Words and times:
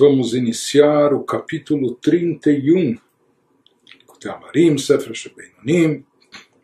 vamos 0.00 0.32
iniciar 0.32 1.12
o 1.12 1.22
capítulo 1.22 1.94
31, 1.96 2.96
Amarim, 4.24 4.78
Sefer 4.78 5.12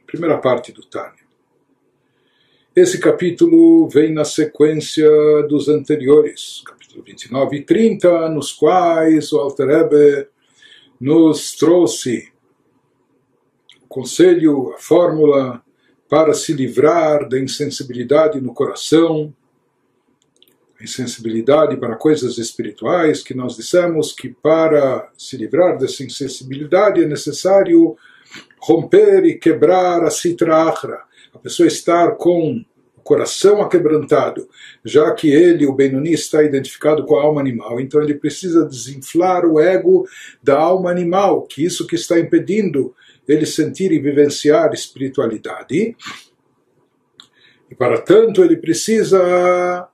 primeira 0.07 0.39
parte 0.39 0.73
do 0.73 0.81
Tânia. 0.87 1.27
Esse 2.75 2.99
capítulo 2.99 3.91
vem 3.91 4.11
na 4.11 4.25
sequência 4.25 5.07
dos 5.51 5.69
anteriores, 5.69 6.63
capítulo 6.65 7.03
29 7.05 7.59
e 7.59 7.63
30, 7.63 8.31
nos 8.31 8.55
quais 8.55 9.31
o 9.35 9.39
Alter 9.39 9.67
Rebbe 9.67 10.29
nos 10.99 11.55
trouxe 11.57 12.33
o 13.83 13.87
conselho, 13.87 14.73
a 14.75 14.79
fórmula 14.79 15.63
para 16.09 16.33
se 16.33 16.55
livrar 16.55 17.29
da 17.29 17.39
insensibilidade 17.39 18.41
no 18.41 18.55
coração, 18.55 19.35
insensibilidade 20.87 21.77
para 21.77 21.97
coisas 21.97 22.39
espirituais, 22.39 23.23
que 23.23 23.35
nós 23.35 23.57
dissemos 23.57 24.13
que 24.13 24.31
para 24.31 25.11
se 25.19 25.37
livrar 25.37 25.77
dessa 25.77 26.03
insensibilidade 26.03 27.03
é 27.03 27.07
necessário 27.07 27.97
romper 28.61 29.25
e 29.25 29.39
quebrar 29.39 30.03
a 30.03 30.11
citra 30.11 30.57
a 31.35 31.39
pessoa 31.39 31.67
estar 31.67 32.13
com 32.13 32.65
o 32.97 33.01
coração 33.03 33.61
aquebrantado, 33.61 34.49
já 34.85 35.13
que 35.13 35.31
ele, 35.31 35.67
o 35.67 35.75
Benoni, 35.75 36.13
está 36.13 36.43
identificado 36.43 37.05
com 37.05 37.17
a 37.17 37.23
alma 37.23 37.41
animal, 37.41 37.79
então 37.79 38.03
ele 38.03 38.15
precisa 38.15 38.65
desinflar 38.65 39.45
o 39.45 39.61
ego 39.61 40.09
da 40.43 40.59
alma 40.59 40.91
animal, 40.91 41.43
que 41.43 41.65
isso 41.65 41.87
que 41.87 41.95
está 41.95 42.19
impedindo 42.19 42.95
ele 43.29 43.45
sentir 43.45 43.93
e 43.93 43.99
vivenciar 43.99 44.73
espiritualidade. 44.73 45.97
E 47.71 47.75
para 47.75 48.01
tanto 48.01 48.43
ele 48.43 48.57
precisa 48.57 49.89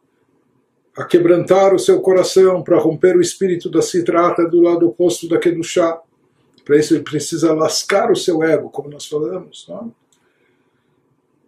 a 0.97 1.05
quebrantar 1.05 1.75
o 1.75 1.79
seu 1.79 2.01
coração, 2.01 2.63
para 2.63 2.79
romper 2.79 3.17
o 3.17 3.21
espírito 3.21 3.71
da 3.71 3.81
citrata 3.81 4.47
do 4.47 4.61
lado 4.61 4.87
oposto 4.87 5.29
da 5.29 5.39
Kedushá. 5.39 6.01
Para 6.65 6.77
isso 6.77 6.95
ele 6.95 7.03
precisa 7.03 7.53
lascar 7.55 8.11
o 8.11 8.17
seu 8.17 8.43
ego, 8.43 8.71
como 8.71 8.91
nós 8.91 9.07
falamos. 9.07 9.67
Não? 9.69 9.93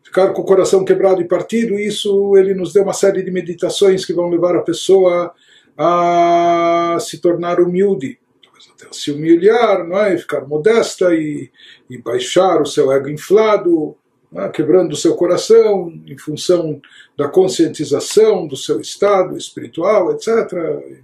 Ficar 0.03 0.33
com 0.33 0.43
o 0.43 0.47
coração 0.47 0.85
quebrado 0.85 1.21
e 1.21 1.29
partido, 1.29 1.79
isso 1.79 2.37
ele 2.37 2.55
nos 2.55 2.73
deu 2.73 2.85
uma 2.85 2.93
série 2.93 3.23
de 3.23 3.31
meditações 3.31 4.05
que 4.05 4.13
vão 4.13 4.31
levar 4.31 4.57
a 4.57 4.63
pessoa 4.63 5.35
a 5.77 6.97
se 7.01 7.19
tornar 7.19 7.61
humilde. 7.61 8.19
Até 8.75 8.87
se 8.93 9.13
humilhar, 9.13 9.87
não 9.87 9.99
é? 9.99 10.17
ficar 10.17 10.47
modesta 10.47 11.15
e, 11.15 11.51
e 11.89 11.99
baixar 11.99 12.63
o 12.63 12.67
seu 12.67 12.91
ego 12.91 13.09
inflado 13.09 13.97
quebrando 14.53 14.93
o 14.93 14.97
seu 14.97 15.15
coração 15.15 15.93
em 16.07 16.19
função 16.19 16.81
da 17.17 17.29
conscientização 17.29 18.47
do 18.47 18.57
seu 18.57 18.81
estado 18.81 19.37
espiritual, 19.37 20.13
etc., 20.13 20.53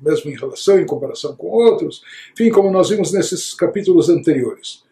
mesmo 0.03 0.31
em 0.31 0.37
relação, 0.37 0.81
em 0.81 0.87
comparação 0.87 1.37
com 1.37 1.49
outros, 1.49 2.03
enfim, 2.33 2.51
como 2.51 2.71
nós 2.71 2.89
vimos 2.89 3.13
nesses 3.13 3.55
capítulos 3.55 4.09
anteriores. 4.09 4.83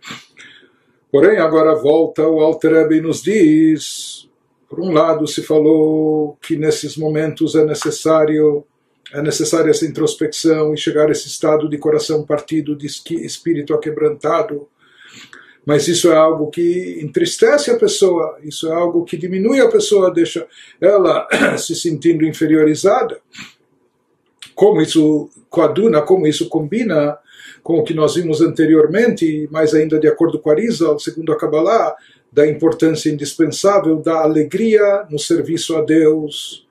Porém, 1.10 1.38
agora 1.38 1.74
volta 1.74 2.28
o 2.28 2.40
Alter 2.40 2.92
e 2.92 3.00
nos 3.00 3.22
diz, 3.22 4.28
por 4.68 4.80
um 4.80 4.92
lado 4.92 5.26
se 5.26 5.42
falou 5.42 6.36
que 6.40 6.56
nesses 6.56 6.96
momentos 6.96 7.54
é 7.54 7.64
necessário 7.64 8.64
é 9.12 9.22
necessária 9.22 9.70
essa 9.70 9.86
introspecção 9.86 10.74
e 10.74 10.76
chegar 10.76 11.08
a 11.08 11.12
esse 11.12 11.28
estado 11.28 11.66
de 11.66 11.78
coração 11.78 12.26
partido, 12.26 12.76
de 12.76 12.86
espírito 12.86 13.72
aquebrantado, 13.72 14.68
mas 15.68 15.86
isso 15.86 16.10
é 16.10 16.16
algo 16.16 16.48
que 16.48 16.98
entristece 17.02 17.70
a 17.70 17.76
pessoa, 17.76 18.38
isso 18.42 18.72
é 18.72 18.74
algo 18.74 19.04
que 19.04 19.18
diminui 19.18 19.60
a 19.60 19.68
pessoa, 19.68 20.10
deixa 20.10 20.46
ela 20.80 21.28
se 21.60 21.74
sentindo 21.74 22.24
inferiorizada. 22.24 23.20
Como 24.54 24.80
isso 24.80 25.28
coaduna, 25.50 26.00
como 26.00 26.26
isso 26.26 26.48
combina 26.48 27.18
com 27.62 27.80
o 27.80 27.84
que 27.84 27.92
nós 27.92 28.14
vimos 28.14 28.40
anteriormente, 28.40 29.46
mais 29.50 29.74
ainda 29.74 30.00
de 30.00 30.08
acordo 30.08 30.38
com 30.38 30.50
Arizal, 30.50 30.98
segundo 30.98 31.32
a 31.32 31.36
Kabbalah, 31.36 31.94
da 32.32 32.48
importância 32.48 33.10
indispensável 33.10 33.96
da 33.96 34.22
alegria 34.22 35.04
no 35.10 35.18
serviço 35.18 35.76
a 35.76 35.82
Deus. 35.82 36.66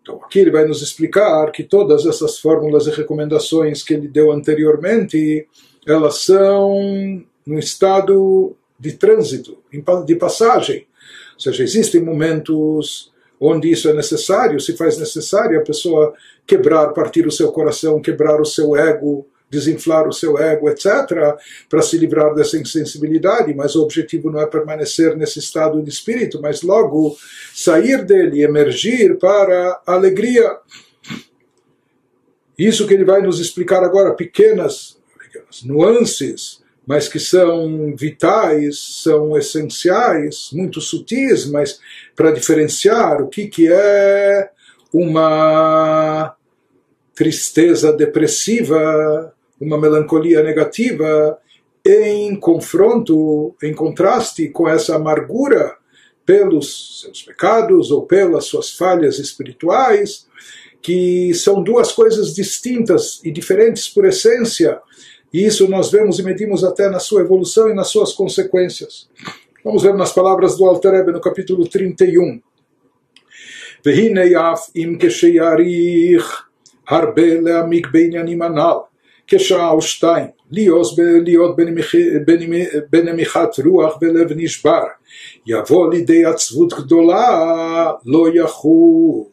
Então, 0.00 0.18
aqui 0.24 0.38
ele 0.38 0.50
vai 0.50 0.66
nos 0.66 0.80
explicar 0.80 1.52
que 1.52 1.62
todas 1.62 2.06
essas 2.06 2.38
fórmulas 2.38 2.86
e 2.86 2.90
recomendações 2.90 3.82
que 3.82 3.92
ele 3.92 4.08
deu 4.08 4.32
anteriormente, 4.32 5.46
elas 5.86 6.22
são 6.22 7.22
num 7.46 7.58
estado 7.58 8.56
de 8.78 8.92
trânsito, 8.92 9.58
de 10.06 10.16
passagem. 10.16 10.86
Ou 11.34 11.40
seja, 11.40 11.62
existem 11.62 12.00
momentos 12.00 13.12
onde 13.40 13.70
isso 13.70 13.88
é 13.88 13.92
necessário, 13.92 14.60
se 14.60 14.76
faz 14.76 14.98
necessário 14.98 15.58
a 15.58 15.62
pessoa 15.62 16.14
quebrar, 16.46 16.92
partir 16.92 17.26
o 17.26 17.32
seu 17.32 17.50
coração, 17.52 18.00
quebrar 18.00 18.40
o 18.40 18.44
seu 18.44 18.76
ego, 18.76 19.26
desinflar 19.50 20.08
o 20.08 20.12
seu 20.12 20.38
ego, 20.38 20.68
etc., 20.68 21.36
para 21.68 21.82
se 21.82 21.96
livrar 21.98 22.34
dessa 22.34 22.56
insensibilidade, 22.56 23.54
mas 23.54 23.76
o 23.76 23.82
objetivo 23.82 24.30
não 24.30 24.40
é 24.40 24.46
permanecer 24.46 25.16
nesse 25.16 25.38
estado 25.38 25.82
de 25.82 25.90
espírito, 25.90 26.40
mas 26.40 26.62
logo 26.62 27.16
sair 27.54 28.04
dele, 28.04 28.42
emergir 28.42 29.18
para 29.18 29.80
a 29.86 29.94
alegria. 29.94 30.58
Isso 32.58 32.86
que 32.86 32.94
ele 32.94 33.04
vai 33.04 33.20
nos 33.20 33.40
explicar 33.40 33.82
agora, 33.82 34.14
pequenas, 34.14 34.96
pequenas 35.18 35.62
nuances 35.64 36.63
mas 36.86 37.08
que 37.08 37.18
são 37.18 37.94
vitais, 37.96 38.78
são 39.02 39.36
essenciais, 39.36 40.50
muito 40.52 40.80
sutis, 40.80 41.46
mas 41.46 41.80
para 42.14 42.30
diferenciar 42.30 43.22
o 43.22 43.28
que, 43.28 43.46
que 43.46 43.72
é 43.72 44.50
uma 44.92 46.36
tristeza 47.14 47.92
depressiva, 47.92 49.32
uma 49.60 49.80
melancolia 49.80 50.42
negativa, 50.42 51.38
em 51.86 52.34
confronto, 52.36 53.54
em 53.62 53.74
contraste 53.74 54.48
com 54.48 54.68
essa 54.68 54.96
amargura 54.96 55.76
pelos 56.24 57.02
seus 57.02 57.22
pecados 57.22 57.90
ou 57.90 58.06
pelas 58.06 58.46
suas 58.46 58.70
falhas 58.70 59.18
espirituais, 59.18 60.26
que 60.80 61.32
são 61.34 61.62
duas 61.62 61.92
coisas 61.92 62.34
distintas 62.34 63.20
e 63.24 63.30
diferentes 63.30 63.88
por 63.88 64.04
essência, 64.04 64.80
e 65.33 65.45
isso 65.45 65.69
nós 65.69 65.91
vemos 65.91 66.19
e 66.19 66.23
medimos 66.23 66.63
até 66.63 66.89
na 66.89 66.99
sua 66.99 67.21
evolução 67.21 67.69
e 67.69 67.73
nas 67.73 67.87
suas 67.87 68.13
consequências. 68.13 69.07
Vamos 69.63 69.83
ver 69.83 69.93
nas 69.93 70.11
palavras 70.13 70.57
do 70.57 70.65
Alter 70.65 70.91
Rebbe 70.91 71.11
no 71.11 71.21
capítulo 71.21 71.67
31. 71.67 72.39
והנה 73.85 74.53
אף 74.53 74.69
אם 74.75 74.97
כשיעריך 74.99 76.43
הרבה 76.87 77.41
להעמיק 77.41 77.87
בעניינים 77.91 78.41
הנ"ל, 78.41 78.77
כשעה 79.27 79.71
או 79.71 79.81
שתיים, 79.81 80.27
להיות 80.51 81.55
בנמיכת 82.89 83.49
רוח 83.65 83.97
ולב 84.01 84.33
נשבר, 84.35 84.83
יבוא 85.47 85.93
לידי 85.93 86.25
עצבות 86.25 86.73
גדולה, 86.73 87.91
לא 88.05 88.27
יחוש 88.33 89.27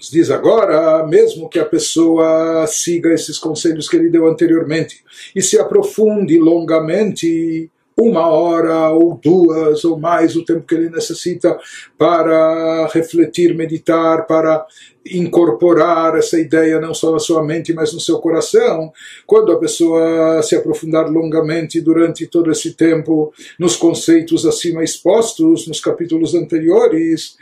nos 0.00 0.10
diz 0.10 0.30
agora, 0.30 1.06
mesmo 1.06 1.46
que 1.46 1.58
a 1.58 1.64
pessoa 1.64 2.66
siga 2.66 3.12
esses 3.12 3.38
conselhos 3.38 3.86
que 3.86 3.96
ele 3.96 4.08
deu 4.08 4.26
anteriormente 4.26 5.04
e 5.36 5.42
se 5.42 5.58
aprofunde 5.58 6.38
longamente, 6.38 7.70
uma 7.98 8.28
hora 8.28 8.88
ou 8.88 9.20
duas 9.22 9.84
ou 9.84 9.98
mais 9.98 10.34
o 10.34 10.42
tempo 10.42 10.66
que 10.66 10.74
ele 10.74 10.88
necessita 10.88 11.58
para 11.98 12.88
refletir, 12.94 13.54
meditar, 13.54 14.26
para 14.26 14.64
incorporar 15.04 16.16
essa 16.16 16.40
ideia 16.40 16.80
não 16.80 16.94
só 16.94 17.12
na 17.12 17.18
sua 17.18 17.44
mente, 17.44 17.74
mas 17.74 17.92
no 17.92 18.00
seu 18.00 18.18
coração. 18.18 18.90
Quando 19.26 19.52
a 19.52 19.58
pessoa 19.58 20.42
se 20.42 20.56
aprofundar 20.56 21.10
longamente 21.10 21.78
durante 21.78 22.26
todo 22.26 22.50
esse 22.50 22.72
tempo 22.72 23.34
nos 23.58 23.76
conceitos 23.76 24.46
acima 24.46 24.82
expostos, 24.82 25.66
nos 25.66 25.80
capítulos 25.80 26.34
anteriores, 26.34 27.36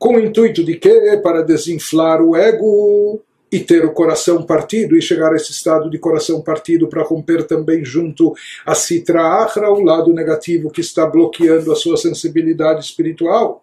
com 0.00 0.14
o 0.14 0.18
intuito 0.18 0.64
de 0.64 0.76
que? 0.76 1.18
Para 1.18 1.42
desinflar 1.42 2.22
o 2.22 2.34
ego 2.34 3.20
e 3.52 3.60
ter 3.60 3.84
o 3.84 3.92
coração 3.92 4.42
partido 4.42 4.96
e 4.96 5.02
chegar 5.02 5.30
a 5.30 5.36
esse 5.36 5.52
estado 5.52 5.90
de 5.90 5.98
coração 5.98 6.40
partido 6.40 6.88
para 6.88 7.02
romper 7.02 7.42
também 7.46 7.84
junto 7.84 8.32
a 8.64 8.74
citra 8.74 9.20
achra, 9.20 9.70
o 9.70 9.82
lado 9.82 10.10
negativo 10.14 10.70
que 10.70 10.80
está 10.80 11.04
bloqueando 11.04 11.70
a 11.70 11.76
sua 11.76 11.98
sensibilidade 11.98 12.82
espiritual. 12.82 13.62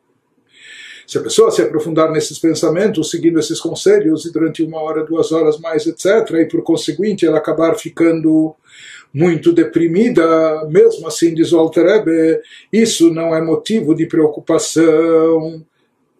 Se 1.08 1.18
a 1.18 1.22
pessoa 1.22 1.50
se 1.50 1.64
aprofundar 1.64 2.12
nesses 2.12 2.38
pensamentos, 2.38 3.10
seguindo 3.10 3.40
esses 3.40 3.60
conselhos, 3.60 4.26
e 4.26 4.32
durante 4.32 4.62
uma 4.62 4.80
hora, 4.80 5.04
duas 5.04 5.32
horas 5.32 5.58
mais, 5.58 5.88
etc., 5.88 6.30
e 6.36 6.46
por 6.46 6.62
conseguinte 6.62 7.26
ela 7.26 7.40
acabar 7.40 7.76
ficando 7.76 8.54
muito 9.12 9.52
deprimida, 9.52 10.68
mesmo 10.70 11.08
assim, 11.08 11.34
diz 11.34 11.52
o 11.52 11.58
Alter 11.58 12.44
isso 12.72 13.12
não 13.12 13.34
é 13.34 13.42
motivo 13.42 13.96
de 13.96 14.06
preocupação 14.06 15.66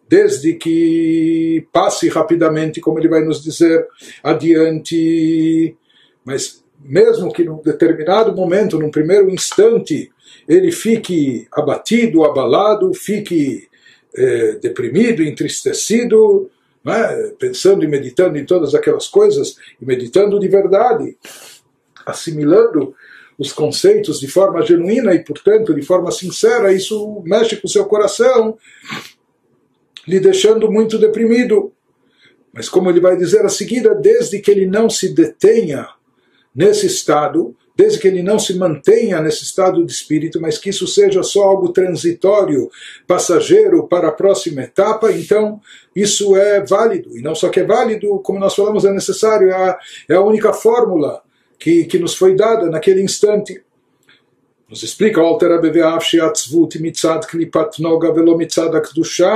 desde 0.08 0.54
que 0.54 1.68
passe 1.72 2.08
rapidamente, 2.10 2.80
como 2.80 3.00
ele 3.00 3.10
vai 3.10 3.24
nos 3.24 3.44
dizer 3.44 3.88
adiante. 4.24 5.76
Mas 6.24 6.64
mesmo 6.80 7.32
que 7.32 7.44
num 7.44 7.62
determinado 7.62 8.36
momento, 8.36 8.80
num 8.80 8.92
primeiro 8.92 9.30
instante, 9.30 10.12
ele 10.48 10.72
fique 10.72 11.48
abatido, 11.52 12.24
abalado, 12.24 12.94
fique 12.94 13.68
eh, 14.16 14.58
deprimido, 14.62 15.24
entristecido, 15.24 16.50
é? 16.86 17.34
pensando 17.38 17.84
e 17.84 17.88
meditando 17.88 18.38
em 18.38 18.46
todas 18.46 18.74
aquelas 18.74 19.08
coisas, 19.08 19.58
e 19.82 19.86
meditando 19.86 20.40
de 20.40 20.48
verdade, 20.48 21.18
assimilando 22.06 22.96
os 23.38 23.52
conceitos 23.54 24.20
de 24.20 24.28
forma 24.28 24.66
genuína 24.66 25.14
e, 25.14 25.24
portanto, 25.24 25.74
de 25.74 25.82
forma 25.82 26.12
sincera, 26.12 26.72
isso 26.72 27.22
mexe 27.26 27.58
com 27.58 27.68
o 27.68 27.70
seu 27.70 27.86
coração, 27.86 28.58
lhe 30.08 30.20
deixando 30.20 30.72
muito 30.72 30.98
deprimido. 30.98 31.74
Mas, 32.54 32.70
como 32.70 32.90
ele 32.90 33.00
vai 33.00 33.18
dizer 33.18 33.46
a 33.46 33.50
seguida, 33.50 33.94
desde 33.94 34.40
que 34.40 34.50
ele 34.50 34.66
não 34.66 34.90
se 34.90 35.14
detenha 35.14 35.88
nesse 36.56 36.88
estado, 36.88 37.56
desde 37.76 38.00
que 38.00 38.08
ele 38.08 38.24
não 38.24 38.40
se 38.40 38.56
mantenha 38.58 39.22
nesse 39.22 39.44
estado 39.44 39.86
de 39.86 39.92
espírito, 39.92 40.42
mas 40.42 40.58
que 40.58 40.72
isso 40.72 40.88
seja 40.88 41.22
só 41.22 41.44
algo 41.44 41.70
transitório, 41.70 42.72
passageiro 43.06 43.88
para 43.88 44.08
a 44.08 44.12
próxima 44.12 44.64
etapa, 44.64 45.12
então 45.12 45.62
isso 45.96 46.36
é 46.36 46.66
válido. 46.66 47.16
E 47.16 47.22
não 47.22 47.36
só 47.36 47.50
que 47.50 47.60
é 47.60 47.64
válido, 47.64 48.18
como 48.20 48.40
nós 48.40 48.56
falamos, 48.56 48.84
é 48.84 48.92
necessário, 48.92 49.50
é 49.50 49.54
a, 49.54 49.80
é 50.10 50.16
a 50.16 50.22
única 50.22 50.52
fórmula 50.52 51.22
que, 51.60 51.86
que 51.86 52.00
nos 52.00 52.16
foi 52.16 52.36
dada 52.36 52.68
naquele 52.72 53.04
instante. 53.04 53.62
Nos 54.69 54.83
explica 54.83 55.21
o 55.21 55.27
Alter 55.27 55.53
Abeveav 55.53 56.01
Sheatzvut 56.01 56.81
mitzad 56.81 57.27
klipat 57.27 57.79
noga 57.79 58.13
velo 58.13 58.37
mitzad 58.39 58.75
akdusha 58.75 59.35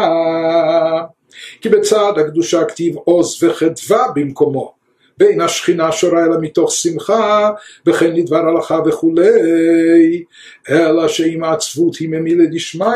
כי 1.60 1.68
בצד 1.68 2.12
הקדושה 2.16 2.64
כתיב 2.64 2.96
עוז 2.96 3.44
וחדווה 3.44 4.04
במקומו 4.14 4.72
בין 5.18 5.40
השכינה 5.40 5.92
שורה 5.92 6.24
אלא 6.24 6.36
מתוך 6.40 6.72
שמחה 6.72 7.50
וכן 7.86 8.12
לדבר 8.12 8.48
הלכה 8.48 8.78
וכולי 8.86 10.24
אלא 10.70 11.08
שאם 11.08 11.44
העצבות 11.44 11.96
היא 11.96 12.08
ממילא 12.08 12.44
דשמיא 12.50 12.86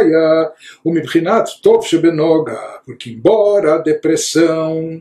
ומבחינת 0.87 1.44
טוב 1.62 1.84
שבנוגה 1.84 2.61
porque 2.87 3.11
embora 3.11 3.76
a 3.76 3.78
depressão 3.78 5.00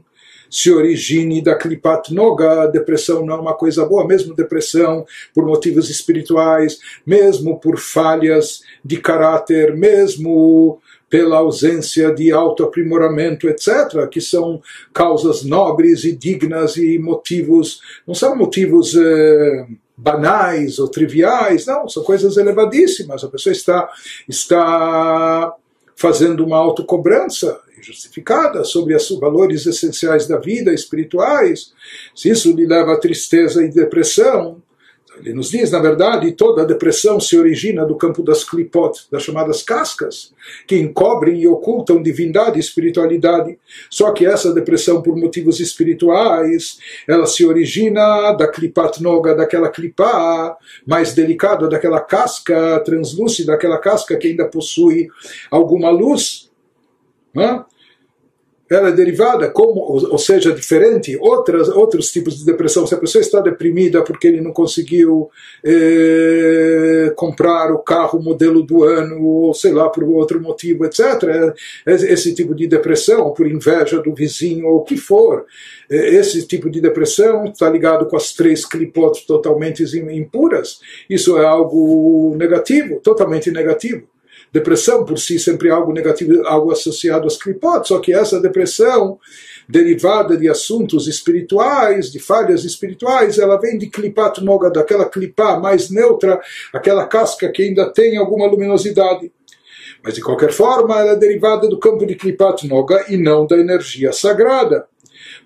se 0.54 0.70
origine 0.70 1.42
da 1.42 1.56
Klipat 1.56 2.14
Noga, 2.14 2.68
depressão 2.68 3.26
não 3.26 3.34
é 3.34 3.40
uma 3.40 3.54
coisa 3.54 3.84
boa, 3.84 4.06
mesmo 4.06 4.36
depressão 4.36 5.04
por 5.34 5.44
motivos 5.44 5.90
espirituais, 5.90 6.78
mesmo 7.04 7.58
por 7.58 7.76
falhas 7.76 8.62
de 8.84 8.98
caráter, 8.98 9.76
mesmo 9.76 10.80
pela 11.10 11.38
ausência 11.38 12.14
de 12.14 12.30
autoaprimoramento, 12.30 13.48
etc., 13.48 14.08
que 14.08 14.20
são 14.20 14.62
causas 14.92 15.42
nobres 15.42 16.04
e 16.04 16.12
dignas 16.12 16.76
e 16.76 17.00
motivos, 17.00 17.80
não 18.06 18.14
são 18.14 18.36
motivos 18.36 18.94
eh, 18.94 19.66
banais 19.96 20.78
ou 20.78 20.86
triviais, 20.86 21.66
não, 21.66 21.88
são 21.88 22.04
coisas 22.04 22.36
elevadíssimas. 22.36 23.24
A 23.24 23.28
pessoa 23.28 23.52
está, 23.52 23.88
está 24.28 25.52
fazendo 25.96 26.44
uma 26.44 26.58
autocobrança 26.58 27.60
justificada 27.84 28.64
sobre 28.64 28.94
os 28.94 29.08
valores 29.18 29.66
essenciais 29.66 30.26
da 30.26 30.38
vida, 30.38 30.72
espirituais, 30.72 31.72
se 32.14 32.30
isso 32.30 32.52
lhe 32.52 32.66
leva 32.66 32.94
a 32.94 33.00
tristeza 33.00 33.64
e 33.64 33.68
depressão, 33.68 34.62
ele 35.20 35.32
nos 35.32 35.50
diz, 35.50 35.70
na 35.70 35.78
verdade, 35.78 36.32
toda 36.32 36.62
a 36.62 36.64
depressão 36.64 37.20
se 37.20 37.38
origina 37.38 37.86
do 37.86 37.96
campo 37.96 38.22
das 38.22 38.42
clipot, 38.42 39.06
das 39.10 39.22
chamadas 39.22 39.62
cascas, 39.62 40.32
que 40.66 40.76
encobrem 40.76 41.40
e 41.40 41.46
ocultam 41.46 42.02
divindade 42.02 42.56
e 42.56 42.60
espiritualidade. 42.60 43.58
Só 43.88 44.10
que 44.12 44.26
essa 44.26 44.52
depressão, 44.52 45.02
por 45.02 45.16
motivos 45.16 45.60
espirituais, 45.60 46.78
ela 47.06 47.26
se 47.26 47.46
origina 47.46 48.32
da 48.32 48.48
clipat 48.48 49.02
noga, 49.02 49.34
daquela 49.34 49.68
clipá 49.68 50.56
mais 50.86 51.14
delicada, 51.14 51.68
daquela 51.68 52.00
casca 52.00 52.80
translúcida, 52.80 53.52
daquela 53.52 53.78
casca 53.78 54.16
que 54.16 54.28
ainda 54.28 54.46
possui 54.46 55.08
alguma 55.50 55.90
luz. 55.90 56.50
Não? 57.32 57.64
Ela 58.70 58.88
é 58.88 58.92
derivada, 58.92 59.50
como, 59.50 59.80
ou 59.80 60.18
seja, 60.18 60.52
diferente, 60.52 61.16
outras, 61.20 61.68
outros 61.68 62.10
tipos 62.10 62.38
de 62.38 62.46
depressão. 62.46 62.86
Se 62.86 62.94
a 62.94 62.98
pessoa 62.98 63.20
está 63.20 63.40
deprimida 63.40 64.02
porque 64.02 64.26
ele 64.26 64.40
não 64.40 64.52
conseguiu 64.52 65.30
eh, 65.62 67.12
comprar 67.14 67.70
o 67.72 67.78
carro 67.78 68.22
modelo 68.22 68.62
do 68.62 68.84
ano, 68.84 69.22
ou 69.22 69.54
sei 69.54 69.72
lá, 69.72 69.88
por 69.90 70.04
outro 70.04 70.40
motivo, 70.40 70.86
etc., 70.86 71.54
esse 71.86 72.34
tipo 72.34 72.54
de 72.54 72.66
depressão, 72.66 73.32
por 73.32 73.46
inveja 73.46 74.00
do 74.00 74.14
vizinho, 74.14 74.66
ou 74.66 74.76
o 74.78 74.84
que 74.84 74.96
for, 74.96 75.44
esse 75.90 76.46
tipo 76.46 76.70
de 76.70 76.80
depressão 76.80 77.44
está 77.44 77.68
ligado 77.68 78.06
com 78.06 78.16
as 78.16 78.32
três 78.32 78.64
clipotes 78.64 79.26
totalmente 79.26 79.84
impuras. 80.10 80.80
Isso 81.08 81.36
é 81.36 81.44
algo 81.44 82.34
negativo, 82.36 82.98
totalmente 83.00 83.50
negativo. 83.50 84.13
Depressão 84.54 85.04
por 85.04 85.18
si 85.18 85.36
sempre 85.36 85.68
é 85.68 85.72
algo 85.72 85.92
negativo, 85.92 86.46
algo 86.46 86.70
associado 86.70 87.26
às 87.26 87.36
clipot, 87.36 87.88
só 87.88 87.98
que 87.98 88.14
essa 88.14 88.40
depressão 88.40 89.18
derivada 89.68 90.36
de 90.36 90.48
assuntos 90.48 91.08
espirituais, 91.08 92.12
de 92.12 92.20
falhas 92.20 92.64
espirituais, 92.64 93.40
ela 93.40 93.60
vem 93.60 93.76
de 93.76 93.88
clipat 93.88 94.40
noga, 94.44 94.70
daquela 94.70 95.06
clipá 95.06 95.58
mais 95.58 95.90
neutra, 95.90 96.40
aquela 96.72 97.04
casca 97.04 97.50
que 97.50 97.64
ainda 97.64 97.92
tem 97.92 98.16
alguma 98.16 98.46
luminosidade. 98.46 99.32
Mas 100.04 100.14
de 100.14 100.20
qualquer 100.20 100.52
forma, 100.52 101.00
ela 101.00 101.14
é 101.14 101.16
derivada 101.16 101.68
do 101.68 101.80
campo 101.80 102.06
de 102.06 102.14
clipat 102.14 102.64
noga 102.68 103.06
e 103.08 103.16
não 103.16 103.48
da 103.48 103.58
energia 103.58 104.12
sagrada. 104.12 104.86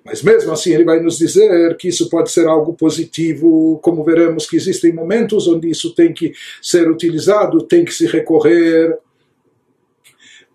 Mas 0.09 0.23
mesmo 0.23 0.51
assim 0.53 0.73
ele 0.73 0.85
vai 0.85 1.01
nos 1.01 1.19
dizer 1.19 1.77
que 1.77 1.89
isso 1.89 2.09
pode 2.09 2.31
ser 2.31 2.47
algo 2.47 2.73
positivo, 2.73 3.79
como 3.83 4.03
veremos 4.03 4.47
que 4.47 4.57
existem 4.57 4.91
momentos 4.91 5.47
onde 5.47 5.69
isso 5.69 5.95
tem 5.95 6.15
que 6.15 6.33
ser 6.63 6.91
utilizado, 6.91 7.63
tem 7.63 7.85
que 7.85 7.93
se 7.93 8.07
recorrer 8.07 8.99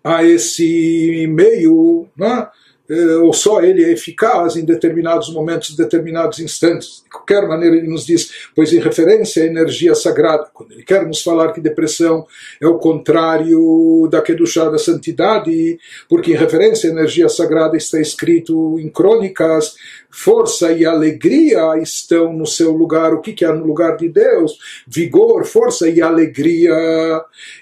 a 0.02 0.24
esse 0.24 1.26
meio, 1.28 2.08
né? 2.18 2.48
Eh, 2.90 3.16
ou 3.16 3.32
só 3.32 3.62
ele 3.62 3.84
é 3.84 3.92
eficaz 3.92 4.56
em 4.56 4.64
determinados 4.64 5.32
momentos, 5.32 5.76
determinados 5.76 6.40
instantes. 6.40 7.03
Qualquer 7.14 7.46
maneira, 7.46 7.76
ele 7.76 7.86
nos 7.86 8.04
diz, 8.04 8.48
pois 8.54 8.72
em 8.72 8.80
referência 8.80 9.44
à 9.44 9.46
energia 9.46 9.94
sagrada, 9.94 10.48
quando 10.52 10.72
ele 10.72 10.82
quer 10.82 11.06
nos 11.06 11.22
falar 11.22 11.52
que 11.52 11.60
depressão 11.60 12.26
é 12.60 12.66
o 12.66 12.78
contrário 12.78 14.08
da 14.10 14.20
Kedushá 14.20 14.68
da 14.68 14.78
santidade, 14.78 15.78
porque 16.08 16.32
em 16.32 16.36
referência 16.36 16.90
à 16.90 16.92
energia 16.92 17.28
sagrada 17.28 17.76
está 17.76 18.00
escrito 18.00 18.78
em 18.80 18.88
crônicas 18.88 19.76
força 20.14 20.70
e 20.70 20.86
alegria 20.86 21.76
estão 21.82 22.32
no 22.32 22.46
seu 22.46 22.70
lugar. 22.70 23.12
O 23.12 23.20
que, 23.20 23.32
que 23.32 23.44
há 23.44 23.52
no 23.52 23.66
lugar 23.66 23.96
de 23.96 24.08
Deus? 24.08 24.56
Vigor, 24.86 25.44
força 25.44 25.88
e 25.88 26.00
alegria. 26.00 26.72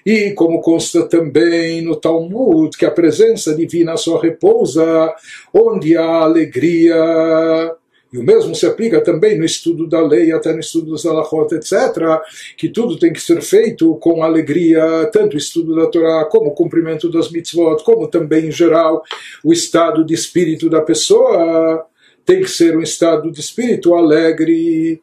E 0.05 0.33
como 0.33 0.61
consta 0.61 1.09
também 1.09 1.81
no 1.81 1.97
Talmud, 1.97 2.77
que 2.77 2.85
a 2.85 2.91
presença 2.91 3.55
divina 3.55 3.97
só 3.97 4.19
repousa 4.19 5.15
onde 5.53 5.97
há 5.97 6.05
alegria. 6.05 7.75
E 8.13 8.19
o 8.19 8.23
mesmo 8.23 8.55
se 8.55 8.67
aplica 8.67 9.01
também 9.01 9.39
no 9.39 9.45
estudo 9.45 9.89
da 9.89 10.01
lei, 10.01 10.33
até 10.33 10.53
no 10.53 10.61
estudo 10.61 10.91
dos 10.91 11.07
alachot, 11.07 11.55
etc., 11.55 12.21
que 12.59 12.69
tudo 12.69 12.99
tem 12.99 13.13
que 13.13 13.21
ser 13.21 13.41
feito 13.41 13.95
com 13.97 14.23
alegria, 14.23 15.09
tanto 15.11 15.35
o 15.35 15.39
estudo 15.39 15.75
da 15.75 15.87
Torá, 15.87 16.27
como 16.27 16.51
o 16.51 16.55
cumprimento 16.55 17.11
das 17.11 17.31
mitzvot, 17.31 17.83
como 17.83 18.07
também, 18.07 18.49
em 18.49 18.53
geral, 18.53 19.03
o 19.43 19.53
estado 19.53 20.05
de 20.05 20.13
espírito 20.13 20.69
da 20.69 20.83
pessoa 20.83 21.87
tem 22.25 22.43
que 22.43 22.51
ser 22.51 22.77
um 22.77 22.83
estado 22.83 23.33
de 23.33 23.41
espírito 23.41 23.95
alegre. 23.95 25.01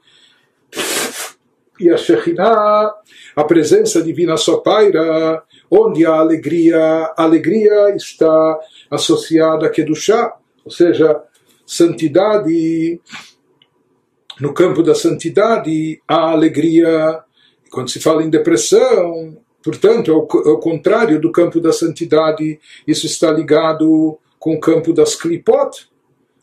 E 1.79 1.89
a 1.89 1.97
Shekhinah, 1.97 2.93
a 3.35 3.43
presença 3.43 4.03
divina 4.03 4.37
só 4.37 4.57
paira, 4.57 5.41
onde 5.71 6.05
a 6.05 6.11
alegria, 6.11 6.79
a 7.17 7.23
alegria 7.23 7.95
está 7.95 8.59
associada 8.91 9.65
a 9.65 9.69
Kedushá, 9.69 10.35
ou 10.63 10.71
seja, 10.71 11.23
santidade. 11.69 12.99
No 14.41 14.53
campo 14.53 14.81
da 14.81 14.95
santidade, 14.95 16.01
a 16.07 16.31
alegria. 16.31 17.23
Quando 17.69 17.91
se 17.91 17.99
fala 17.99 18.23
em 18.23 18.29
depressão, 18.29 19.37
portanto, 19.63 20.09
é 20.09 20.13
o, 20.13 20.49
é 20.49 20.49
o 20.49 20.57
contrário 20.57 21.21
do 21.21 21.31
campo 21.31 21.61
da 21.61 21.71
santidade, 21.71 22.59
isso 22.87 23.05
está 23.05 23.31
ligado 23.31 24.17
com 24.39 24.55
o 24.55 24.59
campo 24.59 24.91
das 24.91 25.15
klipot, 25.15 25.87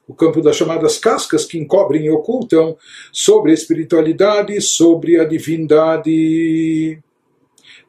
o 0.07 0.15
campo 0.15 0.41
das 0.41 0.55
chamadas 0.55 0.99
cascas 0.99 1.45
que 1.45 1.59
encobrem 1.59 2.05
e 2.05 2.11
ocultam 2.11 2.77
sobre 3.11 3.51
a 3.51 3.55
espiritualidade, 3.55 4.61
sobre 4.61 5.19
a 5.19 5.25
divindade. 5.25 7.03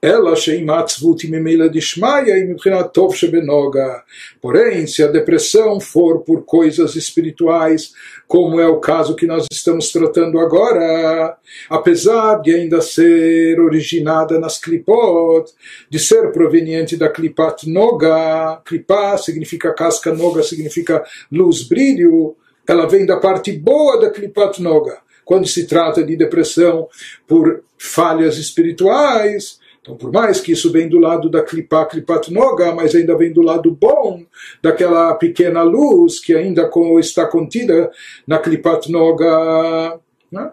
Ela 0.02 0.36
sheimatzvut 0.36 1.28
memela 1.28 1.70
dishmaya 1.70 2.38
e 2.38 2.56
tov 2.94 3.16
shebenoga. 3.16 4.04
Porém, 4.42 4.86
se 4.86 5.04
a 5.04 5.08
depressão 5.08 5.80
for 5.80 6.20
por 6.20 6.44
coisas 6.46 6.96
espirituais, 6.96 7.94
como 8.28 8.60
é 8.60 8.68
o 8.68 8.80
caso 8.80 9.16
que 9.16 9.26
nós 9.26 9.48
estamos 9.52 9.92
tratando 9.92 10.40
agora, 10.40 11.36
apesar 11.70 12.42
de 12.42 12.54
ainda 12.54 12.80
ser 12.80 13.60
originada 13.60 14.40
nas 14.40 14.60
klipot, 14.60 15.52
de 15.90 15.98
ser 15.98 16.32
proveniente 16.32 16.96
da 16.96 17.10
klipat 17.10 17.68
noga, 17.68 18.62
klipá 18.66 19.18
significa 19.18 19.74
casca, 19.74 20.14
noga 20.14 20.44
significa 20.44 21.04
luz, 21.32 21.64
brilho, 21.64 22.36
ela 22.68 22.88
vem 22.88 23.06
da 23.06 23.18
parte 23.18 23.52
boa 23.52 24.00
da 24.00 24.12
klipat 24.12 24.62
noga. 24.62 25.00
Quando 25.26 25.48
se 25.48 25.66
trata 25.66 26.04
de 26.04 26.16
depressão 26.16 26.88
por 27.28 27.64
falhas 27.78 28.38
espirituais, 28.38 29.60
Então, 29.88 29.96
por 29.96 30.12
mais 30.12 30.42
que 30.42 30.52
isso 30.52 30.70
vem 30.70 30.90
do 30.90 31.00
lado 31.00 31.30
da 31.30 31.42
klipa, 31.42 31.86
klipat 31.86 32.30
noga, 32.30 32.74
mas 32.74 32.94
ainda 32.94 33.16
vem 33.16 33.32
do 33.32 33.42
lado 33.42 33.72
bom 33.72 34.26
daquela 34.62 35.16
pequena 35.16 35.64
luz 35.64 36.20
que 36.20 36.36
ainda 36.36 36.70
está 37.00 37.26
contida 37.26 37.90
na 38.28 38.38
klipat 38.38 38.92
noga. 38.92 39.98
Né? 40.30 40.52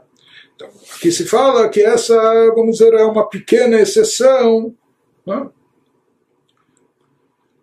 Então, 0.55 0.69
aqui 0.95 1.11
se 1.11 1.25
fala 1.25 1.69
que 1.69 1.83
essa, 1.83 2.15
vamos 2.55 2.79
dizer, 2.79 2.95
é 2.95 3.03
uma 3.03 3.29
pequena 3.29 3.81
exceção. 3.81 4.73
Né? 5.27 5.49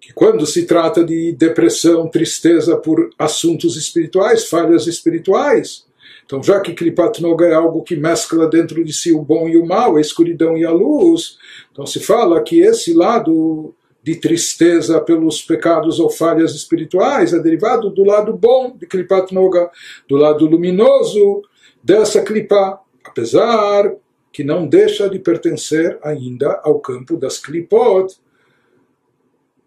Que 0.02 0.12
quando 0.12 0.46
se 0.46 0.66
trata 0.66 1.06
de 1.06 1.32
depressão, 1.32 2.10
tristeza 2.10 2.76
por 2.76 3.12
assuntos 3.18 3.78
espirituais, 3.78 4.50
falhas 4.50 4.88
espirituais, 4.88 5.86
então, 6.32 6.42
já 6.42 6.62
que 6.62 6.74
Kripat 6.74 7.22
Noga 7.22 7.46
é 7.46 7.54
algo 7.54 7.84
que 7.84 7.94
mescla 7.98 8.48
dentro 8.48 8.86
de 8.86 8.94
si 8.94 9.12
o 9.12 9.22
bom 9.22 9.50
e 9.50 9.58
o 9.58 9.66
mal, 9.66 9.98
a 9.98 10.02
escuridão 10.02 10.58
e 10.58 10.64
a 10.64 10.72
luz, 10.72 11.38
então 11.72 11.86
se 11.86 12.00
fala 12.00 12.42
que 12.44 12.62
esse 12.62 12.94
lado 12.94 13.74
de 14.04 14.16
tristeza 14.16 15.00
pelos 15.00 15.42
pecados 15.42 16.00
ou 16.00 16.10
falhas 16.10 16.56
espirituais 16.56 17.34
é 17.34 17.40
derivado 17.40 17.90
do 17.90 18.04
lado 18.04 18.34
bom 18.34 18.76
de 18.76 18.88
Kripat 18.88 19.34
Noga, 19.34 19.70
do 20.08 20.16
lado 20.16 20.46
luminoso 20.46 21.44
dessa 21.84 22.22
Kripa, 22.22 22.80
apesar 23.04 23.94
que 24.32 24.44
não 24.44 24.68
deixa 24.68 25.10
de 25.10 25.20
pertencer 25.20 26.00
ainda 26.02 26.60
ao 26.64 26.80
campo 26.80 27.18
das 27.18 27.38
Klipot, 27.38 28.16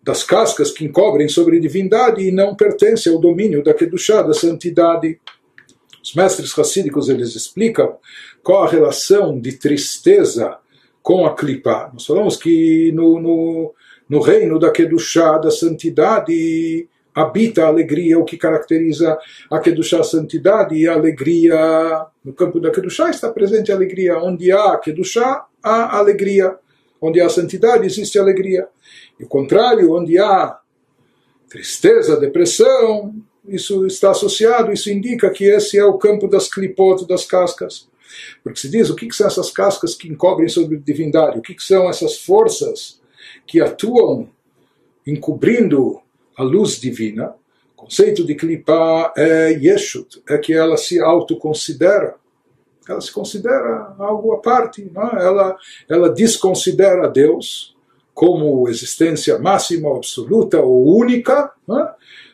das 0.03 0.23
cascas 0.23 0.71
que 0.71 0.85
encobrem 0.85 1.29
sobre 1.29 1.57
a 1.57 1.61
divindade 1.61 2.23
e 2.23 2.33
não 2.33 2.55
pertence 2.55 3.09
ao 3.09 3.19
domínio 3.19 3.63
da 3.63 3.73
Kedushá, 3.73 4.23
da 4.23 4.35
santidade. 4.35 5.19
Os 6.03 6.15
mestres 6.15 6.53
racídicos 6.53 7.09
eles 7.09 7.35
explicam 7.35 7.97
qual 8.43 8.65
a 8.65 8.69
relação 8.69 9.39
de 9.39 9.53
tristeza 9.53 10.59
com 11.05 11.27
a 11.27 11.37
clipa. 11.37 11.91
Nós 11.93 12.07
falamos 12.07 12.39
que 12.39 12.91
no, 12.93 13.21
no, 13.21 13.75
no 14.09 14.21
reino 14.21 14.59
da 14.59 14.73
Kedushá, 14.73 15.37
da 15.37 15.51
santidade, 15.51 16.89
habita 17.15 17.63
a 17.63 17.67
alegria, 17.69 18.19
o 18.19 18.25
que 18.25 18.39
caracteriza 18.39 19.19
a 19.51 19.61
Kedushá, 19.61 20.01
a 20.01 20.05
santidade, 20.05 20.75
e 20.75 20.89
a 20.89 20.95
alegria. 20.95 22.07
No 22.25 22.33
campo 22.33 22.59
da 22.59 22.71
Kedushá 22.71 23.11
está 23.11 23.31
presente 23.31 23.71
a 23.71 23.75
alegria. 23.75 24.19
Onde 24.19 24.51
há 24.51 24.79
Kedushá, 24.79 25.45
há 25.63 25.99
alegria. 25.99 26.57
Onde 26.99 27.21
há 27.21 27.29
santidade, 27.29 27.85
existe 27.85 28.19
alegria. 28.19 28.67
E 29.21 29.25
o 29.25 29.29
contrário, 29.29 29.93
onde 29.93 30.19
há 30.19 30.59
tristeza, 31.51 32.19
depressão, 32.19 33.15
isso 33.47 33.87
está 33.87 34.11
associado, 34.11 34.73
isso 34.73 34.91
indica 34.91 35.29
que 35.29 35.45
esse 35.45 35.79
é 35.79 35.85
o 35.85 35.99
campo 35.99 36.27
das 36.27 36.49
clipotes, 36.49 37.07
das 37.07 37.27
cascas. 37.27 37.93
Porque 38.43 38.59
se 38.59 38.69
diz 38.69 38.91
o 38.91 38.95
que, 38.95 39.11
são 39.13 39.27
essas 39.27 39.51
cascas 39.51 39.95
que 39.95 40.09
encobrem 40.09 40.49
sobre 40.49 40.77
a 40.77 40.81
divindade, 40.81 41.39
o 41.39 41.43
que, 41.43 41.55
são 41.59 41.89
essas 41.89 42.19
forças 42.19 43.01
que 43.47 43.61
atuam 43.61 44.29
encobrindo 45.07 46.01
a 46.37 46.43
luz 46.43 46.81
divina. 46.81 47.35
O 47.77 47.83
conceito 47.85 48.25
de 48.25 48.35
clipa 48.35 49.13
é 49.17 49.53
Yeshut, 49.53 50.23
é 50.29 50.39
que 50.39 50.53
ela 50.53 50.77
se 50.77 51.01
autoconsidera. 51.01 52.17
Ela 52.89 53.01
se 53.01 53.13
considera 53.13 53.95
algo 53.99 54.33
à 54.33 54.39
parte, 54.39 54.83
é? 54.83 55.25
ela, 55.25 55.57
ela 55.89 56.11
desconsidera 56.11 57.09
Deus 57.09 57.75
como 58.13 58.69
existência 58.69 59.39
máxima, 59.39 59.97
absoluta 59.97 60.61
ou 60.61 60.99
única, 60.99 61.51
é? 61.69 61.89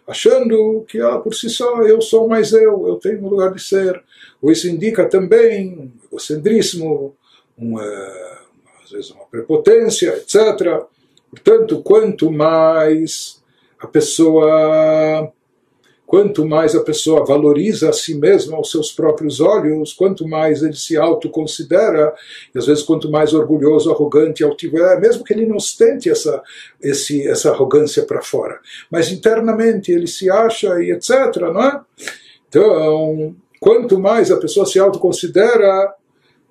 achando 0.06 0.84
que 0.88 0.98
ela 0.98 1.20
por 1.20 1.34
si 1.34 1.48
só 1.48 1.82
eu 1.82 2.00
sou 2.00 2.28
mais 2.28 2.52
eu, 2.52 2.86
eu 2.88 2.96
tenho 2.96 3.24
um 3.24 3.28
lugar 3.28 3.52
de 3.52 3.62
ser. 3.62 4.02
Ou 4.40 4.50
isso 4.50 4.68
indica 4.68 5.08
também 5.08 5.78
um 5.78 5.90
egocentrismo, 6.06 7.14
uma, 7.56 7.84
às 8.82 8.90
vezes 8.90 9.10
uma 9.10 9.24
prepotência, 9.26 10.16
etc. 10.16 10.82
Portanto, 11.30 11.82
quanto 11.82 12.30
mais 12.30 13.42
a 13.78 13.86
pessoa 13.86 15.32
quanto 16.10 16.44
mais 16.44 16.74
a 16.74 16.82
pessoa 16.82 17.24
valoriza 17.24 17.88
a 17.88 17.92
si 17.92 18.16
mesma 18.16 18.56
aos 18.56 18.72
seus 18.72 18.90
próprios 18.90 19.40
olhos, 19.40 19.92
quanto 19.92 20.26
mais 20.26 20.60
ele 20.60 20.74
se 20.74 20.96
autoconsidera, 20.96 22.12
e 22.52 22.58
às 22.58 22.66
vezes 22.66 22.82
quanto 22.82 23.08
mais 23.08 23.32
orgulhoso, 23.32 23.92
arrogante, 23.92 24.42
altivo 24.42 24.76
é, 24.78 24.98
mesmo 24.98 25.22
que 25.22 25.32
ele 25.32 25.46
não 25.46 25.54
ostente 25.54 26.10
essa, 26.10 26.42
esse, 26.82 27.28
essa 27.28 27.52
arrogância 27.52 28.02
para 28.02 28.20
fora, 28.20 28.58
mas 28.90 29.12
internamente 29.12 29.92
ele 29.92 30.08
se 30.08 30.28
acha 30.28 30.82
e 30.82 30.90
etc, 30.90 31.36
não 31.42 31.62
é? 31.62 31.80
Então, 32.48 33.36
quanto 33.60 34.00
mais 34.00 34.30
a 34.30 34.38
pessoa 34.38 34.64
se 34.64 34.78
autoconsidera, 34.78 35.94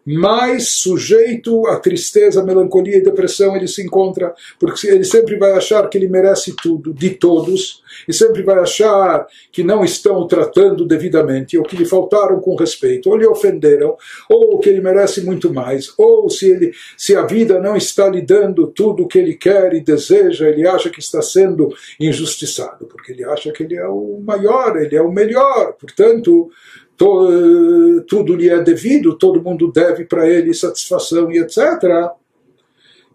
mais 0.05 0.69
sujeito 0.69 1.67
à 1.67 1.79
tristeza, 1.79 2.43
melancolia 2.43 2.97
e 2.97 3.03
depressão 3.03 3.55
ele 3.55 3.67
se 3.67 3.83
encontra, 3.83 4.33
porque 4.59 4.87
ele 4.87 5.03
sempre 5.03 5.37
vai 5.37 5.51
achar 5.51 5.87
que 5.87 5.97
ele 5.97 6.07
merece 6.07 6.55
tudo 6.55 6.93
de 6.93 7.11
todos, 7.11 7.83
e 8.07 8.13
sempre 8.13 8.41
vai 8.41 8.59
achar 8.59 9.27
que 9.51 9.61
não 9.61 9.83
estão 9.83 10.17
o 10.17 10.27
tratando 10.27 10.85
devidamente, 10.85 11.57
ou 11.57 11.63
que 11.63 11.75
lhe 11.75 11.85
faltaram 11.85 12.39
com 12.39 12.55
respeito, 12.55 13.09
ou 13.09 13.17
lhe 13.17 13.27
ofenderam, 13.27 13.95
ou 14.29 14.57
que 14.59 14.69
ele 14.69 14.81
merece 14.81 15.21
muito 15.21 15.53
mais, 15.53 15.93
ou 15.97 16.29
se, 16.29 16.49
ele, 16.49 16.71
se 16.97 17.15
a 17.15 17.23
vida 17.23 17.59
não 17.59 17.75
está 17.75 18.09
lhe 18.09 18.21
dando 18.21 18.67
tudo 18.67 19.03
o 19.03 19.07
que 19.07 19.19
ele 19.19 19.35
quer 19.35 19.73
e 19.73 19.81
deseja, 19.81 20.47
ele 20.47 20.67
acha 20.67 20.89
que 20.89 20.99
está 20.99 21.21
sendo 21.21 21.69
injustiçado, 21.99 22.87
porque 22.87 23.11
ele 23.11 23.23
acha 23.25 23.51
que 23.51 23.63
ele 23.63 23.75
é 23.75 23.87
o 23.87 24.19
maior, 24.25 24.77
ele 24.77 24.95
é 24.95 25.01
o 25.01 25.11
melhor, 25.11 25.73
portanto 25.73 26.49
to, 26.99 28.03
tudo 28.05 28.35
lhe 28.35 28.49
é 28.49 28.61
devido, 28.61 29.17
todo 29.17 29.41
mundo 29.41 29.71
deve 29.71 30.03
para 30.03 30.27
ele 30.27 30.53
satisfação 30.53 31.31
e 31.31 31.39
etc. 31.39 31.57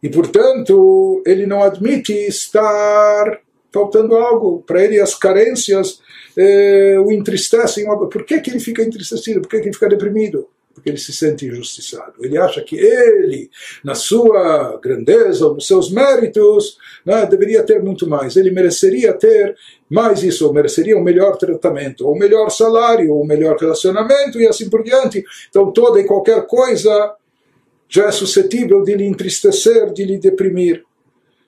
E, 0.03 0.09
portanto, 0.09 1.23
ele 1.26 1.47
não 1.47 1.62
admite 1.62 2.12
estar 2.12 3.41
faltando 3.71 4.17
algo. 4.17 4.62
Para 4.67 4.83
ele, 4.83 5.00
as 5.00 5.14
carências 5.14 6.00
eh, 6.37 6.97
o 6.99 7.12
entristecem. 7.12 7.85
Por 7.85 8.25
que, 8.25 8.41
que 8.41 8.50
ele 8.50 8.61
fica 8.61 8.83
entristecido? 8.83 9.43
Por 9.43 9.49
que, 9.49 9.61
que 9.61 9.67
ele 9.67 9.75
fica 9.75 9.88
deprimido? 9.88 10.49
Porque 10.75 10.90
ele 10.90 10.99
se 10.99 11.12
sente 11.12 11.47
injustiçado. 11.47 12.14
Ele 12.21 12.37
acha 12.37 12.61
que 12.61 12.76
ele, 12.76 13.49
na 13.83 13.95
sua 13.95 14.78
grandeza, 14.83 15.49
nos 15.49 15.66
seus 15.66 15.90
méritos, 15.90 16.76
né, 17.07 17.25
deveria 17.25 17.62
ter 17.62 17.83
muito 17.83 18.09
mais. 18.09 18.37
Ele 18.37 18.50
mereceria 18.50 19.12
ter 19.12 19.57
mais 19.88 20.23
isso, 20.23 20.47
ou 20.47 20.52
mereceria 20.52 20.99
um 20.99 21.02
melhor 21.02 21.37
tratamento, 21.37 22.07
ou 22.07 22.14
um 22.14 22.19
melhor 22.19 22.50
salário, 22.50 23.12
ou 23.12 23.23
um 23.23 23.26
melhor 23.26 23.57
relacionamento 23.57 24.40
e 24.40 24.47
assim 24.47 24.69
por 24.69 24.83
diante. 24.83 25.25
Então, 25.49 25.71
toda 25.71 26.00
e 26.00 26.04
qualquer 26.04 26.45
coisa 26.47 27.14
já 27.88 28.09
é 28.09 28.12
suscetível 28.12 28.83
de 28.83 28.95
lhe 28.95 29.04
entristecer, 29.04 29.93
de 29.93 30.04
lhe 30.04 30.19
deprimir. 30.19 30.85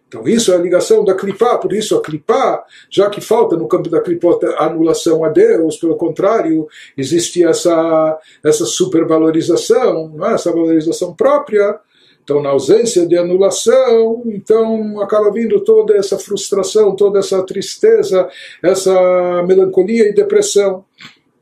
Então 0.09 0.27
isso 0.29 0.53
é 0.53 0.55
a 0.55 0.59
ligação 0.59 1.05
da 1.05 1.15
clipá, 1.15 1.59
por 1.59 1.73
isso 1.73 1.97
a 1.97 2.03
clipá, 2.03 2.65
já 2.89 3.11
que 3.11 3.21
falta 3.21 3.57
no 3.57 3.67
campo 3.67 3.91
da 3.91 4.01
clipá 4.01 4.29
anulação 4.59 5.25
a 5.25 5.29
Deus, 5.29 5.77
pelo 5.79 5.97
contrário, 5.97 6.69
existe 6.97 7.43
essa, 7.45 8.19
essa 8.45 8.65
supervalorização, 8.65 10.15
é? 10.25 10.35
essa 10.35 10.53
valorização 10.53 11.13
própria, 11.13 11.81
então 12.23 12.41
na 12.41 12.51
ausência 12.51 13.07
de 13.07 13.17
anulação, 13.17 14.23
então 14.27 15.01
acaba 15.01 15.31
vindo 15.33 15.61
toda 15.61 15.97
essa 15.97 16.19
frustração, 16.19 16.95
toda 16.95 17.19
essa 17.19 17.43
tristeza, 17.45 18.29
essa 18.63 18.93
melancolia 19.45 20.09
e 20.09 20.15
depressão. 20.15 20.85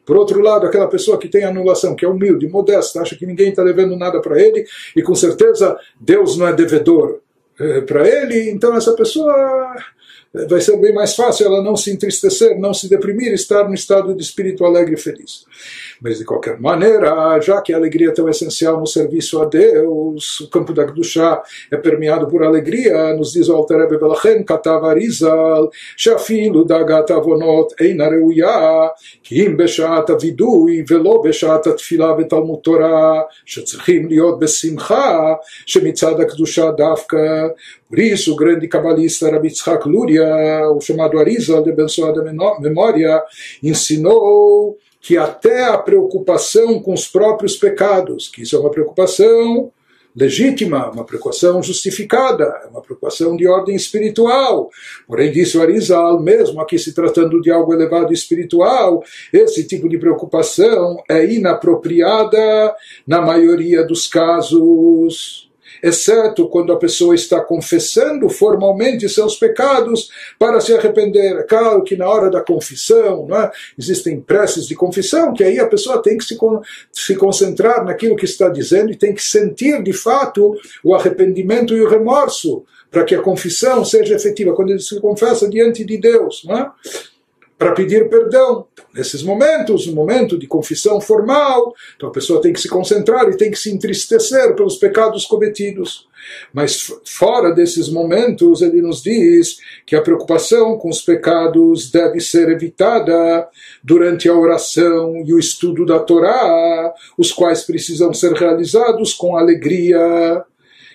Por 0.06 0.16
outro 0.16 0.40
lado, 0.40 0.66
aquela 0.66 0.86
pessoa 0.86 1.16
que 1.16 1.28
tem 1.28 1.44
anulação, 1.44 1.96
que 1.96 2.04
é 2.04 2.08
humilde, 2.08 2.46
modesta, 2.48 3.00
acha 3.00 3.16
que 3.16 3.26
ninguém 3.26 3.48
está 3.48 3.64
devendo 3.64 3.96
nada 3.96 4.20
para 4.20 4.40
ele 4.40 4.66
e 4.94 5.02
com 5.02 5.14
certeza 5.14 5.78
Deus 5.98 6.36
não 6.36 6.46
é 6.46 6.52
devedor. 6.52 7.23
Eh, 7.58 7.80
para 7.82 8.06
ele, 8.08 8.50
então 8.50 8.76
essa 8.76 8.94
pessoa 8.94 9.76
vai 10.47 10.61
ser 10.61 10.77
bem 10.77 10.93
mais 10.93 11.15
fácil 11.15 11.47
ela 11.47 11.63
não 11.63 11.75
se 11.75 11.91
entristecer, 11.91 12.59
não 12.59 12.73
se 12.73 12.89
deprimir, 12.89 13.33
estar 13.33 13.67
no 13.67 13.73
estado 13.73 14.15
de 14.15 14.21
espírito 14.21 14.63
alegre 14.63 14.93
e 14.93 14.97
feliz. 14.97 15.45
Mas 16.01 16.19
de 16.19 16.25
qualquer 16.25 16.59
maneira, 16.59 17.39
já 17.41 17.61
que 17.61 17.73
a 17.73 17.77
alegria 17.77 18.09
é 18.09 18.13
tão 18.13 18.29
essencial 18.29 18.79
no 18.79 18.87
serviço 18.87 19.41
a 19.41 19.45
Deus, 19.45 20.39
o 20.41 20.49
campo 20.49 20.73
da 20.73 20.83
Gdusha 20.83 21.41
é 21.71 21.77
permeado 21.77 22.27
por 22.27 22.43
alegria, 22.43 23.13
nos 23.15 23.33
diz 23.33 23.49
o 23.49 23.55
Alter 23.55 23.79
Rebbe 23.79 23.97
Belachem, 23.97 24.43
Katav 24.43 24.85
Arizal, 24.85 25.69
שאפילו 25.97 26.63
דאגת 26.63 27.11
עוונות 27.11 27.73
אינה 27.79 28.07
ראויה, 28.07 28.87
כי 29.23 29.45
אם 29.45 29.57
בשעת 29.57 30.09
הווידוי 30.09 30.83
ולא 30.87 31.21
בשעת 31.25 31.67
התפילה 31.67 32.13
ותלמוד 32.17 32.59
תורה, 32.63 33.21
שצריכים 33.45 34.07
להיות 34.07 34.39
בשמחה, 34.39 35.33
שמצד 35.65 36.19
הקדושה 36.19 36.71
דווקא 36.71 37.47
por 37.94 38.02
isso, 38.02 38.32
o 38.32 38.36
grande 38.36 38.66
cabalista 38.66 39.30
Rabi 39.30 39.52
Tzchak 39.52 39.88
Luria, 39.88 40.68
o 40.68 40.80
chamado 40.80 41.16
Arizal 41.16 41.62
de 41.62 41.70
abençoada 41.70 42.24
memória, 42.58 43.22
ensinou 43.62 44.76
que 45.00 45.16
até 45.16 45.66
a 45.66 45.78
preocupação 45.78 46.82
com 46.82 46.92
os 46.92 47.06
próprios 47.06 47.56
pecados, 47.56 48.26
que 48.26 48.42
isso 48.42 48.56
é 48.56 48.58
uma 48.58 48.72
preocupação 48.72 49.70
legítima, 50.16 50.90
uma 50.90 51.04
preocupação 51.04 51.62
justificada, 51.62 52.62
é 52.64 52.66
uma 52.66 52.82
preocupação 52.82 53.36
de 53.36 53.46
ordem 53.46 53.76
espiritual. 53.76 54.70
Porém, 55.06 55.30
disse 55.30 55.56
o 55.56 55.62
Arizal, 55.62 56.20
mesmo 56.20 56.60
aqui 56.60 56.80
se 56.80 56.92
tratando 56.92 57.40
de 57.40 57.52
algo 57.52 57.72
elevado 57.72 58.12
espiritual, 58.12 59.04
esse 59.32 59.64
tipo 59.68 59.88
de 59.88 59.98
preocupação 59.98 60.96
é 61.08 61.24
inapropriada 61.24 62.74
na 63.06 63.20
maioria 63.20 63.86
dos 63.86 64.08
casos 64.08 65.43
exceto 65.84 66.48
quando 66.48 66.72
a 66.72 66.78
pessoa 66.78 67.14
está 67.14 67.40
confessando 67.42 68.30
formalmente 68.30 69.06
seus 69.06 69.36
pecados 69.36 70.08
para 70.38 70.58
se 70.58 70.74
arrepender. 70.74 71.36
É 71.36 71.42
claro 71.42 71.84
que 71.84 71.94
na 71.94 72.08
hora 72.08 72.30
da 72.30 72.40
confissão, 72.40 73.28
é? 73.36 73.50
existem 73.78 74.18
preces 74.18 74.66
de 74.66 74.74
confissão, 74.74 75.34
que 75.34 75.44
aí 75.44 75.60
a 75.60 75.68
pessoa 75.68 76.00
tem 76.00 76.16
que 76.16 76.24
se, 76.24 76.38
se 76.90 77.14
concentrar 77.16 77.84
naquilo 77.84 78.16
que 78.16 78.24
está 78.24 78.48
dizendo 78.48 78.90
e 78.90 78.96
tem 78.96 79.12
que 79.12 79.22
sentir 79.22 79.82
de 79.82 79.92
fato 79.92 80.56
o 80.82 80.94
arrependimento 80.94 81.74
e 81.74 81.82
o 81.82 81.88
remorso 81.88 82.64
para 82.90 83.04
que 83.04 83.14
a 83.14 83.20
confissão 83.20 83.84
seja 83.84 84.14
efetiva, 84.14 84.54
quando 84.54 84.70
ele 84.70 84.80
se 84.80 84.98
confessa 85.00 85.50
diante 85.50 85.84
de 85.84 85.98
Deus, 85.98 86.44
não 86.46 86.56
é? 86.56 86.70
Para 87.64 87.72
pedir 87.72 88.10
perdão. 88.10 88.66
Então, 88.74 88.84
nesses 88.94 89.22
momentos, 89.22 89.86
no 89.86 89.94
momento 89.94 90.38
de 90.38 90.46
confissão 90.46 91.00
formal, 91.00 91.72
então 91.96 92.10
a 92.10 92.12
pessoa 92.12 92.42
tem 92.42 92.52
que 92.52 92.60
se 92.60 92.68
concentrar 92.68 93.26
e 93.30 93.38
tem 93.38 93.50
que 93.50 93.58
se 93.58 93.72
entristecer 93.72 94.54
pelos 94.54 94.76
pecados 94.76 95.24
cometidos. 95.24 96.06
Mas 96.52 96.92
fora 97.06 97.52
desses 97.52 97.88
momentos, 97.88 98.60
ele 98.60 98.82
nos 98.82 99.02
diz 99.02 99.56
que 99.86 99.96
a 99.96 100.02
preocupação 100.02 100.76
com 100.76 100.90
os 100.90 101.00
pecados 101.00 101.90
deve 101.90 102.20
ser 102.20 102.50
evitada 102.50 103.48
durante 103.82 104.28
a 104.28 104.34
oração 104.34 105.22
e 105.24 105.32
o 105.32 105.38
estudo 105.38 105.86
da 105.86 105.98
Torá, 105.98 106.92
os 107.16 107.32
quais 107.32 107.62
precisam 107.62 108.12
ser 108.12 108.32
realizados 108.34 109.14
com 109.14 109.36
alegria 109.36 110.44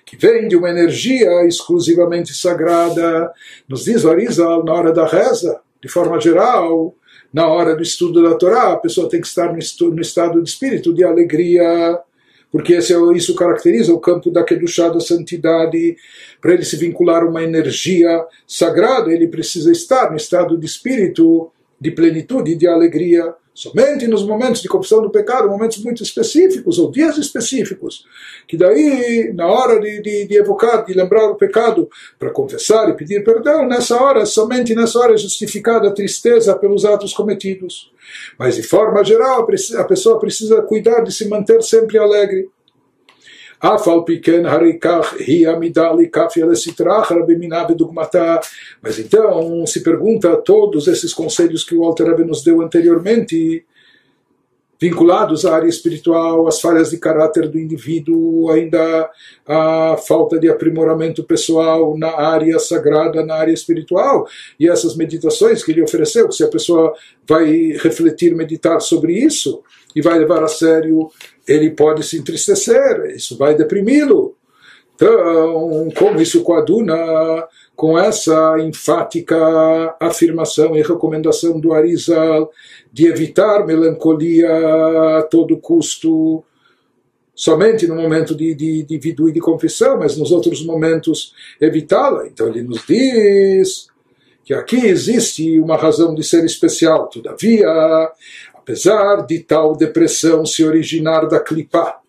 que 0.05 0.15
vem 0.15 0.47
de 0.47 0.55
uma 0.55 0.69
energia 0.69 1.45
exclusivamente 1.47 2.33
sagrada. 2.33 3.31
Nos 3.67 3.85
diz 3.85 4.05
Arizal 4.05 4.63
na 4.63 4.73
hora 4.73 4.91
da 4.91 5.05
reza, 5.05 5.61
de 5.81 5.87
forma 5.87 6.19
geral, 6.19 6.95
na 7.33 7.47
hora 7.47 7.75
do 7.75 7.81
estudo 7.81 8.23
da 8.23 8.35
Torá, 8.35 8.73
a 8.73 8.77
pessoa 8.77 9.09
tem 9.09 9.21
que 9.21 9.27
estar 9.27 9.53
no, 9.53 9.59
estado 10.01 10.41
de 10.41 10.49
espírito 10.49 10.93
de 10.93 11.03
alegria, 11.03 11.99
porque 12.51 12.73
esse, 12.73 12.93
é 12.93 12.97
isso 13.15 13.35
caracteriza 13.35 13.93
o 13.93 13.99
campo 13.99 14.31
da 14.31 14.43
Kedushá, 14.43 14.89
da 14.89 14.99
santidade. 14.99 15.95
Para 16.41 16.53
ele 16.53 16.65
se 16.65 16.75
vincular 16.75 17.23
a 17.23 17.27
uma 17.27 17.43
energia 17.43 18.25
sagrada, 18.47 19.11
ele 19.11 19.27
precisa 19.27 19.71
estar 19.71 20.09
no 20.09 20.17
estado 20.17 20.57
de 20.57 20.65
espírito 20.65 21.51
de 21.79 21.91
plenitude 21.91 22.51
e 22.51 22.55
de 22.55 22.67
alegria. 22.67 23.33
Somente 23.59 24.07
nos 24.07 24.25
momentos 24.25 24.61
de 24.61 24.69
confissão 24.69 25.01
do 25.01 25.09
pecado, 25.09 25.49
momentos 25.49 25.83
muito 25.83 26.01
específicos, 26.01 26.79
ou 26.79 26.89
dias 26.89 27.17
específicos, 27.17 28.05
que 28.47 28.55
daí, 28.55 29.33
na 29.35 29.47
hora 29.47 29.81
de, 29.81 30.01
de, 30.01 30.27
de 30.27 30.37
evocar, 30.37 30.85
de 30.85 30.93
lembrar 30.93 31.25
o 31.25 31.35
pecado, 31.35 31.89
para 32.17 32.29
confessar 32.29 32.87
e 32.87 32.93
pedir 32.93 33.21
perdão, 33.21 33.67
nessa 33.67 34.01
hora, 34.01 34.25
somente 34.25 34.73
nessa 34.73 34.97
hora 34.97 35.13
é 35.13 35.17
justificada 35.17 35.89
a 35.89 35.91
tristeza 35.91 36.55
pelos 36.55 36.85
atos 36.85 37.13
cometidos. 37.13 37.91
Mas, 38.37 38.55
de 38.55 38.63
forma 38.63 39.03
geral, 39.03 39.45
a 39.77 39.83
pessoa 39.83 40.17
precisa 40.17 40.61
cuidar 40.61 41.01
de 41.01 41.11
se 41.11 41.27
manter 41.27 41.61
sempre 41.61 41.97
alegre. 41.97 42.49
Mas 48.81 48.97
então 48.97 49.65
se 49.65 49.83
pergunta 49.83 50.37
todos 50.37 50.87
esses 50.87 51.13
conselhos 51.13 51.63
que 51.63 51.75
o 51.75 51.83
Alter 51.83 52.07
Rebbe 52.07 52.23
nos 52.23 52.41
deu 52.41 52.61
anteriormente, 52.61 53.65
vinculados 54.81 55.45
à 55.45 55.55
área 55.55 55.67
espiritual, 55.67 56.47
às 56.47 56.61
falhas 56.61 56.91
de 56.91 56.97
caráter 56.97 57.49
do 57.49 57.59
indivíduo, 57.59 58.49
ainda 58.49 59.09
a 59.45 59.97
falta 60.07 60.39
de 60.39 60.47
aprimoramento 60.47 61.21
pessoal 61.25 61.97
na 61.97 62.17
área 62.17 62.57
sagrada, 62.59 63.25
na 63.25 63.35
área 63.35 63.51
espiritual, 63.51 64.25
e 64.57 64.69
essas 64.69 64.95
meditações 64.95 65.63
que 65.63 65.71
ele 65.73 65.83
ofereceu, 65.83 66.31
se 66.31 66.45
a 66.45 66.47
pessoa 66.47 66.93
vai 67.27 67.73
refletir, 67.73 68.33
meditar 68.33 68.79
sobre 68.79 69.13
isso 69.13 69.61
e 69.93 70.01
vai 70.01 70.17
levar 70.17 70.43
a 70.43 70.47
sério 70.47 71.09
ele 71.49 71.71
pode 71.71 72.03
se 72.03 72.17
entristecer, 72.17 73.11
isso 73.15 73.35
vai 73.37 73.55
deprimi-lo. 73.55 74.35
Então, 74.93 75.89
como 75.97 76.21
isso 76.21 76.43
coaduna 76.43 76.95
com 77.75 77.97
essa 77.97 78.57
enfática 78.59 79.37
afirmação 79.99 80.75
e 80.75 80.81
recomendação 80.81 81.59
do 81.59 81.73
Arizal 81.73 82.51
de 82.91 83.07
evitar 83.07 83.65
melancolia 83.65 84.49
a 85.17 85.23
todo 85.23 85.57
custo, 85.57 86.43
somente 87.33 87.87
no 87.87 87.95
momento 87.95 88.35
de, 88.35 88.85
vidu 89.01 89.29
e 89.29 89.31
de 89.31 89.39
confissão, 89.39 89.97
mas 89.97 90.17
nos 90.17 90.29
outros 90.29 90.63
momentos 90.65 91.33
evitá-la. 91.61 92.27
Então 92.27 92.49
ele 92.49 92.61
nos 92.61 92.85
diz 92.85 93.87
que 94.43 94.53
aqui 94.53 94.87
existe 94.87 95.59
uma 95.59 95.77
razão 95.77 96.13
de 96.13 96.23
ser 96.23 96.43
especial. 96.43 97.07
Todavia, 97.07 97.67
apesar 98.69 99.25
de 99.25 99.39
tal 99.39 99.75
depressão 99.75 100.45
se 100.45 100.63
originar 100.63 101.27
da 101.27 101.39
clipá, 101.39 101.99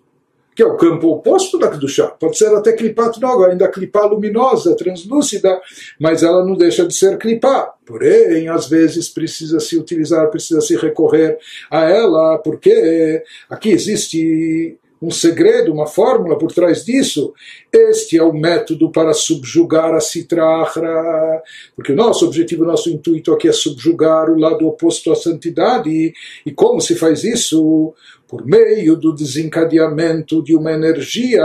que 0.54 0.62
é 0.62 0.66
o 0.66 0.76
campo 0.76 1.08
oposto 1.08 1.58
da 1.58 1.70
Kedushá. 1.70 2.08
Pode 2.08 2.36
ser 2.36 2.54
até 2.54 2.72
clipá 2.74 3.10
não, 3.18 3.42
ainda 3.44 3.66
clipá 3.66 4.04
luminosa, 4.04 4.76
translúcida, 4.76 5.58
mas 5.98 6.22
ela 6.22 6.44
não 6.44 6.54
deixa 6.54 6.86
de 6.86 6.94
ser 6.94 7.16
clipá. 7.16 7.72
Porém, 7.86 8.46
às 8.48 8.68
vezes 8.68 9.08
precisa 9.08 9.58
se 9.58 9.78
utilizar, 9.78 10.28
precisa 10.28 10.60
se 10.60 10.76
recorrer 10.76 11.38
a 11.70 11.88
ela, 11.88 12.36
porque 12.36 13.22
aqui 13.48 13.70
existe 13.70 14.78
um 15.00 15.10
segredo, 15.10 15.72
uma 15.72 15.86
fórmula 15.86 16.36
por 16.36 16.52
trás 16.52 16.84
disso. 16.84 17.32
Este 17.72 18.18
é 18.18 18.22
o 18.22 18.32
método 18.32 18.90
para 18.90 19.14
subjugar 19.14 19.94
a 19.94 20.00
Citrahra, 20.00 21.42
porque 21.74 21.92
o 21.92 21.96
nosso 21.96 22.26
objetivo, 22.26 22.64
o 22.64 22.66
nosso 22.66 22.90
intuito 22.90 23.32
aqui 23.32 23.48
é 23.48 23.52
subjugar 23.52 24.30
o 24.30 24.38
lado 24.38 24.66
oposto 24.66 25.10
à 25.10 25.14
santidade. 25.14 26.12
E 26.44 26.50
como 26.52 26.80
se 26.80 26.94
faz 26.94 27.24
isso? 27.24 27.94
Por 28.28 28.46
meio 28.46 28.94
do 28.94 29.12
desencadeamento 29.12 30.42
de 30.42 30.54
uma 30.54 30.72
energia 30.72 31.42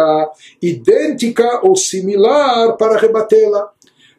idêntica 0.61 1.61
ou 1.65 1.75
similar 1.75 2.77
para 2.77 2.97
rebatê-la 2.97 3.71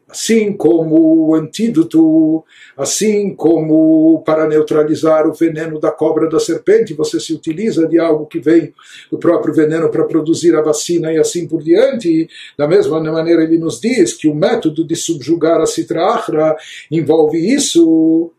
assim 0.08 0.52
como 0.52 1.28
o 1.28 1.34
antídoto, 1.34 2.44
assim 2.76 3.34
como 3.34 4.22
para 4.24 4.46
neutralizar 4.46 5.26
o 5.26 5.34
veneno 5.34 5.80
da 5.80 5.90
cobra 5.90 6.28
da 6.28 6.38
serpente, 6.38 6.94
você 6.94 7.18
se 7.18 7.32
utiliza 7.32 7.88
de 7.88 7.98
algo 7.98 8.26
que 8.26 8.38
vem 8.38 8.72
do 9.10 9.18
próprio 9.18 9.52
veneno 9.52 9.90
para 9.90 10.04
produzir 10.04 10.54
a 10.54 10.62
vacina 10.62 11.12
e 11.12 11.18
assim 11.18 11.48
por 11.48 11.62
diante. 11.62 12.28
Da 12.56 12.68
mesma 12.68 13.00
maneira, 13.00 13.42
ele 13.42 13.58
nos 13.58 13.80
diz 13.80 14.14
que 14.14 14.28
o 14.28 14.34
método 14.34 14.86
de 14.86 14.94
subjugar 14.94 15.60
a 15.60 15.66
citrahra 15.66 16.56
envolve 16.90 17.38
isso. 17.38 18.30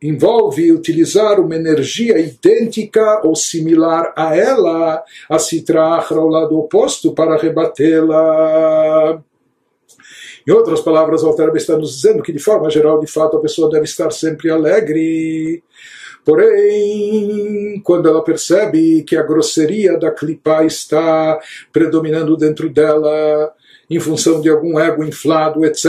Envolve 0.00 0.70
utilizar 0.70 1.40
uma 1.40 1.56
energia 1.56 2.18
idêntica 2.18 3.22
ou 3.24 3.34
similar 3.34 4.12
a 4.14 4.36
ela, 4.36 5.02
a 5.30 5.38
citrahra 5.38 6.18
ao 6.18 6.28
lado 6.28 6.58
oposto, 6.58 7.12
para 7.14 7.38
rebatê-la. 7.38 9.22
Em 10.46 10.52
outras 10.52 10.80
palavras, 10.80 11.22
o 11.22 11.26
Alter 11.26 11.50
está 11.54 11.76
nos 11.76 11.96
dizendo 11.96 12.22
que, 12.22 12.32
de 12.32 12.38
forma 12.38 12.68
geral, 12.70 13.00
de 13.00 13.06
fato, 13.06 13.36
a 13.36 13.40
pessoa 13.40 13.70
deve 13.70 13.84
estar 13.84 14.10
sempre 14.10 14.50
alegre. 14.50 15.62
Porém, 16.24 17.80
quando 17.82 18.08
ela 18.08 18.22
percebe 18.22 19.02
que 19.02 19.16
a 19.16 19.22
grosseria 19.22 19.98
da 19.98 20.10
clipa 20.10 20.64
está 20.64 21.38
predominando 21.72 22.36
dentro 22.36 22.68
dela, 22.68 23.52
em 23.94 24.00
função 24.00 24.40
de 24.40 24.48
algum 24.48 24.78
ego 24.78 25.04
inflado, 25.04 25.64
etc. 25.64 25.86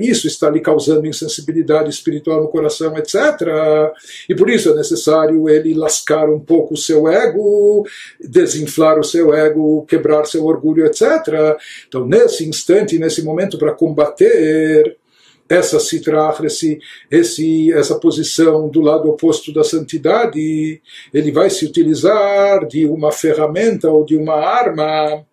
Isso 0.00 0.26
está 0.26 0.48
lhe 0.48 0.60
causando 0.60 1.06
insensibilidade 1.06 1.90
espiritual 1.90 2.40
no 2.40 2.48
coração, 2.48 2.96
etc. 2.96 3.14
E 4.28 4.34
por 4.34 4.48
isso 4.48 4.70
é 4.70 4.74
necessário 4.74 5.48
ele 5.48 5.74
lascar 5.74 6.30
um 6.30 6.38
pouco 6.38 6.74
o 6.74 6.76
seu 6.76 7.08
ego, 7.08 7.84
desinflar 8.20 8.98
o 8.98 9.04
seu 9.04 9.34
ego, 9.34 9.84
quebrar 9.86 10.24
seu 10.26 10.44
orgulho, 10.44 10.86
etc. 10.86 11.58
Então, 11.88 12.06
nesse 12.06 12.48
instante, 12.48 12.98
nesse 12.98 13.22
momento, 13.22 13.58
para 13.58 13.72
combater 13.72 14.96
essa 15.48 15.78
citra, 15.78 16.32
esse, 16.44 16.78
esse, 17.10 17.72
essa 17.72 17.98
posição 17.98 18.68
do 18.68 18.80
lado 18.80 19.10
oposto 19.10 19.52
da 19.52 19.64
santidade, 19.64 20.80
ele 21.12 21.32
vai 21.32 21.50
se 21.50 21.66
utilizar 21.66 22.66
de 22.66 22.86
uma 22.86 23.12
ferramenta 23.12 23.90
ou 23.90 24.04
de 24.04 24.16
uma 24.16 24.34
arma 24.34 25.26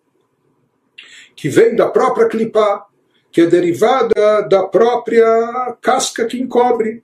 que 1.40 1.48
vem 1.48 1.74
da 1.74 1.88
própria 1.88 2.28
clipá, 2.28 2.84
que 3.32 3.40
é 3.40 3.46
derivada 3.46 4.42
da 4.42 4.64
própria 4.64 5.74
casca 5.80 6.26
que 6.26 6.38
encobre. 6.38 7.02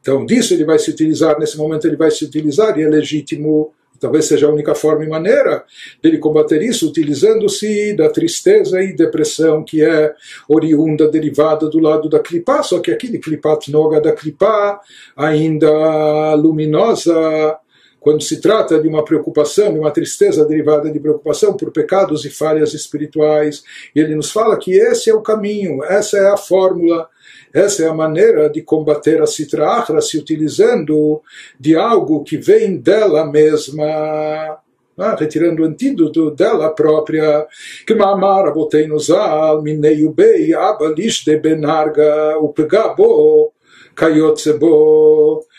Então, 0.00 0.26
disso 0.26 0.54
ele 0.54 0.64
vai 0.64 0.76
se 0.76 0.90
utilizar, 0.90 1.38
nesse 1.38 1.56
momento 1.56 1.86
ele 1.86 1.96
vai 1.96 2.10
se 2.10 2.24
utilizar, 2.24 2.76
e 2.76 2.82
é 2.82 2.88
legítimo, 2.88 3.72
talvez 4.00 4.24
seja 4.24 4.48
a 4.48 4.50
única 4.50 4.74
forma 4.74 5.04
e 5.04 5.08
maneira 5.08 5.64
dele 6.02 6.18
combater 6.18 6.62
isso, 6.62 6.88
utilizando-se 6.88 7.94
da 7.94 8.08
tristeza 8.08 8.82
e 8.82 8.92
depressão 8.92 9.62
que 9.62 9.84
é 9.84 10.12
oriunda, 10.48 11.06
derivada 11.06 11.68
do 11.68 11.78
lado 11.78 12.08
da 12.08 12.18
clipá, 12.18 12.60
só 12.60 12.80
que 12.80 12.90
aquele 12.90 13.20
clipat 13.20 13.70
noga 13.70 14.00
da 14.00 14.12
clipá, 14.12 14.80
ainda 15.16 16.34
luminosa, 16.34 17.56
quando 18.04 18.22
se 18.22 18.38
trata 18.38 18.78
de 18.78 18.86
uma 18.86 19.02
preocupação, 19.02 19.72
de 19.72 19.78
uma 19.78 19.90
tristeza 19.90 20.44
derivada 20.44 20.90
de 20.90 21.00
preocupação 21.00 21.56
por 21.56 21.72
pecados 21.72 22.26
e 22.26 22.30
falhas 22.30 22.74
espirituais. 22.74 23.64
E 23.96 23.98
ele 23.98 24.14
nos 24.14 24.30
fala 24.30 24.58
que 24.58 24.72
esse 24.72 25.08
é 25.08 25.14
o 25.14 25.22
caminho, 25.22 25.82
essa 25.82 26.18
é 26.18 26.28
a 26.28 26.36
fórmula, 26.36 27.08
essa 27.50 27.82
é 27.82 27.88
a 27.88 27.94
maneira 27.94 28.50
de 28.50 28.60
combater 28.60 29.22
a 29.22 29.26
Sitra 29.26 29.82
se 30.02 30.18
utilizando 30.18 31.22
de 31.58 31.74
algo 31.74 32.22
que 32.22 32.36
vem 32.36 32.76
dela 32.76 33.24
mesma. 33.24 34.58
né, 34.98 35.16
retirando 35.18 35.62
o 35.62 35.64
antídoto 35.64 36.30
dela 36.30 36.68
própria. 36.74 37.46
Que 37.86 37.94
mamar 37.94 38.52
botei 38.52 38.86
no 38.86 38.98
zal, 38.98 39.62
minei 39.62 40.04
o 40.04 40.12
bei, 40.12 40.52
abalish 40.52 41.24
de 41.24 41.38
benarga, 41.38 42.36
o 42.38 42.50
pegabo, 42.50 43.50
kayotsebo. 43.94 45.40
Como 45.40 45.53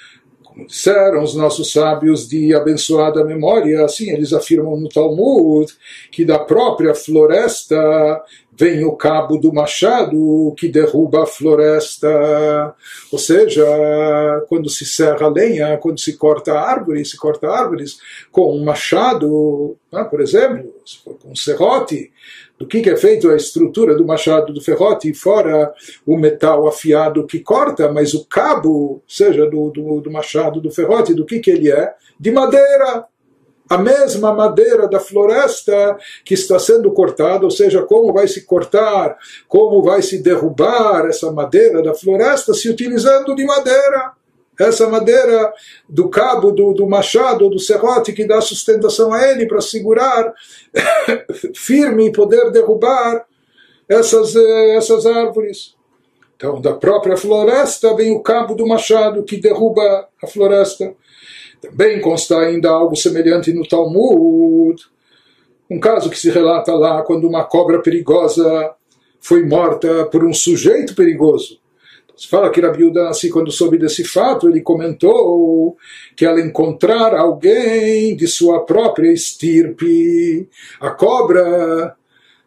disseram 0.67 1.21
os 1.21 1.35
nossos 1.35 1.71
sábios 1.71 2.27
de 2.27 2.53
abençoada 2.53 3.23
memória, 3.23 3.83
assim 3.83 4.09
eles 4.09 4.31
afirmam 4.31 4.77
no 4.77 4.89
Talmud, 4.89 5.71
que 6.11 6.23
da 6.23 6.39
própria 6.39 6.95
floresta 6.95 8.23
vem 8.57 8.85
o 8.85 8.93
cabo 8.93 9.37
do 9.37 9.53
machado 9.53 10.53
que 10.57 10.69
derruba 10.69 11.23
a 11.23 11.25
floresta. 11.25 12.73
Ou 13.11 13.19
seja, 13.19 13.65
quando 14.47 14.69
se 14.69 14.85
serra 14.85 15.25
a 15.25 15.29
lenha, 15.29 15.77
quando 15.77 15.99
se 15.99 16.17
corta 16.17 16.53
a 16.53 16.71
árvore, 16.71 17.03
se 17.03 17.17
corta 17.17 17.49
árvores 17.49 17.97
com 18.31 18.55
um 18.55 18.63
machado, 18.63 19.75
né, 19.91 20.03
por 20.05 20.21
exemplo, 20.21 20.73
se 20.85 21.03
for 21.03 21.15
com 21.15 21.31
um 21.31 21.35
serrote, 21.35 22.11
do 22.57 22.65
que, 22.65 22.89
é 22.89 22.95
feito? 22.95 23.29
A 23.29 23.35
estrutura 23.35 23.95
do 23.95 24.05
machado 24.05 24.53
do 24.53 24.61
ferrote, 24.61 25.13
fora 25.13 25.73
o 26.05 26.17
metal 26.17 26.67
afiado 26.67 27.27
que 27.27 27.39
corta, 27.39 27.91
mas 27.91 28.13
o 28.13 28.25
cabo, 28.25 29.03
seja 29.07 29.45
do, 29.49 29.69
do, 29.69 30.01
do 30.01 30.11
machado 30.11 30.61
do 30.61 30.71
ferrote, 30.71 31.13
do 31.13 31.25
que, 31.25 31.39
que 31.39 31.51
ele 31.51 31.71
é? 31.71 31.93
De 32.19 32.31
madeira! 32.31 33.05
A 33.67 33.79
mesma 33.79 34.31
madeira 34.31 34.87
da 34.87 34.99
floresta 34.99 35.97
que 36.23 36.35
está 36.35 36.59
sendo 36.59 36.91
cortada, 36.91 37.45
ou 37.45 37.51
seja, 37.51 37.81
como 37.81 38.13
vai 38.13 38.27
se 38.27 38.45
cortar, 38.45 39.17
como 39.47 39.81
vai 39.81 40.03
se 40.03 40.21
derrubar 40.21 41.07
essa 41.07 41.31
madeira 41.31 41.81
da 41.81 41.95
floresta 41.95 42.53
se 42.53 42.69
utilizando 42.69 43.35
de 43.35 43.43
madeira 43.43 44.13
essa 44.59 44.87
madeira 44.87 45.53
do 45.89 46.09
cabo, 46.09 46.51
do, 46.51 46.73
do 46.73 46.87
machado, 46.87 47.49
do 47.49 47.59
serrote 47.59 48.13
que 48.13 48.25
dá 48.25 48.39
sustentação 48.39 49.13
a 49.13 49.27
ele 49.29 49.47
para 49.47 49.61
segurar 49.61 50.33
firme 51.53 52.07
e 52.07 52.11
poder 52.11 52.51
derrubar 52.51 53.25
essas, 53.87 54.35
eh, 54.35 54.75
essas 54.75 55.05
árvores. 55.05 55.75
Então, 56.35 56.59
da 56.59 56.73
própria 56.73 57.15
floresta 57.15 57.95
vem 57.95 58.11
o 58.11 58.21
cabo 58.21 58.55
do 58.55 58.67
machado 58.67 59.23
que 59.23 59.37
derruba 59.37 60.07
a 60.21 60.27
floresta. 60.27 60.93
Também 61.61 62.01
consta 62.01 62.37
ainda 62.37 62.69
algo 62.69 62.95
semelhante 62.95 63.53
no 63.53 63.67
Talmud, 63.67 64.81
um 65.69 65.79
caso 65.79 66.09
que 66.09 66.19
se 66.19 66.29
relata 66.29 66.73
lá 66.73 67.01
quando 67.01 67.27
uma 67.27 67.43
cobra 67.43 67.81
perigosa 67.81 68.73
foi 69.19 69.43
morta 69.43 70.05
por 70.05 70.23
um 70.23 70.33
sujeito 70.33 70.93
perigoso. 70.93 71.59
Fala 72.29 72.49
que 72.49 72.61
Rabi 72.61 72.91
assim, 73.09 73.29
quando 73.29 73.51
soube 73.51 73.77
desse 73.77 74.03
fato, 74.05 74.47
ele 74.47 74.61
comentou 74.61 75.75
que 76.15 76.25
al 76.25 76.39
encontrar 76.39 77.13
alguém 77.13 78.15
de 78.15 78.27
sua 78.27 78.65
própria 78.65 79.11
estirpe, 79.11 80.47
a 80.79 80.91
cobra 80.91 81.95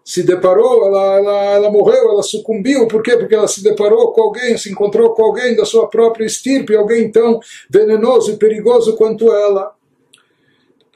se 0.02 0.22
deparou, 0.22 0.87
ela, 0.87 1.18
ela, 1.18 1.44
ela 1.52 1.70
morreu, 1.70 2.11
ela 2.12 2.22
sucumbiu, 2.22 2.88
por 2.88 3.02
quê? 3.02 3.14
Porque 3.18 3.35
ela 3.35 3.46
se 3.46 3.62
deparou 3.62 4.11
com 4.12 4.22
alguém, 4.22 4.57
se 4.57 4.70
encontrou 4.70 5.11
com 5.11 5.22
alguém 5.22 5.54
da 5.54 5.66
sua 5.66 5.87
própria 5.87 6.24
estirpe, 6.24 6.74
alguém 6.74 7.11
tão 7.11 7.38
venenoso 7.68 8.33
e 8.33 8.37
perigoso 8.38 8.96
quanto 8.96 9.31
ela. 9.31 9.74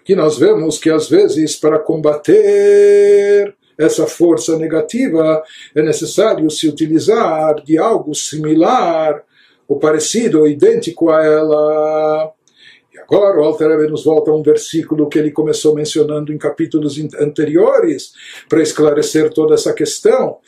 Aqui 0.01 0.17
nós 0.17 0.39
vemos 0.39 0.79
que 0.79 0.89
às 0.89 1.11
vezes 1.11 1.57
para 1.57 1.79
combater 1.79 3.55
essa 3.79 4.07
força 4.07 4.57
negativa, 4.57 5.43
é 5.75 5.83
necessário 5.83 6.51
se 6.51 6.69
utilizar 6.69 7.63
de 7.63 7.79
algo 7.79 8.15
similar, 8.15 9.23
ou 9.67 9.79
parecido, 9.79 10.41
ou 10.41 10.49
idêntico 10.49 11.11
a 11.11 11.25
ela. 11.25 12.33
E 12.95 12.99
agora 12.99 13.41
o 13.41 13.45
Alter 13.45 13.69
Rebbe 13.69 13.91
nos 13.91 14.05
volta 14.05 14.31
a 14.31 14.35
um 14.35 14.43
versículo 14.43 15.09
que 15.09 15.19
ele 15.19 15.31
começou 15.31 15.75
mencionando 15.75 16.33
em 16.33 16.39
capítulos 16.39 16.99
anteriores, 17.19 18.13
para 18.49 18.63
esclarecer 18.63 19.33
toda 19.33 19.55
essa 19.55 19.73
questão. 19.73 20.39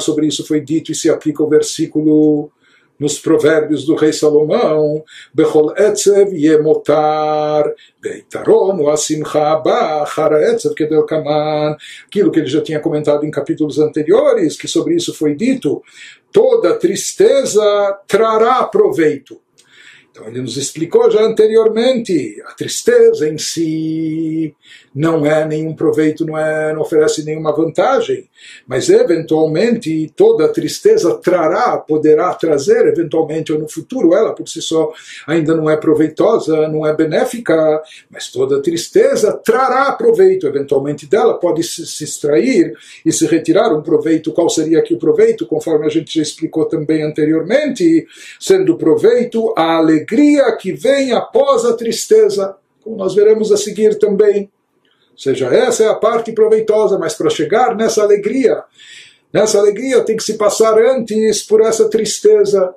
Sobre 0.00 0.26
isso 0.26 0.46
foi 0.46 0.60
dito 0.60 0.92
e 0.92 0.94
se 0.94 1.10
aplica 1.10 1.42
o 1.42 1.48
versículo 1.48 2.52
nos 2.98 3.18
provérbios 3.18 3.84
do 3.84 3.94
rei 3.94 4.12
Salomão, 4.12 5.04
Bechol 5.32 5.72
etzev 5.76 6.32
yemotar, 6.32 7.72
beitaron 8.00 8.88
asimcha 8.88 9.56
ba, 9.56 10.04
chara 10.06 10.52
etzev 10.52 10.74
kedel 10.74 11.06
kaman, 11.06 11.76
aquilo 12.06 12.30
que 12.30 12.40
ele 12.40 12.48
já 12.48 12.60
tinha 12.60 12.80
comentado 12.80 13.24
em 13.24 13.30
capítulos 13.30 13.78
anteriores, 13.78 14.56
que 14.56 14.66
sobre 14.66 14.94
isso 14.94 15.14
foi 15.14 15.34
dito, 15.34 15.82
toda 16.32 16.78
tristeza 16.78 17.62
trará 18.06 18.64
proveito. 18.64 19.40
Então 20.10 20.26
ele 20.26 20.42
nos 20.42 20.56
explicou 20.56 21.08
já 21.10 21.22
anteriormente, 21.22 22.42
a 22.44 22.52
tristeza 22.52 23.28
em 23.28 23.38
si 23.38 24.52
não 24.98 25.24
é 25.24 25.44
nenhum 25.44 25.76
proveito, 25.76 26.26
não, 26.26 26.36
é, 26.36 26.74
não 26.74 26.80
oferece 26.80 27.24
nenhuma 27.24 27.54
vantagem, 27.54 28.28
mas 28.66 28.88
eventualmente 28.88 30.12
toda 30.16 30.48
tristeza 30.48 31.14
trará, 31.14 31.76
poderá 31.76 32.34
trazer, 32.34 32.84
eventualmente 32.86 33.52
ou 33.52 33.60
no 33.60 33.68
futuro, 33.68 34.12
ela 34.12 34.34
por 34.34 34.48
si 34.48 34.60
só 34.60 34.92
ainda 35.24 35.54
não 35.54 35.70
é 35.70 35.76
proveitosa, 35.76 36.66
não 36.66 36.84
é 36.84 36.92
benéfica, 36.92 37.80
mas 38.10 38.28
toda 38.32 38.60
tristeza 38.60 39.32
trará 39.44 39.92
proveito, 39.92 40.48
eventualmente 40.48 41.06
dela 41.06 41.38
pode 41.38 41.62
se, 41.62 41.86
se 41.86 42.02
extrair 42.02 42.74
e 43.06 43.12
se 43.12 43.24
retirar 43.24 43.72
um 43.72 43.82
proveito. 43.82 44.32
Qual 44.32 44.50
seria 44.50 44.80
aqui 44.80 44.94
o 44.94 44.98
proveito? 44.98 45.46
Conforme 45.46 45.86
a 45.86 45.90
gente 45.90 46.12
já 46.12 46.22
explicou 46.22 46.64
também 46.64 47.04
anteriormente, 47.04 48.04
sendo 48.40 48.76
proveito 48.76 49.54
a 49.56 49.76
alegria 49.76 50.50
que 50.56 50.72
vem 50.72 51.12
após 51.12 51.64
a 51.64 51.74
tristeza, 51.74 52.56
como 52.82 52.96
nós 52.96 53.14
veremos 53.14 53.52
a 53.52 53.56
seguir 53.56 53.96
também. 53.96 54.50
Seja, 55.18 55.48
essa 55.48 55.82
é 55.82 55.88
a 55.88 55.96
parte 55.96 56.30
proveitosa, 56.30 56.96
mas 56.96 57.14
para 57.14 57.28
chegar 57.28 57.74
nessa 57.74 58.02
alegria, 58.02 58.62
nessa 59.32 59.58
alegria 59.58 60.04
tem 60.04 60.16
que 60.16 60.22
se 60.22 60.38
passar 60.38 60.78
antes 60.78 61.42
por 61.42 61.60
essa 61.60 61.90
tristeza. 61.90 62.72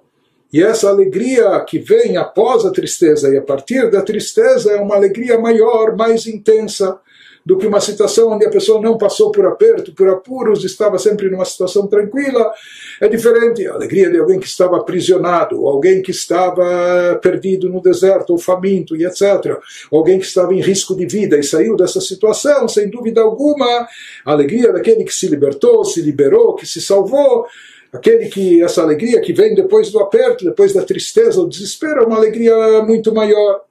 E 0.51 0.62
essa 0.62 0.89
alegria 0.89 1.60
que 1.62 1.77
vem 1.77 2.17
após 2.17 2.65
a 2.65 2.71
tristeza 2.71 3.30
e 3.30 3.38
a 3.38 3.41
partir 3.43 3.91
da 3.91 4.01
tristeza 4.01 4.71
é 4.71 4.82
uma 4.82 4.95
alegria 4.95 5.39
maior, 5.39 5.95
mais 5.95 6.25
intensa 6.25 6.99
do 7.45 7.58
que 7.58 7.65
uma 7.65 7.82
situação 7.82 8.30
onde 8.30 8.45
a 8.45 8.49
pessoa 8.49 8.82
não 8.82 8.97
passou 8.97 9.32
por 9.32 9.45
aperto, 9.45 9.93
por 9.93 10.08
apuros, 10.10 10.63
estava 10.63 10.97
sempre 10.99 11.30
numa 11.30 11.45
situação 11.45 11.88
tranquila. 11.88 12.51
É 12.99 13.08
diferente 13.08 13.67
a 13.67 13.73
alegria 13.73 14.10
de 14.12 14.19
alguém 14.19 14.39
que 14.39 14.45
estava 14.45 14.77
aprisionado, 14.77 15.67
alguém 15.67 16.01
que 16.01 16.12
estava 16.12 17.19
perdido 17.21 17.67
no 17.67 17.82
deserto, 17.82 18.32
ou 18.32 18.38
faminto, 18.38 18.95
e 18.95 19.06
etc. 19.06 19.58
Alguém 19.91 20.19
que 20.19 20.25
estava 20.25 20.54
em 20.54 20.62
risco 20.62 20.95
de 20.95 21.06
vida 21.06 21.38
e 21.38 21.43
saiu 21.43 21.75
dessa 21.75 21.99
situação, 21.99 22.67
sem 22.67 22.89
dúvida 22.89 23.21
alguma. 23.21 23.88
A 24.25 24.32
alegria 24.32 24.71
daquele 24.71 25.04
que 25.04 25.13
se 25.13 25.27
libertou, 25.27 25.84
se 25.84 26.01
liberou, 26.01 26.56
que 26.56 26.65
se 26.65 26.82
salvou 26.82 27.45
aquele 27.91 28.30
que 28.30 28.63
essa 28.63 28.82
alegria 28.82 29.19
que 29.19 29.34
vem 29.34 29.54
depois 29.54 29.91
do 29.91 29.99
aperto, 29.99 30.45
depois 30.45 30.73
da 30.73 30.84
tristeza, 30.84 31.41
o 31.41 31.49
desespero, 31.49 32.01
é 32.01 32.06
uma 32.06 32.15
alegria 32.15 32.82
muito 32.84 33.13
maior. 33.13 33.62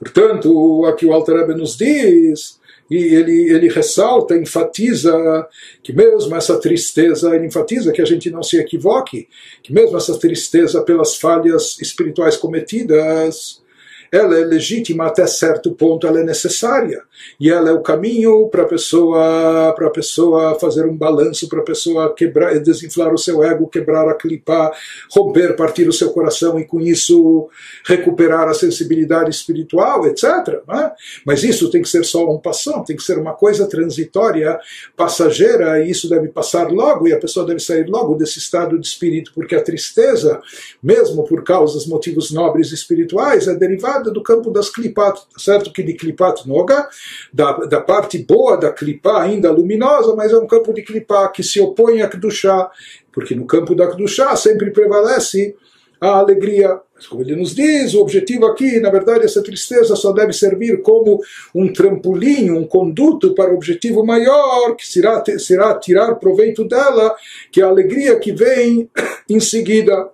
Portanto, 0.00 0.86
aqui 0.86 1.04
o 1.04 1.12
Alter 1.12 1.46
nos 1.48 1.76
diz, 1.76 2.58
e 2.90 2.96
ele, 2.96 3.50
ele 3.52 3.68
ressalta, 3.68 4.36
enfatiza 4.36 5.46
que 5.82 5.92
mesmo 5.92 6.34
essa 6.34 6.58
tristeza, 6.58 7.36
ele 7.36 7.46
enfatiza 7.46 7.92
que 7.92 8.00
a 8.02 8.04
gente 8.04 8.30
não 8.30 8.42
se 8.42 8.56
equivoque, 8.56 9.28
que 9.62 9.72
mesmo 9.72 9.96
essa 9.96 10.18
tristeza 10.18 10.82
pelas 10.82 11.16
falhas 11.16 11.78
espirituais 11.80 12.36
cometidas, 12.36 13.62
ela 14.10 14.36
é 14.36 14.44
legítima 14.44 15.06
até 15.06 15.26
certo 15.26 15.72
ponto, 15.72 16.06
ela 16.06 16.20
é 16.20 16.24
necessária 16.24 17.04
e 17.38 17.50
ela 17.50 17.70
é 17.70 17.72
o 17.72 17.80
caminho 17.80 18.48
para 18.48 18.62
a 18.62 18.66
pessoa 18.66 19.72
para 19.74 19.90
pessoa 19.90 20.58
fazer 20.58 20.86
um 20.86 20.96
balanço, 20.96 21.48
para 21.48 21.60
a 21.60 21.64
pessoa 21.64 22.14
quebrar, 22.14 22.58
desinflar 22.60 23.12
o 23.12 23.18
seu 23.18 23.42
ego, 23.42 23.68
quebrar 23.68 24.08
a 24.08 24.14
clipa, 24.14 24.72
romper, 25.10 25.54
partir 25.56 25.88
o 25.88 25.92
seu 25.92 26.10
coração 26.10 26.58
e 26.58 26.64
com 26.64 26.80
isso 26.80 27.48
recuperar 27.84 28.48
a 28.48 28.54
sensibilidade 28.54 29.30
espiritual, 29.30 30.06
etc. 30.06 30.24
É? 30.68 30.92
Mas 31.24 31.42
isso 31.42 31.70
tem 31.70 31.82
que 31.82 31.88
ser 31.88 32.04
só 32.04 32.28
um 32.30 32.38
passão, 32.38 32.84
tem 32.84 32.96
que 32.96 33.02
ser 33.02 33.18
uma 33.18 33.34
coisa 33.34 33.66
transitória, 33.68 34.58
passageira 34.96 35.82
e 35.82 35.90
isso 35.90 36.08
deve 36.08 36.28
passar 36.28 36.70
logo 36.70 37.06
e 37.06 37.12
a 37.12 37.18
pessoa 37.18 37.46
deve 37.46 37.60
sair 37.60 37.86
logo 37.88 38.14
desse 38.14 38.38
estado 38.38 38.78
de 38.78 38.86
espírito, 38.86 39.32
porque 39.34 39.54
a 39.54 39.62
tristeza, 39.62 40.40
mesmo 40.82 41.24
por 41.24 41.44
causas, 41.44 41.86
motivos 41.86 42.30
nobres 42.30 42.72
espirituais, 42.72 43.48
é 43.48 43.54
derivada 43.54 44.10
do 44.10 44.22
campo 44.22 44.50
das 44.50 44.70
clipat, 44.70 45.20
certo? 45.36 45.72
Que 45.72 45.82
de 45.82 45.94
clipat 45.94 46.48
noga 46.48 46.88
da, 47.32 47.52
da 47.52 47.80
parte 47.80 48.18
boa 48.18 48.56
da 48.56 48.72
clipá, 48.72 49.22
ainda 49.22 49.50
luminosa, 49.50 50.14
mas 50.14 50.32
é 50.32 50.38
um 50.38 50.46
campo 50.46 50.72
de 50.72 50.82
clipá 50.82 51.28
que 51.28 51.42
se 51.42 51.60
opõe 51.60 52.02
a 52.02 52.08
Kedushá, 52.08 52.70
porque 53.12 53.34
no 53.34 53.46
campo 53.46 53.74
da 53.74 53.88
Kedushá 53.88 54.34
sempre 54.36 54.70
prevalece 54.70 55.54
a 56.00 56.18
alegria. 56.18 56.80
Mas 56.94 57.06
como 57.06 57.22
ele 57.22 57.36
nos 57.36 57.54
diz, 57.54 57.94
o 57.94 58.00
objetivo 58.00 58.46
aqui, 58.46 58.80
na 58.80 58.90
verdade, 58.90 59.24
essa 59.24 59.42
tristeza 59.42 59.94
só 59.94 60.12
deve 60.12 60.32
servir 60.32 60.82
como 60.82 61.20
um 61.54 61.70
trampolim, 61.72 62.50
um 62.50 62.66
conduto 62.66 63.34
para 63.34 63.52
o 63.52 63.56
objetivo 63.56 64.04
maior, 64.04 64.74
que 64.76 64.86
será, 64.86 65.22
será 65.38 65.78
tirar 65.78 66.14
proveito 66.16 66.64
dela, 66.66 67.14
que 67.52 67.60
é 67.60 67.64
a 67.64 67.68
alegria 67.68 68.18
que 68.18 68.32
vem 68.32 68.88
em 69.28 69.40
seguida. 69.40 70.08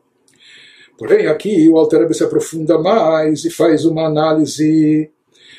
Porém, 0.99 1.27
aqui 1.27 1.69
o 1.69 1.77
Alter 1.77 2.13
se 2.15 2.25
aprofunda 2.25 2.79
mais 2.79 3.45
e 3.45 3.51
faz 3.51 3.85
uma 3.85 4.07
análise 4.07 5.11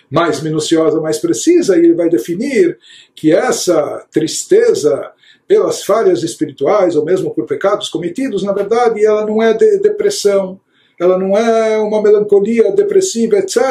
mais 0.10 0.42
minuciosa, 0.42 1.02
mais 1.02 1.18
precisa, 1.18 1.76
e 1.76 1.80
ele 1.80 1.94
vai 1.94 2.10
definir 2.10 2.78
que 3.16 3.34
essa 3.34 4.06
tristeza 4.12 5.12
pelas 5.48 5.84
falhas 5.84 6.24
espirituais 6.24 6.96
ou 6.96 7.06
mesmo 7.06 7.34
por 7.34 7.46
pecados 7.46 7.90
cometidos, 7.90 8.44
na 8.44 8.52
verdade, 8.52 9.06
ela 9.06 9.26
não 9.26 9.42
é 9.42 9.54
de 9.54 9.80
depressão, 9.80 10.60
ela 11.00 11.18
não 11.18 11.38
é 11.38 11.78
uma 11.78 12.02
melancolia 12.02 12.72
depressiva, 12.72 13.38
etc., 13.38 13.62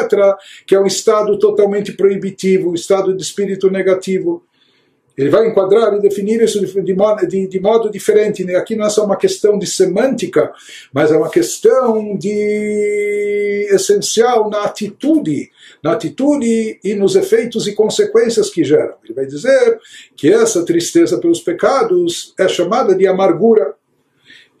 que 0.65 0.73
é 0.73 0.79
um 0.79 0.87
estado 0.87 1.37
totalmente 1.37 1.91
proibitivo, 1.91 2.71
um 2.71 2.73
estado 2.73 3.15
de 3.15 3.21
espírito 3.21 3.69
negativo. 3.69 4.43
Ele 5.17 5.29
vai 5.29 5.47
enquadrar 5.47 5.95
e 5.95 5.99
definir 5.99 6.39
isso 6.43 6.63
de, 6.63 6.71
de, 6.71 7.47
de, 7.47 7.59
modo 7.59 7.89
diferente. 7.89 8.43
Né? 8.43 8.55
Aqui 8.55 8.75
não 8.75 8.85
é 8.85 8.89
só 8.89 9.03
uma 9.03 9.17
questão 9.17 9.57
de 9.57 9.65
semântica, 9.65 10.51
mas 10.93 11.11
é 11.11 11.17
uma 11.17 11.29
questão 11.29 12.15
de 12.15 13.67
essencial 13.71 14.47
na 14.47 14.63
atitude, 14.63 15.49
na 15.83 15.93
atitude 15.93 16.79
e 16.83 16.93
nos 16.93 17.15
efeitos 17.15 17.65
e 17.65 17.73
consequências 17.73 18.51
que 18.51 18.63
geram. 18.63 18.93
Ele 19.03 19.13
vai 19.15 19.25
dizer 19.25 19.79
que 20.15 20.31
essa 20.31 20.63
tristeza 20.63 21.17
pelos 21.17 21.41
pecados 21.41 22.35
é 22.39 22.47
chamada 22.47 22.93
de 22.93 23.07
amargura. 23.07 23.73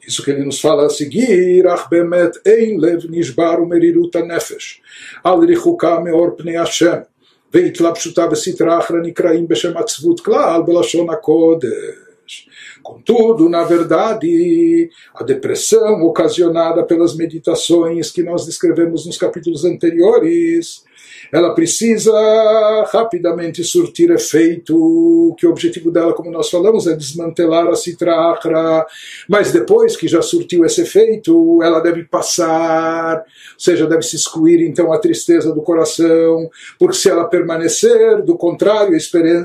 Isso 0.07 0.23
que 0.23 0.31
ele 0.31 0.43
nos 0.43 0.59
fala 0.59 0.87
a 0.87 0.89
seguir, 0.89 1.67
Ach 1.67 1.87
ein 1.91 2.79
lev 2.79 3.07
nishbar 3.09 3.61
umerirut 3.61 4.17
nefesh, 4.23 4.81
Hashem. 5.23 7.03
והתלבשותה 7.54 8.26
בסטרה 8.26 8.78
אחרא 8.78 8.96
נקראים 9.02 9.48
בשם 9.48 9.76
עצבות 9.76 10.20
כלל 10.20 10.62
בלשון 10.66 11.10
הקודש. 11.10 12.48
Contudo, 12.82 13.48
na 13.48 13.62
verdade, 13.62 14.90
a 15.14 15.22
depressão 15.22 16.02
ocasionada 16.02 16.82
pelas 16.82 17.14
meditações 17.14 18.10
que 18.10 18.22
nós 18.22 18.44
descrevemos 18.46 19.06
nos 19.06 19.16
capítulos 19.16 19.64
anteriores 19.64 20.84
ela 21.31 21.53
precisa 21.53 22.11
rapidamente 22.91 23.63
surtir 23.63 24.11
efeito, 24.11 25.35
que 25.37 25.45
o 25.45 25.51
objetivo 25.51 25.91
dela, 25.91 26.13
como 26.13 26.31
nós 26.31 26.49
falamos, 26.49 26.87
é 26.87 26.95
desmantelar 26.95 27.67
a 27.67 27.75
citrahra, 27.75 28.85
mas 29.27 29.51
depois 29.51 29.95
que 29.95 30.07
já 30.07 30.21
surtiu 30.21 30.65
esse 30.65 30.81
efeito, 30.81 31.61
ela 31.61 31.79
deve 31.79 32.03
passar, 32.03 33.17
ou 33.17 33.59
seja, 33.59 33.87
deve 33.87 34.03
se 34.03 34.15
excluir 34.15 34.65
então 34.65 34.91
a 34.91 34.99
tristeza 34.99 35.53
do 35.53 35.61
coração, 35.61 36.49
porque 36.79 36.97
se 36.97 37.09
ela 37.09 37.25
permanecer, 37.25 38.21
do 38.23 38.37
contrário, 38.37 38.97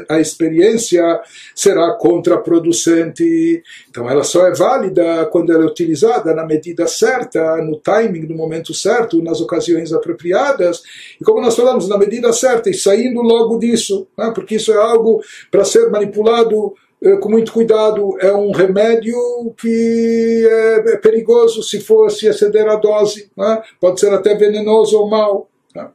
a 0.09 0.21
experiência 0.21 1.21
será 1.55 1.93
contraproducente. 1.93 3.63
Então 3.91 4.09
ela 4.09 4.25
só 4.25 4.47
é 4.47 4.55
válida 4.55 5.27
quando 5.27 5.53
ela 5.53 5.65
é 5.65 5.67
utilizada 5.67 6.35
na 6.35 6.47
medida 6.47 6.87
certa, 6.87 7.57
no 7.59 7.77
timing, 7.77 8.27
no 8.27 8.37
momento 8.37 8.73
certo, 8.75 9.23
nas 9.23 9.41
ocasiões 9.41 9.93
apropriadas. 9.93 10.83
E 11.21 11.25
como 11.25 11.41
nós 11.41 11.55
falamos, 11.63 11.89
na 11.89 11.97
medida 11.97 12.33
certa 12.33 12.69
e 12.69 12.75
saindo 12.75 13.23
logo 13.23 13.59
disso, 13.59 14.07
né? 14.19 14.33
porque 14.35 14.57
isso 14.57 14.73
é 14.73 14.77
algo 14.77 15.23
para 15.51 15.65
ser 15.65 15.89
manipulado 15.91 16.75
eh, 17.01 17.17
com 17.17 17.29
muito 17.29 17.53
cuidado. 17.53 18.17
É 18.21 18.33
um 18.33 18.51
remédio 18.51 19.17
que 19.57 20.49
é, 20.51 20.95
é 20.95 20.97
perigoso 20.97 21.63
se 21.63 21.81
for 21.81 22.11
se 22.11 22.27
exceder 22.27 22.69
a 22.69 22.77
dose, 22.77 23.31
né? 23.37 23.63
pode 23.81 24.01
ser 24.01 24.13
até 24.13 24.35
venenoso 24.35 24.99
ou 24.99 25.09
mal. 25.09 25.49
Né? 25.75 25.89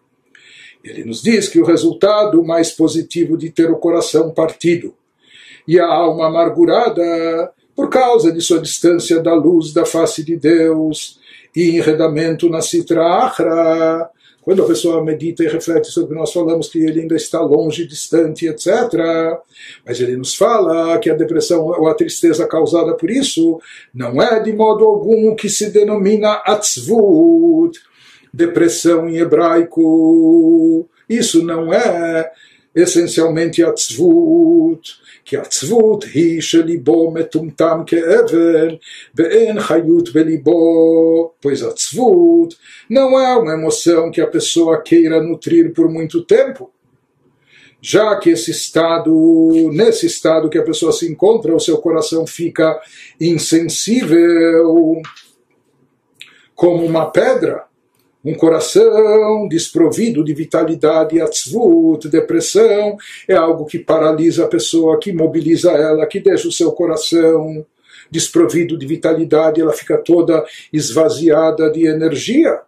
Ele 0.83 1.03
nos 1.03 1.21
diz 1.21 1.49
que 1.49 1.59
o 1.59 1.65
resultado 1.65 2.41
mais 2.43 2.71
positivo 2.71 3.37
de 3.37 3.49
ter 3.49 3.69
o 3.69 3.77
coração 3.77 4.31
partido 4.31 4.93
e 5.67 5.77
a 5.77 5.85
alma 5.85 6.27
amargurada 6.27 7.51
por 7.75 7.89
causa 7.89 8.31
de 8.31 8.41
sua 8.41 8.59
distância 8.59 9.21
da 9.21 9.33
luz 9.33 9.73
da 9.73 9.85
face 9.85 10.23
de 10.23 10.37
Deus 10.37 11.19
e 11.53 11.77
enredamento 11.77 12.49
na 12.49 12.61
citra 12.61 13.05
achra, 13.05 14.09
quando 14.47 14.63
a 14.63 14.65
pessoa 14.65 15.03
medita 15.03 15.43
e 15.43 15.47
reflete 15.49 15.87
sobre 15.87 16.05
o 16.05 16.13
que 16.13 16.19
nós 16.21 16.31
falamos, 16.31 16.69
que 16.69 16.79
ele 16.79 17.01
ainda 17.01 17.17
está 17.17 17.41
longe, 17.41 17.85
distante, 17.85 18.47
etc. 18.47 18.71
Mas 19.85 19.99
ele 19.99 20.15
nos 20.15 20.35
fala 20.35 20.97
que 20.99 21.09
a 21.09 21.13
depressão 21.13 21.65
ou 21.65 21.85
a 21.85 21.93
tristeza 21.93 22.47
causada 22.47 22.93
por 22.93 23.11
isso 23.11 23.59
não 23.93 24.21
é 24.21 24.39
de 24.39 24.53
modo 24.53 24.85
algum 24.85 25.31
o 25.31 25.35
que 25.35 25.49
se 25.49 25.69
denomina 25.69 26.41
atzvut, 26.45 27.77
depressão 28.33 29.09
em 29.09 29.17
hebraico. 29.17 30.87
Isso 31.09 31.43
não 31.43 31.73
é 31.73 32.31
essencialmente 32.73 33.61
atzvut. 33.61 34.93
כי 35.26 35.36
עצבות 35.36 36.04
היא 36.14 36.40
שליבו 36.40 37.10
מטומטם 37.10 37.80
כאבן 37.86 38.68
ואין 39.14 39.60
חיות 39.60 40.12
בליבו, 40.12 41.32
pois 41.42 41.66
עצבות 41.66 42.54
não 42.90 43.18
é 43.18 43.36
uma 43.36 43.54
emoção 43.54 44.10
que 44.10 44.20
a 44.20 44.26
pessoa 44.26 44.82
queira 44.82 45.22
nutrir 45.22 45.72
por 45.72 45.88
muito 45.88 46.22
tempo. 46.24 46.70
Já 47.80 48.16
que 48.16 48.30
esse 48.30 48.52
estado, 48.52 49.12
nesse 49.72 50.06
estado 50.06 50.48
que 50.48 50.58
a 50.58 50.62
pessoa 50.62 50.92
se 50.92 51.10
encontra, 51.10 51.54
o 51.54 51.58
seu 51.58 51.78
coração 51.78 52.24
fica 52.24 52.80
insensível 53.20 55.02
como 56.54 56.86
uma 56.86 57.10
pedra, 57.10 57.64
um 58.27 58.33
coração 58.33 59.47
desprovido 59.47 60.21
de 60.21 60.33
vitalidade, 60.33 61.21
atzvut, 61.21 62.09
depressão, 62.09 62.97
é 63.25 63.35
algo 63.35 63.65
que 63.65 63.79
paralisa 63.79 64.43
a 64.43 64.49
pessoa, 64.49 64.99
que 64.99 65.13
mobiliza 65.13 65.71
ela, 65.71 66.05
que 66.05 66.19
deixa 66.19 66.45
o 66.45 66.51
seu 66.51 66.73
coração 66.73 67.65
desprovido 68.11 68.77
de 68.77 68.85
vitalidade, 68.85 69.61
ela 69.61 69.71
fica 69.71 69.97
toda 69.97 70.43
esvaziada 70.73 71.71
de 71.71 71.85
energia. 71.87 72.59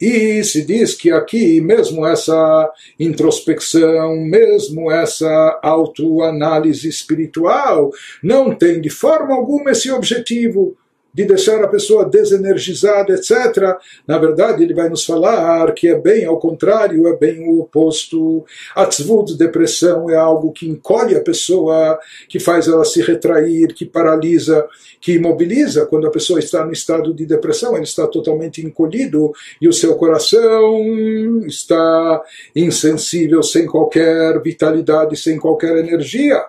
E 0.00 0.42
se 0.42 0.64
diz 0.64 0.94
que 0.94 1.12
aqui, 1.12 1.60
mesmo 1.60 2.04
essa 2.04 2.72
introspecção, 2.98 4.16
mesmo 4.16 4.90
essa 4.90 5.60
autoanálise 5.62 6.88
espiritual, 6.88 7.92
não 8.20 8.52
tem 8.52 8.80
de 8.80 8.90
forma 8.90 9.32
alguma 9.32 9.70
esse 9.70 9.92
objetivo 9.92 10.76
de 11.12 11.24
deixar 11.24 11.62
a 11.62 11.68
pessoa 11.68 12.04
desenergizada, 12.04 13.12
etc. 13.14 13.76
Na 14.06 14.18
verdade, 14.18 14.62
ele 14.62 14.74
vai 14.74 14.88
nos 14.88 15.04
falar 15.04 15.72
que 15.72 15.88
é 15.88 15.98
bem 15.98 16.24
ao 16.24 16.38
contrário, 16.38 17.08
é 17.08 17.16
bem 17.16 17.48
o 17.48 17.60
oposto. 17.60 18.44
A 18.74 18.88
depressão, 19.36 20.08
é 20.08 20.16
algo 20.16 20.52
que 20.52 20.68
encolhe 20.68 21.16
a 21.16 21.20
pessoa, 21.20 21.98
que 22.28 22.38
faz 22.38 22.68
ela 22.68 22.84
se 22.84 23.02
retrair, 23.02 23.74
que 23.74 23.84
paralisa, 23.84 24.66
que 25.00 25.14
imobiliza. 25.14 25.86
Quando 25.86 26.06
a 26.06 26.10
pessoa 26.10 26.38
está 26.38 26.64
no 26.64 26.72
estado 26.72 27.12
de 27.12 27.26
depressão, 27.26 27.74
ele 27.74 27.84
está 27.84 28.06
totalmente 28.06 28.64
encolhido 28.64 29.32
e 29.60 29.68
o 29.68 29.72
seu 29.72 29.96
coração 29.96 31.40
está 31.46 32.22
insensível, 32.54 33.42
sem 33.42 33.66
qualquer 33.66 34.40
vitalidade, 34.42 35.16
sem 35.16 35.38
qualquer 35.38 35.76
energia. 35.78 36.44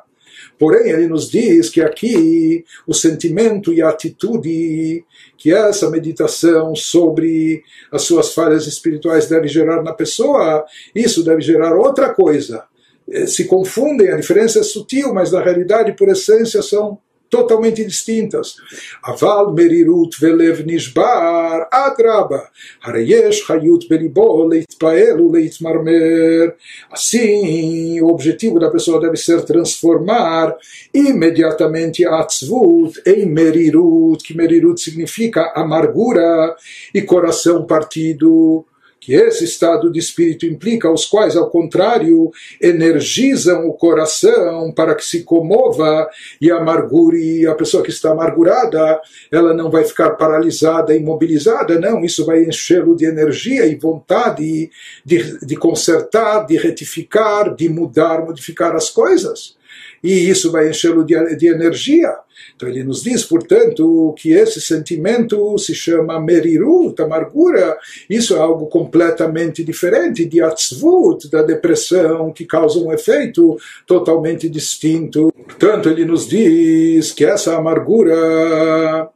Porém, 0.61 0.91
ele 0.91 1.07
nos 1.07 1.27
diz 1.27 1.71
que 1.71 1.81
aqui 1.81 2.63
o 2.85 2.93
sentimento 2.93 3.73
e 3.73 3.81
a 3.81 3.89
atitude 3.89 5.03
que 5.35 5.51
essa 5.51 5.89
meditação 5.89 6.75
sobre 6.75 7.63
as 7.91 8.03
suas 8.03 8.35
falhas 8.35 8.67
espirituais 8.67 9.27
deve 9.27 9.47
gerar 9.47 9.81
na 9.81 9.91
pessoa, 9.91 10.63
isso 10.93 11.23
deve 11.23 11.41
gerar 11.41 11.75
outra 11.75 12.13
coisa. 12.13 12.63
Eh, 13.09 13.25
se 13.25 13.45
confundem, 13.45 14.09
a 14.09 14.17
diferença 14.17 14.59
é 14.59 14.63
sutil, 14.63 15.11
mas 15.15 15.31
na 15.31 15.41
realidade, 15.41 15.95
por 15.95 16.09
essência, 16.09 16.61
são 16.61 16.99
totalmente 17.31 17.83
distintas. 17.85 18.57
Aval 19.01 19.53
merirut 19.53 20.19
velev 20.19 20.65
nishbar 20.65 21.67
adraba. 21.71 22.49
Hareyesh 22.81 23.49
hayut 23.49 23.87
belibo 23.89 24.45
leitpael 24.45 25.31
leitmarmer. 25.31 26.55
Assim, 26.91 28.01
o 28.01 28.07
objetivo 28.07 28.59
da 28.59 28.69
pessoa 28.69 28.99
deve 28.99 29.15
ser 29.15 29.43
transformar 29.45 30.55
imediatamente 30.93 32.05
a 32.05 32.19
atzvut 32.19 33.01
em 33.05 33.25
merirut, 33.25 34.21
que 34.23 34.35
merirut 34.35 34.81
significa 34.81 35.53
amargura 35.55 36.55
e 36.93 37.01
coração 37.01 37.65
partido 37.65 38.65
que 39.01 39.15
esse 39.15 39.43
estado 39.43 39.91
de 39.91 39.97
espírito 39.97 40.45
implica, 40.45 40.91
os 40.91 41.05
quais, 41.05 41.35
ao 41.35 41.49
contrário, 41.49 42.31
energizam 42.61 43.67
o 43.67 43.73
coração 43.73 44.71
para 44.71 44.93
que 44.93 45.03
se 45.03 45.23
comova 45.23 46.07
e 46.39 46.51
amargure 46.51 47.47
a 47.47 47.55
pessoa 47.55 47.81
que 47.81 47.89
está 47.89 48.11
amargurada, 48.11 49.01
ela 49.31 49.55
não 49.55 49.71
vai 49.71 49.83
ficar 49.85 50.11
paralisada, 50.11 50.95
imobilizada, 50.95 51.79
não, 51.79 52.05
isso 52.05 52.23
vai 52.27 52.43
enchê-lo 52.43 52.95
de 52.95 53.05
energia 53.05 53.65
e 53.65 53.73
vontade 53.73 54.69
de, 55.03 55.45
de 55.45 55.55
consertar, 55.55 56.45
de 56.45 56.55
retificar, 56.57 57.55
de 57.55 57.67
mudar, 57.67 58.23
modificar 58.23 58.75
as 58.75 58.91
coisas. 58.91 59.59
E 60.03 60.29
isso 60.29 60.51
vai 60.51 60.69
enchê-lo 60.69 61.03
de, 61.03 61.35
de 61.35 61.47
energia. 61.47 62.15
Então 62.55 62.67
ele 62.67 62.83
nos 62.83 63.03
diz, 63.03 63.23
portanto, 63.23 64.13
que 64.17 64.31
esse 64.31 64.59
sentimento 64.61 65.57
se 65.57 65.73
chama 65.73 66.19
merirut, 66.19 67.01
amargura. 67.01 67.77
Isso 68.09 68.35
é 68.35 68.39
algo 68.39 68.67
completamente 68.67 69.63
diferente 69.63 70.25
de 70.25 70.41
atzvut, 70.41 71.29
da 71.29 71.41
depressão, 71.41 72.31
que 72.31 72.45
causa 72.45 72.79
um 72.79 72.91
efeito 72.91 73.57
totalmente 73.85 74.49
distinto. 74.49 75.31
Portanto, 75.45 75.89
ele 75.89 76.05
nos 76.05 76.27
diz 76.27 77.11
que 77.11 77.25
essa 77.25 77.55
amargura 77.55 79.09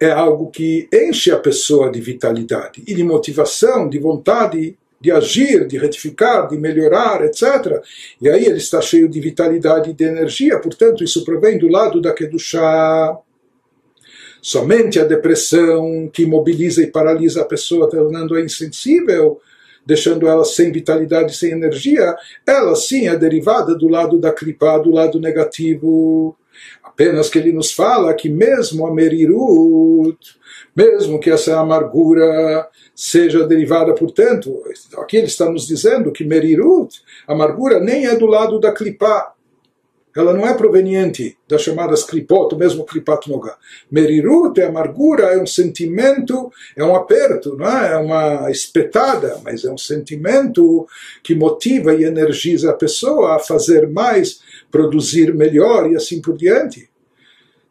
é 0.00 0.10
algo 0.10 0.50
que 0.50 0.88
enche 0.92 1.30
a 1.30 1.38
pessoa 1.38 1.90
de 1.90 2.00
vitalidade 2.00 2.82
e 2.86 2.94
de 2.94 3.04
motivação, 3.04 3.88
de 3.88 3.98
vontade 3.98 4.76
de 5.02 5.10
agir, 5.10 5.66
de 5.66 5.76
retificar, 5.76 6.46
de 6.46 6.56
melhorar, 6.56 7.24
etc. 7.24 7.82
E 8.20 8.28
aí 8.28 8.46
ele 8.46 8.58
está 8.58 8.80
cheio 8.80 9.08
de 9.08 9.20
vitalidade 9.20 9.90
e 9.90 9.92
de 9.92 10.04
energia, 10.04 10.60
portanto, 10.60 11.02
isso 11.02 11.24
provém 11.24 11.58
do 11.58 11.66
lado 11.66 12.00
da 12.00 12.14
Kedushá. 12.14 13.18
Somente 14.40 15.00
a 15.00 15.04
depressão 15.04 16.08
que 16.12 16.22
imobiliza 16.22 16.82
e 16.82 16.86
paralisa 16.86 17.42
a 17.42 17.44
pessoa, 17.44 17.90
tornando-a 17.90 18.40
insensível, 18.40 19.40
deixando 19.84 20.28
ela 20.28 20.44
sem 20.44 20.70
vitalidade, 20.70 21.36
sem 21.36 21.50
energia, 21.50 22.14
ela 22.46 22.76
sim 22.76 23.08
é 23.08 23.16
derivada 23.16 23.74
do 23.74 23.88
lado 23.88 24.18
da 24.18 24.32
clipa, 24.32 24.78
do 24.78 24.92
lado 24.92 25.18
negativo. 25.18 26.36
Apenas 26.92 27.30
que 27.30 27.38
ele 27.38 27.52
nos 27.52 27.72
fala 27.72 28.12
que 28.14 28.28
mesmo 28.28 28.86
a 28.86 28.92
Merirut, 28.92 30.18
mesmo 30.76 31.18
que 31.18 31.30
essa 31.30 31.58
amargura 31.58 32.68
seja 32.94 33.46
derivada, 33.46 33.94
portanto, 33.94 34.62
aqui 34.98 35.16
ele 35.16 35.26
está 35.26 35.50
nos 35.50 35.66
dizendo 35.66 36.12
que 36.12 36.24
Merirut, 36.24 37.02
amargura, 37.26 37.80
nem 37.80 38.06
é 38.06 38.14
do 38.14 38.26
lado 38.26 38.60
da 38.60 38.72
clipa, 38.72 39.32
ela 40.14 40.34
não 40.34 40.46
é 40.46 40.52
proveniente 40.52 41.38
das 41.48 41.62
chamadas 41.62 42.04
klipot, 42.04 42.54
o 42.54 42.58
mesmo 42.58 42.84
klipat 42.84 43.28
noga. 43.30 43.56
Merirut 43.90 44.60
é 44.60 44.66
amargura, 44.66 45.24
é 45.28 45.40
um 45.40 45.46
sentimento, 45.46 46.52
é 46.76 46.84
um 46.84 46.94
aperto, 46.94 47.56
não 47.56 47.66
é? 47.66 47.92
é 47.92 47.96
uma 47.96 48.50
espetada, 48.50 49.40
mas 49.42 49.64
é 49.64 49.72
um 49.72 49.78
sentimento 49.78 50.86
que 51.22 51.34
motiva 51.34 51.94
e 51.94 52.04
energiza 52.04 52.70
a 52.70 52.74
pessoa 52.74 53.36
a 53.36 53.38
fazer 53.38 53.88
mais, 53.88 54.40
produzir 54.72 55.32
melhor 55.34 55.88
e 55.88 55.94
assim 55.94 56.20
por 56.20 56.36
diante. 56.36 56.90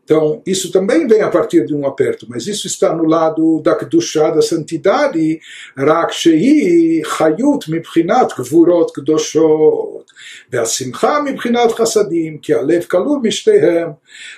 Então, 0.03 0.41
isso 0.45 0.71
também 0.71 1.07
vem 1.07 1.21
a 1.21 1.29
partir 1.29 1.65
de 1.65 1.73
um 1.73 1.85
aperto, 1.85 2.25
mas 2.29 2.45
isso 2.45 2.67
está 2.67 2.93
no 2.93 3.05
lado 3.05 3.61
da 3.61 3.75
Kedushá, 3.75 4.29
da 4.29 4.41
santidade, 4.41 5.39
Rak 5.77 6.13
Shei 6.13 7.01
Chayut 7.03 7.69
Mibchinat 7.71 8.35
Gvurot 8.35 8.91
Kedoshot, 8.93 10.05
Ve'asimcha 10.49 11.21
Mibchinat 11.21 11.75
Chassadim, 11.77 12.37
que 12.37 12.51
Alev 12.51 12.87
Kalur 12.87 13.21
Mishtehem. 13.21 13.95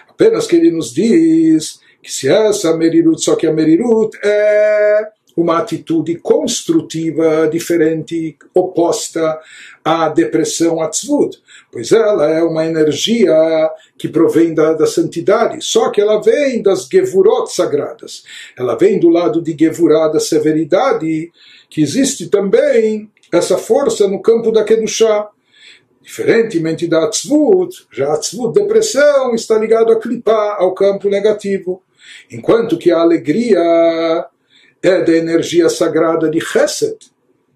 Apenas 0.07 0.45
que 0.45 0.55
ele 0.55 0.69
nos 0.69 0.93
diz 0.93 1.79
que 2.03 2.11
se 2.11 2.27
essa 2.27 2.77
Merirut, 2.77 3.23
só 3.23 3.35
que 3.35 3.47
a 3.47 3.51
Merirut 3.51 4.15
é 4.23 5.07
uma 5.35 5.57
atitude 5.57 6.15
construtiva, 6.17 7.47
diferente, 7.47 8.37
oposta 8.53 9.39
à 9.83 10.07
depressão, 10.09 10.81
à 10.81 10.89
tzvut, 10.89 11.41
pois 11.71 11.91
ela 11.91 12.29
é 12.29 12.43
uma 12.43 12.65
energia 12.65 13.33
que 13.97 14.07
provém 14.07 14.53
da, 14.53 14.73
da 14.73 14.85
santidade, 14.85 15.61
só 15.61 15.89
que 15.89 15.99
ela 15.99 16.21
vem 16.21 16.61
das 16.61 16.87
gevurot 16.87 17.51
sagradas, 17.51 18.23
ela 18.57 18.75
vem 18.75 18.99
do 18.99 19.09
lado 19.09 19.41
de 19.41 19.55
gevurá, 19.57 20.07
da 20.07 20.19
severidade, 20.19 21.31
que 21.69 21.81
existe 21.81 22.29
também 22.29 23.09
essa 23.31 23.57
força 23.57 24.07
no 24.07 24.21
campo 24.21 24.51
da 24.51 24.63
kedushá, 24.63 25.27
diferentemente 26.01 26.85
da 26.87 27.09
tzvut, 27.09 27.87
já 27.91 28.13
a 28.13 28.19
tzvut, 28.19 28.53
depressão, 28.53 29.33
está 29.33 29.57
ligado 29.57 29.91
a 29.91 29.99
clipar, 29.99 30.57
ao 30.59 30.73
campo 30.75 31.09
negativo, 31.09 31.81
enquanto 32.29 32.77
que 32.77 32.91
a 32.91 32.99
alegria 32.99 34.27
é 34.83 35.01
da 35.01 35.15
energia 35.15 35.69
sagrada 35.69 36.29
de 36.29 36.41
Chesed, 36.41 36.97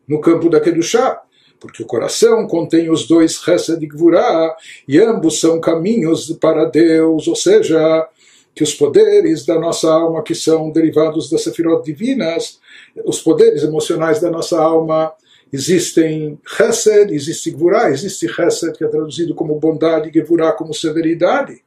no 0.08 0.22
campo 0.22 0.50
da 0.50 0.62
Kedushá, 0.62 1.22
porque 1.60 1.84
o 1.84 1.86
coração 1.86 2.48
contém 2.48 2.90
os 2.90 3.06
dois 3.06 3.34
Chesed 3.34 3.84
e 3.84 3.88
Gvurá, 3.88 4.56
e 4.88 4.98
ambos 4.98 5.42
são 5.42 5.60
caminhos 5.60 6.32
para 6.40 6.64
Deus, 6.64 7.28
ou 7.28 7.36
seja, 7.36 8.08
que 8.56 8.64
os 8.64 8.74
poderes 8.74 9.46
da 9.46 9.60
nossa 9.60 9.92
alma, 9.92 10.24
que 10.24 10.34
são 10.34 10.72
derivados 10.72 11.30
das 11.30 11.44
Sefirot 11.44 11.84
divinas, 11.84 12.60
os 13.06 13.20
poderes 13.20 13.62
emocionais 13.62 14.22
da 14.22 14.32
nossa 14.32 14.58
alma, 14.62 15.12
existem 15.52 16.40
Chesed, 16.48 17.14
existe 17.14 17.52
Gvurá, 17.52 17.90
existe 17.90 18.28
Chesed, 18.30 18.78
que 18.78 18.86
é 18.86 18.88
traduzido 18.88 19.36
como 19.36 19.60
bondade, 19.60 20.08
e 20.08 20.22
Gvurá 20.22 20.54
como 20.54 20.74
severidade. 20.74 21.62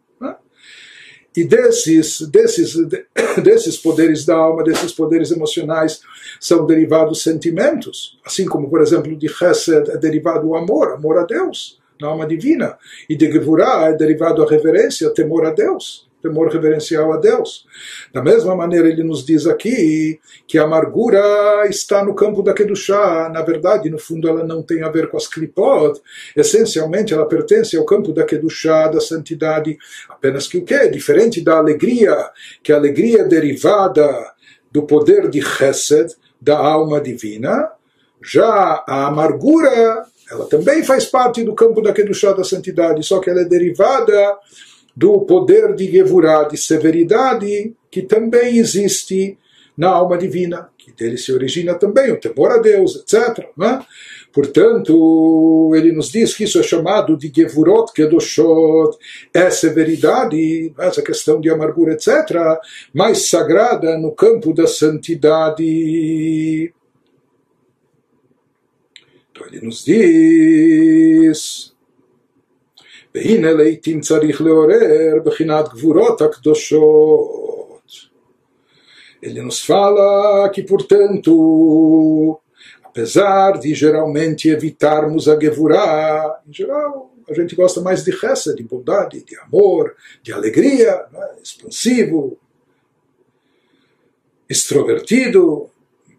E 1.36 1.44
desses, 1.44 2.20
desses, 2.22 2.74
desses 3.42 3.76
poderes 3.76 4.24
da 4.24 4.34
alma, 4.34 4.64
desses 4.64 4.92
poderes 4.92 5.30
emocionais, 5.30 6.00
são 6.40 6.66
derivados 6.66 7.22
sentimentos. 7.22 8.18
Assim 8.24 8.46
como, 8.46 8.68
por 8.68 8.80
exemplo, 8.80 9.16
de 9.16 9.28
Chesed 9.28 9.90
é 9.90 9.96
derivado 9.96 10.48
o 10.48 10.56
amor, 10.56 10.92
amor 10.92 11.18
a 11.18 11.24
Deus, 11.24 11.78
na 12.00 12.08
alma 12.08 12.26
divina. 12.26 12.76
E 13.08 13.16
de 13.16 13.30
Gevurah 13.30 13.90
é 13.90 13.92
derivado 13.92 14.42
a 14.42 14.50
reverência, 14.50 15.10
temor 15.10 15.46
a 15.46 15.50
Deus 15.50 16.09
temor 16.20 16.48
reverencial 16.48 17.12
a 17.12 17.16
Deus. 17.16 17.66
Da 18.12 18.22
mesma 18.22 18.54
maneira, 18.54 18.88
ele 18.88 19.02
nos 19.02 19.24
diz 19.24 19.46
aqui 19.46 20.20
que 20.46 20.58
a 20.58 20.64
amargura 20.64 21.66
está 21.68 22.04
no 22.04 22.14
campo 22.14 22.42
da 22.42 22.52
Kedushá. 22.52 23.28
Na 23.28 23.42
verdade, 23.42 23.90
no 23.90 23.98
fundo, 23.98 24.28
ela 24.28 24.44
não 24.44 24.62
tem 24.62 24.82
a 24.82 24.88
ver 24.88 25.08
com 25.08 25.16
as 25.16 25.26
Klipot. 25.26 26.00
Essencialmente, 26.36 27.14
ela 27.14 27.26
pertence 27.26 27.76
ao 27.76 27.84
campo 27.84 28.12
da 28.12 28.24
Kedushá, 28.24 28.88
da 28.88 29.00
santidade. 29.00 29.76
Apenas 30.08 30.46
que 30.46 30.58
o 30.58 30.64
que? 30.64 30.88
Diferente 30.88 31.40
da 31.40 31.56
alegria, 31.56 32.14
que 32.62 32.72
a 32.72 32.76
alegria 32.76 33.22
é 33.22 33.24
derivada 33.24 34.08
do 34.70 34.82
poder 34.82 35.28
de 35.28 35.42
Chesed, 35.42 36.14
da 36.40 36.56
alma 36.56 37.00
divina, 37.00 37.70
já 38.22 38.84
a 38.86 39.06
amargura, 39.06 40.04
ela 40.30 40.46
também 40.46 40.82
faz 40.82 41.06
parte 41.06 41.42
do 41.42 41.54
campo 41.54 41.82
da 41.82 41.92
Kedushá, 41.92 42.32
da 42.32 42.44
santidade, 42.44 43.02
só 43.02 43.18
que 43.18 43.28
ela 43.28 43.40
é 43.40 43.44
derivada 43.44 44.38
do 44.96 45.20
poder 45.22 45.74
de 45.74 45.90
Gevurah, 45.90 46.44
de 46.44 46.56
severidade, 46.56 47.74
que 47.90 48.02
também 48.02 48.58
existe 48.58 49.36
na 49.76 49.88
alma 49.88 50.18
divina, 50.18 50.68
que 50.76 50.92
dele 50.92 51.16
se 51.16 51.32
origina 51.32 51.74
também 51.74 52.12
o 52.12 52.20
temor 52.20 52.52
a 52.52 52.58
Deus, 52.58 52.96
etc. 52.96 53.46
Né? 53.56 53.84
Portanto, 54.32 55.72
ele 55.74 55.90
nos 55.90 56.12
diz 56.12 56.34
que 56.34 56.44
isso 56.44 56.60
é 56.60 56.62
chamado 56.62 57.16
de 57.16 57.32
Gevurot 57.34 57.92
Kedoshot, 57.92 58.96
é 59.32 59.50
severidade, 59.50 60.72
essa 60.78 61.02
questão 61.02 61.40
de 61.40 61.50
amargura, 61.50 61.94
etc., 61.94 62.58
mais 62.92 63.28
sagrada 63.28 63.98
no 63.98 64.12
campo 64.12 64.52
da 64.52 64.66
santidade. 64.66 66.72
Então 69.32 69.46
ele 69.46 69.62
nos 69.62 69.84
diz 69.84 71.74
והנה 73.15 73.51
לעתים 73.51 74.01
צריך 74.01 74.41
לעורר 74.41 75.13
בחינת 75.25 75.69
גבורות 75.73 76.21
הקדושות. 76.21 77.75
Ele 79.25 79.41
nos 79.41 79.59
fala 79.65 80.49
que, 80.49 80.61
portanto, 80.61 82.39
apesar 82.83 83.53
de 83.53 83.73
geralmente 83.73 84.49
evitarmos 84.49 85.27
a 85.27 85.39
Gevurah, 85.39 86.41
em 86.47 86.53
geral, 86.53 87.11
a 87.27 87.33
gente 87.33 87.55
gosta 87.55 87.81
mais 87.81 88.03
de 88.03 88.11
reza, 88.11 88.55
de 88.55 88.61
bondade, 88.61 89.25
de 89.25 89.35
amor, 89.39 89.95
de 90.21 90.31
alegria, 90.31 91.07
né? 91.11 91.27
expansivo, 91.41 92.37
extrovertido, 94.47 95.71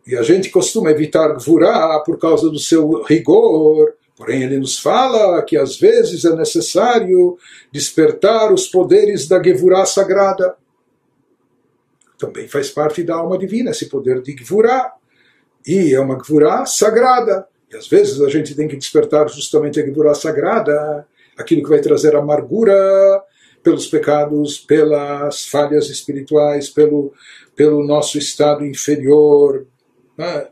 e 0.06 0.16
a 0.16 0.22
gente 0.22 0.50
costuma 0.50 0.90
evitar 0.90 1.32
Gvurah 1.34 2.02
por 2.04 2.18
causa 2.18 2.50
do 2.50 2.58
seu 2.58 3.02
rigor, 3.02 3.94
Porém, 4.21 4.43
ele 4.43 4.59
nos 4.59 4.77
fala 4.77 5.41
que 5.41 5.57
às 5.57 5.79
vezes 5.79 6.25
é 6.25 6.35
necessário 6.35 7.39
despertar 7.71 8.53
os 8.53 8.67
poderes 8.67 9.27
da 9.27 9.41
Gevurah 9.41 9.83
sagrada. 9.83 10.53
Também 12.19 12.47
faz 12.47 12.69
parte 12.69 13.01
da 13.01 13.15
alma 13.15 13.35
divina 13.35 13.71
esse 13.71 13.89
poder 13.89 14.21
de 14.21 14.37
Gevurah. 14.37 14.93
E 15.65 15.95
é 15.95 15.99
uma 15.99 16.19
Gevurah 16.19 16.67
sagrada. 16.67 17.47
E 17.73 17.75
às 17.75 17.87
vezes 17.87 18.21
a 18.21 18.29
gente 18.29 18.53
tem 18.53 18.67
que 18.67 18.77
despertar 18.77 19.27
justamente 19.27 19.81
a 19.81 19.83
Gevurah 19.83 20.13
sagrada, 20.13 21.07
aquilo 21.35 21.63
que 21.63 21.69
vai 21.69 21.81
trazer 21.81 22.15
amargura 22.15 23.23
pelos 23.63 23.87
pecados, 23.87 24.59
pelas 24.59 25.47
falhas 25.47 25.89
espirituais, 25.89 26.69
pelo, 26.69 27.11
pelo 27.55 27.83
nosso 27.83 28.19
estado 28.19 28.63
inferior. 28.63 29.65
Né? 30.15 30.47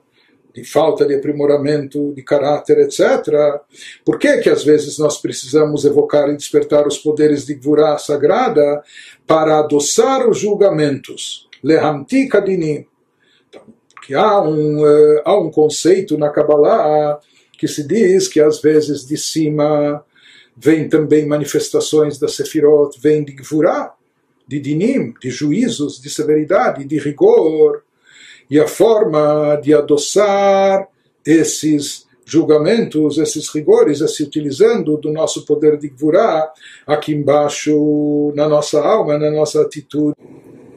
De 0.53 0.63
falta 0.63 1.05
de 1.05 1.15
aprimoramento 1.15 2.13
de 2.13 2.23
caráter, 2.23 2.79
etc. 2.79 3.61
Por 4.03 4.17
que 4.17 4.37
que 4.37 4.49
às 4.49 4.63
vezes 4.63 4.97
nós 4.97 5.19
precisamos 5.21 5.85
evocar 5.85 6.29
e 6.29 6.35
despertar 6.35 6.87
os 6.87 6.97
poderes 6.97 7.45
de 7.45 7.53
Gvurah 7.55 7.97
sagrada 7.97 8.81
para 9.27 9.59
adoçar 9.59 10.27
os 10.27 10.39
julgamentos? 10.39 11.47
Lehamti 11.63 12.27
kadinim. 12.27 12.85
Então, 13.47 13.61
porque 13.93 14.15
há 14.15 14.41
um, 14.41 14.81
uh, 14.81 15.21
há 15.23 15.37
um 15.37 15.51
conceito 15.51 16.17
na 16.17 16.29
Kabbalah 16.29 17.19
que 17.57 17.67
se 17.67 17.85
diz 17.85 18.27
que 18.27 18.39
às 18.39 18.61
vezes 18.61 19.05
de 19.05 19.17
cima 19.17 20.03
vem 20.55 20.89
também 20.89 21.25
manifestações 21.25 22.17
da 22.17 22.27
Sefirot, 22.27 22.99
vem 22.99 23.23
de 23.23 23.33
Gvurah, 23.33 23.93
de 24.47 24.59
dinim, 24.59 25.13
de 25.21 25.29
juízos, 25.29 26.01
de 26.01 26.09
severidade, 26.09 26.83
de 26.83 26.97
rigor, 26.97 27.83
e 28.49 28.59
a 28.59 28.67
forma 28.67 29.55
de 29.61 29.73
adoçar 29.73 30.87
esses 31.25 32.07
julgamentos, 32.25 33.17
esses 33.17 33.49
rigores, 33.49 34.01
é 34.01 34.07
se 34.07 34.23
utilizando 34.23 34.97
do 34.97 35.11
nosso 35.11 35.45
poder 35.45 35.77
de 35.77 35.89
Gvurá 35.89 36.51
aqui 36.85 37.13
embaixo 37.13 38.31
na 38.35 38.47
nossa 38.47 38.81
alma, 38.81 39.17
na 39.17 39.31
nossa 39.31 39.61
atitude. 39.61 40.15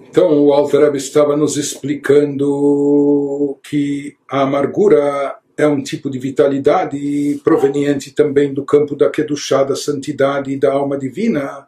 Então 0.08 0.44
o 0.44 0.52
Alter 0.52 0.94
estava 0.94 1.36
nos 1.36 1.56
explicando 1.56 3.58
que 3.62 4.16
a 4.28 4.42
amargura 4.42 5.36
é 5.56 5.66
um 5.66 5.82
tipo 5.82 6.10
de 6.10 6.18
vitalidade 6.18 7.40
proveniente 7.44 8.10
também 8.10 8.52
do 8.52 8.64
campo 8.64 8.96
da 8.96 9.10
Kedushá, 9.10 9.64
da 9.64 9.76
santidade 9.76 10.50
e 10.50 10.58
da 10.58 10.72
alma 10.72 10.98
divina, 10.98 11.66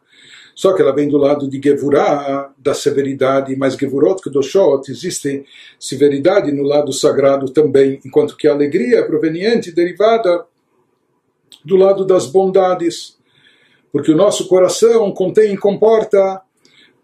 só 0.54 0.72
que 0.72 0.80
ela 0.80 0.94
vem 0.94 1.08
do 1.08 1.18
lado 1.18 1.48
de 1.48 1.60
Gevurah, 1.62 2.52
da 2.56 2.74
severidade, 2.74 3.56
mas 3.56 3.74
Gevurot, 3.74 4.22
Kedoshot, 4.22 4.90
existe 4.90 5.44
severidade 5.78 6.52
no 6.52 6.62
lado 6.62 6.92
sagrado 6.92 7.50
também, 7.50 8.00
enquanto 8.04 8.36
que 8.36 8.46
a 8.46 8.52
alegria 8.52 8.98
é 8.98 9.02
proveniente, 9.02 9.72
derivada 9.72 10.46
do 11.64 11.76
lado 11.76 12.04
das 12.04 12.26
bondades, 12.26 13.18
porque 13.90 14.12
o 14.12 14.16
nosso 14.16 14.46
coração 14.46 15.10
contém 15.12 15.54
e 15.54 15.58
comporta 15.58 16.40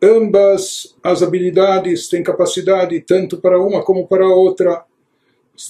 ambas 0.03 0.97
as 1.03 1.23
habilidades, 1.23 2.09
tem 2.09 2.23
capacidade 2.23 2.99
tanto 3.01 3.39
para 3.39 3.61
uma 3.61 3.83
como 3.83 4.07
para 4.07 4.25
a 4.25 4.35
outra. 4.35 4.85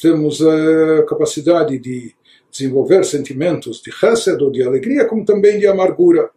Temos 0.00 0.40
a 0.40 1.02
capacidade 1.04 1.78
de 1.78 2.14
desenvolver 2.50 3.04
sentimentos 3.04 3.80
de 3.82 3.90
chesed 3.90 4.40
ou 4.42 4.50
de 4.50 4.62
alegria, 4.62 5.04
como 5.04 5.24
também 5.24 5.58
de 5.58 5.66
amargura. 5.66 6.30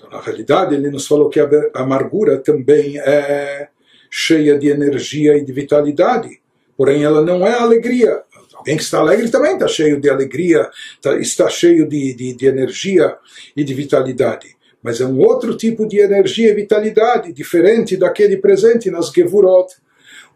Então, 0.00 0.10
na 0.10 0.20
realidade, 0.20 0.74
ele 0.74 0.90
nos 0.90 1.06
falou 1.06 1.28
que 1.28 1.38
a 1.38 1.48
amargura 1.74 2.38
também 2.38 2.98
é 2.98 3.68
cheia 4.10 4.58
de 4.58 4.68
energia 4.68 5.36
e 5.36 5.44
de 5.44 5.52
vitalidade, 5.52 6.40
porém 6.76 7.04
ela 7.04 7.22
não 7.22 7.46
é 7.46 7.54
alegria. 7.54 8.22
Alguém 8.54 8.76
que 8.76 8.82
está 8.82 8.98
alegre 8.98 9.28
também 9.30 9.52
está 9.52 9.68
cheio 9.68 10.00
de 10.00 10.08
alegria, 10.08 10.68
tá, 11.00 11.16
está 11.16 11.48
cheio 11.48 11.86
de, 11.86 12.14
de, 12.14 12.34
de 12.34 12.46
energia 12.46 13.16
e 13.54 13.62
de 13.62 13.74
vitalidade 13.74 14.56
mas 14.82 15.00
é 15.00 15.06
um 15.06 15.18
outro 15.18 15.56
tipo 15.56 15.86
de 15.86 15.98
energia 15.98 16.50
e 16.50 16.54
vitalidade, 16.54 17.32
diferente 17.32 17.96
daquele 17.96 18.36
presente 18.38 18.90
nas 18.90 19.10
Gevurot. 19.10 19.74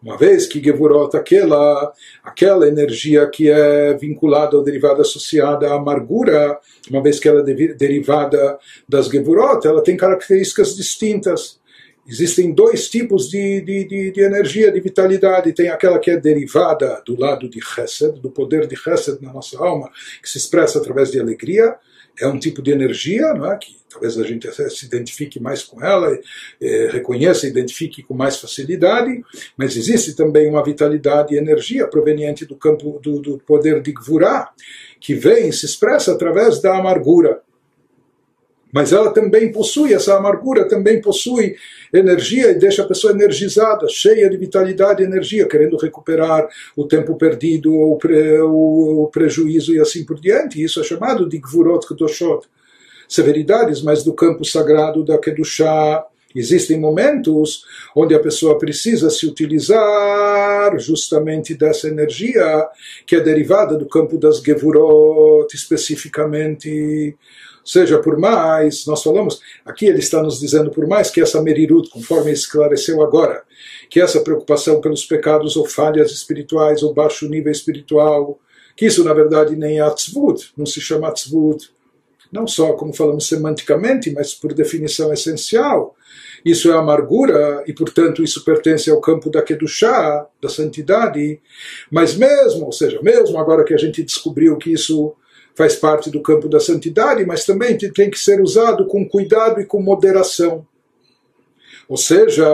Uma 0.05 0.19
vez 0.19 0.47
que 0.47 0.63
Gevurot, 0.63 1.17
aquela, 1.17 1.91
aquela 2.23 2.69
energia 2.69 3.27
que 3.27 3.49
é 3.49 3.95
vinculada 3.95 4.55
ou 4.55 4.63
derivada 4.63 5.01
associada 5.01 5.67
à 5.67 5.77
amargura, 5.77 6.59
uma 6.91 7.03
vez 7.03 7.19
que 7.19 7.27
ela 7.27 7.41
é 7.41 7.73
derivada 7.73 8.59
das 8.87 9.07
Gevurot, 9.07 9.67
ela 9.67 9.83
tem 9.83 9.97
características 9.97 10.77
distintas. 10.77 11.59
Existem 12.07 12.53
dois 12.53 12.91
tipos 12.91 13.31
de, 13.31 13.63
de, 13.63 13.85
de, 13.89 14.11
de, 14.11 14.21
energia, 14.21 14.71
de 14.71 14.79
vitalidade. 14.79 15.55
Tem 15.55 15.71
aquela 15.71 15.99
que 15.99 16.11
é 16.11 16.19
derivada 16.19 17.03
do 17.07 17.19
lado 17.19 17.49
de 17.49 17.63
Chesed, 17.63 18.21
do 18.21 18.31
poder 18.31 18.67
de 18.67 18.77
Chesed 18.77 19.23
na 19.23 19.33
nossa 19.33 19.59
alma, 19.59 19.91
que 20.23 20.29
se 20.29 20.37
expressa 20.37 20.79
através 20.79 21.11
de 21.11 21.19
alegria. 21.19 21.77
É 22.21 22.27
um 22.29 22.39
tipo 22.39 22.61
de 22.61 22.73
energia 22.73 23.33
não 23.33 23.51
é? 23.51 23.57
que 23.57 23.75
talvez 23.95 24.19
a 24.19 24.25
gente 24.25 24.51
se 24.71 24.87
identifique 24.87 25.41
mais 25.41 25.63
com 25.63 25.83
ela, 25.83 26.19
é, 26.61 26.89
reconheça, 26.91 27.47
identifique 27.47 28.03
com 28.03 28.13
mais 28.13 28.37
facilidade, 28.37 29.25
mas 29.57 29.77
existe 29.77 30.15
também 30.15 30.49
uma 30.49 30.65
vitalidade 30.65 31.33
e 31.33 31.39
energia 31.39 31.87
proveniente 31.87 32.45
do 32.45 32.57
campo 32.57 32.99
do, 33.01 33.21
do 33.21 33.39
poder 33.39 33.81
de 33.81 33.93
Gvurah, 33.93 34.51
que 35.01 35.15
vem 35.15 35.49
e 35.49 35.53
se 35.53 35.65
expressa 35.65 36.13
através 36.13 36.61
da 36.61 36.77
amargura. 36.77 37.41
Mas 38.73 38.93
ela 38.93 39.13
também 39.13 39.53
possui, 39.53 39.95
essa 39.95 40.17
amargura 40.17 40.67
também 40.67 41.01
possui 41.01 41.55
energia 41.93 42.51
e 42.51 42.59
deixa 42.59 42.83
a 42.83 42.89
pessoa 42.89 43.13
energizada, 43.13 43.87
cheia 43.89 44.29
de 44.29 44.37
vitalidade 44.37 45.01
e 45.01 45.07
energia, 45.07 45.47
querendo 45.47 45.77
recuperar 45.77 46.49
o 46.77 46.85
tempo 46.85 47.15
perdido, 47.15 47.73
o, 47.73 47.97
pre, 47.97 48.41
o, 48.41 49.09
prejuízo 49.13 49.73
e 49.73 49.79
assim 49.79 50.05
por 50.05 50.19
diante. 50.19 50.61
Isso 50.61 50.81
é 50.81 50.83
chamado 50.83 51.29
de 51.29 51.39
Gvurot 51.39 51.87
Kedoshot 51.87 52.49
severidades, 53.09 53.83
mas 53.83 54.03
do 54.03 54.13
campo 54.13 54.45
sagrado 54.45 55.05
da 55.05 55.19
Kedushá. 55.19 56.05
Existem 56.35 56.81
momentos 56.81 57.65
onde 57.95 58.13
a 58.13 58.19
pessoa 58.19 58.59
precisa 58.59 59.09
se 59.09 59.25
utilizar 59.25 60.77
justamente 60.81 61.55
dessa 61.55 61.87
energia 61.87 62.69
que 63.07 63.15
é 63.15 63.21
derivada 63.21 63.79
do 63.79 63.87
campo 63.87 64.19
das 64.19 64.39
Gevurot, 64.39 65.55
especificamente. 65.55 67.17
Seja 67.65 67.99
por 67.99 68.19
mais, 68.19 68.85
nós 68.85 69.03
falamos, 69.03 69.41
aqui 69.65 69.87
ele 69.87 70.01
está 70.01 70.23
nos 70.23 70.39
dizendo 70.39 70.71
por 70.71 70.87
mais 70.87 71.09
que 71.09 71.21
essa 71.21 71.41
merirut, 71.41 71.89
conforme 71.89 72.31
esclareceu 72.31 73.01
agora, 73.01 73.43
que 73.89 74.01
essa 74.01 74.21
preocupação 74.21 74.83
pelos 74.83 75.07
pecados 75.07 75.57
ou 75.57 75.65
falhas 75.65 76.11
espirituais 76.11 76.83
ou 76.83 76.93
baixo 76.93 77.27
nível 77.27 77.51
espiritual, 77.51 78.39
que 78.77 78.87
isso 78.87 79.03
na 79.03 79.15
verdade 79.15 79.57
nem 79.57 79.79
é 79.79 79.81
atzvut, 79.81 80.53
não 80.57 80.67
se 80.67 80.81
chama 80.81 81.09
atzvut, 81.09 81.71
não 82.35 82.49
só 82.49 82.73
como 82.73 82.93
falamos 82.93 83.29
semanticamente, 83.29 84.11
mas 84.13 84.35
por 84.35 84.53
definição 84.53 85.13
essencial. 85.13 85.95
Isso 86.45 86.71
é 86.71 86.77
amargura 86.77 87.63
e, 87.65 87.73
portanto, 87.73 88.25
isso 88.25 88.45
pertence 88.45 88.91
ao 88.91 89.01
campo 89.01 89.31
da 89.31 89.41
Kedushá, 89.41 90.27
da 90.43 90.49
santidade. 90.49 91.41
Mas 91.89 92.17
mesmo, 92.17 92.67
ou 92.67 92.73
seja, 92.73 93.01
mesmo 93.01 93.39
agora 93.39 93.65
que 93.65 93.73
a 93.73 93.79
gente 93.79 94.03
descobriu 94.03 94.59
que 94.59 94.73
isso 94.73 95.15
faz 95.55 95.77
parte 95.77 96.11
do 96.11 96.21
campo 96.21 96.49
da 96.49 96.59
santidade, 96.59 97.25
mas 97.25 97.45
também 97.45 97.79
tem 97.79 98.11
que 98.11 98.19
ser 98.19 98.43
usado 98.43 98.87
com 98.89 99.09
cuidado 99.09 99.61
e 99.61 99.65
com 99.65 99.81
moderação. 99.81 100.67
Ou 101.89 101.97
seja, 101.97 102.45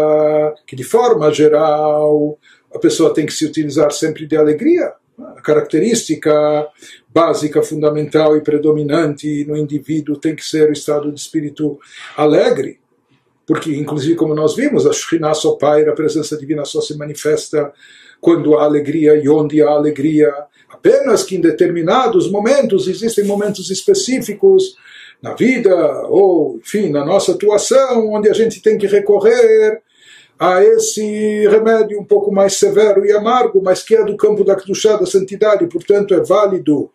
que 0.67 0.77
de 0.77 0.85
forma 0.85 1.33
geral 1.33 2.39
a 2.75 2.79
pessoa 2.79 3.15
tem 3.15 3.25
que 3.25 3.33
se 3.33 3.47
utilizar 3.47 3.91
sempre 3.93 4.27
de 4.27 4.37
alegria, 4.37 4.93
a 5.37 5.41
característica 5.41 6.69
básica, 7.09 7.63
fundamental 7.63 8.37
e 8.37 8.41
predominante 8.41 9.45
no 9.47 9.57
indivíduo 9.57 10.17
tem 10.17 10.35
que 10.35 10.45
ser 10.45 10.71
o 10.71 10.73
estado 10.73 11.11
de 11.13 11.21
espírito 11.21 11.79
alegre, 12.17 12.79
porque, 13.47 13.75
inclusive, 13.75 14.15
como 14.15 14.35
nós 14.35 14.55
vimos, 14.55 14.87
a 14.87 14.93
Shekhinah 14.93 15.35
só 15.35 15.53
paira, 15.53 15.91
a 15.91 15.95
presença 15.95 16.37
divina 16.37 16.65
só 16.65 16.81
se 16.81 16.97
manifesta 16.97 17.73
quando 18.21 18.57
há 18.57 18.65
alegria 18.65 19.17
e 19.17 19.29
onde 19.29 19.61
há 19.61 19.71
alegria. 19.71 20.33
Apenas 20.69 21.25
que 21.25 21.35
em 21.35 21.41
determinados 21.41 22.31
momentos, 22.31 22.87
existem 22.87 23.25
momentos 23.25 23.71
específicos 23.71 24.77
na 25.21 25.35
vida, 25.35 25.75
ou, 26.07 26.59
enfim, 26.59 26.91
na 26.91 27.05
nossa 27.05 27.33
atuação, 27.33 28.13
onde 28.13 28.29
a 28.29 28.33
gente 28.33 28.63
tem 28.63 28.79
que 28.79 28.87
recorrer 28.87 29.83
a 30.41 30.65
esse 30.65 31.47
remédio 31.49 32.01
um 32.01 32.05
pouco 32.05 32.33
mais 32.33 32.55
severo 32.55 33.05
e 33.05 33.13
amargo, 33.13 33.61
mas 33.63 33.83
que 33.83 33.95
é 33.95 34.03
do 34.03 34.17
campo 34.17 34.43
da 34.43 34.57
Kedushá, 34.57 34.97
da 34.97 35.05
santidade, 35.05 35.67
portanto 35.67 36.15
é 36.15 36.21
válido 36.21 36.91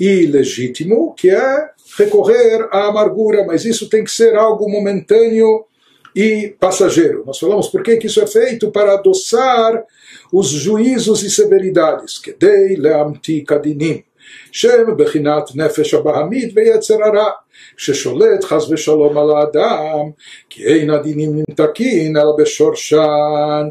e 0.00 0.24
legítimo, 0.26 1.14
que 1.14 1.28
é 1.28 1.68
recorrer 1.98 2.66
à 2.72 2.86
amargura, 2.86 3.44
mas 3.44 3.66
isso 3.66 3.90
tem 3.90 4.02
que 4.02 4.10
ser 4.10 4.34
algo 4.34 4.66
momentâneo 4.66 5.66
e 6.14 6.56
passageiro. 6.58 7.22
Nós 7.26 7.38
falamos 7.38 7.68
por 7.68 7.82
que, 7.82 7.98
isso 8.06 8.18
é 8.18 8.26
feito 8.26 8.70
para 8.70 8.94
adoçar 8.94 9.84
os 10.32 10.48
juízos 10.48 11.22
e 11.22 11.28
severidades, 11.30 12.18
que 12.18 12.32
dei 12.32 12.76
leamti 12.76 13.42
kadinim. 13.42 14.02
שהם 14.51 14.97
בחינת 14.97 15.43
נפש 15.55 15.93
הבהמית 15.93 16.51
ויצר 16.55 17.03
הרע, 17.03 17.29
ששולט 17.77 18.43
חס 18.43 18.69
ושלום 18.69 19.17
על 19.17 19.31
האדם, 19.31 20.09
כי 20.49 20.65
אין 20.65 20.89
הדינים 20.89 21.31
נמתקין 21.35 22.17
אלא 22.17 22.35
בשורשן. 22.37 23.69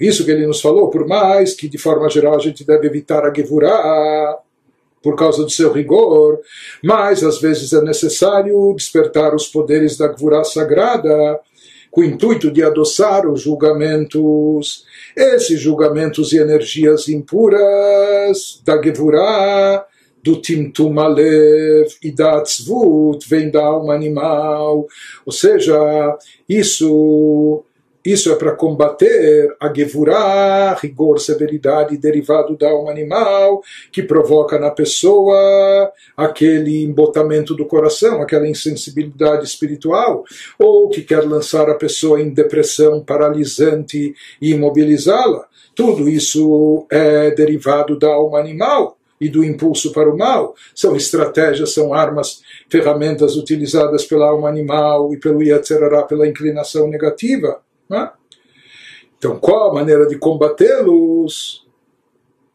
Isso 0.00 0.24
que 0.24 0.30
ele 0.30 0.46
nos 0.46 0.62
falou, 0.62 0.88
por 0.88 1.06
mais 1.06 1.52
que 1.52 1.68
de 1.68 1.76
forma 1.76 2.08
geral 2.08 2.34
a 2.34 2.38
gente 2.38 2.64
deve 2.64 2.86
evitar 2.86 3.22
a 3.22 3.34
Gevurah, 3.34 4.38
por 5.02 5.14
causa 5.14 5.42
do 5.44 5.50
seu 5.50 5.70
rigor, 5.72 6.40
mas 6.82 7.22
às 7.22 7.38
vezes 7.38 7.72
é 7.72 7.82
necessário 7.82 8.74
despertar 8.74 9.34
os 9.34 9.46
poderes 9.46 9.96
da 9.96 10.08
Gvurah 10.08 10.44
sagrada, 10.44 11.40
com 11.90 12.02
o 12.02 12.04
intuito 12.04 12.50
de 12.50 12.62
adoçar 12.62 13.28
os 13.28 13.42
julgamentos, 13.42 14.84
esses 15.16 15.60
julgamentos 15.60 16.32
e 16.32 16.38
energias 16.38 17.08
impuras 17.08 18.62
da 18.64 18.80
Gevurah, 18.80 19.84
do 20.25 20.41
Timtum 20.41 20.99
Alev 20.99 21.87
e 22.01 22.11
da 22.11 22.41
Tzvut, 22.41 23.29
vem 23.29 23.51
da 23.51 23.63
alma 23.63 23.93
animal. 23.93 24.87
Ou 25.23 25.31
seja, 25.31 26.17
isso 26.49 27.63
isso 28.03 28.31
é 28.31 28.35
para 28.35 28.55
combater 28.55 29.55
a 29.59 29.73
Gevurah, 29.73 30.77
rigor, 30.79 31.19
severidade 31.19 31.97
derivado 31.97 32.55
da 32.55 32.69
alma 32.69 32.91
animal, 32.91 33.63
que 33.91 34.03
provoca 34.03 34.59
na 34.59 34.69
pessoa 34.69 35.91
aquele 36.15 36.83
embotamento 36.83 37.55
do 37.55 37.65
coração, 37.65 38.21
aquela 38.21 38.47
insensibilidade 38.47 39.45
espiritual, 39.45 40.23
ou 40.59 40.87
que 40.89 41.01
quer 41.01 41.23
lançar 41.23 41.67
a 41.67 41.73
pessoa 41.73 42.21
em 42.21 42.29
depressão 42.29 43.03
paralisante 43.03 44.13
e 44.39 44.51
imobilizá-la. 44.51 45.47
Tudo 45.73 46.07
isso 46.07 46.85
é 46.91 47.31
derivado 47.31 47.97
da 47.97 48.09
alma 48.09 48.39
animal 48.39 48.94
e 49.19 49.29
do 49.29 49.43
impulso 49.43 49.91
para 49.91 50.09
o 50.09 50.17
mal, 50.17 50.55
são 50.73 50.95
estratégias, 50.95 51.73
são 51.73 51.93
armas, 51.93 52.41
ferramentas 52.69 53.35
utilizadas 53.35 54.05
pela 54.05 54.27
alma 54.27 54.49
animal 54.49 55.13
e 55.13 55.19
pelo 55.19 55.41
Yetzerará, 55.41 56.03
pela 56.03 56.27
inclinação 56.27 56.87
negativa. 56.87 57.61
Né? 57.89 58.11
Então, 59.17 59.39
qual 59.39 59.71
a 59.71 59.73
maneira 59.73 60.05
de 60.05 60.17
combatê-los? 60.17 61.65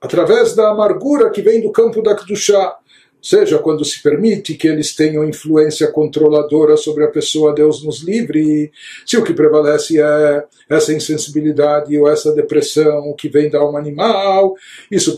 Através 0.01 0.55
da 0.55 0.71
amargura 0.71 1.31
que 1.31 1.43
vem 1.43 1.61
do 1.61 1.73
campo 1.73 2.03
da 2.03 2.15
Kedushá, 2.15 2.79
seja 3.23 3.59
quando 3.59 3.85
se 3.85 4.03
permite 4.03 4.55
que 4.55 4.69
eles 4.69 4.95
tenham 4.95 5.29
influência 5.29 5.91
controladora 5.91 6.77
sobre 6.77 7.05
a 7.05 7.09
pessoa, 7.09 7.55
Deus 7.55 7.85
nos 7.85 8.03
livre. 8.03 8.73
Se 9.05 9.17
o 9.17 9.25
que 9.25 9.35
prevalece 9.35 10.01
é 10.01 10.45
essa 10.69 10.93
insensibilidade 10.93 11.97
ou 11.99 12.09
essa 12.09 12.33
depressão 12.33 13.15
que 13.17 13.29
vem 13.29 13.51
da 13.51 13.59
alma 13.59 13.79
animal, 13.79 14.55
isso 14.91 15.17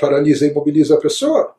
paralisa 0.00 0.46
e 0.46 0.50
imobiliza 0.50 0.94
a 0.94 1.00
pessoa. 1.00 1.54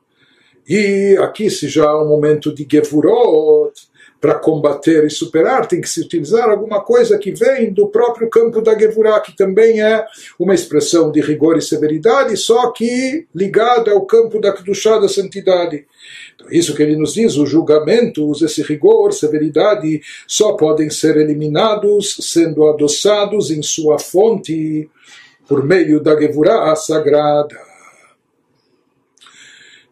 E 0.67 1.17
aqui, 1.19 1.49
se 1.49 1.67
já 1.67 1.89
há 1.89 2.03
um 2.03 2.07
momento 2.07 2.53
de 2.53 2.67
Gevurot, 2.69 3.74
para 4.22 4.36
combater 4.36 5.03
e 5.03 5.09
superar, 5.09 5.67
tem 5.67 5.82
que 5.82 5.89
se 5.89 6.01
utilizar 6.01 6.47
alguma 6.47 6.80
coisa 6.80 7.17
que 7.17 7.32
vem 7.32 7.74
do 7.74 7.88
próprio 7.88 8.30
campo 8.30 8.61
da 8.61 8.78
Gevurah, 8.78 9.19
que 9.19 9.36
também 9.36 9.82
é 9.82 10.05
uma 10.38 10.53
expressão 10.53 11.11
de 11.11 11.19
rigor 11.19 11.57
e 11.57 11.61
severidade, 11.61 12.38
só 12.38 12.72
que 12.72 13.26
ligada 13.34 13.91
ao 13.91 14.05
campo 14.05 14.39
da 14.39 14.53
Kedushá, 14.53 14.99
da 14.99 15.09
santidade. 15.09 15.88
Então, 16.36 16.47
isso 16.51 16.76
que 16.76 16.84
ele 16.84 16.95
nos 16.95 17.15
diz, 17.15 17.36
os 17.36 17.49
julgamentos, 17.49 18.43
esse 18.43 18.61
rigor, 18.61 19.11
severidade, 19.11 19.99
só 20.28 20.53
podem 20.53 20.91
ser 20.91 21.17
eliminados 21.17 22.17
sendo 22.22 22.67
adoçados 22.67 23.49
em 23.49 23.63
sua 23.63 23.97
fonte 23.97 24.88
por 25.47 25.65
meio 25.65 25.99
da 25.99 26.15
Gevurah 26.19 26.76
sagrada. 26.76 27.70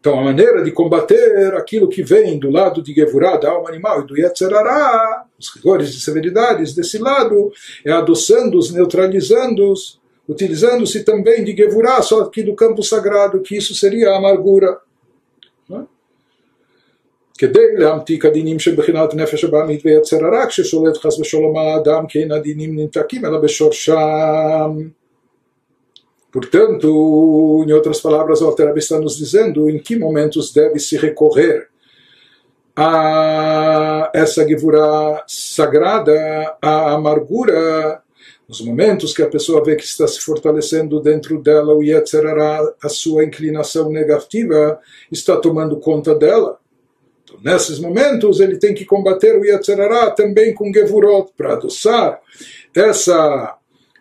Então, 0.00 0.20
a 0.20 0.22
maneira 0.22 0.62
de 0.62 0.70
combater 0.70 1.54
aquilo 1.54 1.88
que 1.88 2.02
vem 2.02 2.38
do 2.38 2.50
lado 2.50 2.82
de 2.82 2.92
Gevurah, 2.92 3.38
da 3.38 3.50
alma 3.50 3.70
animal, 3.70 4.02
e 4.02 4.06
do 4.06 4.18
Yetzerará, 4.18 5.24
os 5.38 5.54
rigores 5.54 5.94
de 5.94 6.00
severidades 6.00 6.74
desse 6.74 6.98
lado, 6.98 7.50
é 7.84 7.90
adoçando-os, 7.90 8.70
neutralizando-os, 8.70 9.98
utilizando-se 10.28 11.04
também 11.04 11.42
de 11.42 11.56
Gevurah, 11.56 12.02
só 12.02 12.20
aqui 12.20 12.42
do 12.42 12.54
campo 12.54 12.82
sagrado, 12.82 13.40
que 13.40 13.56
isso 13.56 13.74
seria 13.74 14.10
a 14.10 14.18
amargura. 14.18 14.78
כדי 17.38 17.76
להמתיק 17.76 18.24
הדינים 18.24 18.58
שבחינת 18.58 19.14
נפש 19.14 19.44
הבעמית 19.44 19.86
ויצר 19.86 20.26
הרע 20.26 20.46
כששולט 20.46 20.96
חס 20.96 21.18
ושלום 21.18 21.56
האדם 21.56 22.06
כי 22.06 22.18
אין 22.18 22.32
הדינים 22.32 22.78
נמתקים 22.78 23.24
אלא 23.24 23.38
בשורשם 23.38 24.70
Portanto, 26.31 27.63
em 27.67 27.71
outras 27.71 27.99
palavras, 27.99 28.41
o 28.41 28.45
Alter 28.45 28.77
está 28.77 28.99
nos 28.99 29.17
dizendo 29.17 29.69
em 29.69 29.79
que 29.79 29.97
momentos 29.97 30.53
deve 30.53 30.79
se 30.79 30.95
recorrer 30.95 31.67
a 32.75 34.11
essa 34.13 34.47
Gevurah 34.47 35.23
sagrada, 35.27 36.55
a 36.61 36.93
amargura, 36.93 38.01
nos 38.47 38.61
momentos 38.61 39.13
que 39.13 39.21
a 39.21 39.27
pessoa 39.27 39.63
vê 39.63 39.75
que 39.75 39.83
está 39.83 40.07
se 40.07 40.21
fortalecendo 40.21 41.01
dentro 41.01 41.41
dela, 41.41 41.75
o 41.75 41.83
Yetzerará, 41.83 42.61
a 42.81 42.89
sua 42.89 43.25
inclinação 43.25 43.91
negativa, 43.91 44.79
está 45.11 45.35
tomando 45.35 45.79
conta 45.79 46.15
dela. 46.15 46.57
Então, 47.23 47.37
nesses 47.43 47.79
momentos, 47.79 48.39
ele 48.39 48.57
tem 48.57 48.73
que 48.73 48.85
combater 48.85 49.37
o 49.37 49.45
Yetzerará 49.45 50.09
também 50.11 50.53
com 50.53 50.73
Gevurot, 50.73 51.31
para 51.35 51.53
adoçar 51.53 52.21
essa 52.73 53.58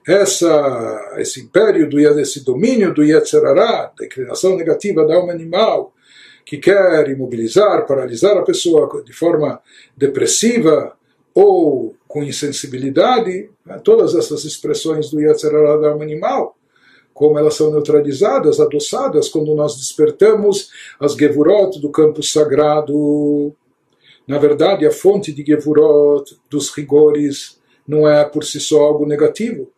essa, 0.08 1.16
esse 1.18 1.40
império, 1.42 1.88
do, 1.88 2.00
esse 2.00 2.42
domínio 2.42 2.94
do 2.94 3.04
Yetzerará, 3.04 3.92
da 3.96 4.06
inclinação 4.06 4.56
negativa 4.56 5.06
da 5.06 5.14
alma 5.14 5.32
animal, 5.32 5.92
que 6.46 6.56
quer 6.56 7.10
imobilizar, 7.10 7.86
paralisar 7.86 8.34
a 8.38 8.42
pessoa 8.42 9.02
de 9.04 9.12
forma 9.12 9.60
depressiva 9.94 10.96
ou 11.34 11.94
com 12.08 12.24
insensibilidade, 12.24 13.50
né, 13.66 13.78
todas 13.84 14.14
essas 14.14 14.46
expressões 14.46 15.10
do 15.10 15.20
Yetzerará 15.20 15.76
da 15.76 15.90
alma 15.90 16.04
animal, 16.04 16.56
como 17.12 17.38
elas 17.38 17.54
são 17.54 17.70
neutralizadas, 17.70 18.60
adoçadas 18.60 19.28
quando 19.28 19.54
nós 19.54 19.76
despertamos 19.76 20.70
as 20.98 21.12
Gevurot 21.12 21.78
do 21.80 21.90
campo 21.90 22.22
sagrado. 22.22 23.54
Na 24.26 24.38
verdade, 24.38 24.86
a 24.86 24.90
fonte 24.90 25.34
de 25.34 25.44
Gevurot, 25.44 26.34
dos 26.48 26.70
rigores, 26.70 27.60
não 27.86 28.08
é 28.08 28.24
por 28.24 28.42
si 28.42 28.58
só 28.58 28.80
algo 28.80 29.04
negativo 29.04 29.70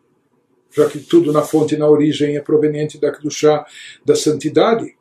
já 0.75 0.87
que 0.89 0.99
tudo 0.99 1.31
na 1.31 1.41
fonte, 1.41 1.77
na 1.77 1.87
origem, 1.87 2.37
é 2.37 2.41
proveniente 2.41 2.99
da 2.99 3.11
Kedushá, 3.11 3.65
da 4.05 4.15
santidade. 4.15 4.95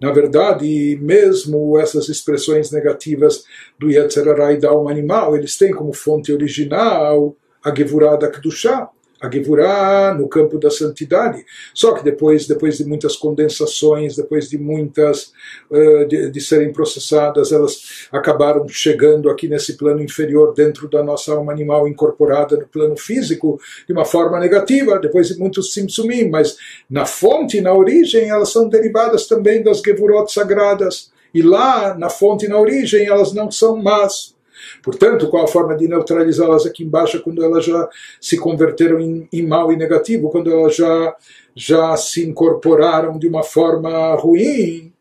Na 0.00 0.12
verdade, 0.12 0.98
mesmo 1.00 1.78
essas 1.78 2.08
expressões 2.08 2.70
negativas 2.70 3.44
do 3.78 3.90
Yetzirah 3.90 4.52
e 4.52 4.58
da 4.58 4.70
alma 4.70 4.90
animal, 4.90 5.36
eles 5.36 5.58
têm 5.58 5.72
como 5.72 5.92
fonte 5.92 6.32
original 6.32 7.36
a 7.62 7.74
Gevurah 7.74 8.16
da 8.16 8.30
Kedushá 8.30 8.88
a 9.20 9.30
Gevurah 9.30 10.14
no 10.18 10.28
campo 10.28 10.58
da 10.58 10.70
santidade. 10.70 11.44
Só 11.74 11.92
que 11.92 12.02
depois, 12.02 12.46
depois 12.46 12.78
de 12.78 12.84
muitas 12.84 13.16
condensações, 13.16 14.16
depois 14.16 14.48
de 14.48 14.56
muitas 14.56 15.32
uh, 15.70 16.06
de, 16.08 16.30
de, 16.30 16.40
serem 16.40 16.72
processadas, 16.72 17.52
elas 17.52 18.08
acabaram 18.10 18.66
chegando 18.68 19.28
aqui 19.28 19.46
nesse 19.48 19.76
plano 19.76 20.02
inferior, 20.02 20.54
dentro 20.54 20.88
da 20.88 21.02
nossa 21.02 21.32
alma 21.32 21.52
animal 21.52 21.86
incorporada 21.86 22.56
no 22.56 22.66
plano 22.66 22.96
físico, 22.96 23.60
de 23.86 23.92
uma 23.92 24.04
forma 24.04 24.40
negativa, 24.40 24.98
depois 24.98 25.28
de 25.28 25.38
muitos 25.38 25.74
simsumim, 25.74 26.28
mas 26.28 26.56
na 26.88 27.04
fonte, 27.04 27.60
na 27.60 27.74
origem, 27.74 28.30
elas 28.30 28.50
são 28.50 28.68
derivadas 28.68 29.26
também 29.26 29.62
das 29.62 29.80
Gevurot 29.80 30.32
sagradas. 30.32 31.10
E 31.32 31.42
lá, 31.42 31.94
na 31.94 32.08
fonte, 32.08 32.48
na 32.48 32.58
origem, 32.58 33.06
elas 33.06 33.32
não 33.32 33.50
são 33.50 33.76
más. 33.76 34.34
Portanto, 34.82 35.28
qual 35.28 35.44
a 35.44 35.48
forma 35.48 35.76
de 35.76 35.88
neutralizá-las 35.88 36.66
aqui 36.66 36.84
embaixo 36.84 37.22
quando 37.22 37.44
elas 37.44 37.64
já 37.64 37.88
se 38.20 38.36
converteram 38.38 39.00
em, 39.00 39.28
em 39.32 39.46
mal 39.46 39.72
e 39.72 39.76
negativo, 39.76 40.30
quando 40.30 40.50
elas 40.50 40.76
já, 40.76 41.16
já 41.54 41.96
se 41.96 42.26
incorporaram 42.26 43.18
de 43.18 43.28
uma 43.28 43.42
forma 43.42 44.14
ruim? 44.14 44.92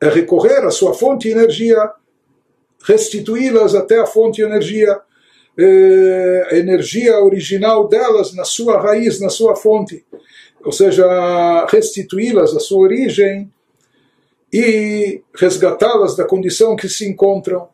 É 0.00 0.08
recorrer 0.08 0.64
à 0.64 0.70
sua 0.70 0.94
fonte 0.94 1.28
de 1.28 1.34
energia, 1.34 1.90
restituí-las 2.84 3.74
até 3.74 4.00
a 4.00 4.06
fonte 4.06 4.36
de 4.36 4.42
energia, 4.42 5.00
eh, 5.56 6.48
a 6.50 6.56
energia 6.56 7.20
original 7.20 7.86
delas 7.86 8.34
na 8.34 8.44
sua 8.44 8.80
raiz, 8.80 9.20
na 9.20 9.28
sua 9.28 9.54
fonte. 9.54 10.04
Ou 10.64 10.72
seja, 10.72 11.66
restituí-las 11.66 12.54
à 12.56 12.60
sua 12.60 12.80
origem 12.80 13.50
e 14.52 15.22
resgatá-las 15.34 16.14
da 16.14 16.24
condição 16.24 16.76
que 16.76 16.88
se 16.88 17.08
encontram. 17.08 17.68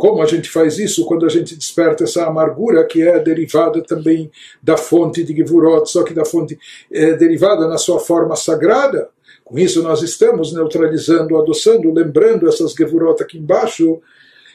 Como 0.00 0.22
a 0.22 0.24
gente 0.24 0.48
faz 0.48 0.78
isso 0.78 1.04
quando 1.04 1.26
a 1.26 1.28
gente 1.28 1.54
desperta 1.54 2.04
essa 2.04 2.24
amargura 2.24 2.86
que 2.86 3.02
é 3.02 3.18
derivada 3.18 3.82
também 3.82 4.30
da 4.62 4.74
fonte 4.74 5.22
de 5.22 5.36
Givurot, 5.36 5.90
só 5.90 6.02
que 6.02 6.14
da 6.14 6.24
fonte 6.24 6.58
é 6.90 7.12
derivada 7.12 7.68
na 7.68 7.76
sua 7.76 8.00
forma 8.00 8.34
sagrada? 8.34 9.10
Com 9.44 9.58
isso 9.58 9.82
nós 9.82 10.02
estamos 10.02 10.54
neutralizando, 10.54 11.36
adoçando, 11.36 11.92
lembrando 11.92 12.48
essas 12.48 12.72
Gevurot 12.72 13.22
aqui 13.22 13.36
embaixo, 13.36 14.00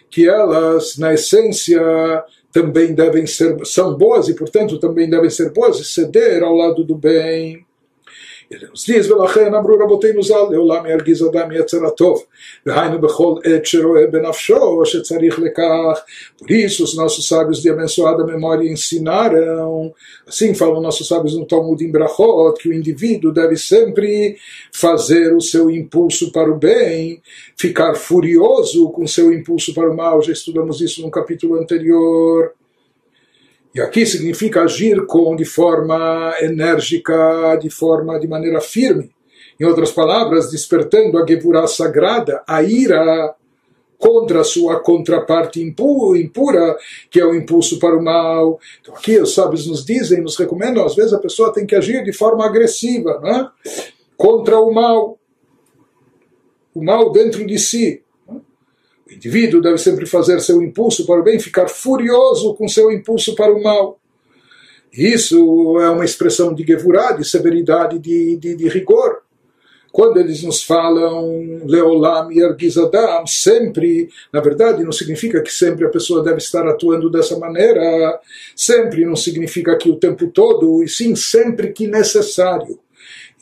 que 0.09 0.27
elas, 0.27 0.97
na 0.97 1.13
essência, 1.13 1.79
também 2.51 2.95
devem 2.95 3.27
ser, 3.27 3.63
são 3.67 3.95
boas 3.95 4.27
e, 4.27 4.33
portanto, 4.33 4.79
também 4.79 5.07
devem 5.07 5.29
ser 5.29 5.51
boas 5.51 5.79
e 5.79 5.85
ceder 5.85 6.41
ao 6.41 6.55
lado 6.55 6.83
do 6.83 6.95
bem. 6.95 7.63
ele 8.50 8.66
nos 8.66 8.84
diz 8.84 9.10
ולכן 9.10 9.54
אמרו 9.54 9.76
רבותינו 9.80 10.22
ז"ל 10.22 10.34
לעולם 10.50 10.86
ירגיז 10.86 11.22
אדם 11.22 11.52
יצר 11.52 11.86
הטוב 11.86 12.24
והיינו 12.66 13.00
בכל 13.00 13.34
עת 13.44 13.66
שרואה 13.66 14.06
בנפשו 14.06 14.82
שצריך 14.84 15.38
לכך 15.38 16.00
por 16.38 16.50
isso 16.50 16.84
os 16.84 16.96
nossos 16.96 17.28
sábios 17.28 17.62
de 17.62 17.70
abençoada 17.70 18.24
memória 18.24 18.68
ensinaram 18.68 19.92
assim 20.26 20.54
falam 20.54 20.80
nossos 20.80 21.06
sábios 21.06 21.36
no 21.36 21.46
Talmud 21.46 21.84
em 21.84 21.90
Brachot 21.90 22.54
que 22.60 22.68
o 22.68 22.74
indivíduo 22.74 23.32
deve 23.32 23.56
sempre 23.56 24.36
fazer 24.72 25.34
o 25.34 25.40
seu 25.40 25.70
impulso 25.70 26.32
para 26.32 26.50
o 26.50 26.58
bem 26.58 27.22
ficar 27.56 27.94
furioso 27.94 28.90
com 28.90 29.06
seu 29.06 29.32
impulso 29.32 29.74
para 29.74 29.90
o 29.90 29.96
mal 29.96 30.22
já 30.22 30.32
estudamos 30.32 30.80
isso 30.80 31.02
no 31.02 31.10
capítulo 31.10 31.54
anterior 31.60 32.52
e 33.75 33.81
aqui 33.81 34.05
significa 34.05 34.61
agir 34.61 35.05
com 35.05 35.35
de 35.35 35.43
forma 35.43 36.33
enérgica, 36.39 37.57
de 37.61 37.69
forma 37.69 38.17
de 38.17 38.25
maneira 38.25 38.61
firme. 38.61 39.11
Em 39.59 39.65
outras 39.65 39.91
palavras, 39.91 40.49
despertando 40.49 41.17
a 41.17 41.27
Gevurah 41.27 41.67
sagrada, 41.67 42.41
a 42.47 42.63
ira 42.63 43.35
contra 43.97 44.39
a 44.39 44.43
sua 44.45 44.79
contraparte 44.79 45.61
impura, 45.61 46.77
que 47.09 47.19
é 47.19 47.25
o 47.25 47.35
impulso 47.35 47.77
para 47.77 47.97
o 47.97 48.01
mal. 48.01 48.61
Então 48.79 48.95
aqui 48.95 49.19
os 49.19 49.33
sábios 49.33 49.67
nos 49.67 49.83
dizem, 49.83 50.21
nos 50.21 50.37
recomendam, 50.37 50.85
às 50.85 50.95
vezes 50.95 51.11
a 51.11 51.19
pessoa 51.19 51.51
tem 51.51 51.65
que 51.65 51.75
agir 51.75 52.01
de 52.01 52.13
forma 52.13 52.45
agressiva, 52.45 53.19
né? 53.19 53.49
contra 54.15 54.57
o 54.57 54.73
mal. 54.73 55.19
O 56.73 56.81
mal 56.81 57.11
dentro 57.11 57.45
de 57.45 57.59
si. 57.59 58.04
Indivíduo 59.25 59.59
deve 59.59 59.79
sempre 59.79 60.05
fazer 60.05 60.39
seu 60.39 60.61
impulso 60.61 61.03
para 61.03 61.19
o 61.19 61.23
bem, 61.23 61.39
ficar 61.39 61.67
furioso 61.67 62.53
com 62.53 62.67
seu 62.67 62.91
impulso 62.91 63.33
para 63.33 63.51
o 63.51 63.61
mal. 63.61 63.99
Isso 64.93 65.79
é 65.81 65.89
uma 65.89 66.05
expressão 66.05 66.53
de 66.53 66.63
gevurá, 66.63 67.11
de 67.11 67.27
severidade, 67.27 67.97
de, 67.97 68.37
de, 68.37 68.55
de 68.55 68.69
rigor. 68.69 69.23
Quando 69.91 70.17
eles 70.17 70.43
nos 70.43 70.61
falam 70.61 71.63
Leolam 71.65 72.31
e 72.31 72.39
Ergizadam, 72.39 73.25
sempre, 73.25 74.09
na 74.31 74.41
verdade, 74.41 74.83
não 74.83 74.91
significa 74.91 75.41
que 75.41 75.51
sempre 75.51 75.85
a 75.85 75.89
pessoa 75.89 76.23
deve 76.23 76.37
estar 76.37 76.67
atuando 76.67 77.09
dessa 77.09 77.39
maneira, 77.39 78.19
sempre 78.55 79.05
não 79.05 79.15
significa 79.15 79.75
que 79.75 79.89
o 79.89 79.95
tempo 79.95 80.27
todo, 80.27 80.83
e 80.83 80.87
sim 80.87 81.15
sempre 81.15 81.73
que 81.73 81.87
necessário. 81.87 82.77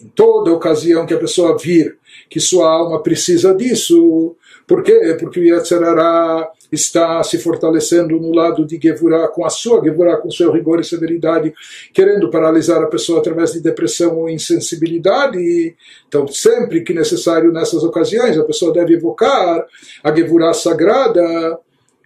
Em 0.01 0.07
toda 0.07 0.53
ocasião 0.53 1.05
que 1.05 1.13
a 1.13 1.19
pessoa 1.19 1.57
vir 1.57 1.97
que 2.29 2.39
sua 2.39 2.67
alma 2.69 3.03
precisa 3.03 3.53
disso, 3.53 4.35
Por 4.67 4.81
quê? 4.81 5.17
Porque 5.19 5.39
o 5.39 5.43
Yetzirará 5.43 6.49
está 6.71 7.21
se 7.23 7.37
fortalecendo 7.37 8.19
no 8.19 8.33
lado 8.33 8.65
de 8.65 8.79
Gevurah, 8.81 9.27
com 9.27 9.45
a 9.45 9.49
sua 9.49 9.83
Gevurah, 9.83 10.17
com 10.17 10.31
seu 10.31 10.51
rigor 10.51 10.79
e 10.79 10.83
severidade, 10.83 11.53
querendo 11.93 12.29
paralisar 12.29 12.81
a 12.81 12.87
pessoa 12.87 13.19
através 13.19 13.53
de 13.53 13.61
depressão 13.61 14.17
ou 14.17 14.29
insensibilidade. 14.29 15.75
Então, 16.07 16.27
sempre 16.27 16.81
que 16.81 16.93
necessário 16.93 17.51
nessas 17.51 17.83
ocasiões, 17.83 18.37
a 18.37 18.43
pessoa 18.43 18.73
deve 18.73 18.93
evocar 18.95 19.65
a 20.03 20.15
Gevurah 20.15 20.53
sagrada, 20.53 21.59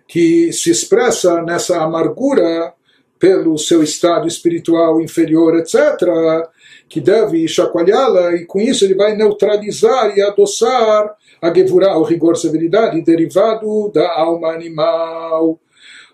que 0.08 0.52
se 0.54 0.72
expressa 0.72 1.42
nessa 1.42 1.82
amargura 1.82 2.74
pelo 3.20 3.58
seu 3.58 3.84
estado 3.84 4.28
espiritual 4.28 5.02
inferior, 5.02 5.58
etc., 5.58 6.48
que 6.88 7.02
deve 7.02 7.48
chacoalhá-la, 7.48 8.36
e 8.36 8.46
com 8.46 8.62
isso 8.62 8.86
ele 8.86 8.96
vai 8.96 9.16
neutralizar 9.16 10.16
e 10.18 10.22
adoçar 10.22 11.14
a 11.41 11.53
Gevurah, 11.53 11.99
o 11.99 12.03
rigor 12.03 12.37
severidade, 12.37 13.03
derivado 13.03 13.91
da 13.93 14.11
alma 14.19 14.49
animal. 14.49 15.45
Ou 15.45 15.61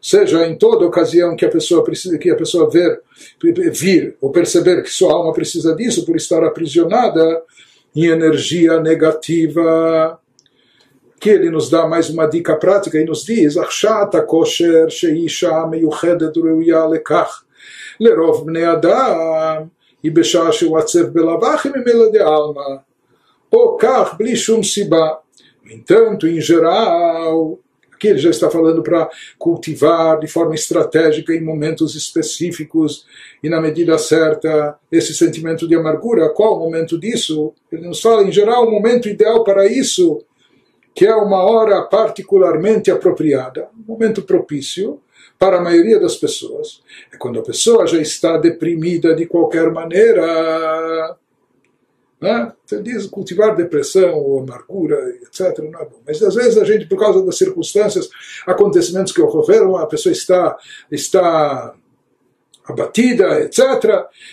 seja, 0.00 0.46
em 0.46 0.56
toda 0.56 0.86
ocasião 0.86 1.36
que 1.36 1.44
a 1.44 1.50
pessoa 1.50 1.82
precisa, 1.82 2.18
que 2.18 2.30
a 2.30 2.36
pessoa 2.36 2.70
ver, 2.70 3.00
vir 3.72 4.16
ou 4.20 4.30
perceber 4.30 4.82
que 4.82 4.90
sua 4.90 5.12
alma 5.12 5.32
precisa 5.32 5.74
disso 5.74 6.06
por 6.06 6.16
estar 6.16 6.42
aprisionada 6.44 7.42
em 7.94 8.06
energia 8.06 8.80
negativa, 8.80 10.20
que 11.20 11.30
ele 11.30 11.50
nos 11.50 11.68
dá 11.68 11.86
mais 11.86 12.08
uma 12.08 12.26
dica 12.26 12.56
prática 12.56 12.98
e 12.98 13.04
nos 13.04 13.24
diz: 13.24 13.56
Achata 13.56 14.22
kosher 14.22 14.88
sheisha 14.88 15.66
meyuchedet 15.66 16.36
reuya 16.36 16.86
lekach 16.86 17.42
lerov 18.00 18.44
bnei 18.44 18.64
adam 18.64 19.68
ובשעה 20.04 20.52
שהוא 20.52 20.78
עצב 20.78 21.06
בלבך 21.12 21.66
ממילא 21.66 22.12
דעלמא, 22.12 22.76
Okar 23.55 24.17
Blishum 24.17 24.63
Siba. 24.63 25.19
No 25.63 25.71
entanto, 25.71 26.27
em 26.27 26.41
geral, 26.41 27.59
aqui 27.93 28.07
ele 28.07 28.17
já 28.17 28.31
está 28.31 28.49
falando 28.49 28.81
para 28.81 29.07
cultivar 29.37 30.19
de 30.19 30.25
forma 30.25 30.55
estratégica 30.55 31.35
em 31.35 31.43
momentos 31.43 31.93
específicos 31.93 33.05
e 33.43 33.49
na 33.49 33.61
medida 33.61 33.95
certa 33.99 34.75
esse 34.91 35.13
sentimento 35.13 35.67
de 35.67 35.75
amargura. 35.75 36.29
Qual 36.29 36.57
o 36.57 36.59
momento 36.61 36.99
disso? 36.99 37.53
Ele 37.71 37.87
nos 37.87 38.01
fala, 38.01 38.23
em 38.23 38.31
geral, 38.31 38.67
o 38.67 38.71
momento 38.71 39.07
ideal 39.07 39.43
para 39.43 39.67
isso, 39.67 40.25
que 40.95 41.05
é 41.05 41.13
uma 41.13 41.43
hora 41.43 41.79
particularmente 41.83 42.89
apropriada, 42.89 43.69
um 43.77 43.93
momento 43.93 44.23
propício 44.23 44.99
para 45.37 45.57
a 45.57 45.61
maioria 45.61 45.99
das 45.99 46.15
pessoas. 46.15 46.81
É 47.13 47.17
quando 47.17 47.39
a 47.39 47.43
pessoa 47.43 47.85
já 47.85 48.01
está 48.01 48.35
deprimida 48.37 49.13
de 49.13 49.27
qualquer 49.27 49.71
maneira 49.71 51.17
né? 52.23 52.53
Diz 52.81 53.05
cultivar 53.07 53.53
depressão 53.53 54.17
ou 54.17 54.39
amargura, 54.39 54.97
etc. 55.23 55.59
Não 55.59 55.81
é 55.81 55.83
bom. 55.83 55.99
Mas 56.07 56.23
às 56.23 56.33
vezes 56.33 56.57
a 56.57 56.63
gente, 56.63 56.85
por 56.85 56.97
causa 56.97 57.21
das 57.21 57.37
circunstâncias, 57.37 58.09
acontecimentos 58.47 59.11
que 59.11 59.21
ocorreram, 59.21 59.75
a 59.75 59.85
pessoa 59.85 60.13
está, 60.13 60.57
está 60.89 61.73
abatida, 62.65 63.41
etc. 63.41 63.59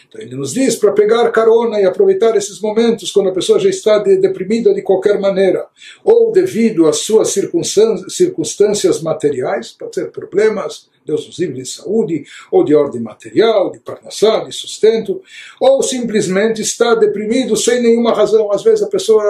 Então 0.09 0.21
ele 0.21 0.37
nos 0.37 0.53
diz 0.55 0.77
para 0.77 0.93
pegar 0.93 1.33
carona 1.33 1.81
e 1.81 1.85
aproveitar 1.85 2.37
esses 2.37 2.61
momentos 2.61 3.11
quando 3.11 3.31
a 3.31 3.35
pessoa 3.35 3.59
já 3.59 3.69
está 3.69 3.99
de, 3.99 4.19
deprimida 4.19 4.73
de 4.73 4.83
qualquer 4.83 5.19
maneira, 5.19 5.67
ou 6.05 6.31
devido 6.31 6.87
às 6.87 6.99
suas 6.99 7.31
circunstâncias, 7.31 8.15
circunstâncias 8.15 9.03
materiais, 9.03 9.73
pode 9.73 9.97
ser 9.97 10.13
problemas, 10.13 10.89
Deus 11.05 11.27
nos 11.27 11.39
livre 11.39 11.63
de 11.63 11.69
saúde, 11.69 12.25
ou 12.51 12.65
de 12.65 12.75
ordem 12.75 13.01
material, 13.01 13.71
de 13.71 13.81
parnassá, 13.81 14.45
de 14.45 14.53
sustento, 14.53 15.23
ou 15.61 15.83
simplesmente 15.83 16.63
está 16.63 16.95
deprimido 16.95 17.57
sem 17.57 17.83
nenhuma 17.83 18.13
razão. 18.13 18.53
Às 18.53 18.63
vezes 18.63 18.83
a 18.83 18.89
pessoa 18.89 19.23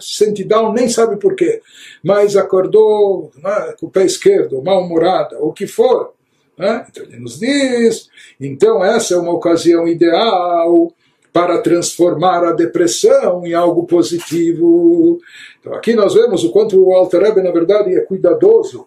se 0.00 0.24
sente 0.24 0.44
down, 0.44 0.72
nem 0.72 0.88
sabe 0.88 1.16
porquê, 1.16 1.60
mas 2.02 2.36
acordou 2.36 3.30
né, 3.42 3.74
com 3.78 3.86
o 3.86 3.90
pé 3.90 4.04
esquerdo, 4.04 4.62
mal-humorada, 4.62 5.38
ou 5.38 5.48
o 5.48 5.52
que 5.52 5.66
for 5.66 6.12
né? 6.60 6.84
Então 6.90 7.04
ele 7.04 7.18
nos 7.18 7.38
diz, 7.38 8.10
então 8.38 8.84
essa 8.84 9.14
é 9.14 9.16
uma 9.16 9.32
ocasião 9.32 9.88
ideal 9.88 10.92
para 11.32 11.56
transformar 11.62 12.44
a 12.44 12.52
depressão 12.52 13.46
em 13.46 13.54
algo 13.54 13.86
positivo. 13.86 15.18
Então 15.58 15.72
aqui 15.72 15.94
nós 15.94 16.12
vemos 16.12 16.44
o 16.44 16.50
quanto 16.50 16.78
o 16.78 16.94
Alter 16.94 17.22
Rebbe, 17.22 17.40
na 17.40 17.50
verdade, 17.50 17.96
é 17.96 18.00
cuidadoso 18.00 18.86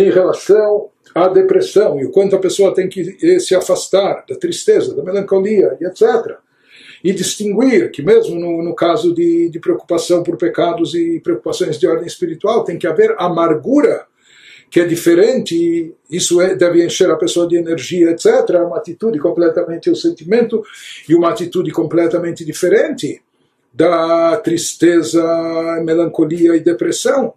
em 0.00 0.10
relação 0.10 0.90
à 1.14 1.26
depressão 1.28 1.98
e 1.98 2.04
o 2.04 2.10
quanto 2.10 2.36
a 2.36 2.38
pessoa 2.38 2.74
tem 2.74 2.86
que 2.86 3.40
se 3.40 3.54
afastar 3.54 4.26
da 4.28 4.36
tristeza, 4.36 4.94
da 4.94 5.02
melancolia 5.02 5.76
e 5.80 5.86
etc. 5.86 6.36
E 7.02 7.12
distinguir 7.12 7.90
que, 7.90 8.02
mesmo 8.02 8.38
no, 8.38 8.62
no 8.62 8.74
caso 8.74 9.14
de, 9.14 9.48
de 9.48 9.58
preocupação 9.58 10.22
por 10.22 10.36
pecados 10.36 10.94
e 10.94 11.18
preocupações 11.20 11.78
de 11.78 11.86
ordem 11.86 12.06
espiritual, 12.06 12.62
tem 12.62 12.76
que 12.76 12.86
haver 12.86 13.14
amargura 13.18 14.06
que 14.70 14.80
é 14.80 14.84
diferente, 14.84 15.94
isso 16.10 16.40
é, 16.40 16.54
deve 16.54 16.84
encher 16.84 17.10
a 17.10 17.16
pessoa 17.16 17.48
de 17.48 17.56
energia, 17.56 18.10
etc. 18.10 18.26
Uma 18.66 18.78
atitude 18.78 19.18
completamente, 19.18 19.88
o 19.88 19.96
sentimento, 19.96 20.62
e 21.08 21.14
uma 21.14 21.30
atitude 21.30 21.70
completamente 21.70 22.44
diferente 22.44 23.22
da 23.72 24.36
tristeza, 24.38 25.22
melancolia 25.84 26.56
e 26.56 26.60
depressão. 26.60 27.32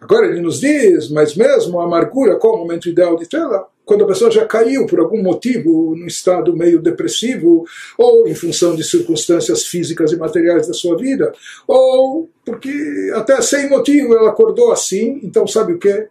Agora 0.00 0.26
ele 0.26 0.40
nos 0.40 0.60
diz, 0.60 1.10
mas 1.10 1.34
mesmo 1.34 1.80
a 1.80 1.84
amargura, 1.84 2.36
qual 2.36 2.54
o 2.54 2.58
momento 2.58 2.88
ideal 2.88 3.16
de 3.16 3.28
tê-la? 3.28 3.66
Quando 3.84 4.04
a 4.04 4.06
pessoa 4.08 4.30
já 4.30 4.44
caiu 4.44 4.84
por 4.86 4.98
algum 4.98 5.22
motivo 5.22 5.94
no 5.96 6.06
estado 6.06 6.56
meio 6.56 6.82
depressivo, 6.82 7.64
ou 7.96 8.26
em 8.26 8.34
função 8.34 8.74
de 8.74 8.82
circunstâncias 8.82 9.64
físicas 9.64 10.12
e 10.12 10.16
materiais 10.16 10.66
da 10.66 10.74
sua 10.74 10.96
vida, 10.96 11.32
ou 11.66 12.28
porque 12.44 13.10
até 13.14 13.40
sem 13.40 13.68
motivo 13.68 14.14
ela 14.14 14.30
acordou 14.30 14.72
assim, 14.72 15.20
então 15.22 15.46
sabe 15.46 15.74
o 15.74 15.78
que? 15.78 16.08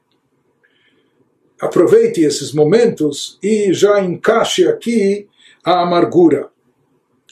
aproveite 1.59 2.21
esses 2.21 2.53
momentos 2.53 3.37
e 3.41 3.73
já 3.73 4.01
encaixe 4.01 4.67
aqui 4.67 5.27
a 5.63 5.81
amargura. 5.81 6.49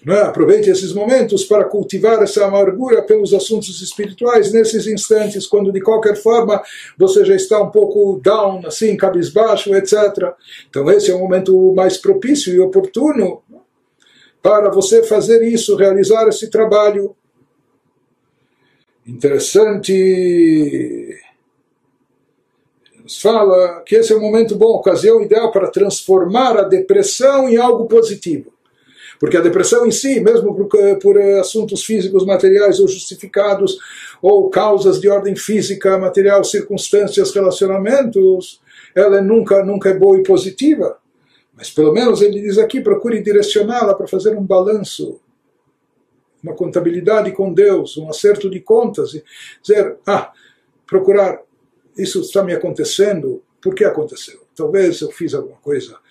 É? 0.06 0.22
Aproveite 0.22 0.70
esses 0.70 0.92
momentos 0.92 1.46
para 1.46 1.64
cultivar 1.64 2.22
essa 2.22 2.46
amargura 2.46 3.02
pelos 3.02 3.34
assuntos 3.34 3.82
espirituais 3.82 4.52
nesses 4.52 4.86
instantes, 4.86 5.48
quando 5.48 5.72
de 5.72 5.80
qualquer 5.80 6.18
forma 6.18 6.62
você 6.98 7.24
já 7.24 7.36
está 7.36 7.62
um 7.62 7.72
pouco 7.72 8.20
down, 8.22 8.64
assim, 8.66 8.98
cabisbaixo, 8.98 9.74
etc. 9.74 10.34
Então 10.70 10.92
esse 10.92 11.10
é 11.10 11.16
o 11.16 11.20
momento 11.20 11.74
mais 11.74 11.98
propício 11.98 12.54
e 12.54 12.60
oportuno 12.60 13.42
para 14.42 14.70
você 14.70 15.04
fazer 15.04 15.42
isso, 15.42 15.78
realizar 15.78 16.28
esse 16.28 16.50
trabalho. 16.50 17.16
Interessante 19.08 21.18
fala 23.22 23.82
que 23.86 23.96
esse 23.96 24.14
é 24.14 24.16
um 24.16 24.22
momento 24.22 24.56
bom, 24.56 24.76
ocasião 24.76 25.22
ideal 25.22 25.52
para 25.52 25.70
transformar 25.70 26.58
a 26.58 26.64
depressão 26.64 27.50
em 27.50 27.58
algo 27.58 27.86
positivo. 27.86 28.53
Porque 29.24 29.38
a 29.38 29.42
depressão 29.42 29.86
em 29.88 29.92
si, 29.92 30.20
mesmo 30.20 30.54
por, 30.54 30.68
por 31.00 31.18
assuntos 31.40 31.86
físicos, 31.86 32.26
materiais 32.26 32.82
ou 32.82 32.90
justificados, 32.90 33.80
ou 34.22 34.50
causas 34.50 35.00
de 35.00 35.08
ordem 35.08 35.34
física, 35.34 35.98
material, 35.98 36.44
circunstâncias, 36.44 37.34
relacionamentos, 37.34 38.62
ela 38.94 39.22
nunca, 39.22 39.64
nunca 39.64 39.92
é 39.92 39.94
boa 39.94 40.18
e 40.20 40.24
positiva. 40.24 40.98
Mas 41.56 41.72
pelo 41.72 41.94
menos 41.94 42.22
ele 42.22 42.42
diz 42.42 42.58
aqui, 42.58 42.82
procure 42.82 43.22
direcioná-la 43.22 43.94
para 43.94 44.10
fazer 44.10 44.36
um 44.36 44.44
balanço, 44.44 45.22
uma 46.44 46.54
contabilidade 46.54 47.32
com 47.32 47.54
Deus, 47.54 47.96
um 47.96 48.10
acerto 48.10 48.50
de 48.50 48.60
contas, 48.60 49.14
e 49.14 49.24
dizer, 49.62 50.00
ah, 50.06 50.34
procurar 50.86 51.40
isso 51.98 52.20
está 52.20 52.44
me 52.44 52.54
acontecendo, 52.54 53.42
por 53.62 53.74
que 53.74 53.86
aconteceu? 53.86 54.42
Talvez 54.54 55.00
eu 55.00 55.10
fiz 55.12 55.34
alguma 55.34 55.60
coisa 55.62 56.03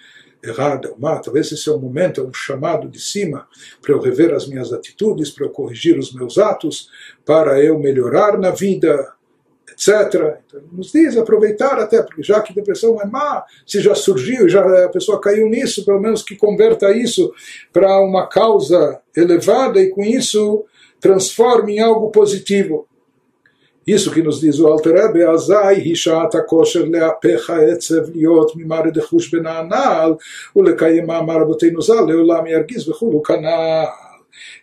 errada 0.43 0.93
má, 0.99 1.19
talvez 1.21 1.53
esse 1.53 1.69
é 1.69 1.73
um 1.73 1.79
momento, 1.79 2.21
é 2.21 2.25
um 2.25 2.35
chamado 2.35 2.89
de 2.89 3.01
cima 3.01 3.47
para 3.81 3.93
eu 3.93 4.01
rever 4.01 4.35
as 4.35 4.47
minhas 4.47 4.73
atitudes, 4.73 5.31
para 5.31 5.47
eu 5.47 5.51
corrigir 5.51 5.99
os 5.99 6.13
meus 6.13 6.37
atos, 6.37 6.91
para 7.25 7.63
eu 7.63 7.79
melhorar 7.79 8.37
na 8.37 8.51
vida, 8.51 9.13
etc. 9.71 10.39
Então, 10.45 10.61
nos 10.73 10.91
diz 10.91 11.17
aproveitar 11.17 11.79
até, 11.79 12.03
porque 12.03 12.23
já 12.23 12.41
que 12.41 12.55
depressão 12.55 13.01
é 13.01 13.07
má, 13.07 13.45
se 13.67 13.81
já 13.81 13.95
surgiu, 13.95 14.49
já 14.49 14.85
a 14.85 14.89
pessoa 14.89 15.21
caiu 15.21 15.49
nisso, 15.49 15.85
pelo 15.85 16.01
menos 16.01 16.23
que 16.23 16.37
converta 16.37 16.91
isso 16.91 17.33
para 17.73 18.01
uma 18.01 18.27
causa 18.27 19.01
elevada 19.17 19.81
e 19.81 19.91
com 19.91 20.03
isso 20.03 20.65
transforme 21.01 21.75
em 21.77 21.81
algo 21.81 22.11
positivo. 22.11 22.89
Isso 23.87 24.13
que 24.13 24.23
nos 24.23 24.41
diz 24.41 24.61
o 24.61 24.69
Alter 24.69 24.95
Rebbe, 24.95 25.25
Azai 25.25 25.81
hishat 25.81 26.31
kosher 26.47 26.89
leapecha 26.89 27.65
etzev 27.65 28.11
liot 28.15 28.57
mimare 28.57 28.93
dechush 28.93 29.29
benanal 29.29 30.19
ulekayem 30.55 31.11
amar 31.11 31.43
abotenu 31.43 31.83
zal 31.83 32.07
leolam 32.07 32.47
yargiz 32.47 32.85
vechulu 32.87 33.21
kanal. 33.21 33.93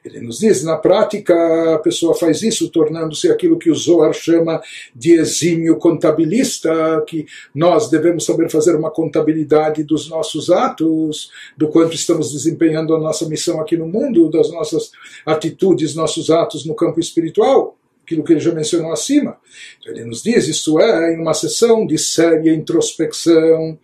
Ele 0.03 0.21
nos 0.21 0.39
diz, 0.39 0.63
na 0.63 0.77
prática, 0.77 1.75
a 1.75 1.79
pessoa 1.79 2.15
faz 2.15 2.41
isso, 2.41 2.69
tornando-se 2.69 3.29
aquilo 3.29 3.59
que 3.59 3.69
o 3.69 3.75
Zohar 3.75 4.13
chama 4.13 4.61
de 4.95 5.13
exímio 5.13 5.77
contabilista, 5.77 7.03
que 7.05 7.25
nós 7.53 7.89
devemos 7.89 8.25
saber 8.25 8.49
fazer 8.49 8.75
uma 8.75 8.89
contabilidade 8.89 9.83
dos 9.83 10.09
nossos 10.09 10.49
atos, 10.49 11.31
do 11.55 11.67
quanto 11.67 11.93
estamos 11.93 12.31
desempenhando 12.31 12.95
a 12.95 12.99
nossa 12.99 13.27
missão 13.27 13.59
aqui 13.59 13.77
no 13.77 13.87
mundo, 13.87 14.29
das 14.29 14.51
nossas 14.51 14.91
atitudes, 15.25 15.93
nossos 15.93 16.29
atos 16.29 16.65
no 16.65 16.73
campo 16.73 16.99
espiritual. 16.99 17.78
Aquilo 18.09 18.23
que 18.23 18.33
ele 18.33 18.39
já 18.39 18.51
mencionou 18.51 18.91
acima. 18.91 19.37
Então, 19.79 19.93
ele 19.93 20.05
nos 20.05 20.23
diz, 20.23 20.47
isto 20.47 20.79
é, 20.79 21.13
em 21.13 21.21
uma 21.21 21.35
sessão 21.35 21.85
de 21.85 21.97
séria 21.99 22.51
introspecção, 22.51 23.77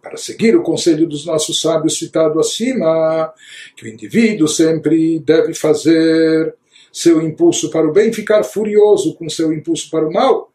para 0.00 0.16
seguir 0.16 0.56
o 0.56 0.62
conselho 0.62 1.06
dos 1.06 1.26
nossos 1.26 1.60
sábios 1.60 1.98
citado 1.98 2.38
acima, 2.38 3.32
que 3.76 3.84
o 3.84 3.88
indivíduo 3.88 4.46
sempre 4.46 5.18
deve 5.18 5.52
fazer 5.54 6.54
seu 6.92 7.20
impulso 7.22 7.70
para 7.70 7.86
o 7.86 7.92
bem 7.92 8.12
ficar 8.12 8.44
furioso 8.44 9.14
com 9.14 9.28
seu 9.28 9.52
impulso 9.52 9.90
para 9.90 10.06
o 10.06 10.12
mal. 10.12 10.52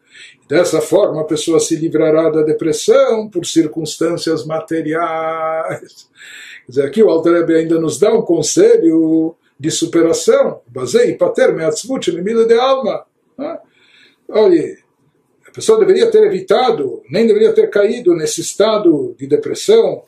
Dessa 0.48 0.80
forma, 0.80 1.22
a 1.22 1.26
pessoa 1.26 1.60
se 1.60 1.76
livrará 1.76 2.30
da 2.30 2.42
depressão 2.42 3.30
por 3.30 3.46
circunstâncias 3.46 4.46
materiais. 4.46 6.10
Quer 6.66 6.70
dizer, 6.70 6.86
aqui 6.86 7.04
o 7.04 7.10
Alter 7.10 7.46
ainda 7.50 7.80
nos 7.80 8.00
dá 8.00 8.14
um 8.14 8.22
conselho 8.22 9.36
de 9.60 9.72
superação. 9.72 10.62
Basei, 10.68 11.16
pater, 11.16 11.54
meatzvut, 11.54 12.12
de 12.12 12.54
alma. 12.54 13.06
Olha, 14.30 14.78
a 15.48 15.52
pessoa 15.52 15.80
deveria 15.80 16.10
ter 16.12 16.24
evitado, 16.24 17.02
nem 17.10 17.26
deveria 17.26 17.54
ter 17.54 17.70
caído 17.70 18.16
nesse 18.16 18.42
estado 18.42 19.16
de 19.18 19.28
depressão 19.28 20.04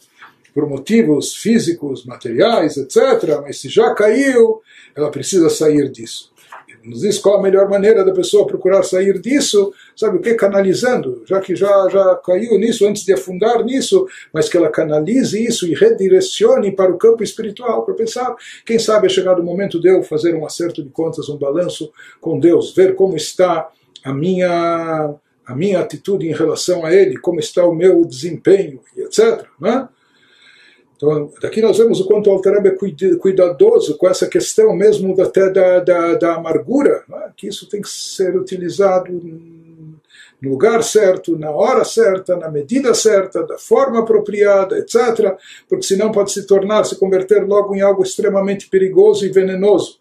por 0.53 0.67
motivos 0.67 1.35
físicos, 1.35 2.05
materiais, 2.05 2.77
etc. 2.77 3.39
Mas 3.41 3.59
se 3.59 3.69
já 3.69 3.93
caiu, 3.93 4.61
ela 4.95 5.11
precisa 5.11 5.49
sair 5.49 5.89
disso. 5.89 6.28
Nos 6.89 7.01
diz 7.01 7.19
qual 7.19 7.37
a 7.37 7.41
melhor 7.41 7.69
maneira 7.69 8.03
da 8.03 8.11
pessoa 8.11 8.47
procurar 8.47 8.81
sair 8.81 9.19
disso, 9.19 9.71
sabe 9.95 10.17
o 10.17 10.21
que? 10.21 10.33
Canalizando, 10.33 11.21
já 11.25 11.39
que 11.39 11.55
já, 11.55 11.87
já 11.89 12.15
caiu 12.15 12.57
nisso 12.57 12.87
antes 12.87 13.05
de 13.05 13.13
afundar 13.13 13.63
nisso, 13.63 14.07
mas 14.33 14.49
que 14.49 14.57
ela 14.57 14.69
canalize 14.69 15.41
isso 15.41 15.67
e 15.67 15.75
redirecione 15.75 16.71
para 16.71 16.91
o 16.91 16.97
campo 16.97 17.23
espiritual, 17.23 17.85
para 17.85 17.93
pensar, 17.93 18.35
quem 18.65 18.79
sabe 18.79 19.05
é 19.05 19.09
chegado 19.09 19.39
o 19.39 19.45
momento 19.45 19.79
de 19.79 19.87
eu 19.87 20.01
fazer 20.01 20.33
um 20.33 20.45
acerto 20.45 20.83
de 20.83 20.89
contas, 20.89 21.29
um 21.29 21.37
balanço 21.37 21.91
com 22.19 22.39
Deus, 22.39 22.73
ver 22.73 22.95
como 22.95 23.15
está 23.15 23.69
a 24.03 24.13
minha 24.13 25.13
a 25.45 25.55
minha 25.55 25.79
atitude 25.79 26.27
em 26.27 26.31
relação 26.31 26.85
a 26.85 26.93
ele, 26.93 27.17
como 27.17 27.39
está 27.39 27.65
o 27.65 27.73
meu 27.73 28.05
desempenho, 28.05 28.81
etc. 28.95 29.47
Né? 29.59 29.89
Então, 30.99 31.31
daqui 31.41 31.61
nós 31.61 31.77
vemos 31.77 32.01
o 32.01 32.05
quanto 32.05 32.29
o 32.29 32.33
Altareb 32.33 32.67
é 32.67 33.15
cuidadoso 33.15 33.97
com 33.97 34.05
essa 34.05 34.27
questão 34.27 34.75
mesmo 34.75 35.19
até 35.21 35.49
da, 35.49 35.79
da, 35.79 36.15
da 36.15 36.35
amargura, 36.35 37.03
né? 37.07 37.31
que 37.37 37.47
isso 37.47 37.69
tem 37.69 37.81
que 37.81 37.87
ser 37.87 38.35
utilizado 38.35 39.09
no 40.41 40.49
lugar 40.49 40.83
certo, 40.83 41.37
na 41.37 41.51
hora 41.51 41.85
certa, 41.85 42.35
na 42.35 42.51
medida 42.51 42.93
certa, 42.93 43.43
da 43.43 43.57
forma 43.57 43.99
apropriada, 43.99 44.77
etc., 44.77 45.37
porque 45.69 45.85
senão 45.85 46.11
pode 46.11 46.33
se 46.33 46.45
tornar, 46.45 46.83
se 46.83 46.97
converter 46.97 47.47
logo 47.47 47.73
em 47.73 47.79
algo 47.79 48.03
extremamente 48.03 48.67
perigoso 48.67 49.25
e 49.25 49.29
venenoso. 49.29 49.98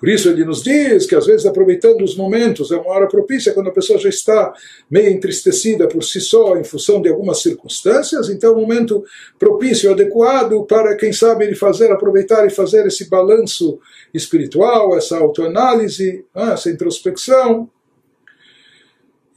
Por 0.00 0.08
isso 0.08 0.30
ele 0.30 0.46
nos 0.46 0.62
diz 0.62 1.04
que 1.04 1.14
às 1.14 1.26
vezes 1.26 1.44
aproveitando 1.44 2.02
os 2.02 2.16
momentos, 2.16 2.72
é 2.72 2.76
uma 2.76 2.90
hora 2.90 3.06
propícia 3.06 3.52
quando 3.52 3.68
a 3.68 3.72
pessoa 3.72 3.98
já 3.98 4.08
está 4.08 4.50
meio 4.90 5.10
entristecida 5.10 5.86
por 5.86 6.02
si 6.02 6.22
só 6.22 6.56
em 6.56 6.64
função 6.64 7.02
de 7.02 7.10
algumas 7.10 7.42
circunstâncias, 7.42 8.30
então 8.30 8.52
é 8.52 8.56
um 8.56 8.60
momento 8.62 9.04
propício, 9.38 9.90
adequado 9.90 10.64
para 10.64 10.96
quem 10.96 11.12
sabe 11.12 11.44
ele 11.44 11.54
fazer, 11.54 11.92
aproveitar 11.92 12.46
e 12.46 12.50
fazer 12.50 12.86
esse 12.86 13.10
balanço 13.10 13.78
espiritual, 14.14 14.96
essa 14.96 15.18
autoanálise, 15.18 16.24
né, 16.34 16.54
essa 16.54 16.70
introspecção. 16.70 17.68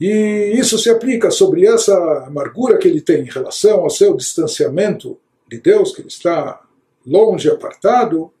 E 0.00 0.54
isso 0.54 0.78
se 0.78 0.88
aplica 0.88 1.30
sobre 1.30 1.66
essa 1.66 1.94
amargura 2.26 2.78
que 2.78 2.88
ele 2.88 3.02
tem 3.02 3.20
em 3.20 3.30
relação 3.30 3.80
ao 3.80 3.90
seu 3.90 4.16
distanciamento 4.16 5.18
de 5.46 5.60
Deus, 5.60 5.94
que 5.94 6.00
ele 6.00 6.08
está 6.08 6.62
longe, 7.06 7.50
apartado, 7.50 8.32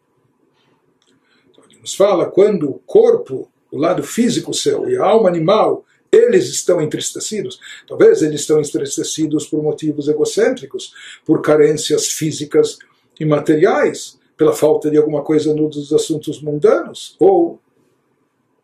nos 1.84 1.94
fala 1.94 2.24
quando 2.24 2.70
o 2.70 2.80
corpo, 2.86 3.46
o 3.70 3.76
lado 3.76 4.02
físico 4.02 4.54
seu 4.54 4.88
e 4.88 4.96
a 4.96 5.04
alma 5.04 5.28
animal, 5.28 5.84
eles 6.10 6.48
estão 6.48 6.80
entristecidos. 6.80 7.60
Talvez 7.86 8.22
eles 8.22 8.40
estão 8.40 8.58
entristecidos 8.58 9.46
por 9.46 9.62
motivos 9.62 10.08
egocêntricos, 10.08 10.94
por 11.26 11.42
carências 11.42 12.08
físicas 12.08 12.78
e 13.20 13.26
materiais, 13.26 14.18
pela 14.34 14.54
falta 14.54 14.90
de 14.90 14.96
alguma 14.96 15.22
coisa 15.22 15.54
nos 15.54 15.92
assuntos 15.92 16.40
mundanos, 16.40 17.16
ou 17.20 17.60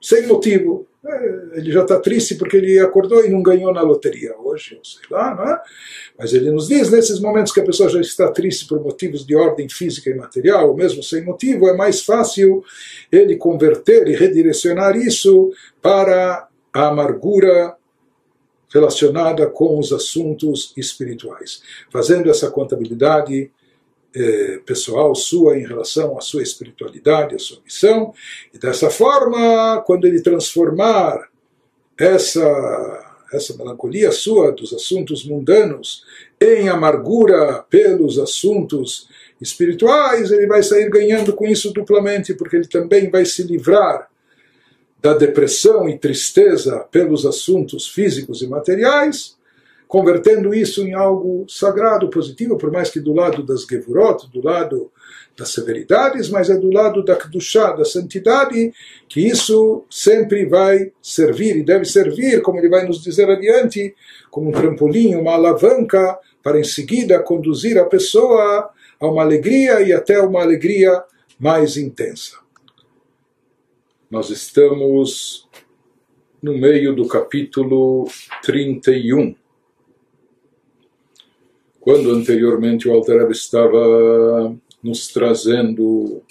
sem 0.00 0.26
motivo, 0.26 0.86
ele 1.54 1.72
já 1.72 1.82
está 1.82 1.98
triste 1.98 2.34
porque 2.34 2.58
ele 2.58 2.78
acordou 2.78 3.24
e 3.24 3.30
não 3.30 3.42
ganhou 3.42 3.72
na 3.72 3.80
loteria 3.80 4.36
hoje, 4.38 4.76
ou 4.76 4.84
sei 4.84 5.02
lá, 5.10 5.34
não 5.34 5.44
é? 5.44 5.62
Mas 6.18 6.34
ele 6.34 6.50
nos 6.50 6.68
diz, 6.68 6.90
nesses 6.90 7.18
momentos 7.20 7.52
que 7.52 7.60
a 7.60 7.64
pessoa 7.64 7.88
já 7.88 8.00
está 8.00 8.30
triste 8.30 8.66
por 8.66 8.82
motivos 8.82 9.24
de 9.24 9.34
ordem 9.34 9.68
física 9.68 10.10
e 10.10 10.14
material, 10.14 10.68
ou 10.68 10.76
mesmo 10.76 11.02
sem 11.02 11.24
motivo, 11.24 11.68
é 11.68 11.74
mais 11.74 12.02
fácil 12.02 12.62
ele 13.10 13.36
converter 13.36 14.08
e 14.08 14.14
redirecionar 14.14 14.94
isso 14.94 15.50
para 15.80 16.46
a 16.72 16.88
amargura 16.88 17.74
relacionada 18.72 19.46
com 19.48 19.78
os 19.78 19.92
assuntos 19.92 20.72
espirituais. 20.76 21.62
Fazendo 21.90 22.30
essa 22.30 22.50
contabilidade 22.50 23.50
eh, 24.14 24.60
pessoal 24.66 25.14
sua 25.14 25.58
em 25.58 25.66
relação 25.66 26.18
à 26.18 26.20
sua 26.20 26.42
espiritualidade, 26.42 27.34
à 27.34 27.38
sua 27.38 27.60
missão, 27.64 28.12
e 28.52 28.58
dessa 28.58 28.90
forma, 28.90 29.82
quando 29.86 30.06
ele 30.06 30.20
transformar 30.20 31.28
essa 31.98 33.06
essa 33.32 33.56
melancolia 33.56 34.10
sua 34.10 34.50
dos 34.50 34.72
assuntos 34.72 35.24
mundanos 35.24 36.04
em 36.40 36.68
amargura 36.68 37.64
pelos 37.70 38.18
assuntos 38.18 39.08
espirituais, 39.40 40.30
ele 40.30 40.46
vai 40.46 40.62
sair 40.62 40.90
ganhando 40.90 41.32
com 41.32 41.46
isso 41.46 41.72
duplamente, 41.72 42.34
porque 42.34 42.56
ele 42.56 42.66
também 42.66 43.08
vai 43.08 43.24
se 43.24 43.42
livrar 43.42 44.08
da 45.00 45.14
depressão 45.14 45.88
e 45.88 45.98
tristeza 45.98 46.80
pelos 46.90 47.24
assuntos 47.24 47.88
físicos 47.88 48.42
e 48.42 48.46
materiais, 48.46 49.36
convertendo 49.90 50.54
isso 50.54 50.86
em 50.86 50.94
algo 50.94 51.44
sagrado, 51.48 52.08
positivo, 52.08 52.56
por 52.56 52.70
mais 52.70 52.90
que 52.90 53.00
do 53.00 53.12
lado 53.12 53.42
das 53.42 53.64
Gevurot, 53.64 54.30
do 54.32 54.40
lado 54.40 54.88
das 55.36 55.48
severidades, 55.48 56.30
mas 56.30 56.48
é 56.48 56.56
do 56.56 56.72
lado 56.72 57.04
da 57.04 57.16
Kedushá, 57.16 57.72
da 57.72 57.84
santidade, 57.84 58.72
que 59.08 59.20
isso 59.20 59.84
sempre 59.90 60.46
vai 60.46 60.92
servir 61.02 61.56
e 61.56 61.64
deve 61.64 61.84
servir, 61.84 62.40
como 62.40 62.60
ele 62.60 62.68
vai 62.68 62.86
nos 62.86 63.02
dizer 63.02 63.28
adiante, 63.28 63.92
como 64.30 64.50
um 64.50 64.52
trampolim, 64.52 65.16
uma 65.16 65.32
alavanca, 65.32 66.16
para 66.40 66.60
em 66.60 66.64
seguida 66.64 67.20
conduzir 67.20 67.76
a 67.76 67.84
pessoa 67.84 68.70
a 69.00 69.08
uma 69.08 69.22
alegria 69.22 69.80
e 69.80 69.92
até 69.92 70.20
uma 70.20 70.40
alegria 70.40 71.02
mais 71.36 71.76
intensa. 71.76 72.36
Nós 74.08 74.30
estamos 74.30 75.48
no 76.40 76.56
meio 76.56 76.94
do 76.94 77.08
capítulo 77.08 78.06
31 78.44 79.39
quando 81.80 82.10
anteriormente 82.12 82.86
o 82.86 82.92
Alter 82.92 83.30
estava 83.30 84.54
nos 84.82 85.08
trazendo 85.08 86.22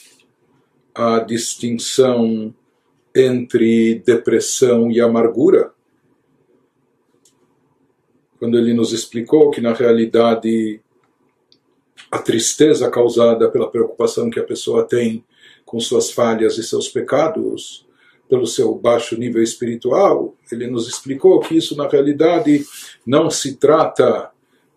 a 0.93 1.19
distinção 1.19 2.53
entre 3.15 3.95
depressão 4.05 4.91
e 4.91 5.01
amargura, 5.01 5.73
quando 8.37 8.57
ele 8.57 8.73
nos 8.73 8.93
explicou 8.93 9.51
que 9.51 9.59
na 9.59 9.73
realidade 9.73 10.79
a 12.11 12.19
tristeza 12.19 12.89
causada 12.89 13.49
pela 13.49 13.69
preocupação 13.69 14.29
que 14.29 14.39
a 14.39 14.45
pessoa 14.45 14.83
tem 14.83 15.23
com 15.65 15.79
suas 15.79 16.11
falhas 16.11 16.57
e 16.57 16.63
seus 16.63 16.87
pecados, 16.87 17.85
pelo 18.27 18.45
seu 18.45 18.73
baixo 18.75 19.17
nível 19.17 19.41
espiritual, 19.41 20.35
ele 20.51 20.67
nos 20.67 20.87
explicou 20.87 21.39
que 21.39 21.57
isso 21.57 21.75
na 21.75 21.87
realidade 21.87 22.63
não 23.05 23.29
se 23.29 23.55
trata 23.57 24.31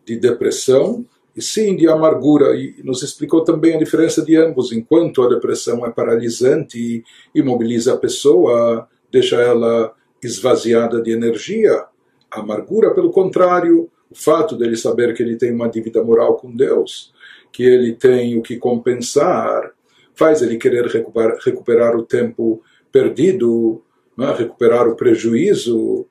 de 0.04 0.16
depressão 0.16 1.04
e 1.36 1.40
sim 1.40 1.76
de 1.76 1.88
amargura. 1.88 2.54
E 2.54 2.82
nos 2.82 3.02
explicou 3.02 3.42
também 3.44 3.74
a 3.74 3.78
diferença 3.78 4.22
de 4.22 4.36
ambos. 4.36 4.72
Enquanto 4.72 5.22
a 5.22 5.28
depressão 5.28 5.84
é 5.86 5.90
paralisante 5.90 6.78
e 6.78 7.04
imobiliza 7.38 7.94
a 7.94 7.98
pessoa, 7.98 8.88
deixa 9.10 9.36
ela 9.36 9.94
esvaziada 10.22 11.02
de 11.02 11.10
energia, 11.10 11.84
a 12.30 12.40
amargura, 12.40 12.94
pelo 12.94 13.10
contrário, 13.10 13.90
o 14.10 14.14
fato 14.14 14.56
dele 14.56 14.76
saber 14.76 15.14
que 15.14 15.22
ele 15.22 15.36
tem 15.36 15.52
uma 15.52 15.68
dívida 15.68 16.02
moral 16.02 16.36
com 16.36 16.54
Deus, 16.54 17.12
que 17.50 17.64
ele 17.64 17.94
tem 17.94 18.38
o 18.38 18.42
que 18.42 18.56
compensar, 18.56 19.72
faz 20.14 20.42
ele 20.42 20.56
querer 20.56 20.86
recuperar, 20.86 21.38
recuperar 21.44 21.96
o 21.96 22.04
tempo 22.04 22.62
perdido, 22.90 23.82
é? 24.18 24.32
recuperar 24.32 24.86
o 24.86 24.94
prejuízo, 24.94 26.06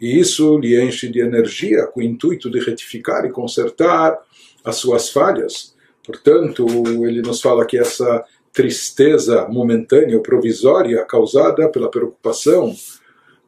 e 0.00 0.18
isso 0.18 0.58
lhe 0.58 0.80
enche 0.80 1.08
de 1.08 1.20
energia 1.20 1.86
com 1.86 2.00
o 2.00 2.02
intuito 2.02 2.50
de 2.50 2.60
retificar 2.60 3.24
e 3.24 3.32
consertar 3.32 4.18
as 4.64 4.76
suas 4.76 5.10
falhas. 5.10 5.74
Portanto, 6.04 6.66
ele 7.04 7.20
nos 7.20 7.40
fala 7.40 7.66
que 7.66 7.76
essa 7.76 8.24
tristeza 8.52 9.46
momentânea 9.48 10.16
ou 10.16 10.22
provisória 10.22 11.04
causada 11.04 11.68
pela 11.68 11.90
preocupação 11.90 12.74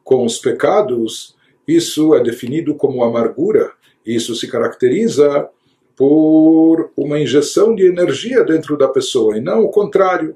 com 0.03 0.25
os 0.25 0.39
pecados, 0.39 1.35
isso 1.67 2.13
é 2.15 2.21
definido 2.21 2.75
como 2.75 3.03
amargura. 3.03 3.71
Isso 4.05 4.35
se 4.35 4.47
caracteriza 4.47 5.47
por 5.95 6.91
uma 6.97 7.19
injeção 7.19 7.75
de 7.75 7.85
energia 7.85 8.43
dentro 8.43 8.77
da 8.77 8.87
pessoa 8.87 9.37
e 9.37 9.41
não 9.41 9.63
o 9.63 9.69
contrário. 9.69 10.35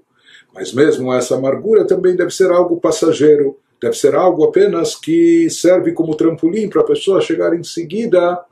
Mas 0.53 0.72
mesmo 0.72 1.13
essa 1.13 1.36
amargura 1.36 1.86
também 1.86 2.16
deve 2.16 2.32
ser 2.32 2.51
algo 2.51 2.80
passageiro, 2.80 3.57
deve 3.86 3.97
ser 3.97 4.15
algo 4.15 4.43
apenas 4.45 4.95
que 4.95 5.47
serve 5.47 5.93
como 5.93 6.15
trampolim 6.15 6.67
para 6.67 6.81
a 6.81 6.86
pessoa 6.86 7.21
chegar 7.21 7.53
em 7.53 7.63
seguida 7.63 8.43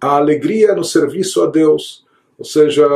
à 0.00 0.16
alegria 0.16 0.72
no 0.72 0.84
serviço 0.84 1.42
a 1.42 1.46
Deus. 1.46 2.06
Ou 2.38 2.44
seja, 2.44 2.86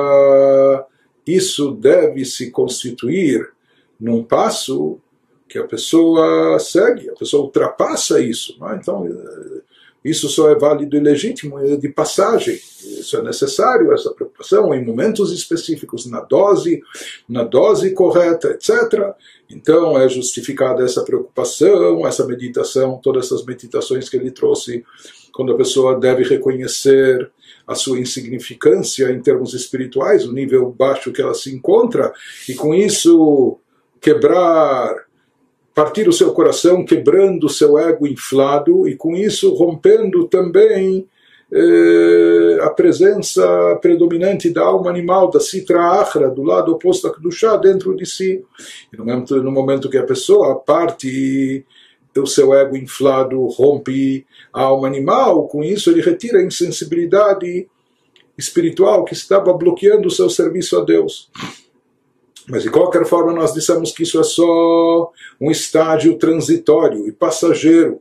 isso 1.27 1.73
deve 1.73 2.25
se 2.25 2.53
constituir 2.53 3.51
num 3.99 4.23
passo 4.23 5.01
que 5.49 5.59
a 5.59 5.67
pessoa 5.67 6.57
segue, 6.61 7.11
a 7.11 7.15
pessoa 7.15 7.47
ultrapassa 7.47 8.21
isso. 8.21 8.57
É? 8.65 8.77
Então, 8.77 9.05
isso 10.05 10.29
só 10.29 10.51
é 10.51 10.55
válido 10.55 10.97
e 10.97 11.01
legítimo 11.01 11.59
é 11.59 11.77
de 11.77 11.89
passagem. 11.89 12.55
Isso 12.55 13.17
é 13.17 13.23
necessário, 13.23 13.93
essa 13.93 14.11
preocupação, 14.11 14.75
em 14.75 14.85
momentos 14.85 15.33
específicos, 15.33 16.07
na 16.07 16.21
dose, 16.21 16.83
na 17.29 17.45
dose 17.45 17.93
correta, 17.93 18.49
etc. 18.49 19.15
Então 19.49 19.99
é 19.99 20.09
justificada 20.09 20.85
essa 20.85 21.05
preocupação, 21.05 22.07
essa 22.07 22.27
meditação, 22.27 23.01
todas 23.03 23.27
essas 23.27 23.45
meditações 23.45 24.09
que 24.09 24.17
ele 24.17 24.31
trouxe, 24.31 24.85
quando 25.33 25.53
a 25.53 25.57
pessoa 25.57 25.99
deve 25.99 26.25
reconhecer 26.25 27.31
a 27.67 27.75
sua 27.75 28.01
insignificância 28.01 29.11
em 29.13 29.21
termos 29.21 29.55
espirituais, 29.55 30.27
o 30.27 30.33
nível 30.33 30.75
baixo 30.77 31.13
que 31.13 31.23
ela 31.23 31.35
se 31.35 31.55
encontra, 31.55 32.13
e 32.49 32.55
com 32.55 32.75
isso 32.75 33.59
quebrar 34.01 35.07
partir 35.75 36.09
o 36.09 36.13
seu 36.13 36.33
coração, 36.33 36.85
quebrando 36.85 37.45
o 37.45 37.51
seu 37.51 37.79
ego 37.79 38.07
inflado 38.07 38.87
e 38.89 38.97
com 38.97 39.17
isso 39.17 39.55
rompendo 39.55 40.27
também 40.27 41.07
eh, 41.51 42.59
a 42.63 42.71
presença 42.71 43.79
predominante 43.81 44.51
da 44.51 44.63
alma 44.63 44.91
animal, 44.91 45.31
da 45.31 45.41
citra 45.41 46.01
achra, 46.01 46.31
do 46.31 46.43
lado 46.43 46.73
oposto 46.73 47.07
da 47.07 47.15
Kedushá, 47.15 47.57
dentro 47.57 47.95
de 47.95 48.07
si. 48.07 48.43
E 48.93 48.97
no 48.97 49.05
momento, 49.05 49.43
no 49.43 49.51
momento 49.51 49.91
que 49.91 49.99
a 49.99 50.05
pessoa 50.05 50.59
parte 50.59 51.65
o 52.15 52.27
seu 52.27 52.53
ego 52.53 52.77
inflado, 52.77 53.47
rompe 53.47 54.27
a 54.53 54.63
alma 54.63 54.87
animal, 54.87 55.49
com 55.49 55.65
isso 55.65 55.91
ele 55.91 56.03
retira 56.03 56.39
a 56.39 56.45
insensibilidade 56.45 57.67
espiritual 58.37 59.05
que 59.05 59.15
estava 59.15 59.53
bloqueando 59.53 60.09
o 60.09 60.11
seu 60.11 60.29
serviço 60.29 60.77
a 60.79 60.85
Deus. 60.85 61.31
Mas 62.49 62.63
de 62.63 62.71
qualquer 62.71 63.05
forma, 63.07 63.33
nós 63.33 63.53
dissemos 63.53 63.93
que 63.93 64.03
isso 64.03 64.19
é 64.21 64.25
só 64.25 65.11
um 65.41 65.51
estágio 65.51 66.19
transitório 66.19 67.07
e 67.07 67.13
passageiro, 67.13 68.01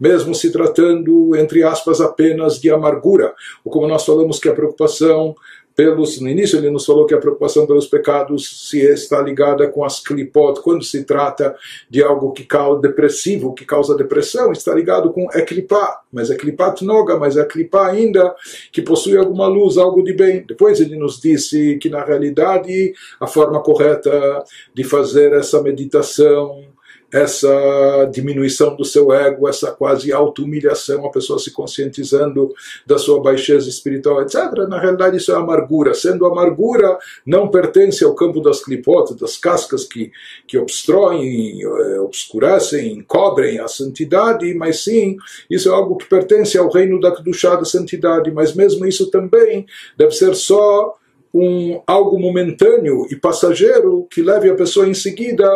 mesmo 0.00 0.34
se 0.34 0.50
tratando, 0.50 1.36
entre 1.36 1.62
aspas, 1.62 2.00
apenas 2.00 2.60
de 2.60 2.70
amargura. 2.70 3.34
Ou 3.64 3.70
como 3.70 3.86
nós 3.86 4.04
falamos 4.04 4.38
que 4.38 4.48
a 4.48 4.54
preocupação 4.54 5.34
pelos, 5.82 6.20
no 6.20 6.28
início 6.28 6.58
ele 6.58 6.70
nos 6.70 6.86
falou 6.86 7.06
que 7.06 7.14
a 7.14 7.18
preocupação 7.18 7.66
pelos 7.66 7.86
pecados 7.86 8.68
se 8.68 8.80
está 8.80 9.20
ligada 9.20 9.68
com 9.68 9.84
as 9.84 10.00
clipot, 10.00 10.60
quando 10.60 10.84
se 10.84 11.04
trata 11.04 11.56
de 11.90 12.02
algo 12.02 12.32
que 12.32 12.44
causa 12.44 12.80
depressivo, 12.80 13.52
que 13.52 13.64
causa 13.64 13.96
depressão, 13.96 14.52
está 14.52 14.72
ligado 14.74 15.12
com 15.12 15.28
eklipá, 15.34 16.00
mas 16.12 16.30
é 16.30 16.36
clipat 16.36 16.84
noga, 16.84 17.16
mas 17.16 17.36
é 17.36 17.44
clipá 17.44 17.88
ainda 17.88 18.34
que 18.70 18.80
possui 18.80 19.16
alguma 19.16 19.48
luz, 19.48 19.76
algo 19.76 20.02
de 20.02 20.12
bem. 20.12 20.44
Depois 20.46 20.80
ele 20.80 20.96
nos 20.96 21.20
disse 21.20 21.76
que 21.78 21.88
na 21.88 22.04
realidade 22.04 22.94
a 23.20 23.26
forma 23.26 23.60
correta 23.60 24.44
de 24.72 24.84
fazer 24.84 25.32
essa 25.32 25.60
meditação 25.62 26.71
essa 27.12 28.08
diminuição 28.10 28.74
do 28.74 28.84
seu 28.84 29.12
ego, 29.12 29.46
essa 29.46 29.70
quase 29.70 30.10
auto-humilhação, 30.12 31.04
a 31.04 31.10
pessoa 31.10 31.38
se 31.38 31.50
conscientizando 31.50 32.52
da 32.86 32.98
sua 32.98 33.20
baixeza 33.20 33.68
espiritual, 33.68 34.22
etc. 34.22 34.66
Na 34.68 34.80
realidade, 34.80 35.18
isso 35.18 35.30
é 35.30 35.34
amargura. 35.34 35.92
Sendo 35.92 36.24
amargura, 36.24 36.98
não 37.26 37.48
pertence 37.48 38.02
ao 38.02 38.14
campo 38.14 38.40
das 38.40 38.64
clipotas, 38.64 39.16
das 39.16 39.36
cascas 39.36 39.84
que, 39.84 40.10
que 40.46 40.56
obstroem, 40.56 41.62
eh, 41.62 42.00
obscurecem, 42.00 43.02
cobrem 43.02 43.58
a 43.60 43.68
santidade, 43.68 44.54
mas 44.54 44.82
sim, 44.82 45.16
isso 45.50 45.68
é 45.68 45.72
algo 45.72 45.96
que 45.96 46.08
pertence 46.08 46.56
ao 46.56 46.70
reino 46.70 46.98
da 46.98 47.14
Kedushá, 47.14 47.56
da 47.56 47.64
santidade. 47.66 48.30
Mas 48.30 48.54
mesmo 48.54 48.86
isso 48.86 49.10
também 49.10 49.66
deve 49.98 50.12
ser 50.12 50.34
só 50.34 50.96
um 51.34 51.80
algo 51.86 52.18
momentâneo 52.18 53.06
e 53.10 53.16
passageiro 53.16 54.06
que 54.10 54.22
leve 54.22 54.50
a 54.50 54.54
pessoa 54.54 54.86
em 54.86 54.94
seguida 54.94 55.48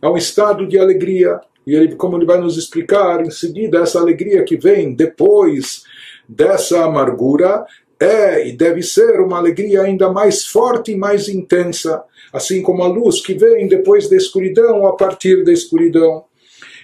a 0.00 0.10
um 0.10 0.16
estado 0.16 0.66
de 0.66 0.78
alegria. 0.78 1.40
E 1.66 1.74
ele, 1.74 1.94
como 1.94 2.16
ele 2.16 2.26
vai 2.26 2.38
nos 2.38 2.58
explicar 2.58 3.24
em 3.24 3.30
seguida, 3.30 3.78
essa 3.78 3.98
alegria 3.98 4.44
que 4.44 4.56
vem 4.56 4.94
depois 4.94 5.84
dessa 6.28 6.84
amargura 6.84 7.64
é 8.00 8.48
e 8.48 8.52
deve 8.52 8.82
ser 8.82 9.20
uma 9.20 9.38
alegria 9.38 9.82
ainda 9.82 10.10
mais 10.10 10.44
forte 10.44 10.92
e 10.92 10.96
mais 10.96 11.28
intensa, 11.28 12.02
assim 12.32 12.60
como 12.60 12.82
a 12.82 12.88
luz 12.88 13.24
que 13.24 13.34
vem 13.34 13.68
depois 13.68 14.08
da 14.08 14.16
escuridão, 14.16 14.86
a 14.86 14.96
partir 14.96 15.44
da 15.44 15.52
escuridão. 15.52 16.24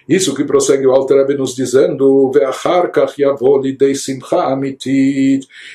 Isso 0.08 0.34
que 0.34 0.44
prossegue 0.44 0.86
o 0.86 0.92
Alter 0.92 1.36
nos 1.36 1.54
dizendo, 1.54 2.30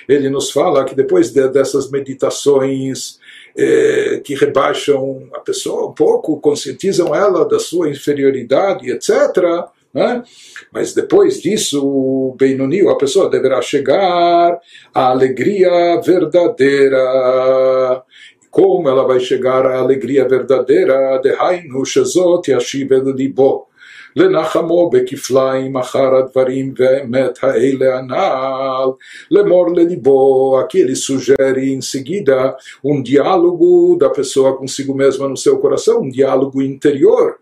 ele 0.09 0.29
nos 0.29 0.51
fala 0.51 0.86
que 0.86 0.95
depois 0.95 1.31
de, 1.31 1.47
dessas 1.49 1.91
meditações 1.91 3.19
eh, 3.55 4.21
que 4.23 4.34
rebaixam 4.34 5.29
a 5.36 5.39
pessoa 5.39 5.89
um 5.89 5.93
pouco, 5.93 6.39
conscientizam 6.39 7.13
ela 7.13 7.47
da 7.47 7.59
sua 7.59 7.89
inferioridade, 7.89 8.89
etc., 8.89 9.69
né? 9.93 10.23
Mas 10.71 10.93
depois 10.93 11.39
disso, 11.39 11.86
o 11.86 12.36
Benoni, 12.36 12.81
a 12.89 12.95
pessoa 12.95 13.29
deverá 13.29 13.61
chegar 13.61 14.59
à 14.91 15.09
alegria 15.09 16.01
verdadeira. 16.01 18.01
Como 18.49 18.89
ela 18.89 19.05
vai 19.05 19.19
chegar 19.19 19.67
à 19.67 19.77
alegria 19.77 20.27
verdadeira? 20.27 21.19
Dehainu 21.21 21.86
shezot 21.86 22.49
yashiv 22.49 22.89
libo. 23.15 23.67
לנחמו 24.16 24.90
בכפליים 24.90 25.76
אחר 25.76 26.14
הדברים 26.14 26.74
והאמת 26.76 27.38
האלה 27.42 27.99
הנ"ל, 27.99 28.90
לאמור 29.30 29.72
לליבו, 29.76 30.61
aqui 30.61 30.80
ele 30.80 30.96
sugere 30.96 31.72
em 31.72 31.80
seguida 31.80 32.57
um 32.84 33.03
diálogo 33.03 33.96
da 33.99 34.11
pessoa 34.11 34.57
consigo 34.57 34.94
mesma 34.94 35.28
no 35.28 35.36
seu 35.36 35.59
coração, 35.59 36.01
um 36.01 36.09
diálogo 36.09 36.62
interior, 36.62 37.38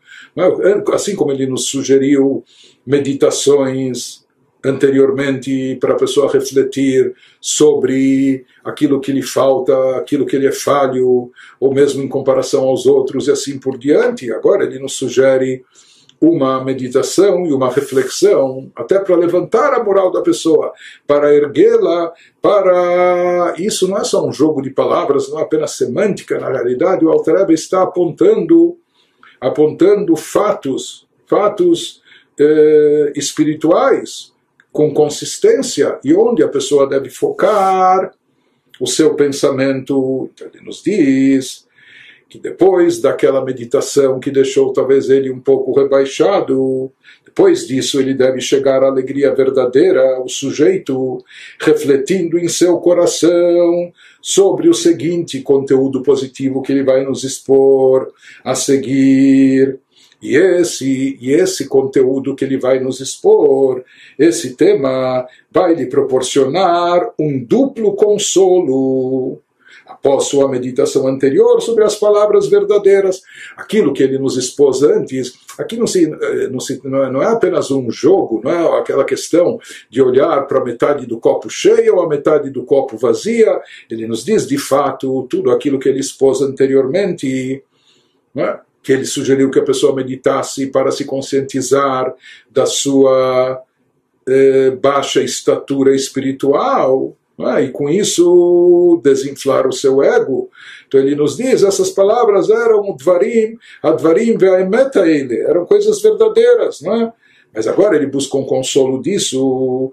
assim 0.93 1.15
como 1.17 1.33
ele 1.33 1.47
nos 1.47 1.69
sugeriu 1.69 2.45
meditações 2.87 4.25
anteriormente 4.65 5.77
para 5.81 5.93
a 5.95 5.97
pessoa 5.97 6.33
refletir 6.33 7.15
sobre 7.41 8.45
aquilo 8.65 9.01
que 9.01 9.13
lhe 9.13 9.23
falta, 9.23 9.97
aquilo 9.97 10.27
que 10.27 10.37
lhe 10.37 10.47
é 10.47 10.53
falho, 10.53 11.31
ou 11.61 11.73
mesmo 11.73 12.03
em 12.03 12.09
comparação 12.09 12.65
aos 12.65 12.85
outros 12.87 13.29
e 13.29 13.31
assim 13.31 13.59
por 13.59 13.79
diante. 13.79 14.33
Agora 14.33 14.65
ele 14.65 14.79
nos 14.79 14.95
sugere 14.95 15.65
uma 16.22 16.64
meditação 16.64 17.48
e 17.48 17.52
uma 17.52 17.72
reflexão, 17.72 18.72
até 18.76 19.00
para 19.00 19.16
levantar 19.16 19.74
a 19.74 19.84
moral 19.84 20.12
da 20.12 20.22
pessoa, 20.22 20.72
para 21.08 21.34
erguê-la, 21.34 22.14
para. 22.40 23.56
Isso 23.58 23.88
não 23.88 23.98
é 23.98 24.04
só 24.04 24.24
um 24.24 24.32
jogo 24.32 24.62
de 24.62 24.70
palavras, 24.70 25.30
não 25.30 25.40
é 25.40 25.42
apenas 25.42 25.72
semântica, 25.72 26.40
na 26.40 26.50
realidade, 26.50 27.04
o 27.04 27.10
Altareba 27.10 27.52
está 27.52 27.82
apontando, 27.82 28.78
apontando 29.40 30.16
fatos, 30.16 31.08
fatos 31.26 32.04
eh, 32.40 33.14
espirituais, 33.16 34.32
com 34.72 34.94
consistência, 34.94 35.98
e 36.04 36.14
onde 36.14 36.44
a 36.44 36.48
pessoa 36.48 36.88
deve 36.88 37.10
focar 37.10 38.14
o 38.80 38.86
seu 38.86 39.16
pensamento. 39.16 40.30
Ele 40.40 40.64
nos 40.64 40.84
diz 40.84 41.66
que 42.32 42.40
depois 42.40 43.02
daquela 43.02 43.44
meditação 43.44 44.18
que 44.18 44.32
deixou 44.32 44.72
talvez 44.72 45.10
ele 45.10 45.30
um 45.30 45.42
pouco 45.42 45.78
rebaixado, 45.78 46.90
depois 47.26 47.68
disso 47.68 48.00
ele 48.00 48.14
deve 48.14 48.40
chegar 48.40 48.82
à 48.82 48.88
alegria 48.88 49.36
verdadeira, 49.36 50.22
o 50.22 50.30
sujeito 50.30 51.22
refletindo 51.60 52.40
em 52.40 52.48
seu 52.48 52.78
coração 52.78 53.92
sobre 54.22 54.70
o 54.70 54.74
seguinte 54.74 55.42
conteúdo 55.42 56.02
positivo 56.02 56.62
que 56.62 56.72
ele 56.72 56.84
vai 56.84 57.04
nos 57.04 57.26
expor 57.26 58.14
a 58.46 58.56
seguir. 58.56 59.78
E 60.22 60.38
esse, 60.38 61.18
e 61.20 61.34
esse 61.34 61.68
conteúdo 61.68 62.34
que 62.34 62.46
ele 62.46 62.58
vai 62.58 62.80
nos 62.80 63.02
expor, 63.02 63.84
esse 64.18 64.56
tema, 64.56 65.28
vai 65.52 65.76
lhe 65.76 65.88
proporcionar 65.88 67.12
um 67.20 67.44
duplo 67.44 67.94
consolo 67.94 69.42
após 69.92 70.26
sua 70.26 70.48
meditação 70.48 71.08
anterior 71.08 71.62
sobre 71.62 71.84
as 71.84 71.96
palavras 71.96 72.48
verdadeiras. 72.48 73.22
Aquilo 73.58 73.94
que 73.94 74.02
ele 74.02 74.18
nos 74.18 74.38
expôs 74.38 74.82
antes, 74.82 75.34
aqui 75.58 75.78
não, 75.78 75.86
se, 75.86 76.06
eh, 76.06 76.48
não, 76.50 76.60
se, 76.60 76.82
é, 76.84 76.88
não 76.88 77.22
é 77.22 77.28
apenas 77.28 77.70
um 77.72 77.92
jogo, 77.92 78.42
não 78.44 78.52
é 78.52 78.80
aquela 78.80 79.04
questão 79.04 79.60
de 79.90 80.02
olhar 80.02 80.48
para 80.48 80.60
a 80.60 80.64
metade 80.64 81.06
do 81.06 81.20
copo 81.20 81.50
cheio 81.50 81.96
ou 81.96 82.04
a 82.04 82.10
metade 82.10 82.50
do 82.50 82.64
copo 82.64 82.98
vazia. 82.98 83.60
Ele 83.90 84.08
nos 84.08 84.24
diz 84.24 84.48
de 84.48 84.58
fato 84.58 85.28
tudo 85.30 85.52
aquilo 85.52 85.80
que 85.80 85.90
ele 85.90 86.00
expôs 86.00 86.42
anteriormente. 86.42 87.64
É? 88.36 88.60
que 88.84 88.92
ele 88.92 89.06
sugeriu 89.06 89.52
que 89.52 89.60
a 89.60 89.64
pessoa 89.64 89.96
meditasse 89.96 90.66
para 90.66 90.90
se 90.90 91.06
conscientizar 91.06 92.16
da 92.50 92.66
sua 92.66 93.62
eh, 94.28 94.72
baixa 94.72 95.22
estatura 95.22 95.96
espiritual, 95.96 97.16
é? 97.50 97.64
e 97.64 97.70
com 97.70 97.90
isso 97.90 99.00
desinflar 99.04 99.68
o 99.68 99.74
seu 99.74 100.04
ego. 100.04 100.50
Então 100.88 101.00
ele 101.00 101.16
nos 101.16 101.38
diz, 101.38 101.64
essas 101.64 101.90
palavras 101.90 102.50
eram 102.50 102.96
Dvarim, 102.96 103.58
Advarim 103.82 104.38
ve'aemeta 104.38 105.08
ele, 105.08 105.40
eram 105.40 105.66
coisas 105.66 106.02
verdadeiras, 106.02 106.82
não 106.82 106.96
é? 106.96 107.14
Mas 107.54 107.68
agora 107.68 107.96
ele 107.96 108.08
busca 108.08 108.38
um 108.38 108.46
consolo 108.46 109.02
disso 109.02 109.92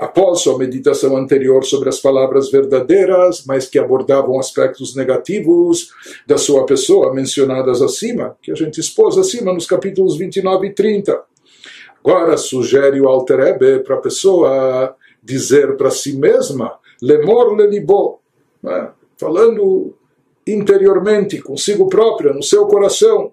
após 0.00 0.40
sua 0.40 0.58
meditação 0.58 1.16
anterior 1.16 1.64
sobre 1.64 1.88
as 1.88 2.00
palavras 2.00 2.50
verdadeiras, 2.50 3.44
mas 3.46 3.68
que 3.68 3.78
abordavam 3.78 4.38
aspectos 4.38 4.94
negativos 4.94 5.90
da 6.26 6.36
sua 6.36 6.66
pessoa 6.66 7.14
mencionadas 7.14 7.80
acima, 7.80 8.36
que 8.42 8.50
a 8.50 8.54
gente 8.54 8.80
expôs 8.80 9.16
acima 9.16 9.52
nos 9.52 9.66
capítulos 9.66 10.16
29 10.16 10.68
e 10.68 10.72
30. 10.72 11.22
Agora 12.04 12.36
sugere 12.36 13.00
o 13.00 13.08
Alter 13.08 13.58
para 13.84 13.96
a 13.96 14.00
pessoa 14.00 14.94
dizer 15.25 15.77
para 15.77 15.91
si 15.91 16.17
mesma, 16.17 16.79
lemor 17.01 17.55
lelibo, 17.55 18.19
né? 18.61 18.89
falando 19.17 19.95
interiormente, 20.45 21.41
consigo 21.41 21.87
própria, 21.87 22.33
no 22.33 22.43
seu 22.43 22.65
coração. 22.65 23.31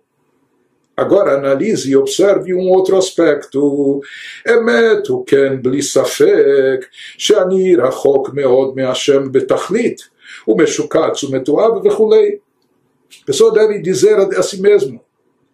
Agora 0.96 1.36
analise 1.36 1.90
e 1.90 1.96
observe 1.96 2.52
um 2.52 2.68
outro 2.70 2.96
aspecto. 2.96 4.00
אמת 4.48 5.06
הוא 5.06 5.26
כן 5.26 5.62
בלי 5.62 5.82
ספק 5.82 6.86
שאני 7.18 7.76
רחוק 7.76 8.30
מאוד 8.34 8.76
מהשם 8.76 9.32
בתכלית 9.32 10.08
ומשוקץ 10.48 11.24
ומתועב 11.24 11.86
וכולי. 11.86 12.36
A 13.22 13.24
pessoa 13.24 13.52
deve 13.52 13.78
dizer 13.78 14.18
a 14.18 14.42
si 14.42 14.60
mesmo, 14.60 15.00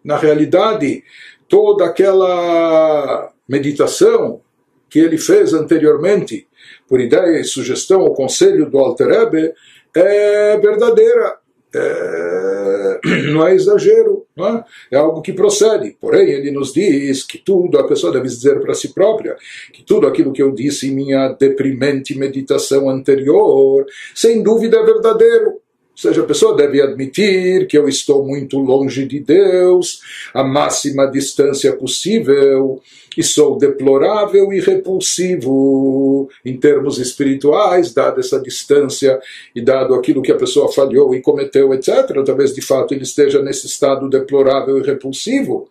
na 0.03 0.17
realidade, 0.17 1.03
toda 1.47 1.85
aquela 1.85 3.31
meditação 3.47 4.41
que 4.90 4.98
ele 4.98 5.16
fez 5.16 5.54
anteriormente, 5.54 6.46
por 6.88 7.00
ideia 7.00 7.40
e 7.40 7.44
sugestão 7.44 8.02
ou 8.02 8.14
conselho 8.14 8.68
do 8.68 8.78
Alter 8.78 9.08
Ebe, 9.08 9.54
é 9.94 10.58
verdadeira, 10.58 11.38
é, 11.74 13.00
não 13.32 13.46
é 13.46 13.54
exagero, 13.54 14.26
não 14.36 14.48
é? 14.48 14.64
é 14.90 14.96
algo 14.96 15.22
que 15.22 15.32
procede. 15.32 15.96
Porém, 16.00 16.28
ele 16.28 16.50
nos 16.50 16.72
diz 16.72 17.22
que 17.22 17.38
tudo, 17.38 17.78
a 17.78 17.86
pessoa 17.86 18.12
deve 18.12 18.26
dizer 18.26 18.60
para 18.60 18.74
si 18.74 18.92
própria, 18.92 19.36
que 19.72 19.82
tudo 19.84 20.06
aquilo 20.06 20.32
que 20.32 20.42
eu 20.42 20.52
disse 20.52 20.88
em 20.88 20.94
minha 20.94 21.28
deprimente 21.28 22.18
meditação 22.18 22.90
anterior, 22.90 23.86
sem 24.14 24.42
dúvida 24.42 24.78
é 24.78 24.84
verdadeiro. 24.84 25.60
Seja, 26.00 26.22
a 26.22 26.26
pessoa 26.26 26.56
deve 26.56 26.80
admitir 26.80 27.66
que 27.66 27.76
eu 27.76 27.86
estou 27.86 28.24
muito 28.24 28.58
longe 28.58 29.04
de 29.04 29.20
Deus, 29.20 30.00
a 30.32 30.42
máxima 30.42 31.04
distância 31.04 31.76
possível, 31.76 32.80
e 33.18 33.22
sou 33.22 33.58
deplorável 33.58 34.50
e 34.50 34.60
repulsivo 34.60 36.30
em 36.42 36.56
termos 36.56 36.98
espirituais, 36.98 37.92
dada 37.92 38.20
essa 38.20 38.40
distância 38.40 39.20
e 39.54 39.60
dado 39.60 39.92
aquilo 39.92 40.22
que 40.22 40.32
a 40.32 40.38
pessoa 40.38 40.72
falhou 40.72 41.14
e 41.14 41.20
cometeu, 41.20 41.74
etc. 41.74 42.24
Talvez 42.24 42.54
de 42.54 42.62
fato 42.62 42.94
ele 42.94 43.02
esteja 43.02 43.42
nesse 43.42 43.66
estado 43.66 44.08
deplorável 44.08 44.78
e 44.78 44.82
repulsivo. 44.82 45.68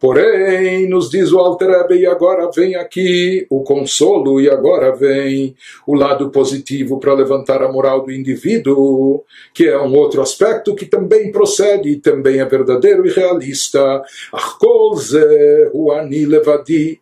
Porém, 0.00 0.88
nos 0.88 1.10
diz 1.10 1.30
o 1.30 1.38
Alter 1.38 1.86
e 1.90 2.06
agora 2.06 2.50
vem 2.50 2.74
aqui 2.74 3.46
o 3.50 3.62
consolo, 3.62 4.40
e 4.40 4.48
agora 4.48 4.96
vem 4.96 5.54
o 5.86 5.94
lado 5.94 6.30
positivo 6.30 6.98
para 6.98 7.12
levantar 7.12 7.62
a 7.62 7.70
moral 7.70 8.02
do 8.02 8.10
indivíduo, 8.10 9.22
que 9.52 9.68
é 9.68 9.78
um 9.78 9.94
outro 9.94 10.22
aspecto 10.22 10.74
que 10.74 10.86
também 10.86 11.30
procede, 11.30 11.96
também 11.96 12.40
é 12.40 12.44
verdadeiro 12.46 13.06
e 13.06 13.10
realista. 13.10 14.02
Achkol 14.32 14.96
ze 14.96 15.70
hu 15.74 15.92
ani 15.92 16.24
levadi 16.24 16.98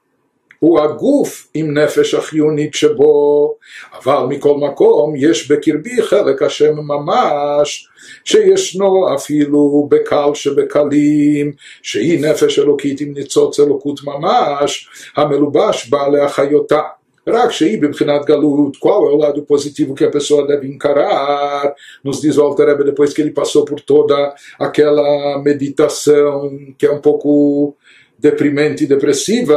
הוא 0.64 0.80
הגוף 0.80 1.48
עם 1.54 1.78
נפש 1.78 2.14
החיונית 2.14 2.74
שבו, 2.74 3.56
אבל 3.98 4.26
מכל 4.30 4.58
מקום 4.58 5.14
יש 5.18 5.52
בקרבי 5.52 6.02
חלק 6.02 6.42
השם 6.42 6.76
ממש, 6.76 7.88
שישנו 8.26 9.16
אפילו 9.16 9.88
בקל 9.92 10.34
שבקלים, 10.34 11.52
שהיא 11.82 12.22
נפש 12.22 12.60
אלוקית 12.60 13.02
עם 13.02 13.14
ניצוץ 13.14 13.60
אלוקות 13.60 14.00
ממש, 14.04 14.90
המלובש 15.16 15.90
בה 15.90 16.10
להחיותה. 16.10 16.82
רק 17.28 17.52
שהיא 17.52 17.82
בבחינת 17.82 18.26
גלות, 18.26 18.78
qual 18.78 19.08
é 19.08 19.14
o 19.14 19.18
lado 19.18 19.44
positivo 19.44 19.96
que 19.96 20.04
a 20.04 20.12
pessoa 20.12 20.46
deve 20.46 20.68
encarar? 20.68 21.74
Nos 22.04 22.20
diz 22.22 22.38
o 22.38 22.44
Alter 22.44 22.68
Rebbe 22.68 22.84
depois 22.84 23.14
que 23.14 23.22
ele 23.22 23.32
passou 23.32 23.64
por 23.64 23.80
toda 23.80 24.34
aquela 24.60 25.42
meditação 25.42 26.52
que 26.78 26.86
é 26.86 26.92
um 26.92 27.00
pouco 27.00 27.76
deprimente 28.19 28.85
e 28.85 28.87
depressiva, 28.87 29.55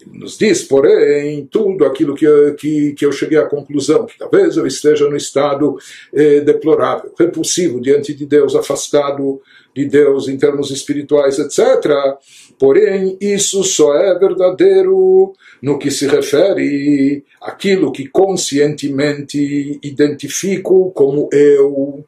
ele 0.00 0.18
nos 0.18 0.36
diz, 0.36 0.62
porém, 0.62 1.48
tudo 1.50 1.86
aquilo 1.86 2.14
que, 2.14 2.26
que, 2.58 2.92
que 2.92 3.06
eu 3.06 3.10
cheguei 3.10 3.38
à 3.38 3.46
conclusão, 3.46 4.04
que 4.04 4.18
talvez 4.18 4.56
eu 4.56 4.66
esteja 4.66 5.08
no 5.08 5.16
estado 5.16 5.78
eh, 6.12 6.40
deplorável, 6.40 7.12
repulsivo 7.18 7.80
diante 7.80 8.12
de 8.12 8.26
Deus, 8.26 8.54
afastado 8.54 9.40
de 9.74 9.86
Deus 9.86 10.28
em 10.28 10.36
termos 10.36 10.70
espirituais, 10.70 11.38
etc. 11.38 12.18
Porém, 12.58 13.16
isso 13.20 13.62
só 13.64 13.94
é 13.94 14.18
verdadeiro 14.18 15.32
no 15.62 15.78
que 15.78 15.90
se 15.90 16.06
refere 16.06 17.24
àquilo 17.40 17.92
que 17.92 18.06
conscientemente 18.06 19.78
identifico 19.82 20.90
como 20.90 21.28
eu, 21.32 22.04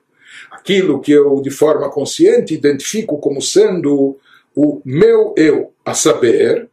aquilo 0.51 1.01
que 1.01 1.13
eu 1.13 1.41
de 1.41 1.51
forma 1.51 1.89
consciente 1.91 2.55
identifico 2.55 3.19
como 3.19 3.41
sendo 3.41 4.19
o 4.63 4.83
meu 4.85 5.33
eu, 5.39 5.73
a 5.83 5.95
saber, 5.95 6.69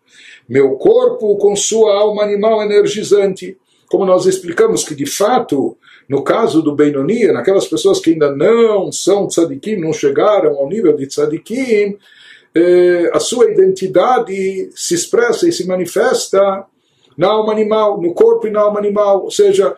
meu 0.48 0.72
corpo 0.72 1.38
com 1.38 1.56
sua 1.56 1.98
alma 1.98 2.22
animal 2.22 2.62
energizante. 2.62 3.58
Como 3.88 4.06
nós 4.06 4.26
explicamos 4.26 4.84
que, 4.84 4.94
de 4.94 5.06
fato, 5.06 5.78
no 6.10 6.22
caso 6.22 6.62
do 6.62 6.76
Beinonia, 6.76 7.32
naquelas 7.32 7.66
pessoas 7.66 8.02
que 8.02 8.10
ainda 8.12 8.36
não 8.36 8.92
são 8.92 9.28
tzadikim, 9.28 9.78
não 9.78 9.94
chegaram 9.94 10.58
ao 10.58 10.68
nível 10.68 10.98
de 10.98 11.08
tzadikim, 11.08 11.98
eh, 12.54 13.10
a 13.14 13.20
sua 13.22 13.50
identidade 13.50 14.70
se 14.76 14.94
expressa 14.94 15.48
e 15.48 15.54
se 15.54 15.66
manifesta 15.66 16.66
na 17.18 17.28
alma 17.28 17.54
animal, 17.54 18.02
no 18.02 18.14
corpo 18.14 18.48
e 18.48 18.52
na 18.52 18.60
alma 18.60 18.80
animal. 18.80 19.24
Ou 19.24 19.32
seja, 19.32 19.74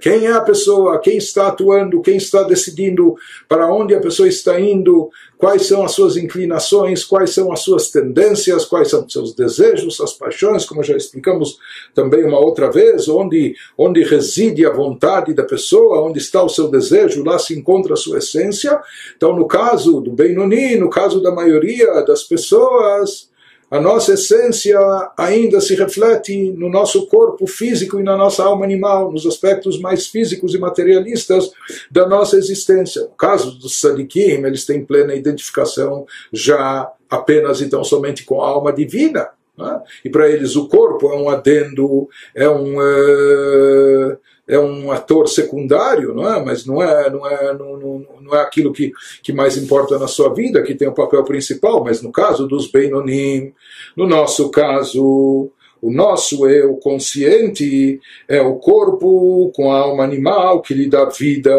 quem 0.00 0.26
é 0.26 0.32
a 0.32 0.40
pessoa, 0.40 1.00
quem 1.00 1.16
está 1.16 1.48
atuando, 1.48 2.00
quem 2.00 2.16
está 2.16 2.42
decidindo 2.42 3.16
para 3.48 3.72
onde 3.72 3.94
a 3.94 4.00
pessoa 4.00 4.28
está 4.28 4.60
indo, 4.60 5.10
quais 5.36 5.66
são 5.66 5.84
as 5.84 5.92
suas 5.92 6.16
inclinações, 6.16 7.04
quais 7.04 7.30
são 7.30 7.52
as 7.52 7.60
suas 7.60 7.90
tendências, 7.90 8.64
quais 8.64 8.88
são 8.88 9.04
os 9.04 9.12
seus 9.12 9.34
desejos, 9.34 10.00
as 10.00 10.12
paixões, 10.12 10.64
como 10.64 10.82
já 10.82 10.96
explicamos 10.96 11.58
também 11.94 12.24
uma 12.24 12.40
outra 12.40 12.70
vez, 12.70 13.08
onde, 13.08 13.54
onde 13.76 14.02
reside 14.02 14.66
a 14.66 14.72
vontade 14.72 15.32
da 15.32 15.44
pessoa, 15.44 16.02
onde 16.02 16.18
está 16.18 16.42
o 16.42 16.48
seu 16.48 16.68
desejo, 16.68 17.24
lá 17.24 17.38
se 17.38 17.56
encontra 17.56 17.94
a 17.94 17.96
sua 17.96 18.18
essência. 18.18 18.80
Então, 19.16 19.34
no 19.34 19.46
caso 19.46 20.00
do 20.00 20.10
Benoni, 20.10 20.76
no 20.76 20.90
caso 20.90 21.22
da 21.22 21.30
maioria 21.30 22.02
das 22.02 22.24
pessoas, 22.24 23.27
a 23.70 23.80
nossa 23.80 24.14
essência 24.14 24.78
ainda 25.16 25.60
se 25.60 25.74
reflete 25.74 26.52
no 26.52 26.70
nosso 26.70 27.06
corpo 27.06 27.46
físico 27.46 28.00
e 28.00 28.02
na 28.02 28.16
nossa 28.16 28.42
alma 28.42 28.64
animal, 28.64 29.12
nos 29.12 29.26
aspectos 29.26 29.78
mais 29.78 30.06
físicos 30.06 30.54
e 30.54 30.58
materialistas 30.58 31.50
da 31.90 32.08
nossa 32.08 32.36
existência. 32.36 33.02
No 33.02 33.08
caso 33.10 33.58
dos 33.58 33.78
sadikim, 33.80 34.44
eles 34.44 34.64
têm 34.64 34.84
plena 34.84 35.14
identificação 35.14 36.06
já 36.32 36.90
apenas 37.10 37.60
e 37.60 37.68
tão 37.68 37.84
somente 37.84 38.24
com 38.24 38.40
a 38.40 38.48
alma 38.48 38.72
divina. 38.72 39.28
Né? 39.58 39.80
E 40.04 40.08
para 40.08 40.30
eles 40.30 40.54
o 40.54 40.68
corpo 40.68 41.12
é 41.12 41.16
um 41.16 41.28
adendo, 41.28 42.08
é 42.34 42.48
um. 42.48 42.78
Uh, 42.78 44.16
é 44.48 44.58
um 44.58 44.90
ator 44.90 45.28
secundário, 45.28 46.14
não 46.14 46.26
é? 46.26 46.42
Mas 46.42 46.64
não 46.64 46.82
é, 46.82 47.10
não 47.10 47.26
é, 47.26 47.52
não, 47.52 47.76
não, 47.76 48.06
não 48.22 48.34
é 48.34 48.40
aquilo 48.40 48.72
que, 48.72 48.90
que 49.22 49.30
mais 49.30 49.58
importa 49.58 49.98
na 49.98 50.08
sua 50.08 50.32
vida, 50.32 50.62
que 50.62 50.74
tem 50.74 50.88
o 50.88 50.94
papel 50.94 51.22
principal. 51.22 51.84
Mas 51.84 52.00
no 52.00 52.10
caso 52.10 52.48
dos 52.48 52.70
Beinonim, 52.70 53.52
no 53.94 54.06
nosso 54.06 54.50
caso, 54.50 55.50
o 55.82 55.92
nosso 55.92 56.48
eu 56.48 56.76
consciente 56.76 58.00
é 58.26 58.40
o 58.40 58.56
corpo 58.56 59.52
com 59.54 59.70
a 59.70 59.80
alma 59.80 60.02
animal 60.02 60.62
que 60.62 60.72
lhe 60.72 60.88
dá 60.88 61.04
vida. 61.04 61.50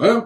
É? 0.00 0.22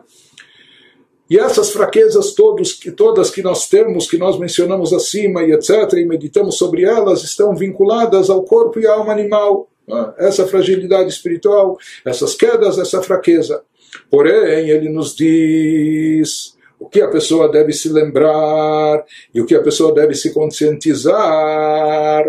E 1.29 1.39
essas 1.39 1.71
fraquezas 1.71 2.33
todos, 2.35 2.79
todas 2.97 3.31
que 3.31 3.43
nós 3.43 3.69
temos, 3.69 4.09
que 4.09 4.17
nós 4.17 4.39
mencionamos 4.39 4.93
acima 4.93 5.43
e 5.43 5.53
etc., 5.53 5.93
e 5.95 6.05
meditamos 6.05 6.57
sobre 6.57 6.85
elas, 6.85 7.25
estão 7.25 7.55
vinculadas 7.55 8.31
ao 8.31 8.43
corpo 8.45 8.79
e 8.79 8.87
à 8.87 8.93
alma 8.93 9.13
animal. 9.13 9.69
Né? 9.87 10.15
essa 10.19 10.47
fragilidade 10.47 11.09
espiritual, 11.09 11.79
essas 12.05 12.35
quedas, 12.35 12.79
essa 12.79 13.01
fraqueza. 13.01 13.63
Porém, 14.11 14.69
ele 14.69 14.89
nos 14.89 15.15
diz 15.15 16.57
o 16.79 16.87
que 16.89 17.01
a 17.01 17.09
pessoa 17.09 17.49
deve 17.49 17.73
se 17.73 17.89
lembrar 17.89 19.05
e 19.33 19.41
o 19.41 19.47
que 19.47 19.55
a 19.55 19.63
pessoa 19.63 19.95
deve 19.95 20.15
se 20.15 20.33
conscientizar. 20.33 22.25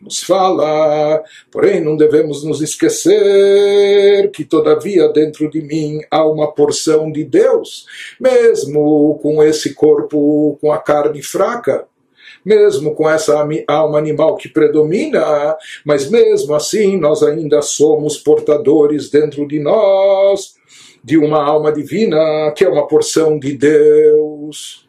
Nos 0.00 0.22
fala, 0.22 1.22
porém 1.50 1.80
não 1.80 1.96
devemos 1.96 2.42
nos 2.42 2.62
esquecer 2.62 4.30
que 4.30 4.44
todavia 4.44 5.08
dentro 5.08 5.50
de 5.50 5.60
mim 5.60 6.00
há 6.10 6.26
uma 6.26 6.50
porção 6.50 7.12
de 7.12 7.22
Deus, 7.22 7.84
mesmo 8.18 9.18
com 9.22 9.42
esse 9.42 9.74
corpo, 9.74 10.58
com 10.60 10.72
a 10.72 10.78
carne 10.78 11.22
fraca 11.22 11.86
mesmo 12.42 12.94
com 12.94 13.08
essa 13.08 13.46
alma 13.68 13.98
animal 13.98 14.36
que 14.36 14.48
predomina, 14.48 15.56
mas 15.84 16.10
mesmo 16.10 16.54
assim 16.54 16.98
nós 16.98 17.22
ainda 17.22 17.60
somos 17.60 18.16
portadores 18.16 19.10
dentro 19.10 19.46
de 19.46 19.58
nós 19.58 20.54
de 21.02 21.16
uma 21.16 21.42
alma 21.42 21.72
divina 21.72 22.52
que 22.56 22.64
é 22.64 22.68
uma 22.68 22.86
porção 22.86 23.38
de 23.38 23.56
Deus. 23.56 24.88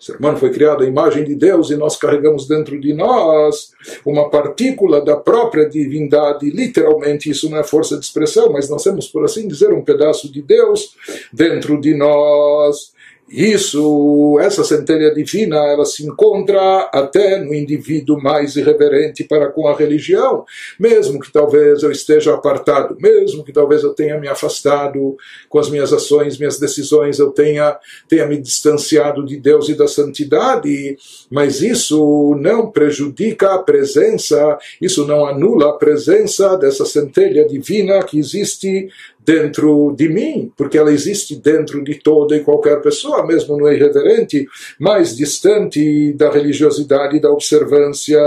O 0.00 0.02
ser 0.02 0.16
humano 0.16 0.38
foi 0.38 0.50
criado 0.50 0.82
à 0.82 0.86
imagem 0.86 1.24
de 1.24 1.34
Deus 1.34 1.68
e 1.68 1.76
nós 1.76 1.94
carregamos 1.94 2.48
dentro 2.48 2.80
de 2.80 2.94
nós 2.94 3.72
uma 4.02 4.30
partícula 4.30 5.04
da 5.04 5.14
própria 5.14 5.68
divindade. 5.68 6.48
Literalmente, 6.48 7.28
isso 7.28 7.50
não 7.50 7.58
é 7.58 7.62
força 7.62 7.98
de 7.98 8.06
expressão, 8.06 8.50
mas 8.50 8.70
nós 8.70 8.82
temos, 8.82 9.08
por 9.08 9.22
assim 9.26 9.46
dizer, 9.46 9.74
um 9.74 9.84
pedaço 9.84 10.32
de 10.32 10.40
Deus 10.40 10.96
dentro 11.30 11.78
de 11.78 11.94
nós. 11.94 12.92
Isso, 13.32 14.40
essa 14.40 14.64
centelha 14.64 15.14
divina, 15.14 15.54
ela 15.56 15.84
se 15.84 16.04
encontra 16.04 16.90
até 16.92 17.38
no 17.38 17.54
indivíduo 17.54 18.20
mais 18.20 18.56
irreverente 18.56 19.22
para 19.22 19.48
com 19.48 19.68
a 19.68 19.76
religião, 19.76 20.44
mesmo 20.80 21.20
que 21.20 21.30
talvez 21.30 21.84
eu 21.84 21.92
esteja 21.92 22.34
apartado, 22.34 22.96
mesmo 22.98 23.44
que 23.44 23.52
talvez 23.52 23.84
eu 23.84 23.94
tenha 23.94 24.18
me 24.18 24.26
afastado 24.26 25.16
com 25.48 25.60
as 25.60 25.70
minhas 25.70 25.92
ações, 25.92 26.38
minhas 26.38 26.58
decisões, 26.58 27.20
eu 27.20 27.30
tenha, 27.30 27.78
tenha 28.08 28.26
me 28.26 28.36
distanciado 28.36 29.24
de 29.24 29.36
Deus 29.36 29.68
e 29.68 29.74
da 29.74 29.86
santidade, 29.86 30.98
mas 31.30 31.62
isso 31.62 32.34
não 32.40 32.68
prejudica 32.68 33.54
a 33.54 33.62
presença, 33.62 34.58
isso 34.82 35.06
não 35.06 35.24
anula 35.24 35.70
a 35.70 35.74
presença 35.74 36.56
dessa 36.56 36.84
centelha 36.84 37.46
divina 37.46 38.02
que 38.02 38.18
existe 38.18 38.88
dentro 39.30 39.94
de 39.96 40.08
mim, 40.08 40.52
porque 40.56 40.76
ela 40.76 40.90
existe 40.90 41.36
dentro 41.36 41.84
de 41.84 41.94
toda 42.00 42.34
e 42.34 42.40
qualquer 42.40 42.82
pessoa, 42.82 43.24
mesmo 43.24 43.56
no 43.56 43.70
irreverente, 43.70 44.44
mais 44.76 45.16
distante 45.16 46.12
da 46.14 46.28
religiosidade 46.28 47.16
e 47.16 47.20
da 47.20 47.30
observância. 47.30 48.20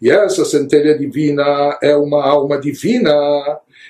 E 0.00 0.10
essa 0.10 0.46
centelha 0.46 0.96
divina 0.96 1.78
é 1.82 1.94
uma 1.94 2.26
alma 2.26 2.58
divina 2.58 3.12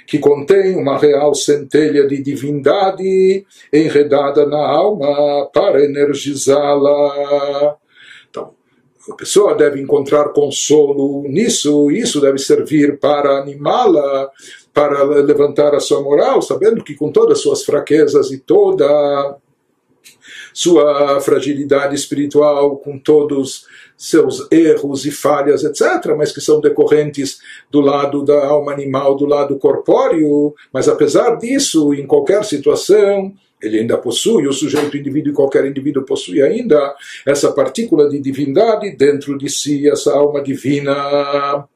que 0.09 0.19
contém 0.19 0.75
uma 0.75 0.99
real 0.99 1.37
centelha 1.37 2.09
de 2.09 2.21
divindade 2.21 3.47
enredada 3.73 4.45
na 4.45 4.59
alma 4.59 5.49
para 5.53 5.85
energizá-la. 5.85 7.77
Então, 8.29 8.51
a 9.09 9.15
pessoa 9.15 9.55
deve 9.55 9.81
encontrar 9.81 10.31
consolo 10.31 11.23
nisso, 11.29 11.93
isso 11.93 12.21
deve 12.21 12.39
servir 12.39 12.99
para 12.99 13.39
animá-la 13.39 14.29
para 14.73 15.03
levantar 15.03 15.75
a 15.75 15.81
sua 15.81 16.01
moral, 16.01 16.41
sabendo 16.41 16.85
que 16.85 16.95
com 16.95 17.11
todas 17.11 17.39
as 17.39 17.43
suas 17.43 17.65
fraquezas 17.65 18.31
e 18.31 18.39
toda 18.39 19.37
sua 20.53 21.21
fragilidade 21.21 21.95
espiritual, 21.95 22.77
com 22.79 22.99
todos 22.99 23.67
seus 23.97 24.51
erros 24.51 25.05
e 25.05 25.11
falhas, 25.11 25.63
etc., 25.63 26.15
mas 26.17 26.33
que 26.33 26.41
são 26.41 26.61
decorrentes 26.61 27.41
do 27.71 27.81
lado 27.81 28.25
da 28.25 28.47
alma 28.47 28.73
animal, 28.73 29.15
do 29.17 29.27
lado 29.27 29.59
corpóreo, 29.59 30.55
mas 30.73 30.89
apesar 30.89 31.37
disso, 31.37 31.93
em 31.93 32.07
qualquer 32.07 32.45
situação, 32.45 33.33
ele 33.63 33.79
ainda 33.79 33.99
possui, 33.99 34.47
o 34.47 34.53
sujeito, 34.53 34.97
indivíduo, 34.97 35.35
qualquer 35.35 35.67
indivíduo 35.67 36.03
possui 36.03 36.41
ainda 36.41 36.95
essa 37.27 37.53
partícula 37.53 38.09
de 38.09 38.19
divindade 38.19 38.97
dentro 38.97 39.37
de 39.37 39.51
si, 39.51 39.89
essa 39.89 40.15
alma 40.15 40.43
divina 40.43 41.69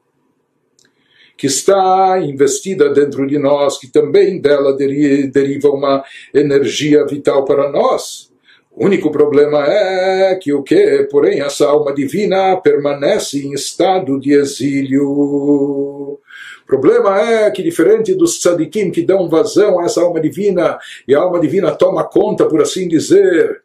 que 1.37 1.47
está 1.47 2.19
investida 2.21 2.89
dentro 2.93 3.27
de 3.27 3.39
nós, 3.39 3.79
que 3.79 3.91
também 3.91 4.41
dela 4.41 4.77
deriva 4.77 5.69
uma 5.69 6.05
energia 6.33 7.05
vital 7.07 7.45
para 7.45 7.71
nós. 7.71 8.33
O 8.71 8.87
único 8.87 9.11
problema 9.11 9.65
é 9.67 10.35
que 10.35 10.53
o 10.53 10.63
que, 10.63 11.07
porém, 11.11 11.41
essa 11.41 11.67
alma 11.67 11.95
divina 11.95 12.57
permanece 12.57 13.39
em 13.39 13.53
estado 13.53 14.19
de 14.19 14.33
exílio. 14.33 15.09
O 15.09 16.21
problema 16.67 17.21
é 17.21 17.51
que, 17.51 17.63
diferente 17.63 18.15
dos 18.15 18.41
tzadikim 18.41 18.91
que 18.91 19.03
dão 19.03 19.29
vazão 19.29 19.79
a 19.79 19.85
essa 19.85 20.01
alma 20.01 20.21
divina, 20.21 20.79
e 21.07 21.15
a 21.15 21.21
alma 21.21 21.39
divina 21.39 21.71
toma 21.73 22.03
conta, 22.05 22.47
por 22.47 22.61
assim 22.61 22.89
dizer, 22.89 23.64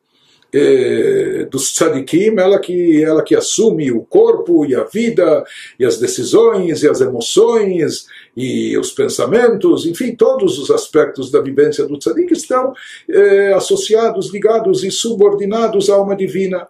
eh, 0.53 1.47
dos 1.49 1.73
tzadikim, 1.73 2.37
ela 2.39 2.59
que, 2.59 3.03
ela 3.03 3.23
que 3.23 3.35
assume 3.35 3.91
o 3.91 4.01
corpo 4.01 4.65
e 4.65 4.75
a 4.75 4.83
vida, 4.83 5.43
e 5.79 5.85
as 5.85 5.99
decisões, 5.99 6.81
e 6.81 6.89
as 6.89 7.01
emoções, 7.01 8.07
e 8.35 8.77
os 8.77 8.91
pensamentos, 8.91 9.85
enfim, 9.85 10.15
todos 10.15 10.57
os 10.57 10.71
aspectos 10.71 11.31
da 11.31 11.41
vivência 11.41 11.85
do 11.85 11.97
tzadik 11.97 12.33
estão 12.33 12.73
eh, 13.07 13.53
associados, 13.53 14.33
ligados 14.33 14.83
e 14.83 14.91
subordinados 14.91 15.89
à 15.89 15.95
alma 15.95 16.15
divina. 16.15 16.67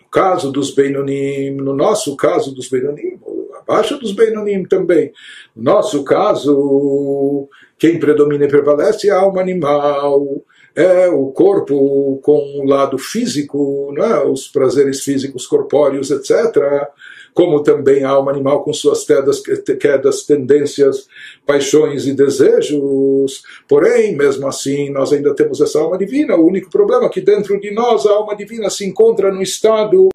No 0.00 0.08
caso 0.10 0.50
dos 0.50 0.70
Beinonim, 0.70 1.52
no 1.52 1.74
nosso 1.74 2.16
caso 2.16 2.54
dos 2.54 2.68
Beinonim, 2.68 3.18
abaixo 3.60 3.98
dos 3.98 4.12
Beinonim 4.12 4.64
também, 4.64 5.12
no 5.54 5.62
nosso 5.62 6.02
caso, 6.04 7.48
quem 7.78 7.98
predomina 7.98 8.44
e 8.44 8.48
prevalece 8.48 9.08
é 9.08 9.12
a 9.12 9.20
alma 9.20 9.40
animal, 9.40 10.42
é 10.74 11.08
o 11.08 11.28
corpo 11.28 12.18
com 12.22 12.60
o 12.60 12.64
lado 12.64 12.98
físico, 12.98 13.92
né, 13.96 14.18
os 14.24 14.48
prazeres 14.48 15.02
físicos 15.02 15.46
corpóreos, 15.46 16.10
etc., 16.10 16.88
como 17.32 17.62
também 17.62 18.04
a 18.04 18.10
alma 18.10 18.30
animal 18.30 18.62
com 18.62 18.72
suas 18.72 19.04
quedas, 19.04 19.42
quedas, 19.80 20.22
tendências, 20.22 21.08
paixões 21.44 22.06
e 22.06 22.12
desejos. 22.14 23.42
Porém, 23.68 24.14
mesmo 24.14 24.46
assim, 24.46 24.88
nós 24.90 25.12
ainda 25.12 25.34
temos 25.34 25.60
essa 25.60 25.80
alma 25.80 25.98
divina. 25.98 26.36
O 26.36 26.46
único 26.46 26.70
problema 26.70 27.06
é 27.06 27.08
que 27.08 27.20
dentro 27.20 27.60
de 27.60 27.72
nós 27.72 28.06
a 28.06 28.12
alma 28.12 28.36
divina 28.36 28.70
se 28.70 28.86
encontra 28.86 29.32
no 29.32 29.42
estado 29.42 30.08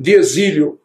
de 0.00 0.14
exílio. 0.14 0.78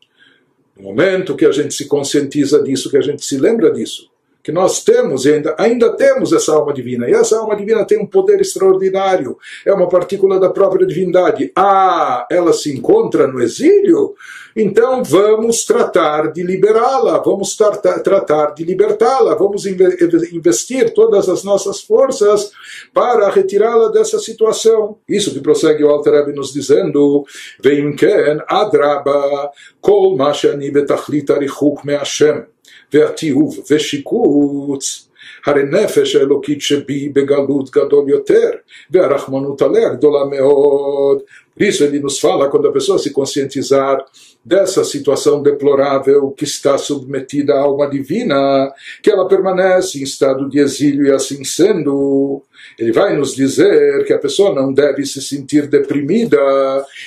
No 0.78 0.84
momento 0.84 1.36
que 1.36 1.46
a 1.46 1.52
gente 1.52 1.74
se 1.74 1.88
conscientiza 1.88 2.62
disso, 2.62 2.92
que 2.92 2.98
a 2.98 3.02
gente 3.02 3.26
se 3.26 3.38
lembra 3.38 3.72
disso, 3.72 4.09
que 4.50 4.52
nós 4.52 4.84
temos 4.84 5.26
e 5.26 5.34
ainda, 5.34 5.56
ainda 5.60 5.96
temos 5.96 6.34
essa 6.34 6.54
alma 6.54 6.74
divina. 6.74 7.08
E 7.08 7.14
essa 7.14 7.38
alma 7.38 7.56
divina 7.56 7.86
tem 7.86 8.00
um 8.00 8.06
poder 8.08 8.42
extraordinário. 8.42 9.38
É 9.64 9.72
uma 9.72 9.88
partícula 9.88 10.40
da 10.40 10.50
própria 10.50 10.88
divindade. 10.88 11.52
Ah, 11.56 12.26
ela 12.32 12.52
se 12.52 12.76
encontra 12.76 13.28
no 13.28 13.40
exílio? 13.40 14.16
Então 14.56 15.04
vamos 15.04 15.64
tratar 15.64 16.32
de 16.32 16.42
liberá-la, 16.42 17.20
vamos 17.20 17.56
tratar 17.56 18.54
de 18.56 18.64
libertá-la, 18.64 19.36
vamos 19.36 19.66
investir 19.68 20.92
todas 20.94 21.30
as 21.30 21.44
nossas 21.44 21.82
forças 21.82 22.52
para 22.92 23.30
retirá-la 23.30 23.90
dessa 23.90 24.18
situação. 24.18 24.98
Isso 25.08 25.32
que 25.32 25.40
prossegue 25.40 25.84
o 25.84 25.90
Alter 25.90 26.14
Rebbe 26.14 26.34
nos 26.34 26.52
dizendo, 26.52 27.24
Veim 27.64 27.96
ken 27.96 28.42
adraba 28.48 29.52
kol 29.80 30.18
ma 30.18 30.34
shani 30.34 30.72
betachlit 30.72 31.30
arichuk 31.30 31.86
me 31.86 31.94
Hashem. 31.94 32.46
והתיעוב 32.93 33.59
ושיקוץ 33.71 35.09
הרי 35.47 35.63
נפש 35.63 36.17
האלוקית 36.17 36.61
שבי 36.61 37.09
בגלות 37.09 37.71
גדול 37.71 38.09
יותר, 38.09 38.51
והרחמנות 38.91 39.63
עליה 39.63 39.89
גדולה 39.89 40.25
מאוד. 40.25 41.19
Por 41.57 41.63
isso 41.63 41.85
ele 41.85 42.01
nos 42.01 42.19
fala, 42.19 42.51
quando 42.51 42.67
a 42.67 42.73
pessoa 42.73 42.99
se 42.99 43.11
conscientizar 43.11 44.05
dessa 44.45 44.83
situação 44.83 45.41
deplorável 45.41 46.33
que 46.33 46.43
está 46.43 46.77
submetida 46.77 47.55
à 47.55 47.61
alma 47.61 47.89
divina, 47.89 48.73
que 49.01 49.09
ela 49.09 49.29
permanece 49.29 50.01
em 50.01 50.03
estado 50.03 50.49
de 50.49 50.59
exílio 50.59 51.07
e 51.07 51.13
assim 51.13 51.45
sendo, 51.45 52.43
ele 52.78 52.92
vai 52.92 53.16
nos 53.16 53.36
dizer 53.36 54.06
que 54.06 54.14
a 54.14 54.20
pessoa 54.20 54.54
não 54.54 54.72
deve 54.74 55.06
se 55.06 55.22
sentir 55.22 55.68
deprimida, 55.68 56.40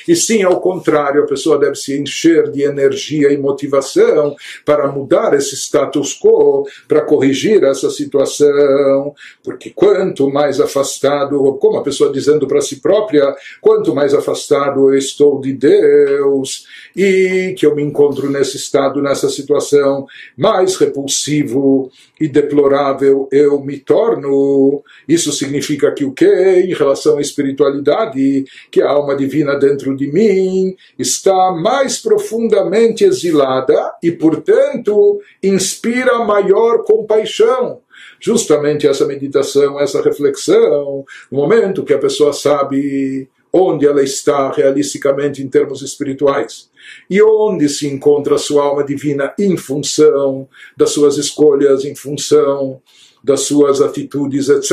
e 0.06 0.14
sim, 0.14 0.42
ao 0.42 0.60
contrário, 0.60 1.22
a 1.22 1.26
pessoa 1.26 1.58
deve 1.58 1.76
se 1.76 1.98
encher 1.98 2.50
de 2.50 2.62
energia 2.62 3.32
e 3.32 3.36
motivação 3.36 4.34
para 4.64 4.90
mudar 4.90 5.34
esse 5.34 5.56
status 5.56 6.18
quo, 6.18 6.66
para 6.86 7.02
corrigir 7.02 7.62
essa 7.64 7.90
situação, 7.90 9.14
porque 9.44 9.70
quanto 9.70 10.30
mais 10.30 10.60
afastado, 10.60 11.56
como 11.60 11.78
a 11.78 11.82
pessoa 11.82 12.12
dizendo 12.12 12.46
para 12.46 12.60
si 12.60 12.80
própria, 12.80 13.34
quanto 13.60 13.94
mais 13.94 14.14
afastado 14.14 14.90
eu 14.90 14.98
estou 14.98 15.40
de 15.40 15.52
Deus, 15.52 16.66
e 16.96 17.54
que 17.56 17.64
eu 17.64 17.74
me 17.74 17.82
encontro 17.82 18.30
nesse 18.30 18.56
estado, 18.56 19.00
nessa 19.00 19.28
situação, 19.28 20.06
mais 20.36 20.76
repulsivo 20.76 21.90
e 22.20 22.28
deplorável 22.28 23.28
eu 23.32 23.60
me 23.60 23.78
torno. 23.78 24.82
Isso 25.08 25.32
significa 25.42 25.92
que 25.92 26.04
o 26.04 26.12
que 26.12 26.26
em 26.26 26.72
relação 26.74 27.18
à 27.18 27.20
espiritualidade, 27.20 28.44
que 28.70 28.80
a 28.80 28.90
alma 28.90 29.16
divina 29.16 29.58
dentro 29.58 29.96
de 29.96 30.10
mim 30.10 30.76
está 30.98 31.52
mais 31.52 31.98
profundamente 31.98 33.04
exilada 33.04 33.94
e, 34.02 34.12
portanto, 34.12 35.20
inspira 35.42 36.24
maior 36.24 36.84
compaixão. 36.84 37.80
Justamente 38.20 38.86
essa 38.86 39.06
meditação, 39.06 39.80
essa 39.80 40.00
reflexão, 40.00 41.04
no 41.30 41.38
momento 41.38 41.84
que 41.84 41.94
a 41.94 41.98
pessoa 41.98 42.32
sabe 42.32 43.28
onde 43.52 43.86
ela 43.86 44.02
está 44.02 44.50
realisticamente 44.50 45.42
em 45.42 45.48
termos 45.48 45.82
espirituais 45.82 46.70
e 47.10 47.20
onde 47.22 47.68
se 47.68 47.86
encontra 47.86 48.36
a 48.36 48.38
sua 48.38 48.64
alma 48.64 48.82
divina 48.82 49.34
em 49.38 49.56
função 49.56 50.48
das 50.74 50.90
suas 50.90 51.18
escolhas, 51.18 51.84
em 51.84 51.94
função 51.94 52.80
das 53.22 53.42
suas 53.42 53.80
atitudes, 53.80 54.48
etc. 54.48 54.72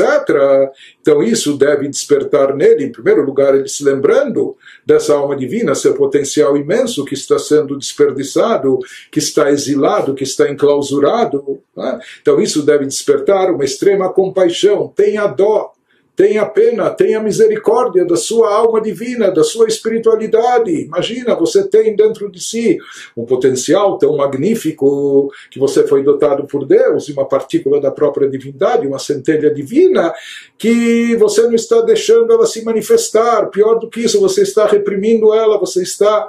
Então 1.00 1.22
isso 1.22 1.56
deve 1.56 1.88
despertar 1.88 2.54
nele, 2.54 2.84
em 2.84 2.92
primeiro 2.92 3.24
lugar, 3.24 3.54
ele 3.54 3.68
se 3.68 3.84
lembrando 3.84 4.56
dessa 4.84 5.14
alma 5.14 5.36
divina, 5.36 5.74
seu 5.74 5.94
potencial 5.94 6.56
imenso 6.56 7.04
que 7.04 7.14
está 7.14 7.38
sendo 7.38 7.78
desperdiçado, 7.78 8.78
que 9.10 9.18
está 9.18 9.50
exilado, 9.50 10.14
que 10.14 10.24
está 10.24 10.50
enclausurado. 10.50 11.60
Né? 11.76 12.00
Então 12.20 12.40
isso 12.40 12.62
deve 12.62 12.86
despertar 12.86 13.50
uma 13.52 13.64
extrema 13.64 14.12
compaixão, 14.12 14.92
tenha 14.94 15.26
dó 15.26 15.72
tenha 16.14 16.44
pena, 16.44 16.90
tenha 16.90 17.20
misericórdia 17.20 18.04
da 18.04 18.16
sua 18.16 18.54
alma 18.54 18.80
divina, 18.80 19.30
da 19.30 19.42
sua 19.42 19.66
espiritualidade. 19.66 20.70
Imagina, 20.70 21.34
você 21.34 21.66
tem 21.66 21.96
dentro 21.96 22.30
de 22.30 22.40
si 22.40 22.78
um 23.16 23.24
potencial 23.24 23.96
tão 23.98 24.16
magnífico 24.16 25.32
que 25.50 25.58
você 25.58 25.86
foi 25.86 26.02
dotado 26.02 26.46
por 26.46 26.66
Deus, 26.66 27.08
uma 27.08 27.26
partícula 27.26 27.80
da 27.80 27.90
própria 27.90 28.28
divindade, 28.28 28.86
uma 28.86 28.98
centelha 28.98 29.52
divina, 29.52 30.12
que 30.58 31.16
você 31.16 31.42
não 31.42 31.54
está 31.54 31.80
deixando 31.80 32.32
ela 32.32 32.46
se 32.46 32.62
manifestar. 32.64 33.46
Pior 33.46 33.78
do 33.78 33.88
que 33.88 34.00
isso, 34.00 34.20
você 34.20 34.42
está 34.42 34.66
reprimindo 34.66 35.32
ela, 35.32 35.58
você 35.58 35.82
está 35.82 36.28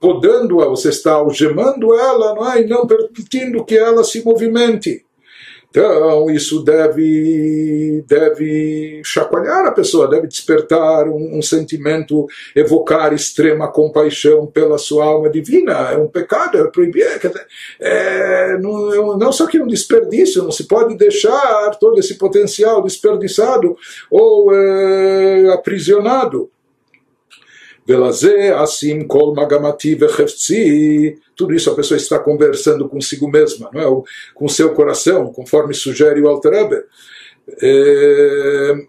podando-a, 0.00 0.66
você 0.66 0.88
está 0.88 1.12
algemando 1.12 1.94
ela 1.94 2.34
não 2.34 2.50
é? 2.50 2.62
e 2.62 2.66
não 2.66 2.86
permitindo 2.86 3.64
que 3.64 3.76
ela 3.76 4.02
se 4.02 4.24
movimente. 4.24 5.04
Então, 5.70 6.28
isso 6.28 6.64
deve, 6.64 8.04
deve 8.08 9.00
chacoalhar 9.04 9.66
a 9.66 9.70
pessoa, 9.70 10.10
deve 10.10 10.26
despertar 10.26 11.08
um, 11.08 11.38
um, 11.38 11.42
sentimento, 11.42 12.26
evocar 12.56 13.12
extrema 13.12 13.70
compaixão 13.70 14.46
pela 14.46 14.78
sua 14.78 15.04
alma 15.04 15.30
divina. 15.30 15.92
É 15.92 15.96
um 15.96 16.08
pecado, 16.08 16.58
é 16.58 16.66
proibido. 16.68 17.10
É, 17.78 18.58
não, 18.58 19.16
não 19.16 19.32
só 19.32 19.46
que 19.46 19.58
é 19.58 19.62
um 19.62 19.66
desperdício, 19.68 20.42
não 20.42 20.50
se 20.50 20.66
pode 20.66 20.96
deixar 20.96 21.70
todo 21.78 22.00
esse 22.00 22.18
potencial 22.18 22.82
desperdiçado 22.82 23.76
ou 24.10 24.52
é, 24.52 25.52
aprisionado. 25.52 26.50
Velazé, 27.90 28.52
assim, 28.52 29.04
kol 29.04 29.34
magamati 29.34 29.96
vechefzi, 29.96 31.18
tudo 31.34 31.52
isso 31.52 31.68
a 31.72 31.74
pessoa 31.74 31.98
está 31.98 32.20
conversando 32.20 32.88
consigo 32.88 33.28
mesma, 33.28 33.68
não 33.72 33.80
é? 33.80 34.02
com 34.32 34.46
seu 34.46 34.72
coração, 34.72 35.32
conforme 35.32 35.74
sugere 35.74 36.20
o 36.20 36.28
Alter 36.28 36.52
Rebbe. 36.52 36.84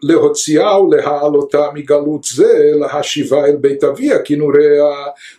להוציאהו 0.03 0.91
להעלותה 0.91 1.67
מגלות 1.75 2.25
זה, 2.25 2.71
להשיבה 2.75 3.45
אל 3.45 3.57
בית 3.57 3.85
אביה, 3.85 4.23
כינוריה 4.23 4.85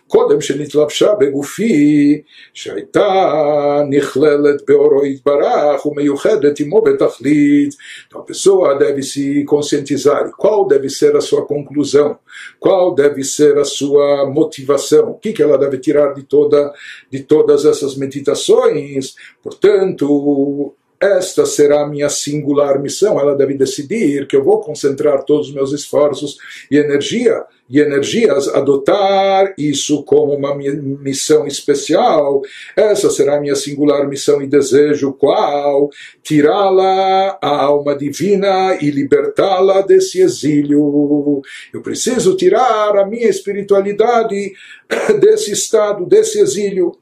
קודם 0.06 0.40
שנתלבשה 0.40 1.14
בגופי, 1.14 2.22
שהייתה 2.54 3.82
נכללת 3.90 4.62
באורו 4.68 5.04
יתברך 5.04 5.86
ומיוחדת 5.86 6.60
עמו 6.60 6.80
בתכלית. 6.80 7.74
Então 8.06 8.20
a 8.20 8.24
pessoa 8.24 8.74
deve 8.74 9.02
se 9.02 9.44
conscientizar 9.44 10.30
qual 10.36 10.66
deve 10.66 10.88
ser 10.88 11.16
a 11.16 11.20
sua 11.20 11.44
conclusão, 11.44 12.18
qual 12.58 12.94
deve 12.94 13.24
ser 13.24 13.58
a 13.58 13.64
sua 13.64 14.30
motivação, 14.30 15.10
o 15.10 15.14
que, 15.14 15.32
que 15.32 15.42
ela 15.42 15.58
deve 15.58 15.78
tirar 15.78 16.14
de, 16.14 16.22
toda, 16.22 16.72
de 17.10 17.20
todas 17.22 17.64
essas 17.64 17.96
meditações. 17.96 19.14
Portanto, 19.42 20.74
esta 21.03 21.45
será 21.45 21.81
a 21.81 21.87
minha 21.87 22.07
singular 22.07 22.81
missão. 22.81 23.19
Ela 23.19 23.35
deve 23.35 23.55
decidir 23.55 24.25
que 24.25 24.35
eu 24.35 24.43
vou 24.43 24.61
concentrar 24.61 25.23
todos 25.23 25.49
os 25.49 25.53
meus 25.53 25.73
esforços 25.73 26.37
e 26.71 26.77
energia 26.77 27.43
e 27.69 27.79
energias, 27.79 28.47
adotar 28.49 29.53
isso 29.57 30.03
como 30.03 30.33
uma 30.33 30.55
missão 30.55 31.45
especial. 31.45 32.41
Essa 32.75 33.09
será 33.09 33.37
a 33.37 33.41
minha 33.41 33.55
singular 33.55 34.07
missão 34.07 34.41
e 34.41 34.47
desejo, 34.47 35.13
qual? 35.13 35.89
Tirá-la, 36.21 37.37
a 37.41 37.63
alma 37.63 37.95
divina, 37.95 38.77
e 38.81 38.91
libertá-la 38.91 39.81
desse 39.81 40.21
exílio. 40.21 41.41
Eu 41.73 41.81
preciso 41.81 42.35
tirar 42.37 42.97
a 42.97 43.05
minha 43.05 43.27
espiritualidade 43.27 44.53
desse 45.19 45.51
estado, 45.51 46.05
desse 46.05 46.39
exílio 46.39 46.93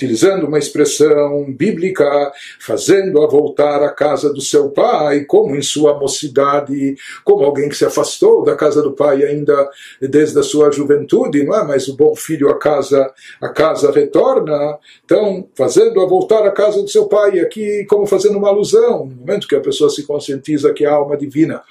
utilizando 0.00 0.46
uma 0.46 0.58
expressão 0.58 1.44
bíblica, 1.52 2.32
fazendo-a 2.58 3.26
voltar 3.26 3.82
à 3.82 3.90
casa 3.90 4.32
do 4.32 4.40
seu 4.40 4.70
pai, 4.70 5.26
como 5.26 5.54
em 5.54 5.60
sua 5.60 5.98
mocidade, 5.98 6.96
como 7.22 7.44
alguém 7.44 7.68
que 7.68 7.76
se 7.76 7.84
afastou 7.84 8.42
da 8.42 8.56
casa 8.56 8.82
do 8.82 8.92
pai 8.92 9.22
ainda 9.22 9.68
desde 10.00 10.38
a 10.38 10.42
sua 10.42 10.72
juventude, 10.72 11.44
não 11.44 11.54
é? 11.54 11.64
Mas 11.64 11.86
o 11.86 11.96
bom 11.96 12.16
filho 12.16 12.48
a 12.48 12.58
casa, 12.58 13.12
a 13.42 13.48
casa 13.50 13.92
retorna. 13.92 14.78
Então, 15.04 15.46
fazendo-a 15.54 16.06
voltar 16.06 16.46
à 16.46 16.50
casa 16.50 16.80
do 16.82 16.88
seu 16.88 17.06
pai, 17.06 17.38
aqui 17.38 17.84
como 17.84 18.06
fazendo 18.06 18.38
uma 18.38 18.48
alusão, 18.48 19.04
no 19.04 19.16
momento 19.16 19.46
que 19.46 19.54
a 19.54 19.60
pessoa 19.60 19.90
se 19.90 20.04
conscientiza 20.04 20.72
que 20.72 20.86
a 20.86 20.92
alma 20.92 21.16
divina 21.16 21.62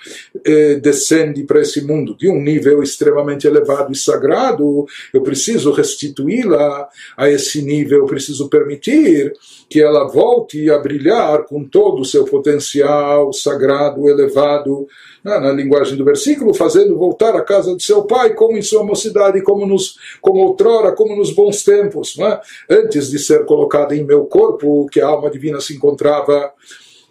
eh, 0.46 0.76
descende 0.76 1.44
para 1.44 1.62
esse 1.62 1.82
mundo 1.82 2.16
de 2.16 2.30
um 2.30 2.40
nível 2.40 2.84
extremamente 2.84 3.48
elevado 3.48 3.92
e 3.92 3.96
sagrado, 3.96 4.86
eu 5.12 5.22
preciso 5.22 5.72
restituí-la 5.72 6.88
a 7.18 7.30
esse 7.30 7.62
nível 7.64 8.06
preciso 8.20 8.50
permitir 8.50 9.34
que 9.70 9.82
ela 9.82 10.08
volte 10.08 10.70
a 10.70 10.78
brilhar 10.78 11.46
com 11.46 11.64
todo 11.64 12.02
o 12.02 12.06
seu 12.06 12.26
potencial 12.26 13.32
sagrado, 13.32 14.10
elevado, 14.10 14.86
na, 15.24 15.40
na, 15.40 15.52
linguagem 15.52 15.98
do 15.98 16.06
versículo, 16.06 16.54
fazendo 16.54 16.98
voltar 16.98 17.36
à 17.36 17.42
casa 17.42 17.76
de 17.76 17.84
seu 17.84 18.04
pai, 18.04 18.34
como 18.34 18.58
em 18.58 18.62
sua 18.62 18.84
mocidade, 18.84 19.42
como, 19.42 19.66
nos, 19.66 19.96
como 20.22 20.42
outrora, 20.42 20.92
como 20.92 21.16
nos 21.16 21.32
bons 21.32 21.64
tempos, 21.64 22.18
é? 22.20 22.40
antes 22.70 23.10
de 23.10 23.20
ser 23.20 23.46
colocada 23.46 23.96
em 23.96 24.04
meu 24.04 24.26
corpo, 24.26 24.88
que 24.92 25.02
a 25.02 25.08
alma 25.08 25.30
divina 25.30 25.60
se 25.60 25.76
encontrava 25.76 26.52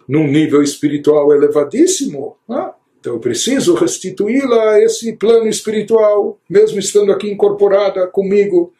num 0.07 0.27
nível 0.27 0.63
espiritual 0.63 1.33
elevadíssimo. 1.33 2.35
É? 2.49 2.79
Então 2.99 3.13
eu 3.13 3.19
preciso 3.19 3.75
restituí-la 3.75 4.71
a 4.71 4.83
esse 4.83 5.13
plano 5.13 5.47
espiritual, 5.47 6.37
mesmo 6.49 6.79
estando 6.79 7.11
aqui 7.11 7.29
incorporada 7.31 8.07
comigo. 8.07 8.73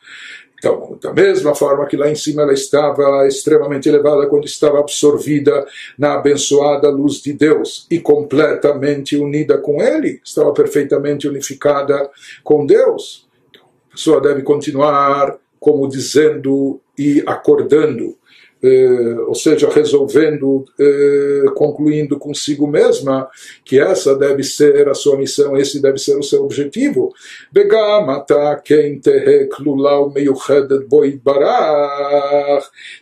Então, 0.59 0.97
da 1.01 1.13
mesma 1.13 1.55
forma 1.55 1.87
que 1.87 1.95
lá 1.95 2.09
em 2.09 2.15
cima 2.15 2.41
ela 2.41 2.53
estava 2.53 3.25
extremamente 3.25 3.87
elevada 3.87 4.27
quando 4.27 4.45
estava 4.45 4.79
absorvida 4.79 5.65
na 5.97 6.15
abençoada 6.15 6.89
luz 6.89 7.21
de 7.21 7.31
Deus 7.31 7.87
e 7.89 7.99
completamente 7.99 9.15
unida 9.15 9.57
com 9.57 9.81
Ele, 9.81 10.21
estava 10.23 10.51
perfeitamente 10.51 11.27
unificada 11.27 12.09
com 12.43 12.65
Deus. 12.65 13.27
Então, 13.49 13.63
a 13.87 13.91
pessoa 13.93 14.21
deve 14.21 14.43
continuar 14.43 15.37
como 15.59 15.87
dizendo 15.87 16.79
e 16.97 17.23
acordando 17.25 18.18
ou 19.27 19.35
seja, 19.35 19.69
resolvendo, 19.69 20.65
eh, 20.77 21.45
concluindo 21.55 22.19
consigo 22.19 22.67
mesma 22.67 23.29
que 23.63 23.79
essa 23.79 24.15
deve 24.15 24.43
ser 24.43 24.89
a 24.89 24.93
sua 24.93 25.17
missão, 25.17 25.55
esse 25.55 25.81
deve 25.81 25.97
ser 25.97 26.17
o 26.17 26.23
seu 26.23 26.43
objetivo. 26.43 27.13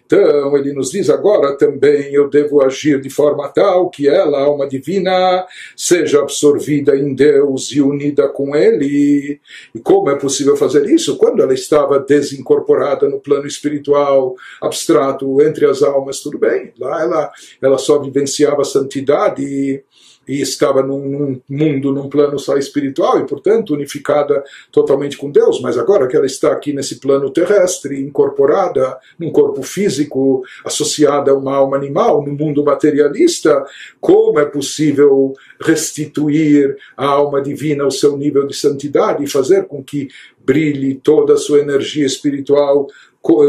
Então, 0.07 0.55
ele 0.57 0.71
nos 0.71 0.91
diz 0.91 1.09
agora 1.09 1.57
também: 1.57 2.13
eu 2.13 2.29
devo 2.29 2.63
agir 2.63 3.01
de 3.01 3.09
forma 3.09 3.49
tal 3.49 3.89
que 3.89 4.07
ela, 4.07 4.39
alma 4.39 4.65
divina, 4.65 5.45
seja 5.75 6.21
absorvida 6.21 6.95
em 6.95 7.13
Deus 7.13 7.71
e 7.73 7.81
unida 7.81 8.29
com 8.29 8.55
Ele. 8.55 9.41
E 9.75 9.79
como 9.79 10.09
é 10.09 10.15
possível 10.15 10.55
fazer 10.55 10.85
isso? 10.85 11.17
Quando 11.17 11.43
ela 11.43 11.53
estava 11.53 11.99
desincorporada 11.99 13.09
no 13.09 13.19
plano 13.19 13.45
espiritual, 13.45 14.35
abstrato, 14.61 15.41
entre 15.41 15.65
as 15.65 15.83
almas, 15.83 16.21
tudo 16.21 16.39
bem. 16.39 16.71
Lá 16.79 17.01
ela, 17.01 17.31
ela 17.61 17.77
só 17.77 17.99
vivenciava 17.99 18.61
a 18.61 18.65
santidade 18.65 19.83
e, 20.27 20.41
estava 20.41 20.81
num, 20.81 21.07
num, 21.07 21.41
mundo, 21.49 21.91
num 21.91 22.09
plano 22.09 22.37
só 22.37 22.57
espiritual 22.57 23.19
e, 23.19 23.27
portanto, 23.27 23.73
unificada 23.73 24.43
totalmente 24.71 25.17
com 25.17 25.31
Deus. 25.31 25.61
Mas 25.61 25.77
agora 25.77 26.07
que 26.07 26.15
ela 26.15 26.25
está 26.25 26.51
aqui 26.51 26.73
nesse 26.73 26.99
plano 26.99 27.29
terrestre, 27.29 28.01
incorporada 28.01 28.97
num 29.17 29.31
corpo 29.31 29.63
físico, 29.63 30.43
associada 30.65 31.31
a 31.31 31.35
uma 31.35 31.55
alma 31.55 31.77
animal, 31.77 32.25
no 32.25 32.33
mundo 32.33 32.63
materialista, 32.63 33.65
como 33.99 34.39
é 34.39 34.45
possível 34.45 35.33
restituir 35.59 36.77
a 36.95 37.05
alma 37.05 37.41
divina 37.41 37.83
ao 37.83 37.91
seu 37.91 38.17
nível 38.17 38.45
de 38.45 38.55
santidade 38.55 39.23
e 39.23 39.29
fazer 39.29 39.65
com 39.65 39.83
que 39.83 40.07
brilhe 40.47 40.95
toda 40.95 41.33
a 41.33 41.37
sua 41.37 41.59
energia 41.59 42.05
espiritual 42.05 42.87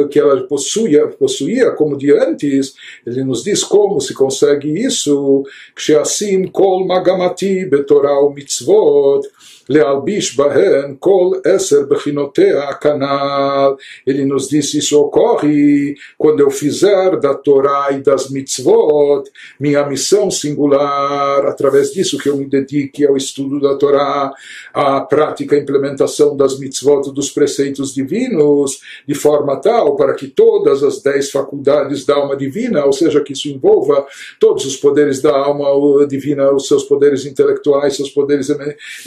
que 0.10 0.20
ela 0.20 0.40
possuía, 0.48 1.08
possuía 1.08 1.72
como 1.72 1.98
de 1.98 2.12
antes, 2.12 2.76
ele 3.06 3.24
nos 3.24 3.44
diz 3.44 3.64
como 3.64 4.00
se 4.00 4.14
consegue 4.14 4.86
isso, 4.86 5.44
que 5.76 5.96
assim 5.96 6.48
kol 6.48 6.86
magamati 6.86 7.66
betorah 7.66 8.30
mitzvot, 8.30 9.28
להלביש 9.70 10.38
בהן 10.38 10.96
כל 11.00 11.32
עשר 11.46 11.82
בחינותיה 11.90 12.74
כנ"ל. 12.74 13.74
Ele 14.08 14.26
nos 14.26 14.50
disse 14.50 14.78
isso 14.80 15.00
ocorre 15.00 15.96
quando 16.18 16.42
eu 16.42 16.50
fizer 16.50 17.20
da 17.20 17.34
Torá 17.34 17.90
e 17.92 18.02
das 18.02 18.30
mitzvot 18.30 19.24
minha 19.60 19.86
missão 19.86 20.30
singular, 20.30 21.46
através 21.46 21.92
disso 21.94 22.18
que 22.18 22.30
eu 22.30 22.38
me 22.38 22.46
dedique 22.46 23.06
ao 23.06 23.16
estudo 23.16 23.60
da 23.60 23.76
Torá, 23.76 24.34
à 24.74 25.02
prática 25.02 25.56
e 25.56 25.60
implementação 25.60 26.36
das 26.36 26.60
mitzvot, 26.60 27.12
dos 27.14 27.30
preceitos 27.30 27.94
divinos, 27.94 28.82
de 29.08 29.16
forma 29.16 29.60
para 29.97 30.15
que 30.15 30.29
todas 30.29 30.83
as 30.83 31.03
dez 31.03 31.31
faculdades 31.31 32.05
da 32.05 32.15
alma 32.15 32.37
divina, 32.37 32.85
ou 32.85 32.93
seja, 32.93 33.21
que 33.21 33.33
isso 33.33 33.49
envolva 33.49 34.07
todos 34.41 34.65
os 34.65 34.77
poderes 34.77 35.21
da 35.21 35.37
alma 35.37 36.07
divina, 36.07 36.53
os 36.53 36.67
seus 36.67 36.85
poderes 36.85 37.25
intelectuais, 37.27 37.97
seus 37.97 38.11
poderes 38.11 38.49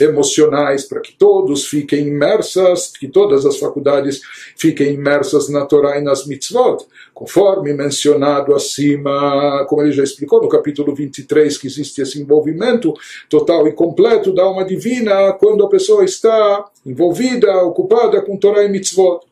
emocionais, 0.00 0.84
para 0.84 1.00
que 1.00 1.12
todos 1.12 1.66
fiquem 1.66 2.08
imersas, 2.08 2.92
que 2.98 3.08
todas 3.08 3.44
as 3.44 3.58
faculdades 3.58 4.20
fiquem 4.56 4.94
imersas 4.94 5.48
na 5.48 5.66
Torá 5.66 5.98
e 5.98 6.02
nas 6.02 6.26
mitzvot, 6.26 6.86
conforme 7.12 7.72
mencionado 7.72 8.54
acima, 8.54 9.64
como 9.68 9.82
ele 9.82 9.92
já 9.92 10.02
explicou 10.02 10.42
no 10.42 10.48
capítulo 10.48 10.94
23, 10.94 11.58
que 11.58 11.66
existe 11.66 12.00
esse 12.00 12.20
envolvimento 12.20 12.94
total 13.28 13.66
e 13.68 13.72
completo 13.72 14.32
da 14.32 14.42
alma 14.42 14.64
divina 14.64 15.32
quando 15.32 15.64
a 15.64 15.68
pessoa 15.68 16.04
está 16.04 16.64
envolvida, 16.84 17.62
ocupada 17.62 18.20
com 18.22 18.36
Torá 18.36 18.64
e 18.64 18.68
mitzvot 18.68 19.31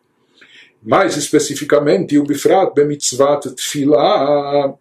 Mais 0.84 1.18
especificamente, 1.18 2.18
o 2.18 2.24
Bifrat 2.24 2.74
bemitzvat 2.76 3.56
tfilah, 3.56 4.74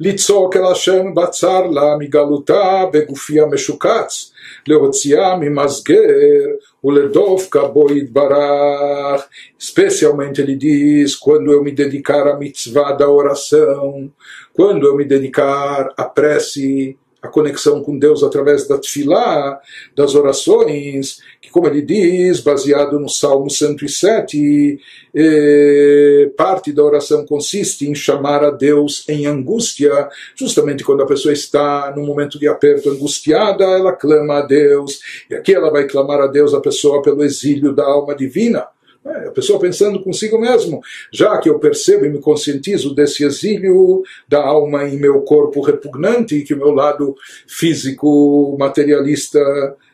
לצעוק 0.00 0.56
אל 0.56 0.64
השם 0.64 1.14
בצר 1.14 1.66
לה 1.66 1.96
מגלותה 1.98 2.84
בגופי 2.92 3.40
המשוקץ, 3.40 4.32
להוציאה 4.66 5.36
ממסגר 5.36 6.46
ולדופקה 6.84 7.68
בו 7.68 7.92
יתברך. 7.92 9.28
Especialmente 9.60 10.40
ele 10.40 10.56
diz, 10.56 11.16
quando 11.16 11.50
eu 11.52 11.64
me 11.64 11.72
dedicar 11.72 12.28
à 12.28 12.36
mitzvah 12.36 12.92
da 12.92 13.08
oração, 13.08 14.10
quando 14.52 14.86
eu 14.86 14.96
me 14.96 15.04
dedicar 15.04 15.92
à 15.96 16.04
prece, 16.04 16.96
a 17.23 17.29
conexão 17.29 17.81
com 17.81 17.97
Deus 17.97 18.21
através 18.21 18.67
da 18.67 18.77
tefilá, 18.77 19.57
das 19.95 20.13
orações, 20.13 21.19
que, 21.41 21.49
como 21.49 21.67
ele 21.67 21.81
diz, 21.81 22.41
baseado 22.41 22.99
no 22.99 23.07
Salmo 23.07 23.49
107, 23.49 24.77
eh, 25.15 26.29
parte 26.35 26.73
da 26.73 26.83
oração 26.83 27.25
consiste 27.25 27.89
em 27.89 27.95
chamar 27.95 28.43
a 28.43 28.51
Deus 28.51 29.07
em 29.07 29.25
angústia, 29.25 30.09
justamente 30.35 30.83
quando 30.83 31.01
a 31.01 31.07
pessoa 31.07 31.31
está 31.31 31.93
num 31.95 32.05
momento 32.05 32.37
de 32.37 32.45
aperto 32.45 32.89
angustiada, 32.89 33.63
ela 33.63 33.93
clama 33.93 34.39
a 34.39 34.41
Deus, 34.41 34.99
e 35.29 35.35
aqui 35.35 35.55
ela 35.55 35.71
vai 35.71 35.87
clamar 35.87 36.19
a 36.19 36.27
Deus, 36.27 36.53
a 36.53 36.59
pessoa, 36.59 37.01
pelo 37.01 37.23
exílio 37.23 37.73
da 37.73 37.85
alma 37.85 38.13
divina. 38.13 38.67
É, 39.05 39.27
a 39.27 39.31
pessoa 39.31 39.59
pensando 39.59 40.01
consigo 40.01 40.39
mesmo, 40.39 40.81
já 41.11 41.37
que 41.37 41.49
eu 41.49 41.59
percebo 41.59 42.05
e 42.05 42.09
me 42.09 42.19
conscientizo 42.19 42.95
desse 42.95 43.25
exílio 43.25 44.01
da 44.29 44.41
alma 44.41 44.87
em 44.87 44.97
meu 44.97 45.21
corpo 45.21 45.61
repugnante, 45.61 46.41
que 46.41 46.53
o 46.53 46.57
meu 46.57 46.71
lado 46.71 47.13
físico, 47.45 48.55
materialista, 48.57 49.41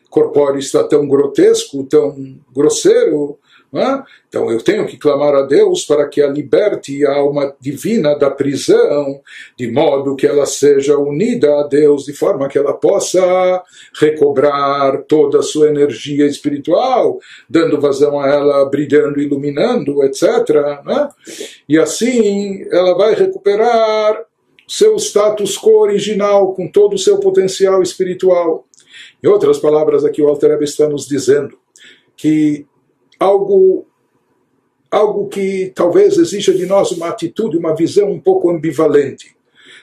corpóreo 0.08 0.58
está 0.58 0.84
tão 0.84 1.08
grotesco, 1.08 1.84
tão 1.84 2.36
grosseiro, 2.54 3.38
é? 3.72 4.02
Então 4.28 4.50
eu 4.50 4.60
tenho 4.62 4.86
que 4.86 4.96
clamar 4.96 5.34
a 5.34 5.42
Deus 5.42 5.84
para 5.84 6.08
que 6.08 6.20
a 6.20 6.26
liberte 6.26 7.06
a 7.06 7.14
alma 7.14 7.54
divina 7.60 8.16
da 8.16 8.28
prisão, 8.28 9.20
de 9.56 9.70
modo 9.70 10.16
que 10.16 10.26
ela 10.26 10.44
seja 10.44 10.98
unida 10.98 11.60
a 11.60 11.66
Deus, 11.68 12.04
de 12.04 12.12
forma 12.12 12.48
que 12.48 12.58
ela 12.58 12.74
possa 12.74 13.62
recobrar 14.00 15.02
toda 15.04 15.38
a 15.38 15.42
sua 15.42 15.68
energia 15.68 16.26
espiritual, 16.26 17.20
dando 17.48 17.80
vazão 17.80 18.18
a 18.18 18.28
ela, 18.28 18.64
brilhando, 18.64 19.20
iluminando, 19.20 20.02
etc. 20.02 20.24
É? 20.88 21.08
E 21.68 21.78
assim 21.78 22.64
ela 22.72 22.96
vai 22.96 23.14
recuperar 23.14 24.24
seu 24.66 24.96
status 24.96 25.56
quo 25.56 25.80
original, 25.80 26.54
com 26.54 26.68
todo 26.68 26.94
o 26.94 26.98
seu 26.98 27.18
potencial 27.18 27.82
espiritual. 27.82 28.66
Em 29.22 29.28
outras 29.28 29.58
palavras, 29.58 30.04
aqui 30.04 30.22
o 30.22 30.28
Alter 30.28 30.60
está 30.62 30.88
nos 30.88 31.06
dizendo 31.06 31.58
que 32.16 32.66
algo 33.20 33.86
algo 34.90 35.28
que 35.28 35.70
talvez 35.72 36.18
exija 36.18 36.52
de 36.52 36.66
nós 36.66 36.90
uma 36.90 37.08
atitude, 37.08 37.56
uma 37.56 37.76
visão 37.76 38.10
um 38.10 38.18
pouco 38.18 38.50
ambivalente. 38.50 39.36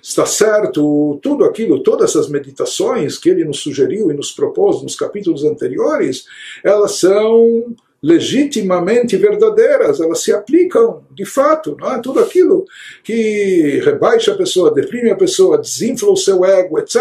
Está 0.03 0.26
certo, 0.26 1.18
tudo 1.23 1.45
aquilo, 1.45 1.81
todas 1.81 2.09
essas 2.09 2.30
meditações 2.30 3.18
que 3.18 3.30
ele 3.30 3.45
nos 3.45 3.59
sugeriu 3.61 4.11
e 4.11 4.14
nos 4.14 4.31
propôs 4.31 4.84
nos 4.84 4.95
capítulos 4.95 5.45
anteriores, 5.45 6.26
elas 6.64 6.99
são 6.99 7.73
legitimamente 8.03 9.18
verdadeiras, 9.18 9.99
elas 9.99 10.22
se 10.22 10.31
aplicam 10.31 11.03
de 11.11 11.26
fato, 11.26 11.76
não 11.80 11.91
é? 11.93 11.99
Tudo 11.99 12.19
aquilo 12.19 12.65
que 13.03 13.81
rebaixa 13.84 14.34
a 14.34 14.38
pessoa, 14.38 14.73
deprime 14.73 15.09
a 15.09 15.15
pessoa, 15.15 15.57
desinfla 15.57 16.11
o 16.11 16.18
seu 16.18 16.45
ego, 16.45 16.77
etc. 16.80 16.99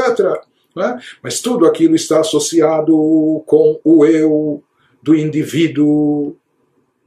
É? 0.78 0.98
Mas 1.22 1.40
tudo 1.40 1.66
aquilo 1.66 1.94
está 1.94 2.20
associado 2.20 2.92
com 3.46 3.80
o 3.82 4.04
eu, 4.04 4.62
do 5.06 5.14
indivíduo, 5.14 6.34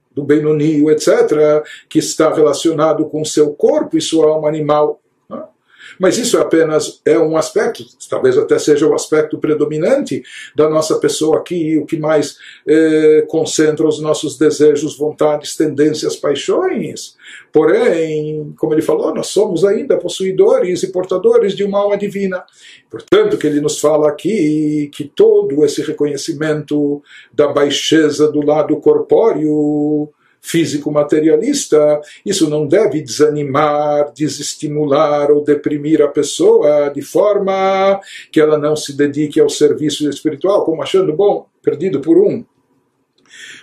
do 0.09 0.23
Benoni, 0.23 0.89
etc., 0.89 1.61
que 1.89 1.99
está 1.99 2.33
relacionado 2.33 3.05
com 3.09 3.25
seu 3.25 3.53
corpo 3.53 3.97
e 3.97 4.01
sua 4.01 4.27
alma 4.27 4.47
animal. 4.47 5.01
Mas 5.99 6.17
isso 6.17 6.37
é 6.37 6.41
apenas 6.41 7.01
é 7.05 7.19
um 7.19 7.35
aspecto, 7.35 7.83
talvez 8.09 8.37
até 8.37 8.57
seja 8.57 8.87
o 8.87 8.95
aspecto 8.95 9.37
predominante 9.37 10.23
da 10.55 10.69
nossa 10.69 10.97
pessoa 10.97 11.39
aqui, 11.39 11.77
o 11.77 11.85
que 11.85 11.97
mais 11.97 12.37
eh, 12.65 13.25
concentra 13.27 13.85
os 13.85 14.01
nossos 14.01 14.37
desejos, 14.37 14.97
vontades, 14.97 15.57
tendências, 15.57 16.15
paixões. 16.15 17.17
Porém, 17.51 18.53
como 18.57 18.73
ele 18.73 18.81
falou, 18.81 19.13
nós 19.13 19.27
somos 19.27 19.65
ainda 19.65 19.97
possuidores 19.97 20.83
e 20.83 20.91
portadores 20.91 21.53
de 21.53 21.63
uma 21.65 21.79
alma 21.79 21.97
divina. 21.97 22.45
Portanto, 22.89 23.37
que 23.37 23.45
ele 23.45 23.59
nos 23.59 23.79
fala 23.79 24.07
aqui 24.07 24.89
que 24.93 25.03
todo 25.03 25.65
esse 25.65 25.81
reconhecimento 25.81 27.03
da 27.33 27.47
baixeza 27.49 28.31
do 28.31 28.41
lado 28.41 28.77
corpóreo 28.77 30.09
físico 30.41 30.91
materialista, 30.91 32.01
isso 32.25 32.49
não 32.49 32.65
deve 32.65 33.01
desanimar, 33.01 34.11
desestimular 34.13 35.31
ou 35.31 35.43
deprimir 35.43 36.01
a 36.01 36.07
pessoa 36.07 36.89
de 36.89 37.01
forma 37.01 37.99
que 38.31 38.39
ela 38.39 38.57
não 38.57 38.75
se 38.75 38.95
dedique 38.95 39.39
ao 39.39 39.49
serviço 39.49 40.09
espiritual, 40.09 40.63
como 40.63 40.81
achando, 40.81 41.13
bom, 41.13 41.47
perdido 41.61 41.99
por 41.99 42.17
um, 42.17 42.43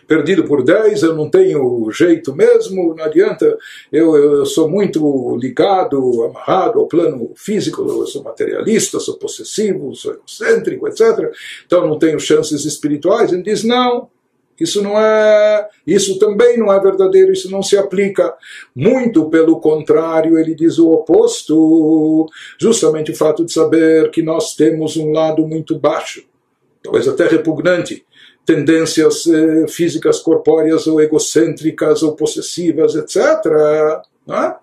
perdido 0.07 0.44
por 0.44 0.62
dez, 0.62 1.03
eu 1.03 1.15
não 1.15 1.28
tenho 1.28 1.90
jeito 1.90 2.35
mesmo, 2.35 2.94
não 2.94 3.05
adianta, 3.05 3.59
eu, 3.93 4.16
eu 4.16 4.47
sou 4.47 4.69
muito 4.69 5.36
ligado, 5.36 6.24
amarrado 6.24 6.78
ao 6.78 6.86
plano 6.86 7.32
físico, 7.35 7.82
eu 7.82 8.07
sou 8.07 8.23
materialista, 8.23 9.01
sou 9.01 9.19
possessivo, 9.19 9.94
sou 9.94 10.15
egocêntrico, 10.15 10.86
etc. 10.86 11.32
Então 11.66 11.86
não 11.86 11.98
tenho 11.98 12.20
chances 12.20 12.65
espirituais. 12.65 13.32
Ele 13.32 13.43
diz: 13.43 13.65
não, 13.65 14.09
isso 14.59 14.83
não 14.83 14.99
é, 14.99 15.69
isso 15.87 16.19
também 16.19 16.59
não 16.59 16.73
é 16.73 16.81
verdadeiro, 16.81 17.33
isso 17.33 17.51
não 17.51 17.62
se 17.62 17.77
aplica. 17.77 18.35
Muito 18.74 19.28
pelo 19.28 19.61
contrário, 19.61 20.39
ele 20.39 20.55
diz 20.55 20.78
o 20.78 20.91
oposto. 20.91 22.27
Justamente 22.59 23.11
o 23.11 23.16
fato 23.16 23.45
de 23.45 23.53
saber 23.53 24.11
que 24.11 24.23
nós 24.23 24.55
temos 24.55 24.97
um 24.97 25.12
lado 25.12 25.47
muito 25.47 25.78
baixo, 25.78 26.24
talvez 26.83 27.07
até 27.07 27.27
repugnante, 27.27 28.05
tendências 28.45 29.27
eh, 29.27 29.66
físicas 29.69 30.20
corpóreas 30.20 30.87
ou 30.87 31.01
egocêntricas 31.01 32.03
ou 32.03 32.15
possessivas, 32.15 32.95
etc. 32.95 33.20
Não 34.27 34.37
é? 34.37 34.57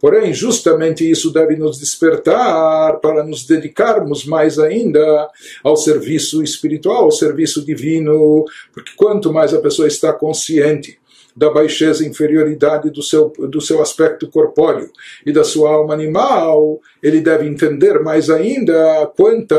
Porém, 0.00 0.32
justamente 0.32 1.08
isso 1.08 1.32
deve 1.32 1.56
nos 1.56 1.78
despertar 1.78 3.00
para 3.00 3.24
nos 3.24 3.44
dedicarmos 3.44 4.24
mais 4.24 4.58
ainda 4.58 5.28
ao 5.64 5.76
serviço 5.76 6.42
espiritual, 6.42 7.04
ao 7.04 7.10
serviço 7.10 7.64
divino, 7.64 8.44
porque 8.72 8.92
quanto 8.96 9.32
mais 9.32 9.52
a 9.52 9.60
pessoa 9.60 9.88
está 9.88 10.12
consciente 10.12 10.98
da 11.38 11.48
baixeza 11.50 12.02
e 12.02 12.08
inferioridade 12.08 12.90
do 12.90 13.00
seu, 13.00 13.32
do 13.38 13.60
seu 13.60 13.80
aspecto 13.80 14.28
corpóreo 14.28 14.90
e 15.24 15.32
da 15.32 15.44
sua 15.44 15.70
alma 15.70 15.94
animal, 15.94 16.80
ele 17.00 17.20
deve 17.20 17.46
entender 17.46 18.00
mais 18.02 18.28
ainda 18.28 19.08
quanta 19.16 19.56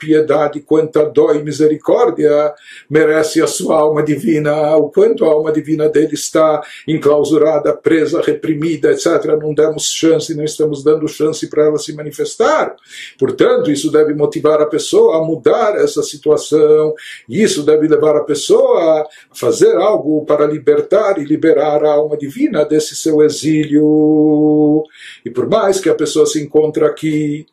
piedade, 0.00 0.60
quanta 0.60 1.04
dó 1.04 1.32
e 1.32 1.44
misericórdia 1.44 2.52
merece 2.90 3.40
a 3.40 3.46
sua 3.46 3.76
alma 3.76 4.02
divina, 4.02 4.76
o 4.76 4.90
quanto 4.90 5.24
a 5.24 5.28
alma 5.28 5.52
divina 5.52 5.88
dele 5.88 6.14
está 6.14 6.60
enclausurada, 6.88 7.72
presa, 7.72 8.20
reprimida, 8.20 8.90
etc. 8.90 9.06
Não 9.40 9.54
demos 9.54 9.84
chance, 9.84 10.34
não 10.34 10.42
estamos 10.42 10.82
dando 10.82 11.06
chance 11.06 11.48
para 11.48 11.66
ela 11.66 11.78
se 11.78 11.94
manifestar. 11.94 12.74
Portanto, 13.16 13.70
isso 13.70 13.92
deve 13.92 14.12
motivar 14.12 14.60
a 14.60 14.66
pessoa 14.66 15.18
a 15.18 15.24
mudar 15.24 15.76
essa 15.76 16.02
situação, 16.02 16.94
e 17.28 17.40
isso 17.40 17.62
deve 17.62 17.86
levar 17.86 18.16
a 18.16 18.24
pessoa 18.24 19.02
a 19.02 19.06
fazer 19.32 19.76
algo 19.76 20.24
para 20.24 20.46
libertar 20.46 20.95
e 21.18 21.24
liberar 21.24 21.84
a 21.84 21.92
alma 21.92 22.16
divina 22.16 22.64
desse 22.64 22.96
seu 22.96 23.22
exílio. 23.22 24.84
E 25.24 25.30
por 25.30 25.48
mais 25.48 25.80
que 25.80 25.88
a 25.88 25.94
pessoa 25.94 26.26
se 26.26 26.42
encontre 26.42 26.84
aqui 26.84 27.46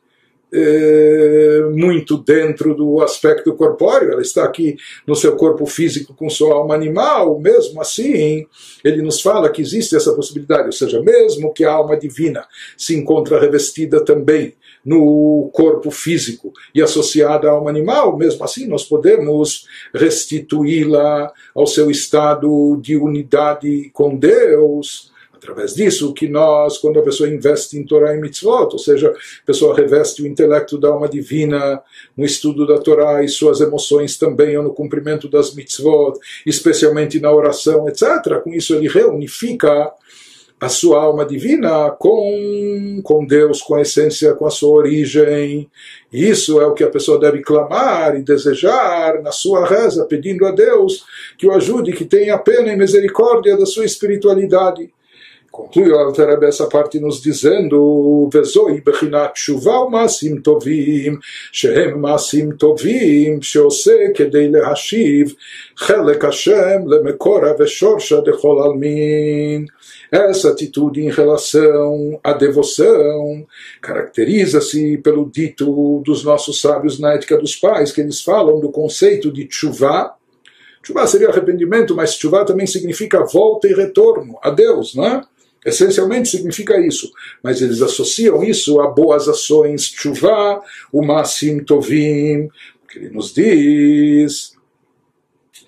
é, 0.54 1.62
muito 1.72 2.18
dentro 2.18 2.76
do 2.76 3.02
aspecto 3.02 3.56
corpóreo, 3.56 4.12
ela 4.12 4.22
está 4.22 4.44
aqui 4.44 4.78
no 5.06 5.16
seu 5.16 5.36
corpo 5.36 5.66
físico 5.66 6.14
com 6.14 6.30
sua 6.30 6.54
alma 6.54 6.76
animal, 6.76 7.40
mesmo 7.40 7.82
assim, 7.82 8.46
ele 8.84 9.02
nos 9.02 9.20
fala 9.20 9.50
que 9.50 9.62
existe 9.62 9.96
essa 9.96 10.14
possibilidade, 10.14 10.68
ou 10.68 10.72
seja, 10.72 11.02
mesmo 11.02 11.52
que 11.52 11.66
a 11.66 11.72
alma 11.72 11.98
divina 11.98 12.46
se 12.78 12.96
encontra 12.96 13.40
revestida 13.40 14.06
também 14.06 14.54
no 14.86 15.50
corpo 15.54 15.90
físico 15.90 16.52
e 16.74 16.82
associada 16.82 17.48
a 17.48 17.52
alma 17.52 17.70
animal, 17.70 18.18
mesmo 18.18 18.44
assim 18.44 18.68
nós 18.68 18.84
podemos 18.84 19.66
restituí-la 19.94 21.32
ao 21.56 21.66
seu 21.66 21.90
estado 21.90 22.78
de 22.82 22.98
unidade 22.98 23.90
com 23.94 24.16
Deus 24.18 25.14
através 25.44 25.74
disso 25.74 26.14
que 26.14 26.30
nós, 26.30 26.78
quando 26.78 27.00
a 27.00 27.04
pessoa 27.04 27.30
investe 27.30 27.78
em 27.78 27.86
Torá 27.86 28.16
e 28.16 28.20
Mitzvot, 28.20 28.70
ou 28.72 28.80
seja, 28.80 29.10
a 29.10 29.46
pessoa 29.46 29.76
reveste 29.76 30.24
o 30.24 30.28
intelecto 30.28 30.78
da 30.78 30.88
alma 30.88 31.08
divina 31.08 31.82
no 32.16 32.24
estudo 32.24 32.66
da 32.66 32.78
Torá 32.78 33.22
e 33.24 33.28
suas 33.28 33.60
emoções 33.60 34.18
também, 34.18 34.58
ou 34.58 34.64
no 34.64 34.74
cumprimento 34.74 35.28
das 35.28 35.54
Mitzvot, 35.54 36.18
especialmente 36.46 37.20
na 37.20 37.32
oração, 37.32 37.88
etc. 37.90 38.42
Com 38.42 38.54
isso 38.54 38.74
ele 38.74 38.88
reunifica 38.88 39.92
a 40.64 40.70
sua 40.70 41.02
alma 41.02 41.26
divina 41.26 41.92
com, 41.92 43.02
com 43.04 43.26
Deus, 43.26 43.62
com 43.62 43.76
a 43.76 43.82
essência, 43.82 44.34
com 44.34 44.46
a 44.46 44.50
sua 44.50 44.78
origem. 44.78 45.70
Isso 46.12 46.62
é 46.62 46.66
o 46.66 46.74
que 46.74 46.84
a 46.84 46.90
pessoa 46.90 47.20
deve 47.20 47.42
clamar 47.42 48.16
e 48.16 48.24
desejar 48.24 49.22
na 49.22 49.32
sua 49.32 49.68
reza, 49.68 50.06
pedindo 50.06 50.46
a 50.46 50.52
Deus 50.52 51.04
que 51.38 51.46
o 51.46 51.52
ajude, 51.52 51.92
que 51.92 52.06
tenha 52.06 52.38
pena 52.38 52.72
e 52.72 52.78
misericórdia 52.78 53.58
da 53.58 53.66
sua 53.66 53.84
espiritualidade. 53.84 54.90
Conclui 55.54 55.92
o 55.92 56.00
Altareb 56.00 56.44
essa 56.46 56.66
parte 56.66 57.00
nos 57.00 57.22
dizendo: 57.22 58.28
Vezoi 58.34 58.82
bechinat 58.82 59.34
shuva 59.36 59.88
masim 59.88 60.42
tovim, 60.42 61.20
shehem 61.52 61.96
masim 61.96 62.58
tovim, 62.58 63.40
sheose 63.40 64.14
kedei 64.16 64.50
lehashiv, 64.50 65.36
chelek 65.78 66.24
Hashem 66.24 66.88
lemekora 66.88 67.56
veshorsha 67.56 68.20
dechol 68.24 68.64
almin. 68.64 69.68
Essa 70.12 70.50
atitude 70.50 71.06
em 71.06 71.12
relação 71.12 72.20
à 72.24 72.34
devoção 72.34 73.46
caracteriza-se 73.80 74.98
pelo 75.04 75.30
dito 75.30 76.02
dos 76.04 76.24
nossos 76.24 76.60
sábios 76.60 76.98
na 77.00 77.14
ética 77.14 77.38
dos 77.38 77.56
pais, 77.56 77.92
que 77.92 78.02
eles 78.02 78.24
falam 78.24 78.60
do 78.60 78.72
conceito 78.72 79.32
de 79.32 79.48
chuvá, 79.52 80.16
chuvá 80.82 81.06
seria 81.06 81.30
arrependimento, 81.30 81.96
mas 81.96 82.16
chuvá 82.16 82.44
também 82.44 82.66
significa 82.66 83.24
volta 83.24 83.68
e 83.68 83.74
retorno 83.76 84.40
a 84.42 84.50
Deus, 84.50 84.96
não 84.96 85.06
é? 85.06 85.22
Essencialmente 85.66 86.30
significa 86.30 86.80
isso, 86.80 87.12
mas 87.42 87.62
eles 87.62 87.82
associam 87.82 88.44
isso 88.44 88.82
a 88.82 88.88
boas 88.88 89.28
ações, 89.28 89.86
chuva, 89.86 90.62
o 90.92 91.06
masim 91.06 91.64
tovim, 91.64 92.50
que 92.90 93.00
ele 93.00 93.10
nos 93.10 93.34
diz. 93.34 94.54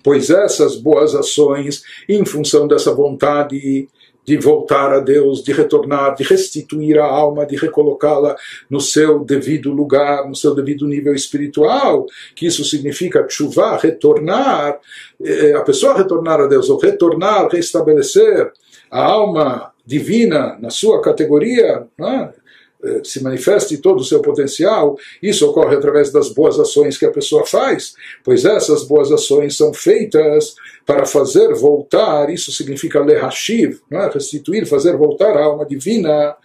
Pois 0.02 0.30
essas 0.30 0.76
boas 0.76 1.14
ações, 1.14 1.82
em 2.08 2.24
função 2.24 2.68
dessa 2.68 2.94
vontade 2.94 3.88
de 4.26 4.36
voltar 4.36 4.92
a 4.92 4.98
Deus, 4.98 5.42
de 5.42 5.52
retornar, 5.52 6.16
de 6.16 6.24
restituir 6.24 6.98
a 6.98 7.06
alma, 7.06 7.46
de 7.46 7.54
recolocá-la 7.56 8.36
no 8.68 8.80
seu 8.80 9.20
devido 9.20 9.70
lugar, 9.72 10.28
no 10.28 10.34
seu 10.34 10.52
devido 10.52 10.86
nível 10.86 11.14
espiritual, 11.14 12.06
que 12.34 12.46
isso 12.46 12.64
significa 12.64 13.24
chuva, 13.28 13.76
retornar, 13.76 14.80
eh, 15.22 15.54
a 15.54 15.62
pessoa 15.62 15.96
retornar 15.96 16.40
a 16.40 16.48
Deus, 16.48 16.68
ou 16.68 16.76
retornar, 16.76 17.48
restabelecer 17.48 18.52
a 18.90 19.04
alma 19.04 19.72
divina 19.86 20.58
na 20.58 20.68
sua 20.68 21.00
categoria, 21.00 21.86
né? 21.98 22.32
Se 23.04 23.22
manifeste 23.22 23.78
todo 23.78 24.00
o 24.00 24.04
seu 24.04 24.20
potencial, 24.20 24.96
isso 25.22 25.48
ocorre 25.48 25.76
através 25.76 26.10
das 26.10 26.28
boas 26.28 26.58
ações 26.58 26.98
que 26.98 27.04
a 27.04 27.10
pessoa 27.10 27.46
faz, 27.46 27.94
pois 28.24 28.44
essas 28.44 28.84
boas 28.84 29.10
ações 29.12 29.56
são 29.56 29.72
feitas 29.72 30.54
para 30.86 31.04
fazer 31.04 31.52
voltar, 31.54 32.30
isso 32.30 32.52
significa 32.52 33.00
lehashiv, 33.00 33.80
é? 33.90 34.08
restituir, 34.08 34.66
fazer 34.66 34.96
voltar 34.96 35.36
a 35.36 35.44
alma 35.44 35.66
divina 35.66 36.36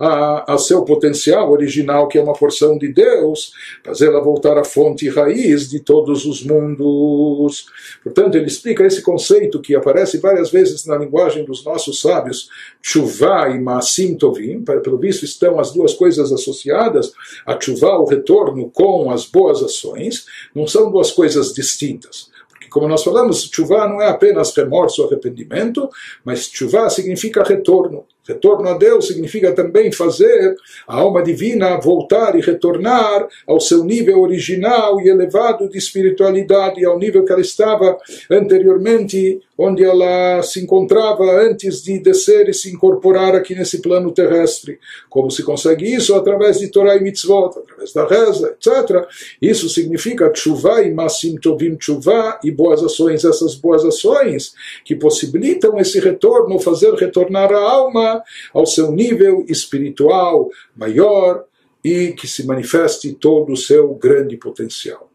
a, 0.00 0.54
a, 0.54 0.58
seu 0.58 0.82
potencial 0.84 1.52
original, 1.52 2.08
que 2.08 2.16
é 2.16 2.22
uma 2.22 2.32
porção 2.32 2.78
de 2.78 2.88
Deus, 2.88 3.52
fazê-la 3.84 4.18
voltar 4.20 4.56
à 4.56 4.64
fonte 4.64 5.04
e 5.04 5.10
raiz 5.10 5.68
de 5.68 5.80
todos 5.80 6.24
os 6.24 6.42
mundos. 6.42 7.66
Portanto, 8.02 8.36
ele 8.36 8.46
explica 8.46 8.86
esse 8.86 9.02
conceito 9.02 9.60
que 9.60 9.74
aparece 9.74 10.16
várias 10.16 10.50
vezes 10.50 10.86
na 10.86 10.96
linguagem 10.96 11.44
dos 11.44 11.62
nossos 11.62 12.00
sábios, 12.00 12.48
chuvá 12.80 13.50
e 13.50 13.60
maasim 13.60 14.14
tovim, 14.16 14.62
pelo 14.62 14.96
visto 14.96 15.26
estão 15.26 15.60
as 15.60 15.72
duas 15.72 15.89
coisas 15.94 16.32
associadas, 16.32 17.12
a 17.46 17.58
chuvá, 17.60 17.96
o 17.98 18.06
retorno 18.06 18.70
com 18.70 19.10
as 19.10 19.26
boas 19.26 19.62
ações, 19.62 20.26
não 20.54 20.66
são 20.66 20.90
duas 20.90 21.10
coisas 21.10 21.52
distintas 21.52 22.30
como 22.70 22.88
nós 22.88 23.02
falamos, 23.02 23.50
chuva 23.52 23.86
não 23.86 24.00
é 24.00 24.08
apenas 24.08 24.56
remorso, 24.56 25.04
arrependimento, 25.04 25.90
mas 26.24 26.48
chuva 26.50 26.88
significa 26.88 27.42
retorno. 27.42 28.06
Retorno 28.26 28.68
a 28.68 28.78
Deus 28.78 29.08
significa 29.08 29.52
também 29.52 29.90
fazer 29.90 30.54
a 30.86 30.96
alma 30.96 31.20
divina 31.20 31.80
voltar 31.80 32.36
e 32.36 32.40
retornar 32.40 33.26
ao 33.44 33.58
seu 33.58 33.82
nível 33.82 34.20
original 34.20 35.00
e 35.00 35.08
elevado 35.08 35.68
de 35.68 35.76
espiritualidade, 35.76 36.84
ao 36.84 36.98
nível 36.98 37.24
que 37.24 37.32
ela 37.32 37.40
estava 37.40 37.98
anteriormente, 38.30 39.40
onde 39.62 39.84
ela 39.84 40.42
se 40.42 40.58
encontrava 40.58 41.22
antes 41.42 41.82
de 41.82 41.98
descer 41.98 42.48
e 42.48 42.54
se 42.54 42.72
incorporar 42.72 43.34
aqui 43.34 43.54
nesse 43.54 43.82
plano 43.82 44.10
terrestre. 44.10 44.78
Como 45.10 45.30
se 45.30 45.42
consegue 45.42 45.84
isso? 45.84 46.14
Através 46.14 46.58
de 46.58 46.68
Torah 46.68 46.96
e 46.96 47.00
Mitzvot, 47.02 47.58
através 47.58 47.92
da 47.92 48.06
reza, 48.06 48.56
etc. 48.56 49.06
Isso 49.40 49.68
significa 49.68 50.30
tshuva 50.30 50.82
e 50.82 50.90
masim 50.90 51.36
tovim 51.36 51.76
tshuva 51.76 52.40
e 52.42 52.50
boas 52.50 52.82
ações, 52.82 53.22
essas 53.22 53.54
boas 53.54 53.84
ações 53.84 54.54
que 54.82 54.96
possibilitam 54.96 55.78
esse 55.78 56.00
retorno, 56.00 56.58
fazer 56.58 56.94
retornar 56.94 57.52
a 57.52 57.60
alma 57.60 58.22
ao 58.54 58.64
seu 58.64 58.90
nível 58.90 59.44
espiritual 59.46 60.48
maior 60.74 61.44
e 61.84 62.12
que 62.12 62.26
se 62.26 62.46
manifeste 62.46 63.12
todo 63.12 63.52
o 63.52 63.56
seu 63.58 63.94
grande 63.94 64.38
potencial. 64.38 65.09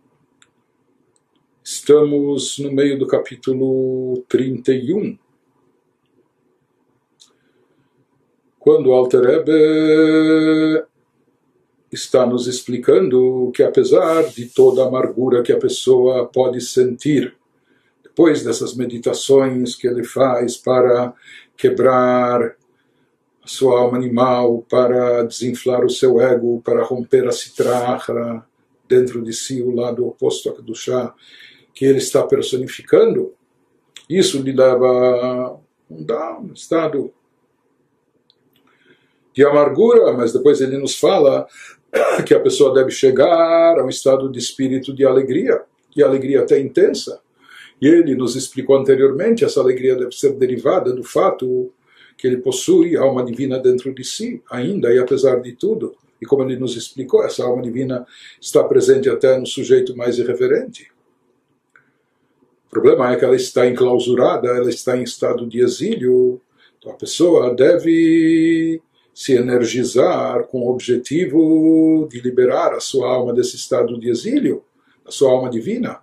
Estamos 1.68 2.60
no 2.60 2.72
meio 2.72 2.96
do 3.00 3.08
capítulo 3.08 4.24
31. 4.30 5.18
Quando 8.60 8.92
Alter 8.92 9.24
Ebe 9.28 10.86
está 11.92 12.24
nos 12.24 12.46
explicando 12.46 13.52
que 13.52 13.64
apesar 13.64 14.30
de 14.30 14.46
toda 14.46 14.84
a 14.84 14.88
amargura 14.88 15.42
que 15.42 15.52
a 15.52 15.58
pessoa 15.58 16.28
pode 16.28 16.62
sentir 16.62 17.36
depois 18.04 18.44
dessas 18.44 18.76
meditações 18.76 19.74
que 19.74 19.88
ele 19.88 20.04
faz 20.04 20.56
para 20.58 21.16
quebrar 21.58 22.56
a 23.44 23.48
sua 23.48 23.80
alma 23.80 23.98
animal, 23.98 24.64
para 24.70 25.24
desinflar 25.24 25.84
o 25.84 25.90
seu 25.90 26.22
ego, 26.22 26.62
para 26.64 26.84
romper 26.84 27.28
a 27.28 27.32
citrahra 27.32 28.46
dentro 28.88 29.24
de 29.24 29.34
si, 29.34 29.64
o 29.64 29.74
lado 29.74 30.06
oposto 30.06 30.62
do 30.62 30.76
chá 30.76 31.12
que 31.76 31.84
ele 31.86 31.98
está 31.98 32.24
personificando, 32.24 33.34
isso 34.10 34.42
lhe 34.42 34.54
leva 34.54 35.60
a 35.90 36.40
um 36.40 36.54
estado 36.54 37.14
de 39.34 39.46
amargura, 39.46 40.14
mas 40.14 40.32
depois 40.32 40.62
ele 40.62 40.78
nos 40.78 40.98
fala 40.98 41.46
que 42.26 42.34
a 42.34 42.40
pessoa 42.40 42.74
deve 42.74 42.92
chegar 42.92 43.78
a 43.78 43.84
um 43.84 43.90
estado 43.90 44.32
de 44.32 44.40
espírito 44.40 44.96
de 44.96 45.06
alegria, 45.06 45.62
e 45.96 46.02
alegria 46.02 46.42
até 46.42 46.60
intensa. 46.60 47.20
E 47.82 47.88
ele 47.88 48.16
nos 48.16 48.36
explicou 48.38 48.78
anteriormente, 48.78 49.44
essa 49.44 49.60
alegria 49.60 49.96
deve 49.96 50.14
ser 50.14 50.34
derivada 50.36 50.94
do 50.94 51.04
fato 51.04 51.72
que 52.18 52.26
ele 52.26 52.38
possui 52.38 52.96
alma 52.96 53.24
divina 53.26 53.60
dentro 53.60 53.94
de 53.94 54.04
si, 54.06 54.42
ainda 54.50 54.94
e 54.94 54.98
apesar 54.98 55.42
de 55.42 55.52
tudo. 55.54 55.94
E 56.22 56.26
como 56.26 56.44
ele 56.44 56.58
nos 56.58 56.78
explicou, 56.78 57.24
essa 57.24 57.44
alma 57.44 57.62
divina 57.62 58.06
está 58.40 58.64
presente 58.64 59.10
até 59.10 59.38
no 59.38 59.46
sujeito 59.46 59.96
mais 59.98 60.18
irreverente. 60.18 60.95
Problema 62.76 63.14
é 63.14 63.16
que 63.16 63.24
ela 63.24 63.38
está 63.38 63.66
enclausurada, 63.66 64.50
ela 64.50 64.70
está 64.70 64.98
em 64.98 65.04
estado 65.04 65.48
de 65.48 65.62
exílio. 65.62 66.42
Então 66.78 66.92
a 66.92 66.96
pessoa 66.96 67.56
deve 67.56 68.82
se 69.14 69.32
energizar 69.32 70.44
com 70.48 70.60
o 70.60 70.70
objetivo 70.70 72.06
de 72.12 72.20
liberar 72.20 72.74
a 72.74 72.82
sua 72.82 73.10
alma 73.10 73.34
desse 73.34 73.56
estado 73.56 73.98
de 73.98 74.10
exílio, 74.10 74.62
a 75.06 75.12
sua 75.12 75.32
alma 75.32 75.50
divina, 75.50 76.00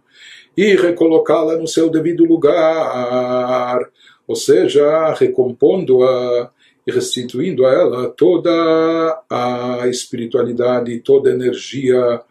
e 0.57 0.75
recolocá-la 0.75 1.59
no 1.59 1.67
seu 1.67 1.91
devido 1.91 2.25
lugar 2.25 3.87
ou 4.27 4.35
seja, 4.35 5.13
recompondo-a 5.13 6.51
e 6.87 6.91
restituindo 6.91 7.67
a 7.67 7.71
ela 7.71 8.09
toda 8.09 9.23
a 9.29 9.87
espiritualidade, 9.89 11.01
toda 11.01 11.29
a 11.29 11.35
energia 11.35 12.23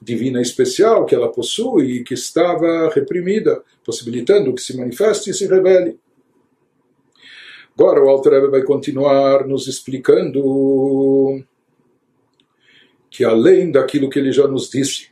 divina 0.00 0.40
especial 0.40 1.06
que 1.06 1.14
ela 1.14 1.30
possui 1.30 1.96
e 1.96 2.04
que 2.04 2.14
estava 2.14 2.90
reprimida, 2.90 3.62
possibilitando 3.84 4.54
que 4.54 4.62
se 4.62 4.76
manifeste 4.76 5.30
e 5.30 5.34
se 5.34 5.46
revele. 5.46 5.98
Agora 7.78 8.02
o 8.02 8.08
Alter 8.08 8.50
vai 8.50 8.62
continuar 8.62 9.46
nos 9.46 9.66
explicando 9.66 11.44
que 13.10 13.24
além 13.24 13.70
daquilo 13.70 14.08
que 14.08 14.18
ele 14.18 14.32
já 14.32 14.46
nos 14.46 14.68
disse, 14.70 15.08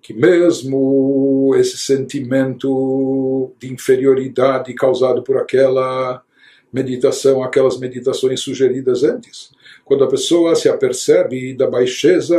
que 0.00 0.12
mesmo 0.12 1.54
esse 1.56 1.78
sentimento 1.78 3.52
de 3.58 3.72
inferioridade 3.72 4.74
causado 4.74 5.22
por 5.22 5.38
aquela 5.38 6.22
meditação, 6.70 7.42
aquelas 7.42 7.78
meditações 7.78 8.40
sugeridas 8.40 9.02
antes, 9.02 9.50
quando 9.84 10.04
a 10.04 10.08
pessoa 10.08 10.54
se 10.54 10.68
apercebe 10.68 11.54
da 11.54 11.68
baixeza 11.68 12.36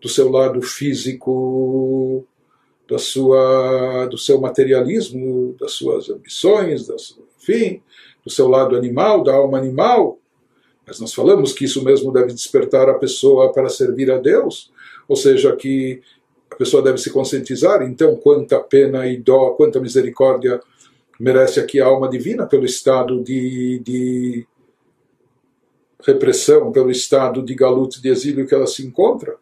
do 0.00 0.08
seu 0.08 0.30
lado 0.30 0.60
físico, 0.60 2.26
da 2.88 2.98
sua, 2.98 4.06
do 4.06 4.18
seu 4.18 4.40
materialismo, 4.40 5.56
das 5.58 5.72
suas 5.72 6.10
ambições, 6.10 6.88
enfim, 7.38 7.82
do 8.22 8.30
seu 8.30 8.48
lado 8.48 8.76
animal, 8.76 9.22
da 9.22 9.34
alma 9.34 9.58
animal. 9.58 10.18
Mas 10.86 11.00
nós 11.00 11.14
falamos 11.14 11.52
que 11.52 11.64
isso 11.64 11.82
mesmo 11.82 12.12
deve 12.12 12.34
despertar 12.34 12.90
a 12.90 12.98
pessoa 12.98 13.52
para 13.52 13.70
servir 13.70 14.10
a 14.10 14.18
Deus, 14.18 14.70
ou 15.08 15.16
seja, 15.16 15.56
que 15.56 16.02
a 16.50 16.56
pessoa 16.56 16.82
deve 16.82 16.98
se 16.98 17.10
conscientizar, 17.10 17.82
então, 17.82 18.14
quanta 18.16 18.60
pena 18.60 19.06
e 19.06 19.16
dó, 19.16 19.50
quanta 19.50 19.80
misericórdia 19.80 20.60
merece 21.18 21.58
aqui 21.58 21.80
a 21.80 21.86
alma 21.86 22.08
divina 22.08 22.46
pelo 22.46 22.64
estado 22.64 23.22
de, 23.22 23.80
de 23.82 24.46
repressão, 26.06 26.70
pelo 26.70 26.90
estado 26.90 27.42
de 27.42 27.54
galuto, 27.54 28.00
de 28.00 28.08
exílio 28.08 28.46
que 28.46 28.54
ela 28.54 28.66
se 28.66 28.86
encontra. 28.86 29.36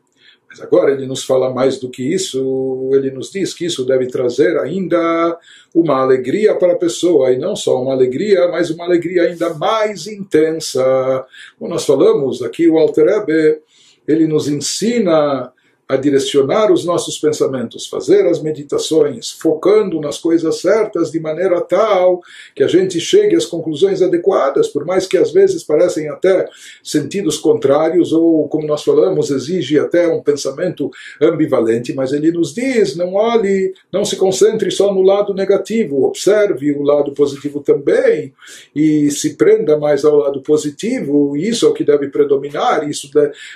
Mas 0.48 0.60
agora 0.60 0.93
ele 0.93 1.06
nos 1.06 1.24
fala 1.24 1.52
mais 1.52 1.78
do 1.78 1.89
que 1.89 2.02
isso, 2.02 2.90
ele 2.93 3.10
nos 3.10 3.30
diz 3.30 3.55
que 3.55 3.64
isso 3.64 3.86
deve 3.86 4.06
trazer 4.06 4.59
ainda 4.59 5.39
uma 5.74 6.02
alegria 6.02 6.55
para 6.55 6.74
a 6.74 6.78
pessoa, 6.78 7.32
e 7.32 7.39
não 7.39 7.56
só 7.56 7.80
uma 7.82 7.93
alegria, 7.93 8.48
mas 8.48 8.68
uma 8.68 8.84
alegria 8.84 9.22
ainda 9.22 9.55
mais 9.55 10.06
intensa. 10.06 11.24
Como 11.59 11.70
nós 11.70 11.86
falamos 11.86 12.43
aqui, 12.43 12.68
o 12.68 12.76
Alter 12.76 13.09
Ebe, 13.09 13.60
ele 14.06 14.26
nos 14.26 14.47
ensina 14.47 15.51
a 15.93 15.97
direcionar 15.98 16.73
os 16.73 16.86
nossos 16.86 17.19
pensamentos, 17.19 17.86
fazer 17.86 18.27
as 18.27 18.40
meditações, 18.40 19.31
focando 19.31 20.01
nas 20.01 20.16
coisas 20.16 20.59
certas 20.59 21.10
de 21.10 21.20
maneira 21.20 21.60
tal 21.60 22.23
que 22.55 22.62
a 22.62 22.66
gente 22.66 22.98
chegue 22.98 23.36
às 23.36 23.44
conclusões 23.44 24.01
adequadas, 24.01 24.69
por 24.69 24.86
mais 24.86 25.06
que 25.06 25.19
às 25.19 25.32
vezes 25.32 25.62
parecem 25.62 26.09
até 26.09 26.48
sentidos 26.82 27.36
contrários 27.36 28.10
ou, 28.10 28.48
como 28.48 28.66
nós 28.66 28.82
falamos, 28.82 29.31
exige 29.31 29.78
até 29.78 30.09
um 30.09 30.23
pensamento 30.23 30.90
ambivalente, 31.20 31.93
mas 31.93 32.14
ele 32.14 32.32
nos 32.32 32.55
diz: 32.55 32.97
não 32.97 33.12
olhe, 33.12 33.74
não 33.93 34.02
se 34.02 34.16
concentre 34.16 34.70
só 34.70 34.94
no 34.94 35.02
lado 35.02 35.35
negativo, 35.35 36.05
observe 36.05 36.73
o 36.73 36.82
lado 36.82 37.12
positivo 37.12 37.60
também 37.60 38.32
e 38.74 39.10
se 39.10 39.35
prenda 39.36 39.77
mais 39.77 40.06
ao 40.06 40.16
lado 40.16 40.40
positivo. 40.40 41.36
Isso 41.36 41.66
é 41.66 41.69
o 41.69 41.74
que 41.74 41.85
deve 41.85 42.09
predominar, 42.09 42.89
isso 42.89 43.10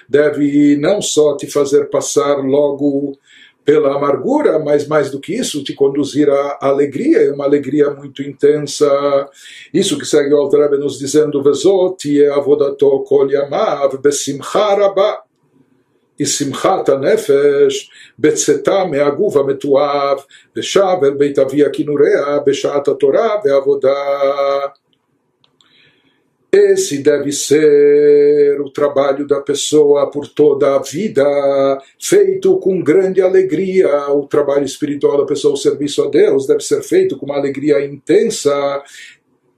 deve 0.06 0.76
não 0.76 1.00
só 1.00 1.34
te 1.34 1.46
fazer 1.46 1.86
passar 1.86 2.25
passar 2.25 2.37
logo 2.37 3.15
pela 3.63 3.95
amargura, 3.95 4.57
mas 4.57 4.87
mais 4.87 5.11
do 5.11 5.19
que 5.19 5.35
isso, 5.35 5.63
te 5.63 5.73
conduzir 5.75 6.27
à 6.27 6.57
alegria, 6.61 7.21
e 7.21 7.29
uma 7.29 7.45
alegria 7.45 7.91
muito 7.91 8.23
intensa. 8.23 8.89
Isso 9.71 9.99
que 9.99 10.05
segue 10.05 10.33
o 10.33 10.37
Alter 10.37 10.71
nos 10.79 10.97
dizendo, 10.97 11.43
Vezot 11.43 12.09
e 12.09 12.25
avodato 12.25 13.03
kol 13.07 13.29
yamav 13.31 14.01
besimcha 14.01 14.75
rabah. 14.75 15.21
E 16.19 16.25
simchat 16.25 16.89
הנפש 16.89 17.91
בצאתה 18.19 18.85
מהגוף 18.85 19.37
המתועב 19.37 20.17
ושב 20.55 20.97
אל 21.03 21.13
בית 21.13 21.39
אבי 21.39 21.65
הכינוריה 21.65 22.39
בשעת 22.45 22.87
התורה 22.87 23.29
והעבודה 23.43 23.93
esse 26.56 26.98
deve 26.98 27.32
ser 27.32 28.60
o 28.60 28.70
trabalho 28.70 29.26
da 29.26 29.40
pessoa 29.40 30.10
por 30.10 30.26
toda 30.28 30.74
a 30.74 30.78
vida, 30.82 31.22
feito 32.00 32.58
com 32.58 32.82
grande 32.82 33.20
alegria. 33.20 34.08
O 34.10 34.26
trabalho 34.26 34.64
espiritual 34.64 35.18
da 35.18 35.26
pessoa, 35.26 35.54
o 35.54 35.58
serviço 35.58 36.02
a 36.02 36.08
Deus, 36.08 36.46
deve 36.46 36.60
ser 36.60 36.82
feito 36.82 37.16
com 37.16 37.26
uma 37.26 37.36
alegria 37.36 37.84
intensa. 37.84 38.82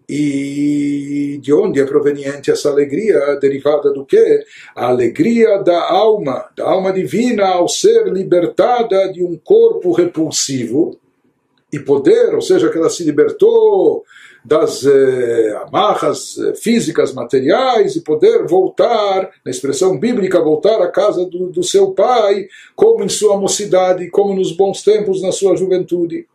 E 0.08 1.38
de 1.42 1.52
onde 1.52 1.80
é 1.80 1.84
proveniente 1.84 2.50
essa 2.50 2.70
alegria? 2.70 3.36
Derivada 3.40 3.92
do 3.92 4.06
quê? 4.06 4.42
A 4.74 4.86
alegria 4.86 5.58
da 5.58 5.90
alma, 5.90 6.48
da 6.56 6.64
alma 6.64 6.92
divina 6.92 7.46
ao 7.46 7.68
ser 7.68 8.06
libertada 8.06 9.12
de 9.12 9.22
um 9.22 9.36
corpo 9.36 9.92
repulsivo 9.92 10.98
e 11.70 11.78
poder, 11.78 12.34
ou 12.34 12.40
seja, 12.40 12.70
que 12.70 12.78
ela 12.78 12.88
se 12.88 13.04
libertou 13.04 14.02
das 14.44 14.84
eh, 14.84 15.62
amarras 15.66 16.38
eh, 16.38 16.54
físicas, 16.54 17.12
materiais, 17.12 17.96
e 17.96 18.02
poder 18.02 18.46
voltar, 18.46 19.30
na 19.44 19.50
expressão 19.50 19.98
bíblica, 19.98 20.40
voltar 20.40 20.80
à 20.80 20.88
casa 20.88 21.24
do, 21.26 21.50
do 21.50 21.62
seu 21.62 21.92
pai, 21.92 22.48
como 22.74 23.04
em 23.04 23.08
sua 23.08 23.36
mocidade, 23.36 24.08
como 24.10 24.34
nos 24.34 24.52
bons 24.52 24.82
tempos, 24.82 25.20
na 25.22 25.32
sua 25.32 25.56
juventude. 25.56 26.26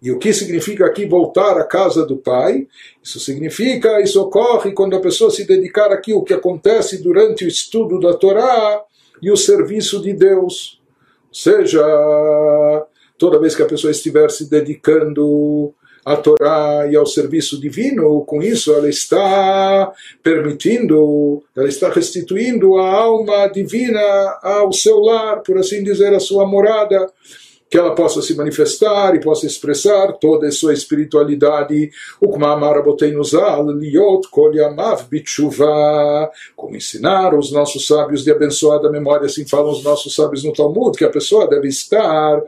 E 0.00 0.10
o 0.10 0.18
que 0.18 0.32
significa 0.32 0.86
aqui 0.86 1.06
voltar 1.06 1.58
à 1.58 1.64
casa 1.64 2.04
do 2.04 2.16
Pai? 2.16 2.66
Isso 3.02 3.18
significa, 3.18 4.00
isso 4.00 4.20
ocorre 4.22 4.72
quando 4.72 4.94
a 4.94 5.00
pessoa 5.00 5.30
se 5.30 5.46
dedicar 5.46 5.90
aqui 5.90 6.12
o 6.12 6.22
que 6.22 6.34
acontece 6.34 7.02
durante 7.02 7.44
o 7.44 7.48
estudo 7.48 7.98
da 7.98 8.14
Torá 8.14 8.82
e 9.22 9.30
o 9.30 9.36
serviço 9.36 10.00
de 10.00 10.12
Deus. 10.12 10.80
Ou 11.28 11.34
seja, 11.34 11.82
toda 13.18 13.40
vez 13.40 13.54
que 13.54 13.62
a 13.62 13.66
pessoa 13.66 13.90
estiver 13.90 14.30
se 14.30 14.48
dedicando 14.48 15.74
à 16.06 16.16
Torá 16.16 16.86
e 16.88 16.94
ao 16.94 17.04
serviço 17.04 17.60
divino, 17.60 18.24
com 18.24 18.40
isso 18.40 18.72
ela 18.72 18.88
está 18.88 19.92
permitindo, 20.22 21.42
ela 21.56 21.66
está 21.66 21.90
restituindo 21.90 22.76
a 22.76 22.88
alma 22.88 23.48
divina 23.48 24.00
ao 24.40 24.72
seu 24.72 25.00
lar, 25.00 25.42
por 25.42 25.58
assim 25.58 25.82
dizer, 25.82 26.14
a 26.14 26.20
sua 26.20 26.46
morada 26.46 27.12
que 27.68 27.76
ela 27.76 27.92
possa 27.92 28.22
se 28.22 28.36
manifestar 28.36 29.16
e 29.16 29.20
possa 29.20 29.46
expressar 29.46 30.12
toda 30.20 30.46
a 30.46 30.52
sua 30.52 30.72
espiritualidade. 30.72 31.90
Como 36.54 36.76
ensinar 36.76 37.34
os 37.36 37.50
nossos 37.50 37.84
sábios 37.84 38.22
de 38.22 38.30
abençoada 38.30 38.88
memória, 38.88 39.26
assim 39.26 39.44
falam 39.44 39.72
os 39.72 39.82
nossos 39.82 40.14
sábios 40.14 40.44
no 40.44 40.52
Talmud, 40.52 40.96
que 40.96 41.04
a 41.04 41.10
pessoa 41.10 41.48
deve 41.48 41.66
estar 41.66 42.40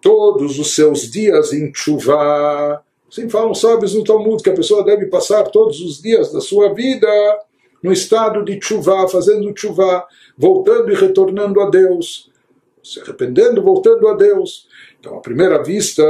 todos 0.00 0.58
os 0.58 0.74
seus 0.74 1.10
dias 1.10 1.52
em 1.52 1.70
chuva 1.74 2.82
Assim 3.12 3.28
falam 3.28 3.54
sábios 3.54 3.94
no 3.94 4.02
Talmud 4.02 4.42
que 4.42 4.48
a 4.48 4.54
pessoa 4.54 4.82
deve 4.82 5.04
passar 5.04 5.42
todos 5.44 5.82
os 5.82 6.00
dias 6.00 6.32
da 6.32 6.40
sua 6.40 6.72
vida 6.72 7.06
no 7.82 7.92
estado 7.92 8.42
de 8.42 8.58
chuva, 8.58 9.06
fazendo 9.06 9.52
chuva, 9.54 10.06
voltando 10.34 10.90
e 10.90 10.94
retornando 10.94 11.60
a 11.60 11.68
Deus, 11.68 12.30
se 12.82 13.00
arrependendo, 13.00 13.60
voltando 13.60 14.08
a 14.08 14.14
Deus. 14.14 14.66
Então, 14.98 15.18
à 15.18 15.20
primeira 15.20 15.62
vista, 15.62 16.02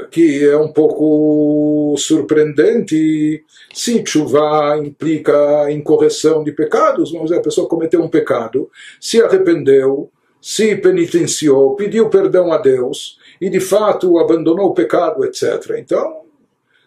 aqui 0.00 0.44
é 0.44 0.56
um 0.56 0.72
pouco 0.72 1.94
surpreendente. 1.98 3.44
Se 3.72 4.02
chuva 4.04 4.76
implica 4.84 5.70
em 5.70 5.80
correção 5.80 6.42
de 6.42 6.50
pecados, 6.50 7.12
vamos 7.12 7.28
dizer, 7.28 7.38
a 7.38 7.44
pessoa 7.44 7.68
cometeu 7.68 8.02
um 8.02 8.08
pecado, 8.08 8.68
se 9.00 9.22
arrependeu, 9.22 10.10
se 10.40 10.74
penitenciou, 10.74 11.76
pediu 11.76 12.10
perdão 12.10 12.50
a 12.50 12.58
Deus 12.58 13.18
e 13.40 13.48
de 13.48 13.60
fato 13.60 14.18
abandonou 14.18 14.66
o 14.66 14.74
pecado, 14.74 15.24
etc. 15.24 15.76
Então, 15.78 16.22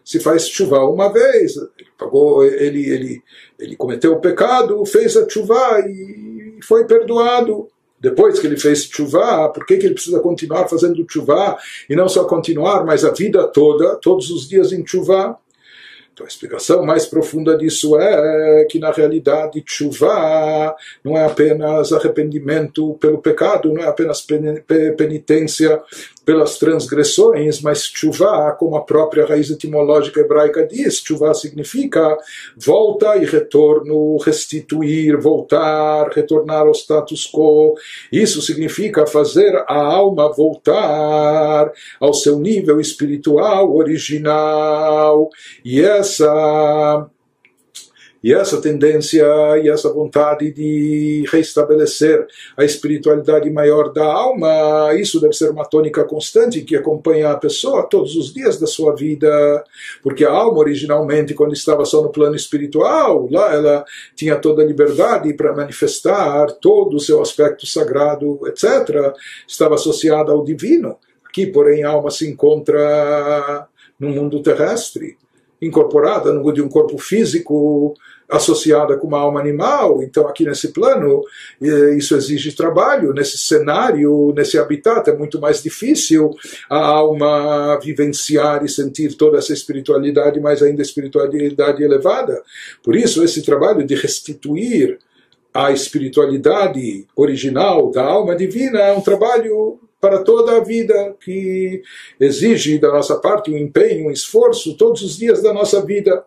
se 0.03 0.19
faz 0.19 0.47
chuva 0.47 0.79
uma 0.85 1.11
vez, 1.11 1.55
ele, 1.55 1.89
pagou, 1.97 2.43
ele, 2.43 2.89
ele, 2.89 3.23
ele 3.59 3.75
cometeu 3.75 4.13
o 4.13 4.19
pecado, 4.19 4.83
fez 4.85 5.15
a 5.15 5.27
chuva 5.29 5.79
e 5.87 6.59
foi 6.63 6.85
perdoado. 6.85 7.67
Depois 7.99 8.39
que 8.39 8.47
ele 8.47 8.57
fez 8.57 8.83
chuva, 8.85 9.49
por 9.49 9.63
que, 9.63 9.77
que 9.77 9.85
ele 9.85 9.93
precisa 9.93 10.19
continuar 10.19 10.67
fazendo 10.67 11.05
chuva 11.07 11.55
e 11.87 11.95
não 11.95 12.09
só 12.09 12.25
continuar, 12.25 12.83
mas 12.83 13.05
a 13.05 13.11
vida 13.11 13.47
toda, 13.47 13.95
todos 13.97 14.31
os 14.31 14.49
dias 14.49 14.71
em 14.71 14.85
chuva? 14.85 15.37
Então 16.13 16.25
a 16.25 16.27
explicação 16.27 16.85
mais 16.85 17.05
profunda 17.05 17.57
disso 17.57 17.97
é 17.99 18.65
que 18.69 18.79
na 18.79 18.91
realidade 18.91 19.63
chuva 19.65 20.75
não 21.03 21.17
é 21.17 21.25
apenas 21.25 21.93
arrependimento 21.93 22.95
pelo 22.95 23.19
pecado, 23.19 23.71
não 23.71 23.81
é 23.81 23.87
apenas 23.87 24.25
penitência 24.97 25.81
pelas 26.25 26.57
transgressões, 26.57 27.61
mas 27.61 27.83
chuva, 27.83 28.51
como 28.59 28.75
a 28.75 28.83
própria 28.83 29.25
raiz 29.25 29.49
etimológica 29.49 30.19
hebraica 30.19 30.65
diz, 30.65 30.99
chuva 30.99 31.33
significa 31.33 32.17
volta 32.55 33.17
e 33.17 33.25
retorno, 33.25 34.17
restituir, 34.17 35.19
voltar, 35.19 36.09
retornar 36.09 36.67
ao 36.67 36.73
status 36.73 37.25
quo. 37.25 37.75
Isso 38.11 38.41
significa 38.41 39.07
fazer 39.07 39.55
a 39.67 39.75
alma 39.75 40.31
voltar 40.31 41.71
ao 41.99 42.13
seu 42.13 42.39
nível 42.39 42.79
espiritual 42.79 43.75
original. 43.75 45.29
E 45.65 45.81
essa 45.81 47.09
E 48.23 48.31
essa 48.33 48.61
tendência 48.61 49.25
e 49.63 49.67
essa 49.67 49.91
vontade 49.91 50.51
de 50.51 51.25
restabelecer 51.31 52.27
a 52.55 52.63
espiritualidade 52.63 53.49
maior 53.49 53.91
da 53.91 54.05
alma, 54.05 54.93
isso 54.95 55.19
deve 55.19 55.33
ser 55.33 55.49
uma 55.49 55.65
tônica 55.65 56.03
constante 56.03 56.61
que 56.61 56.75
acompanha 56.75 57.31
a 57.31 57.37
pessoa 57.37 57.87
todos 57.89 58.15
os 58.15 58.31
dias 58.31 58.59
da 58.59 58.67
sua 58.67 58.95
vida. 58.95 59.63
Porque 60.03 60.23
a 60.23 60.29
alma, 60.29 60.59
originalmente, 60.59 61.33
quando 61.33 61.53
estava 61.53 61.83
só 61.83 62.03
no 62.03 62.11
plano 62.11 62.35
espiritual, 62.35 63.27
lá 63.31 63.55
ela 63.55 63.85
tinha 64.15 64.35
toda 64.35 64.61
a 64.61 64.65
liberdade 64.65 65.33
para 65.33 65.55
manifestar 65.55 66.51
todo 66.61 66.97
o 66.97 66.99
seu 66.99 67.21
aspecto 67.21 67.65
sagrado, 67.65 68.39
etc. 68.45 69.15
Estava 69.47 69.75
associada 69.75 70.31
ao 70.31 70.43
divino. 70.43 70.95
Aqui, 71.27 71.47
porém, 71.47 71.83
a 71.83 71.89
alma 71.89 72.11
se 72.11 72.29
encontra 72.29 73.67
no 73.99 74.09
mundo 74.09 74.43
terrestre 74.43 75.17
incorporada 75.61 76.33
no 76.33 76.51
de 76.51 76.61
um 76.61 76.67
corpo 76.67 76.97
físico 76.97 77.93
associada 78.31 78.97
com 78.97 79.07
uma 79.07 79.19
alma 79.19 79.41
animal. 79.41 80.01
Então, 80.01 80.25
aqui 80.25 80.45
nesse 80.45 80.69
plano, 80.69 81.21
isso 81.97 82.15
exige 82.15 82.55
trabalho. 82.55 83.13
Nesse 83.13 83.37
cenário, 83.37 84.33
nesse 84.33 84.57
habitat, 84.57 85.09
é 85.09 85.15
muito 85.15 85.39
mais 85.39 85.61
difícil 85.61 86.31
a 86.69 86.79
alma 86.79 87.77
vivenciar 87.83 88.63
e 88.63 88.69
sentir 88.69 89.15
toda 89.15 89.37
essa 89.37 89.51
espiritualidade, 89.51 90.39
mais 90.39 90.63
ainda 90.63 90.81
espiritualidade 90.81 91.83
elevada. 91.83 92.41
Por 92.81 92.95
isso, 92.95 93.21
esse 93.21 93.41
trabalho 93.41 93.85
de 93.85 93.95
restituir 93.95 94.97
a 95.53 95.71
espiritualidade 95.71 97.05
original 97.13 97.91
da 97.91 98.03
alma 98.03 98.33
divina 98.33 98.79
é 98.79 98.93
um 98.93 99.01
trabalho 99.01 99.77
para 99.99 100.23
toda 100.23 100.55
a 100.57 100.59
vida, 100.61 101.15
que 101.23 101.83
exige 102.19 102.79
da 102.79 102.87
nossa 102.87 103.17
parte 103.17 103.51
um 103.51 103.57
empenho, 103.57 104.07
um 104.07 104.11
esforço 104.11 104.75
todos 104.77 105.01
os 105.03 105.17
dias 105.17 105.43
da 105.43 105.53
nossa 105.53 105.85
vida. 105.85 106.23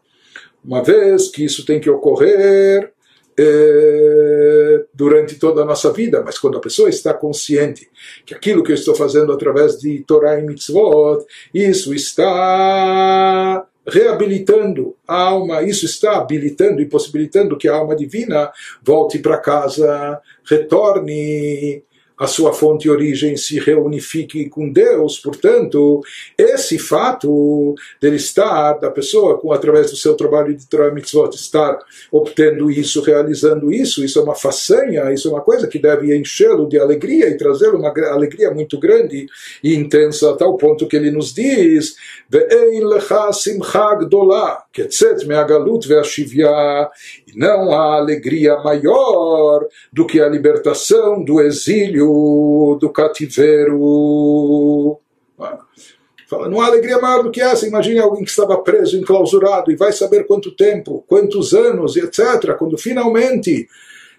Uma 0.65 0.83
vez 0.83 1.29
que 1.29 1.45
isso 1.45 1.65
tem 1.65 1.79
que 1.79 1.91
ocorrer 1.91 2.93
é, 3.37 4.85
durante 4.95 5.37
toda 5.37 5.63
a 5.63 5.65
nossa 5.65 5.93
vida, 5.93 6.23
mas 6.25 6.39
quando 6.39 6.57
a 6.57 6.61
pessoa 6.61 6.89
está 6.89 7.13
consciente 7.13 7.89
que 8.25 8.35
aquilo 8.35 8.63
que 8.63 8.71
eu 8.71 8.77
estou 8.77 8.95
fazendo 8.95 9.33
através 9.33 9.79
de 9.79 10.05
Torah 10.07 10.39
e 10.39 10.43
Mitzvot, 10.43 11.25
isso 11.53 11.93
está 11.93 13.67
reabilitando 13.87 14.97
a 15.07 15.21
alma, 15.21 15.63
isso 15.63 15.85
está 15.85 16.17
habilitando 16.17 16.81
e 16.81 16.87
possibilitando 16.87 17.57
que 17.57 17.69
a 17.69 17.75
alma 17.75 17.95
divina 17.95 18.51
volte 18.83 19.19
para 19.19 19.37
casa, 19.37 20.21
retorne 20.45 21.83
a 22.25 22.27
sua 22.27 22.53
fonte 22.53 22.89
e 22.89 22.91
origem 22.91 23.37
se 23.37 23.59
reunifique 23.59 24.49
com 24.49 24.73
Deus. 24.73 25.19
Portanto, 25.19 26.03
esse 26.37 26.79
fato 26.79 27.75
dele 28.01 28.17
estar, 28.17 28.75
da 28.75 28.91
pessoa, 28.91 29.39
com, 29.39 29.53
através 29.53 29.91
do 29.91 29.97
seu 29.97 30.15
trabalho 30.15 30.55
de 30.55 30.67
Torah 30.67 30.91
Mitzvot, 30.91 31.35
estar 31.35 31.79
obtendo 32.11 32.71
isso, 32.71 33.03
realizando 33.03 33.71
isso, 33.71 34.05
isso 34.05 34.19
é 34.19 34.23
uma 34.23 34.35
façanha, 34.35 35.13
isso 35.13 35.29
é 35.29 35.31
uma 35.31 35.43
coisa 35.43 35.69
que 35.69 35.79
deve 35.79 36.17
enchê-lo 36.17 36.67
de 36.67 36.79
alegria 36.79 37.29
e 37.29 37.37
trazer 37.37 37.69
uma 37.69 37.93
alegria 38.11 38.51
muito 38.51 38.79
grande 38.79 39.27
e 39.63 39.75
intensa, 39.75 40.31
a 40.31 40.37
tal 40.37 40.57
ponto 40.57 40.87
que 40.87 40.97
ele 40.97 41.11
nos 41.11 41.33
diz: 41.33 41.95
Ve'ein 42.31 42.85
lecha 42.85 43.33
simcha 43.33 43.95
gdolah, 43.97 44.65
ketzet 44.73 45.27
me'agalut 45.27 45.87
ve'ashivya, 45.87 46.91
não 47.37 47.73
há 47.73 47.97
alegria 47.97 48.57
maior 48.59 49.67
do 49.93 50.07
que 50.07 50.21
a 50.21 50.29
libertação 50.29 51.23
do 51.23 51.41
exílio 51.41 52.77
do 52.81 52.91
cativeiro. 52.91 54.99
Fala, 56.29 56.49
não 56.49 56.61
há 56.61 56.67
alegria 56.67 56.99
maior 56.99 57.23
do 57.23 57.31
que 57.31 57.41
essa. 57.41 57.67
Imagine 57.67 58.01
alguém 58.01 58.25
que 58.25 58.31
estava 58.31 58.59
preso, 58.59 58.99
enclausurado, 58.99 59.71
e 59.71 59.77
vai 59.77 59.93
saber 59.93 60.27
quanto 60.27 60.51
tempo, 60.51 61.05
quantos 61.07 61.55
anos, 61.55 61.97
etc. 61.97 62.57
Quando 62.59 62.79
finalmente 62.79 63.69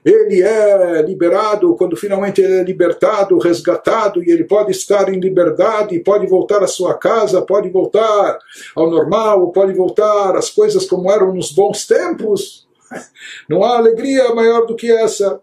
ele 0.06 0.44
é 0.44 1.02
liberado, 1.02 1.76
quando 1.76 1.98
finalmente 1.98 2.40
ele 2.40 2.60
é 2.60 2.64
libertado, 2.64 3.40
resgatado, 3.40 4.24
e 4.24 4.30
ele 4.30 4.44
pode 4.44 4.70
estar 4.70 5.12
em 5.12 5.20
liberdade, 5.20 6.00
pode 6.00 6.28
voltar 6.28 6.62
à 6.62 6.68
sua 6.68 6.94
casa, 6.94 7.42
pode 7.42 7.70
voltar 7.70 8.38
ao 8.76 8.88
normal, 8.88 9.52
pode 9.52 9.74
voltar 9.74 10.36
às 10.36 10.52
coisas 10.52 10.86
como 10.86 11.12
eram 11.12 11.34
nos 11.34 11.52
bons 11.52 11.88
tempos. 11.88 12.65
Não 13.50 13.64
há 13.64 13.78
alegria 13.78 14.34
maior 14.34 14.66
do 14.66 14.76
que 14.76 14.92
essa. 14.92 15.42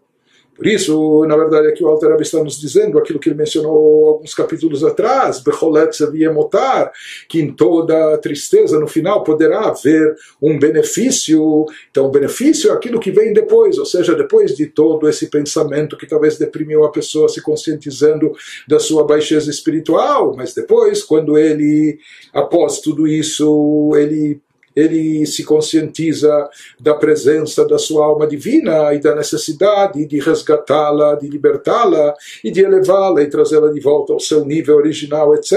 Por 0.55 0.67
isso, 0.67 1.25
na 1.25 1.35
verdade, 1.35 1.67
aqui 1.67 1.83
o 1.83 1.87
Alter 1.87 2.15
está 2.21 2.43
nos 2.43 2.59
dizendo 2.59 2.97
aquilo 2.97 3.19
que 3.19 3.27
ele 3.27 3.37
mencionou 3.37 4.07
alguns 4.07 4.35
capítulos 4.35 4.83
atrás, 4.83 5.39
Becholet 5.39 5.95
Seviemotar, 5.95 6.91
que 7.27 7.41
em 7.41 7.51
toda 7.51 8.17
tristeza, 8.19 8.79
no 8.79 8.87
final, 8.87 9.23
poderá 9.23 9.61
haver 9.61 10.15
um 10.41 10.59
benefício. 10.59 11.65
Então, 11.89 12.05
o 12.05 12.11
benefício 12.11 12.69
é 12.69 12.73
aquilo 12.73 12.99
que 12.99 13.11
vem 13.11 13.33
depois, 13.33 13.79
ou 13.79 13.85
seja, 13.85 14.13
depois 14.13 14.55
de 14.55 14.67
todo 14.67 15.09
esse 15.09 15.27
pensamento 15.27 15.97
que 15.97 16.07
talvez 16.07 16.37
deprimiu 16.37 16.83
a 16.83 16.91
pessoa 16.91 17.27
se 17.27 17.41
conscientizando 17.41 18.31
da 18.67 18.79
sua 18.79 19.03
baixeza 19.03 19.49
espiritual, 19.49 20.35
mas 20.35 20.53
depois, 20.53 21.03
quando 21.03 21.37
ele, 21.37 21.97
após 22.31 22.79
tudo 22.79 23.07
isso, 23.07 23.91
ele 23.95 24.39
ele 24.75 25.25
se 25.25 25.43
conscientiza 25.43 26.49
da 26.79 26.93
presença 26.93 27.65
da 27.65 27.77
sua 27.77 28.05
alma 28.05 28.27
divina 28.27 28.93
e 28.93 28.99
da 28.99 29.15
necessidade 29.15 30.05
de 30.05 30.19
resgatá-la, 30.19 31.15
de 31.15 31.27
libertá-la 31.27 32.13
e 32.43 32.51
de 32.51 32.61
elevá-la 32.61 33.21
e 33.21 33.29
trazê-la 33.29 33.71
de 33.71 33.79
volta 33.79 34.13
ao 34.13 34.19
seu 34.19 34.45
nível 34.45 34.75
original, 34.77 35.33
etc. 35.35 35.51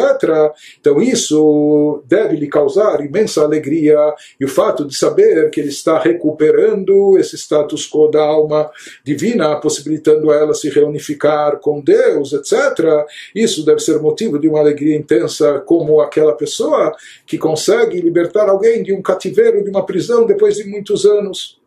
Então 0.80 1.01
isso 1.01 2.02
deve 2.06 2.36
lhe 2.36 2.48
causar 2.48 3.05
imensa 3.05 3.43
alegria 3.43 3.97
e 4.38 4.44
o 4.44 4.48
fato 4.48 4.84
de 4.84 4.94
saber 4.94 5.51
que 5.51 5.60
ele 5.60 5.68
está 5.68 5.98
recuperando 5.98 7.18
esse 7.18 7.36
status 7.36 7.88
quo 7.88 8.09
da 8.09 8.22
alma 8.22 8.70
divina, 9.05 9.56
possibilitando 9.56 10.30
a 10.30 10.36
ela 10.36 10.55
se 10.55 10.68
reunificar 10.68 11.59
com 11.59 11.80
Deus, 11.80 12.32
etc. 12.32 13.05
Isso 13.34 13.64
deve 13.64 13.80
ser 13.80 14.01
motivo 14.01 14.38
de 14.38 14.48
uma 14.48 14.60
alegria 14.60 14.97
intensa 14.97 15.60
como 15.60 16.01
aquela 16.01 16.34
pessoa 16.34 16.94
que 17.26 17.38
consegue 17.38 18.01
libertar 18.01 18.48
alguém 18.48 18.82
de 18.82 18.93
um 18.93 19.02
cativeiro, 19.06 19.62
de 19.62 19.70
uma 19.70 19.86
prisão 19.86 20.26
depois 20.26 20.56
de 20.56 20.64
muitos 20.64 21.06
anos. 21.06 21.60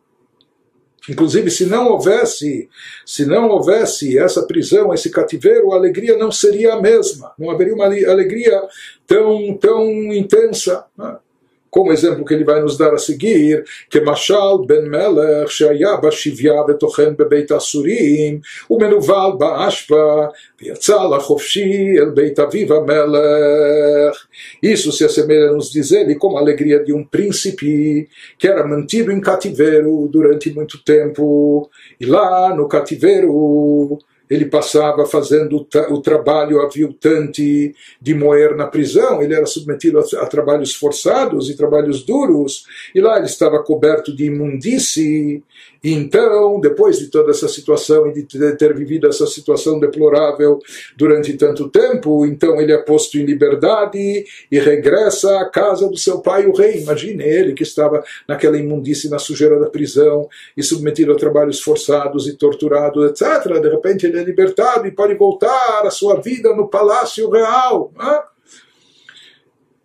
Inclusive, 1.08 1.50
se 1.50 1.64
não 1.64 1.88
houvesse, 1.88 2.68
se 3.06 3.24
não 3.24 3.48
houvesse 3.48 4.18
essa 4.18 4.46
prisão, 4.46 4.92
esse 4.92 5.10
cativeiro, 5.10 5.72
a 5.72 5.76
alegria 5.76 6.16
não 6.16 6.30
seria 6.30 6.74
a 6.74 6.80
mesma, 6.80 7.32
não 7.38 7.50
haveria 7.50 7.74
uma 7.74 7.86
alegria 7.86 8.62
tão, 9.06 9.56
tão 9.56 9.90
intensa. 10.12 10.84
Né? 10.96 11.16
como 11.75 11.91
exemplo 11.91 12.23
que 12.23 12.33
ele 12.33 12.45
vai 12.45 12.61
nos 12.61 12.77
dar 12.77 12.93
a 12.93 12.97
seguir, 12.97 13.65
que 13.89 13.99
Mashal 13.99 14.65
ben 14.65 14.87
Melech, 14.87 15.51
שהיה 15.51 15.97
בשביה 15.97 16.61
וטוחן 16.69 17.13
בבית 17.17 17.51
הסורים, 17.51 18.39
ומנוול 18.69 19.31
באשפה, 19.37 20.25
ויצא 20.61 21.03
לחופשי 21.03 21.95
אל 21.99 22.09
בית 22.09 22.39
אביו 22.39 22.73
המלך. 22.73 24.25
Isso 24.63 24.91
se 24.93 25.03
assemelha 25.03 25.49
a 25.49 25.51
nos 25.51 25.69
dizer 25.69 26.05
como 26.17 26.37
a 26.37 26.39
alegria 26.39 26.81
de 26.81 26.93
um 26.93 27.03
príncipe 27.03 28.07
que 28.39 28.47
era 28.47 28.65
mantido 28.65 29.11
em 29.11 29.19
cativeiro 29.19 30.07
durante 30.09 30.53
muito 30.53 30.81
tempo, 30.81 31.69
e 31.99 32.05
lá 32.05 32.55
no 32.55 32.69
cativeiro 32.69 33.99
ele 34.30 34.44
passava 34.44 35.04
fazendo 35.04 35.66
o 35.90 36.00
trabalho 36.00 36.60
aviltante 36.62 37.74
de 38.00 38.14
moer 38.14 38.54
na 38.54 38.66
prisão, 38.66 39.20
ele 39.20 39.34
era 39.34 39.44
submetido 39.44 39.98
a, 39.98 40.02
a, 40.22 40.26
trabalhos 40.26 40.72
forçados 40.72 41.50
e 41.50 41.56
trabalhos 41.56 42.04
duros, 42.04 42.64
e 42.94 43.00
lá 43.00 43.16
ele 43.16 43.26
estava 43.26 43.60
coberto 43.62 44.14
de 44.14 44.26
imundície, 44.26 45.42
então, 45.82 46.60
depois 46.60 46.98
de 46.98 47.06
toda 47.08 47.30
essa 47.30 47.48
situação 47.48 48.06
e 48.08 48.22
de 48.22 48.56
ter 48.56 48.74
vivido 48.74 49.08
essa 49.08 49.26
situação 49.26 49.80
deplorável 49.80 50.58
durante 50.96 51.32
tanto 51.34 51.70
tempo, 51.70 52.26
então 52.26 52.60
ele 52.60 52.72
é 52.72 52.78
posto 52.78 53.18
em 53.18 53.24
liberdade 53.24 54.24
e 54.50 54.58
regressa 54.58 55.40
à 55.40 55.48
casa 55.48 55.88
do 55.88 55.96
seu 55.96 56.20
pai, 56.20 56.46
o 56.46 56.52
rei. 56.52 56.82
Imagine 56.82 57.24
ele 57.24 57.54
que 57.54 57.62
estava 57.62 58.02
naquela 58.28 58.58
imundície, 58.58 59.08
na 59.08 59.18
sujeira 59.18 59.58
da 59.58 59.70
prisão 59.70 60.28
e 60.56 60.62
submetido 60.62 61.12
a 61.12 61.16
trabalhos 61.16 61.60
forçados 61.60 62.28
e 62.28 62.36
torturado, 62.36 63.06
etc. 63.06 63.60
De 63.60 63.68
repente 63.68 64.06
ele 64.06 64.18
é 64.18 64.22
libertado 64.22 64.86
e 64.86 64.90
pode 64.90 65.14
voltar 65.14 65.86
à 65.86 65.90
sua 65.90 66.20
vida 66.20 66.54
no 66.54 66.68
palácio 66.68 67.30
real. 67.30 67.90
Né? 67.96 68.20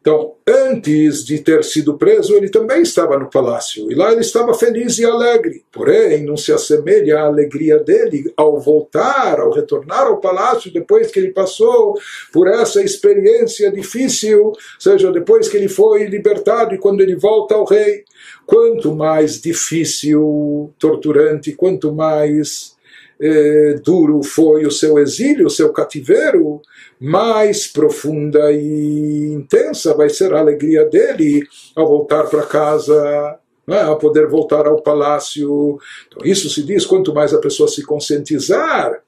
Então, 0.06 0.36
antes 0.48 1.26
de 1.26 1.40
ter 1.40 1.64
sido 1.64 1.98
preso, 1.98 2.36
ele 2.36 2.48
também 2.48 2.84
estava 2.84 3.18
no 3.18 3.28
palácio, 3.28 3.92
e 3.92 3.96
lá 3.96 4.12
ele 4.12 4.22
estava 4.22 4.54
feliz 4.54 5.00
e 5.00 5.04
alegre. 5.04 5.64
Porém, 5.72 6.24
não 6.24 6.38
se 6.38 6.54
assemelha 6.54 7.22
à 7.22 7.26
alegria 7.26 7.80
dele 7.80 8.32
ao 8.38 8.60
voltar, 8.60 9.40
ao 9.40 9.52
retornar 9.52 10.06
ao 10.06 10.22
palácio, 10.22 10.72
depois 10.72 11.10
que 11.10 11.18
ele 11.18 11.32
passou 11.32 11.98
por 12.32 12.48
essa 12.48 12.84
experiência 12.84 13.72
difícil, 13.72 14.52
seja, 14.78 15.12
depois 15.12 15.50
que 15.50 15.58
ele 15.58 15.68
foi 15.68 16.06
libertado 16.06 16.76
e 16.76 16.78
quando 16.78 17.02
ele 17.02 17.16
volta 17.16 17.56
ao 17.56 17.66
rei. 17.66 18.04
Quanto 18.46 18.94
mais 18.94 19.42
difícil, 19.42 20.72
torturante, 20.78 21.54
quanto 21.54 21.92
mais 21.92 22.75
eh, 23.20 23.80
duro 23.84 24.22
foi 24.24 24.66
o 24.66 24.72
seu 24.72 25.00
exílio, 25.00 25.48
o 25.48 25.50
seu 25.50 25.72
cativeiro, 25.72 26.62
mais 27.00 27.68
profunda 27.68 28.52
e 28.52 29.34
intensa 29.34 29.94
vai 29.94 30.10
ser 30.10 30.34
a 30.34 30.40
alegria 30.40 30.86
dele 30.86 31.48
ao 31.76 31.88
voltar 31.88 32.26
para 32.26 32.44
casa 32.44 33.40
é? 33.68 33.82
a 33.82 33.96
poder 33.96 34.28
voltar 34.28 34.68
ao 34.68 34.82
palácio. 34.82 35.80
Então, 36.08 36.26
isso 36.26 36.50
se 36.50 36.64
diz 36.64 36.86
quanto 36.86 37.14
mais 37.14 37.34
a 37.34 37.40
pessoa 37.40 37.68
se 37.68 37.84
conscientizar 37.84 39.02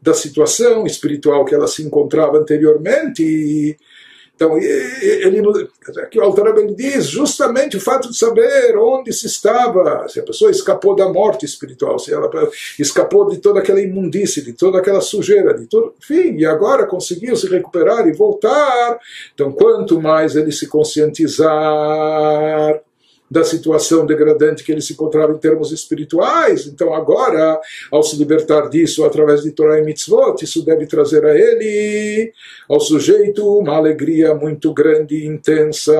da 0.00 0.14
situação 0.14 0.86
espiritual 0.86 1.44
que 1.44 1.54
ela 1.54 1.66
se 1.66 1.82
encontrava 1.82 2.38
anteriormente. 2.38 3.76
Então, 4.36 4.58
ele, 4.58 5.40
aqui 6.02 6.18
o 6.18 6.22
Altarab 6.22 6.60
ele 6.60 6.74
diz 6.74 7.06
justamente 7.06 7.78
o 7.78 7.80
fato 7.80 8.10
de 8.10 8.18
saber 8.18 8.76
onde 8.76 9.10
se 9.10 9.26
estava, 9.26 10.06
se 10.08 10.20
a 10.20 10.22
pessoa 10.22 10.50
escapou 10.50 10.94
da 10.94 11.08
morte 11.08 11.46
espiritual, 11.46 11.98
se 11.98 12.12
ela 12.12 12.30
escapou 12.78 13.30
de 13.30 13.38
toda 13.38 13.60
aquela 13.60 13.80
imundície, 13.80 14.42
de 14.42 14.52
toda 14.52 14.78
aquela 14.78 15.00
sujeira, 15.00 15.54
de 15.54 15.66
tudo, 15.66 15.94
enfim, 15.98 16.36
e 16.36 16.44
agora 16.44 16.86
conseguiu 16.86 17.34
se 17.34 17.48
recuperar 17.48 18.06
e 18.06 18.12
voltar. 18.12 18.98
Então, 19.32 19.50
quanto 19.50 20.02
mais 20.02 20.36
ele 20.36 20.52
se 20.52 20.68
conscientizar 20.68 22.78
da 23.30 23.44
situação 23.44 24.06
degradante 24.06 24.62
que 24.62 24.72
ele 24.72 24.80
se 24.80 24.92
encontrava 24.92 25.32
em 25.32 25.38
termos 25.38 25.72
espirituais. 25.72 26.66
Então, 26.66 26.94
agora, 26.94 27.60
ao 27.90 28.02
se 28.02 28.16
libertar 28.16 28.68
disso 28.68 29.04
através 29.04 29.42
de 29.42 29.50
Torah 29.50 29.78
e 29.78 29.82
Mitzvot, 29.82 30.42
isso 30.42 30.64
deve 30.64 30.86
trazer 30.86 31.24
a 31.24 31.34
ele, 31.34 32.32
ao 32.68 32.80
sujeito, 32.80 33.58
uma 33.58 33.76
alegria 33.76 34.34
muito 34.34 34.72
grande 34.72 35.16
e 35.16 35.26
intensa 35.26 35.92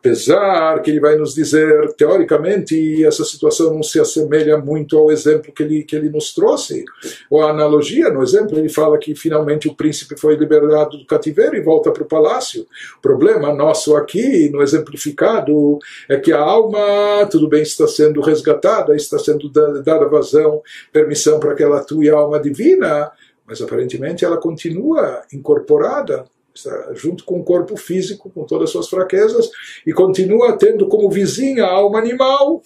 apesar 0.00 0.80
que 0.80 0.90
ele 0.90 0.98
vai 0.98 1.14
nos 1.14 1.34
dizer, 1.34 1.92
teoricamente, 1.92 3.04
essa 3.04 3.22
situação 3.22 3.74
não 3.74 3.82
se 3.82 4.00
assemelha 4.00 4.56
muito 4.56 4.96
ao 4.96 5.10
exemplo 5.10 5.52
que 5.52 5.62
ele, 5.62 5.82
que 5.82 5.94
ele 5.94 6.08
nos 6.08 6.32
trouxe, 6.32 6.86
ou 7.28 7.42
a 7.42 7.50
analogia, 7.50 8.08
no 8.08 8.22
exemplo, 8.22 8.58
ele 8.58 8.70
fala 8.70 8.98
que 8.98 9.14
finalmente 9.14 9.68
o 9.68 9.74
príncipe 9.74 10.18
foi 10.18 10.36
liberado 10.36 10.96
do 10.96 11.06
cativeiro 11.06 11.54
e 11.54 11.60
volta 11.60 11.92
para 11.92 12.02
o 12.02 12.06
palácio. 12.06 12.66
O 12.96 13.02
problema 13.02 13.52
nosso 13.52 13.94
aqui, 13.94 14.48
no 14.48 14.62
exemplificado, 14.62 15.78
é 16.08 16.16
que 16.16 16.32
a 16.32 16.40
alma, 16.40 17.26
tudo 17.30 17.46
bem, 17.46 17.62
está 17.62 17.86
sendo 17.86 18.22
resgatada, 18.22 18.96
está 18.96 19.18
sendo 19.18 19.50
dada 19.50 20.08
vazão, 20.08 20.62
permissão 20.90 21.38
para 21.38 21.54
que 21.54 21.62
ela 21.62 21.78
atue 21.78 22.08
a 22.08 22.14
alma 22.14 22.40
divina, 22.40 23.12
mas 23.46 23.60
aparentemente 23.60 24.24
ela 24.24 24.38
continua 24.38 25.22
incorporada 25.30 26.24
está 26.54 26.92
junto 26.94 27.24
com 27.24 27.40
o 27.40 27.44
corpo 27.44 27.76
físico, 27.76 28.30
com 28.30 28.44
todas 28.44 28.64
as 28.64 28.70
suas 28.70 28.88
fraquezas, 28.88 29.50
e 29.86 29.92
continua 29.92 30.56
tendo 30.56 30.86
como 30.88 31.10
vizinha 31.10 31.64
a 31.64 31.72
alma 31.72 31.98
animal. 31.98 32.62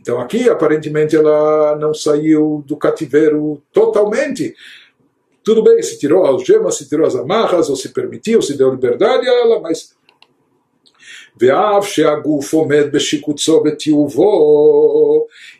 Então 0.00 0.20
aqui, 0.20 0.48
aparentemente, 0.48 1.16
ela 1.16 1.76
não 1.76 1.92
saiu 1.92 2.64
do 2.66 2.76
cativeiro 2.76 3.62
totalmente. 3.72 4.54
Tudo 5.44 5.62
bem, 5.62 5.82
se 5.82 5.98
tirou 5.98 6.26
as 6.26 6.44
gemas, 6.44 6.76
se 6.76 6.88
tirou 6.88 7.06
as 7.06 7.14
amarras, 7.14 7.68
ou 7.68 7.76
se 7.76 7.90
permitiu, 7.90 8.40
se 8.42 8.56
deu 8.56 8.70
liberdade 8.70 9.28
a 9.28 9.32
ela, 9.32 9.60
mas 9.60 9.96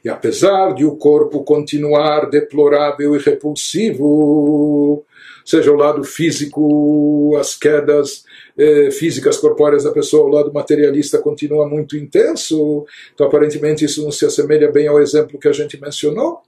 e 0.05 0.09
apesar 0.09 0.74
de 0.74 0.84
o 0.84 0.96
corpo 0.96 1.44
continuar 1.44 2.28
deplorável 2.28 3.14
e 3.14 3.18
repulsivo, 3.18 5.05
seja 5.48 5.72
o 5.72 5.76
lado 5.76 6.04
físico, 6.04 7.34
as 7.40 7.56
quedas 7.56 8.22
eh, 8.58 8.90
físicas 8.90 9.38
corpóreas 9.38 9.84
da 9.84 9.90
pessoa, 9.90 10.26
o 10.26 10.30
lado 10.30 10.52
materialista 10.52 11.16
continua 11.16 11.66
muito 11.66 11.96
intenso. 11.96 12.84
Então, 13.14 13.26
aparentemente, 13.26 13.82
isso 13.82 14.02
não 14.04 14.12
se 14.12 14.26
assemelha 14.26 14.70
bem 14.70 14.88
ao 14.88 15.00
exemplo 15.00 15.38
que 15.38 15.48
a 15.48 15.52
gente 15.52 15.80
mencionou. 15.80 16.42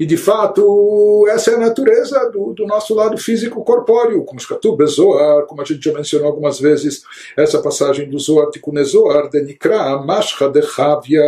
E 0.00 0.06
de 0.06 0.16
fato, 0.16 1.26
essa 1.28 1.50
é 1.50 1.54
a 1.54 1.58
natureza 1.58 2.30
do, 2.30 2.54
do 2.54 2.66
nosso 2.66 2.94
lado 2.94 3.18
físico 3.18 3.62
corpóreo, 3.62 4.24
como 4.24 4.40
Shkatub 4.40 4.84
Zohar, 4.86 5.44
como 5.44 5.60
a 5.60 5.64
gente 5.66 5.84
já 5.84 5.92
mencionou 5.92 6.28
algumas 6.28 6.58
vezes, 6.58 7.02
essa 7.36 7.60
passagem 7.60 8.08
do 8.08 8.18
Zohar 8.18 8.48
Zohar, 8.84 9.28
de 9.28 9.42
Nikra, 9.42 9.98
Mashcha 9.98 10.48
de 10.48 10.62
Chavia, 10.62 11.22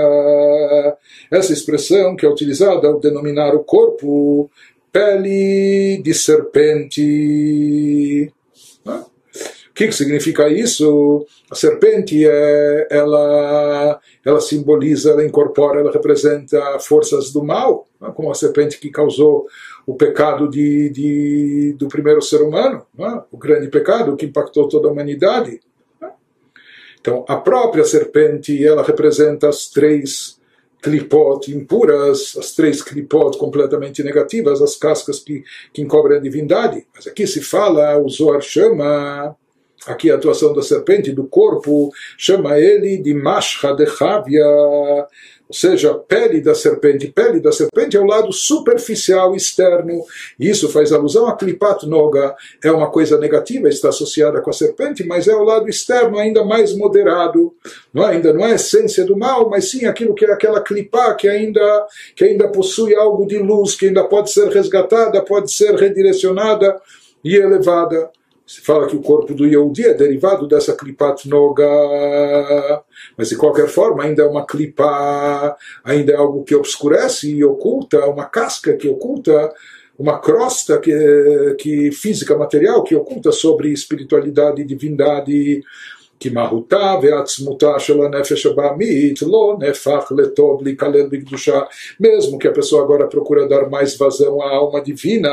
essa 1.31 1.53
expressão 1.53 2.17
que 2.17 2.25
é 2.25 2.29
utilizada 2.29 2.89
ao 2.89 2.99
denominar 2.99 3.55
o 3.55 3.63
corpo 3.63 4.51
pele 4.95 6.01
de 6.01 6.15
serpente. 6.15 7.03
O 8.87 9.75
que, 9.75 9.89
que 9.89 9.93
significa 9.93 10.49
isso? 10.49 11.27
A 11.51 11.57
serpente 11.57 12.25
é, 12.25 12.87
ela, 12.89 14.01
ela 14.25 14.41
simboliza, 14.41 15.11
ela 15.11 15.27
incorpora, 15.27 15.81
ela 15.81 15.91
representa 15.91 16.79
forças 16.79 17.33
do 17.33 17.43
mal, 17.43 17.89
como 18.15 18.31
a 18.31 18.35
serpente 18.37 18.79
que 18.79 18.89
causou 18.89 19.49
o 19.85 19.97
pecado 19.97 20.49
de, 20.49 20.91
de 20.91 21.75
do 21.77 21.89
primeiro 21.89 22.23
ser 22.23 22.41
humano, 22.41 22.87
o 23.33 23.37
grande 23.37 23.67
pecado 23.67 24.17
que 24.17 24.27
impactou 24.27 24.69
toda 24.69 24.87
a 24.87 24.93
humanidade. 24.93 25.59
Então, 27.01 27.25
a 27.29 27.37
própria 27.37 27.83
serpente, 27.85 28.65
ela 28.65 28.85
representa 28.85 29.49
as 29.49 29.69
três 29.69 30.39
clipot 30.85 31.51
impuras, 31.51 32.37
as 32.39 32.53
três 32.53 32.83
clipot 32.83 33.39
completamente 33.39 34.03
negativas, 34.03 34.61
as 34.61 34.77
cascas 34.77 35.19
que, 35.19 35.43
que 35.73 35.81
encobrem 35.81 36.19
a 36.19 36.21
divindade. 36.21 36.87
Mas 36.95 37.07
aqui 37.07 37.27
se 37.27 37.41
fala, 37.41 37.97
o 37.99 38.07
Zohar 38.07 38.43
chama, 38.43 39.35
aqui 39.87 40.11
a 40.11 40.17
atuação 40.17 40.53
da 40.53 40.61
serpente, 40.61 41.11
do 41.11 41.25
corpo, 41.25 41.91
chama 42.19 42.59
ele 42.59 42.99
de 42.99 43.15
Mashcha 43.15 43.73
de 43.73 43.87
Chavia, 43.87 44.45
ou 45.47 45.55
seja, 45.55 45.93
pele 45.95 46.41
da 46.41 46.55
serpente. 46.55 47.09
Pele 47.09 47.39
da 47.39 47.53
serpente 47.53 47.97
é 47.97 48.01
o 48.01 48.07
lado 48.07 48.33
superficial, 48.33 49.35
externo. 49.35 50.05
Isso 50.41 50.71
faz 50.71 50.91
alusão 50.91 51.27
a 51.27 51.37
Klipat 51.37 51.87
Noga. 51.87 52.35
É 52.63 52.73
uma 52.73 52.91
coisa 52.91 53.19
negativa, 53.19 53.69
está 53.69 53.91
associada 53.91 54.41
com 54.41 54.49
a 54.49 54.55
serpente, 54.55 55.05
mas 55.05 55.29
é 55.29 55.35
o 55.35 55.45
lado 55.45 55.69
externo 55.69 56.19
ainda 56.19 56.45
mais 56.45 56.75
moderado. 56.75 57.55
Não 57.93 58.09
é, 58.09 58.13
ainda 58.13 58.33
não 58.33 58.45
é 58.45 58.53
a 58.53 58.55
essência 58.55 59.05
do 59.05 59.19
mal, 59.19 59.51
mas 59.51 59.71
sim 59.71 59.85
aquilo 59.85 60.15
que 60.15 60.25
é 60.25 60.33
aquela 60.33 60.63
clipá 60.63 61.15
que 61.15 61.29
ainda, 61.29 61.87
que 62.17 62.25
ainda 62.25 62.49
possui 62.49 62.95
algo 62.95 63.27
de 63.27 63.39
luz, 63.39 63.77
que 63.77 63.87
ainda 63.87 64.05
pode 64.05 64.31
ser 64.31 64.49
resgatada, 64.49 65.23
pode 65.23 65.53
ser 65.53 65.75
redirecionada 65.75 66.81
e 67.23 67.37
elevada. 67.37 68.11
Se 68.47 68.61
fala 68.61 68.87
que 68.87 68.97
o 68.97 69.03
corpo 69.03 69.33
do 69.33 69.47
Yehudi 69.47 69.87
é 69.87 69.95
derivado 69.95 70.47
dessa 70.47 70.77
klipat 70.77 71.27
noga, 71.29 71.65
mas 73.17 73.31
de 73.31 73.37
qualquer 73.37 73.69
forma 73.69 74.05
ainda 74.05 74.23
é 74.23 74.27
uma 74.27 74.45
klipa, 74.45 75.57
ainda 75.83 76.13
é 76.13 76.17
algo 76.17 76.45
que 76.45 76.55
obscurece 76.55 77.31
e 77.31 77.43
oculta, 77.43 78.05
uma 78.07 78.27
casca 78.27 78.77
que 78.77 78.87
oculta, 78.87 79.51
uma 79.99 80.19
crosta 80.19 80.79
que, 80.79 81.57
que 81.59 81.91
física, 81.93 82.37
material, 82.37 82.83
que 82.83 82.95
oculta 82.95 83.33
sobre 83.33 83.73
espiritualidade 83.73 84.61
e 84.61 84.67
divindade 84.67 85.63
כי 86.20 86.30
מהותה 86.30 86.96
ועצמותה 87.02 87.80
של 87.80 88.02
הנפש 88.02 88.46
הבעמית 88.46 89.22
לא 89.22 89.56
נהפך 89.60 90.12
לטוב 90.18 90.64
להיכלל 90.64 91.08
בקדושה, 91.12 91.60
mesmo 92.02 92.38
que 92.40 92.48
a 92.48 92.52
pessoa 92.52 92.84
agora 92.84 93.08
procura 93.08 93.48
dar 93.48 93.70
mais 93.70 93.98
vazão 93.98 94.42
à 94.42 94.50
alma 94.50 94.82
divina, 94.82 95.30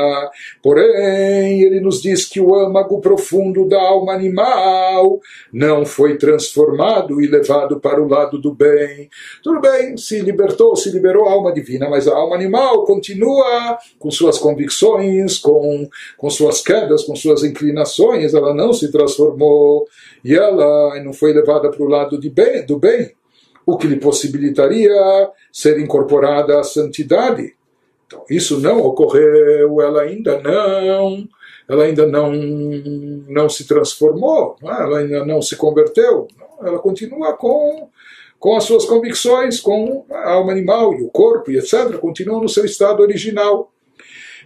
porém 0.63 1.61
ele 1.61 1.79
nos 1.79 2.01
diz 2.01 2.25
que 2.25 2.39
o 2.39 2.55
âmago 2.55 3.01
profundo 3.01 3.67
da 3.67 3.81
alma 3.81 4.13
animal 4.13 5.19
não 5.53 5.85
foi 5.85 6.17
transformado 6.17 7.21
e 7.21 7.27
levado 7.27 7.79
para 7.79 8.01
o 8.01 8.07
lado 8.07 8.37
do 8.37 8.53
bem. 8.53 9.09
Tudo 9.43 9.59
bem, 9.59 9.97
se 9.97 10.19
libertou, 10.21 10.75
se 10.75 10.89
liberou 10.89 11.27
a 11.27 11.31
alma 11.31 11.51
divina, 11.53 11.89
mas 11.89 12.07
a 12.07 12.15
alma 12.15 12.35
animal 12.35 12.85
continua 12.85 13.77
com 13.99 14.09
suas 14.09 14.37
convicções, 14.37 15.37
com, 15.37 15.87
com 16.17 16.29
suas 16.29 16.61
quedas, 16.61 17.03
com 17.03 17.15
suas 17.15 17.43
inclinações, 17.43 18.33
ela 18.33 18.53
não 18.53 18.71
se 18.73 18.91
transformou 18.91 19.87
e 20.23 20.35
ela 20.35 20.70
não 21.04 21.12
foi 21.12 21.32
levada 21.32 21.70
para 21.70 21.82
o 21.82 21.88
lado 21.88 22.18
de 22.18 22.30
bem, 22.30 22.64
do 22.64 22.78
bem, 22.78 23.12
o 23.64 23.76
que 23.76 23.86
lhe 23.86 23.96
possibilitaria 23.96 24.92
ser 25.52 25.78
incorporada 25.78 26.58
à 26.58 26.64
santidade. 26.64 27.54
Então, 28.06 28.24
isso 28.28 28.60
não 28.60 28.80
ocorreu, 28.80 29.80
ela 29.80 30.02
ainda 30.02 30.40
não, 30.40 31.26
ela 31.68 31.84
ainda 31.84 32.06
não, 32.06 32.32
não 32.32 33.48
se 33.48 33.66
transformou, 33.66 34.56
é? 34.62 34.66
ela 34.66 34.98
ainda 34.98 35.24
não 35.24 35.40
se 35.40 35.56
converteu, 35.56 36.28
ela 36.60 36.78
continua 36.78 37.34
com, 37.34 37.88
com 38.38 38.56
as 38.56 38.64
suas 38.64 38.84
convicções, 38.84 39.60
com 39.60 40.04
a 40.10 40.32
alma 40.32 40.52
animal 40.52 40.92
e 40.94 41.02
o 41.02 41.08
corpo 41.08 41.50
e 41.50 41.58
etc., 41.58 41.96
continua 41.98 42.40
no 42.40 42.48
seu 42.48 42.64
estado 42.64 43.00
original. 43.00 43.72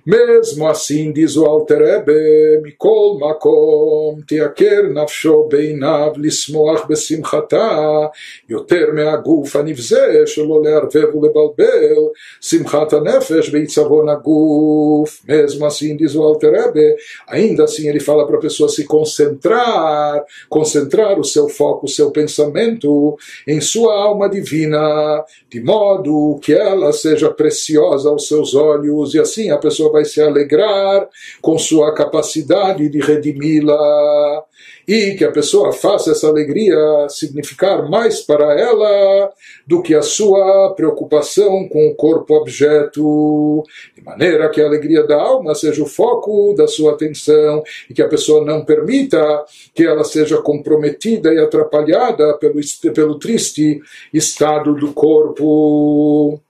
Mesmo 0.06 0.68
assim, 0.68 1.10
diz 1.10 1.36
o 1.36 1.44
Alter 1.44 1.82
Ebe, 1.82 2.60
Mikol 2.62 3.18
Makom, 3.18 4.20
Tiaker 4.24 4.92
Nafsho 4.92 5.48
Beinav 5.48 6.16
Lismoach 6.16 6.86
Besimchata, 6.86 8.12
Yoter 8.48 8.94
Meaguf 8.94 9.58
Anivze, 9.58 10.24
Shelo 10.28 10.60
Learvev 10.60 11.12
Lebalbel, 11.20 12.12
Simchata 12.40 13.00
Nefesh 13.00 13.48
Beitzavon 13.48 14.08
Aguf. 14.08 15.22
Mesmo 15.26 15.66
assim, 15.66 15.96
diz 15.96 16.14
o 16.14 16.22
Alter 16.22 16.54
Ebe, 16.54 16.94
ainda 17.26 17.64
assim 17.64 17.88
ele 17.88 17.98
fala 17.98 18.24
para 18.28 18.36
a 18.36 18.40
pessoa 18.40 18.68
se 18.68 18.84
concentrar, 18.84 20.24
concentrar 20.48 21.18
o 21.18 21.24
seu 21.24 21.48
foco, 21.48 21.86
o 21.86 21.90
seu 21.90 22.12
pensamento 22.12 23.18
em 23.44 23.60
sua 23.60 23.92
alma 23.92 24.28
divina, 24.30 25.24
de 25.50 25.60
modo 25.60 26.38
que 26.40 26.52
ela 26.52 26.92
seja 26.92 27.28
preciosa 27.28 28.08
aos 28.08 28.28
seus 28.28 28.54
olhos, 28.54 29.12
e 29.12 29.18
assim 29.18 29.50
a 29.50 29.58
pessoa 29.58 29.95
vai 29.96 30.04
se 30.04 30.20
alegrar 30.20 31.08
com 31.40 31.58
sua 31.58 31.94
capacidade 31.94 32.86
de 32.90 33.00
redimi-la 33.00 34.44
e 34.86 35.14
que 35.14 35.24
a 35.24 35.32
pessoa 35.32 35.72
faça 35.72 36.12
essa 36.12 36.28
alegria 36.28 36.76
significar 37.08 37.88
mais 37.88 38.20
para 38.20 38.58
ela 38.60 39.32
do 39.66 39.82
que 39.82 39.94
a 39.94 40.02
sua 40.02 40.74
preocupação 40.76 41.66
com 41.68 41.88
o 41.88 41.94
corpo 41.94 42.34
objeto, 42.34 43.64
de 43.96 44.04
maneira 44.04 44.50
que 44.50 44.60
a 44.60 44.66
alegria 44.66 45.02
da 45.02 45.20
alma 45.20 45.54
seja 45.54 45.82
o 45.82 45.86
foco 45.86 46.54
da 46.54 46.68
sua 46.68 46.92
atenção 46.92 47.62
e 47.88 47.94
que 47.94 48.02
a 48.02 48.08
pessoa 48.08 48.44
não 48.44 48.64
permita 48.64 49.44
que 49.74 49.84
ela 49.84 50.04
seja 50.04 50.40
comprometida 50.42 51.32
e 51.32 51.38
atrapalhada 51.38 52.34
pelo, 52.38 52.60
pelo 52.94 53.18
triste 53.18 53.80
estado 54.12 54.74
do 54.74 54.92
corpo. 54.92 56.40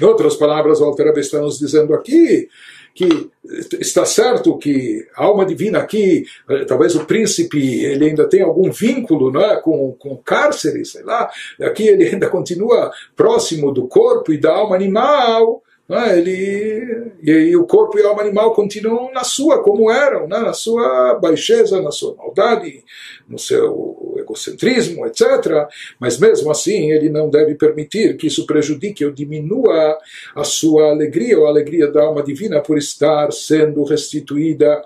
Em 0.00 0.04
outras 0.04 0.36
palavras, 0.36 0.80
o 0.80 0.84
Alter 0.84 1.12
está 1.18 1.38
nos 1.40 1.58
dizendo 1.58 1.94
aqui 1.94 2.48
que 2.94 3.30
está 3.78 4.04
certo 4.04 4.58
que 4.58 5.06
a 5.14 5.24
alma 5.24 5.46
divina 5.46 5.78
aqui, 5.78 6.24
eh, 6.50 6.64
talvez 6.64 6.96
o 6.96 7.04
príncipe, 7.04 7.84
ele 7.84 8.06
ainda 8.06 8.28
tem 8.28 8.42
algum 8.42 8.72
vínculo 8.72 9.30
não 9.30 9.40
é, 9.40 9.60
com, 9.60 9.92
com 9.92 10.16
cárcere, 10.16 10.84
sei 10.84 11.04
lá, 11.04 11.30
aqui 11.62 11.86
ele 11.86 12.08
ainda 12.08 12.28
continua 12.28 12.90
próximo 13.14 13.72
do 13.72 13.86
corpo 13.86 14.32
e 14.32 14.40
da 14.40 14.52
alma 14.52 14.74
animal, 14.74 15.62
é? 15.90 16.18
Ele, 16.18 17.14
e, 17.22 17.30
e, 17.30 17.56
o 17.56 17.64
corpo 17.64 17.98
e 17.98 18.02
a 18.02 18.08
alma 18.08 18.20
animal 18.20 18.52
continuam 18.52 19.10
na 19.10 19.24
sua, 19.24 19.62
como 19.62 19.90
eram, 19.90 20.28
né? 20.28 20.38
na 20.38 20.52
sua 20.52 21.14
baixeza, 21.14 21.80
na 21.80 21.90
sua 21.90 22.14
maldade, 22.14 22.84
no 23.26 23.38
seu 23.38 24.07
egocentrismo, 24.28 25.06
etc. 25.06 25.66
Mas 25.98 26.18
mesmo 26.18 26.50
assim, 26.50 26.92
ele 26.92 27.08
não 27.08 27.30
deve 27.30 27.54
permitir 27.54 28.16
que 28.16 28.26
isso 28.26 28.46
prejudique 28.46 29.04
ou 29.04 29.10
diminua 29.10 29.98
a 30.34 30.44
sua 30.44 30.90
alegria, 30.90 31.38
ou 31.38 31.46
a 31.46 31.50
alegria 31.50 31.88
da 31.88 32.02
alma 32.02 32.22
divina 32.22 32.60
por 32.60 32.76
estar 32.76 33.32
sendo 33.32 33.82
restituída 33.84 34.82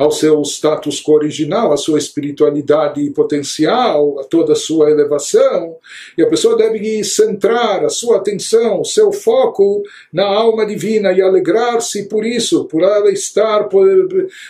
ao 0.00 0.10
seu 0.10 0.40
status 0.42 1.06
original, 1.06 1.74
à 1.74 1.76
sua 1.76 1.98
espiritualidade 1.98 3.08
potencial, 3.10 4.18
a 4.18 4.24
toda 4.24 4.54
a 4.54 4.56
sua 4.56 4.90
elevação, 4.90 5.76
e 6.16 6.22
a 6.22 6.26
pessoa 6.26 6.56
deve 6.56 7.04
centrar 7.04 7.84
a 7.84 7.90
sua 7.90 8.16
atenção, 8.16 8.80
o 8.80 8.84
seu 8.84 9.12
foco 9.12 9.82
na 10.10 10.24
alma 10.24 10.64
divina 10.64 11.12
e 11.12 11.20
alegrar-se 11.20 12.08
por 12.08 12.24
isso, 12.24 12.64
por 12.64 12.82
ela 12.82 13.10
estar 13.10 13.68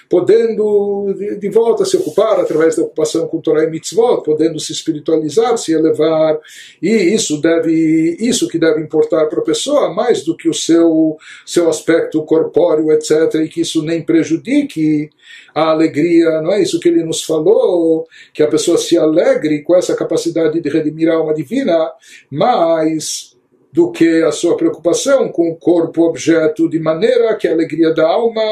podendo 0.08 1.14
de 1.40 1.48
volta 1.48 1.84
se 1.84 1.96
ocupar 1.96 2.38
através 2.38 2.76
da 2.76 2.84
ocupação 2.84 3.26
com 3.26 3.40
Torah 3.40 3.64
e 3.64 3.70
Mitzvot, 3.70 4.22
podendo 4.30 4.60
se 4.60 4.72
espiritualizar, 4.72 5.58
se 5.58 5.72
elevar, 5.72 6.38
e 6.80 6.88
isso 6.88 7.40
deve, 7.40 8.16
isso 8.20 8.46
que 8.46 8.60
deve 8.60 8.80
importar 8.80 9.26
para 9.26 9.40
a 9.40 9.44
pessoa 9.44 9.92
mais 9.92 10.22
do 10.22 10.36
que 10.36 10.48
o 10.48 10.54
seu 10.54 11.16
seu 11.44 11.68
aspecto 11.68 12.22
corpóreo, 12.22 12.92
etc, 12.92 13.34
e 13.44 13.48
que 13.48 13.62
isso 13.62 13.82
nem 13.82 14.02
prejudique 14.02 15.10
a 15.52 15.70
alegria, 15.70 16.40
não 16.40 16.52
é 16.52 16.62
isso 16.62 16.78
que 16.78 16.88
ele 16.88 17.02
nos 17.02 17.24
falou, 17.24 18.06
que 18.32 18.42
a 18.42 18.48
pessoa 18.48 18.78
se 18.78 18.96
alegre 18.96 19.62
com 19.62 19.74
essa 19.74 19.96
capacidade 19.96 20.60
de 20.60 20.68
redimir 20.68 21.08
a 21.08 21.14
alma 21.14 21.34
divina, 21.34 21.90
mais 22.30 23.36
do 23.72 23.92
que 23.92 24.22
a 24.22 24.32
sua 24.32 24.56
preocupação 24.56 25.28
com 25.28 25.48
o 25.50 25.56
corpo 25.56 26.02
objeto, 26.02 26.68
de 26.68 26.80
maneira 26.80 27.36
que 27.36 27.46
a 27.46 27.52
alegria 27.52 27.94
da 27.94 28.06
alma 28.06 28.42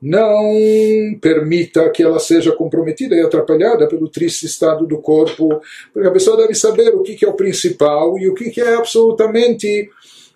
não 0.00 0.54
permita 1.20 1.90
que 1.90 2.02
ela 2.02 2.18
seja 2.18 2.52
comprometida 2.52 3.14
e 3.14 3.20
atrapalhada 3.20 3.86
pelo 3.86 4.08
triste 4.08 4.46
estado 4.46 4.86
do 4.86 4.98
corpo, 4.98 5.60
porque 5.92 6.08
a 6.08 6.12
pessoa 6.12 6.38
deve 6.38 6.54
saber 6.54 6.94
o 6.94 7.02
que 7.02 7.22
é 7.24 7.28
o 7.28 7.34
principal 7.34 8.18
e 8.18 8.28
o 8.28 8.34
que 8.34 8.60
é 8.60 8.74
absolutamente 8.76 9.90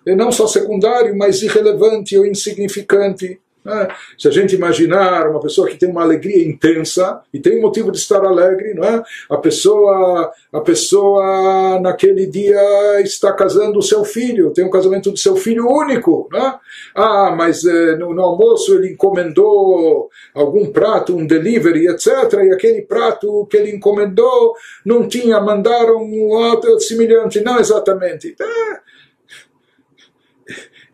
não 0.05 0.31
só 0.31 0.45
secundário, 0.45 1.17
mas 1.17 1.41
irrelevante 1.41 2.15
ou 2.15 2.27
insignificante. 2.27 3.39
Né? 3.65 3.87
Se 4.17 4.27
a 4.27 4.31
gente 4.31 4.55
imaginar 4.55 5.27
uma 5.27 5.39
pessoa 5.39 5.67
que 5.67 5.77
tem 5.77 5.89
uma 5.89 6.03
alegria 6.03 6.47
intensa 6.47 7.19
e 7.33 7.39
tem 7.39 7.59
motivo 7.59 7.91
de 7.91 7.97
estar 7.97 8.23
alegre, 8.23 8.75
não 8.75 8.83
é? 8.83 9.03
a 9.29 9.37
pessoa 9.37 10.31
a 10.53 10.61
pessoa 10.61 11.79
naquele 11.81 12.27
dia 12.27 12.61
está 13.01 13.33
casando 13.33 13.79
o 13.79 13.83
seu 13.83 14.05
filho, 14.05 14.51
tem 14.51 14.63
um 14.63 14.69
casamento 14.69 15.11
do 15.11 15.17
seu 15.17 15.35
filho 15.35 15.67
único. 15.67 16.29
Não 16.31 16.39
é? 16.39 16.59
Ah, 16.93 17.33
mas 17.35 17.65
eh, 17.65 17.95
no, 17.97 18.13
no, 18.13 18.21
almoço 18.21 18.73
ele 18.75 18.93
encomendou 18.93 20.09
algum 20.33 20.67
prato, 20.67 21.15
um 21.15 21.27
delivery, 21.27 21.87
etc. 21.87 22.07
E 22.45 22.53
aquele 22.53 22.83
prato 22.83 23.45
que 23.49 23.57
ele 23.57 23.75
encomendou 23.75 24.53
não 24.85 25.07
tinha, 25.07 25.41
mandaram 25.41 25.97
um 25.97 26.29
outro 26.29 26.79
semelhante. 26.79 27.41
Não 27.41 27.59
exatamente. 27.59 28.35
É, 28.39 28.79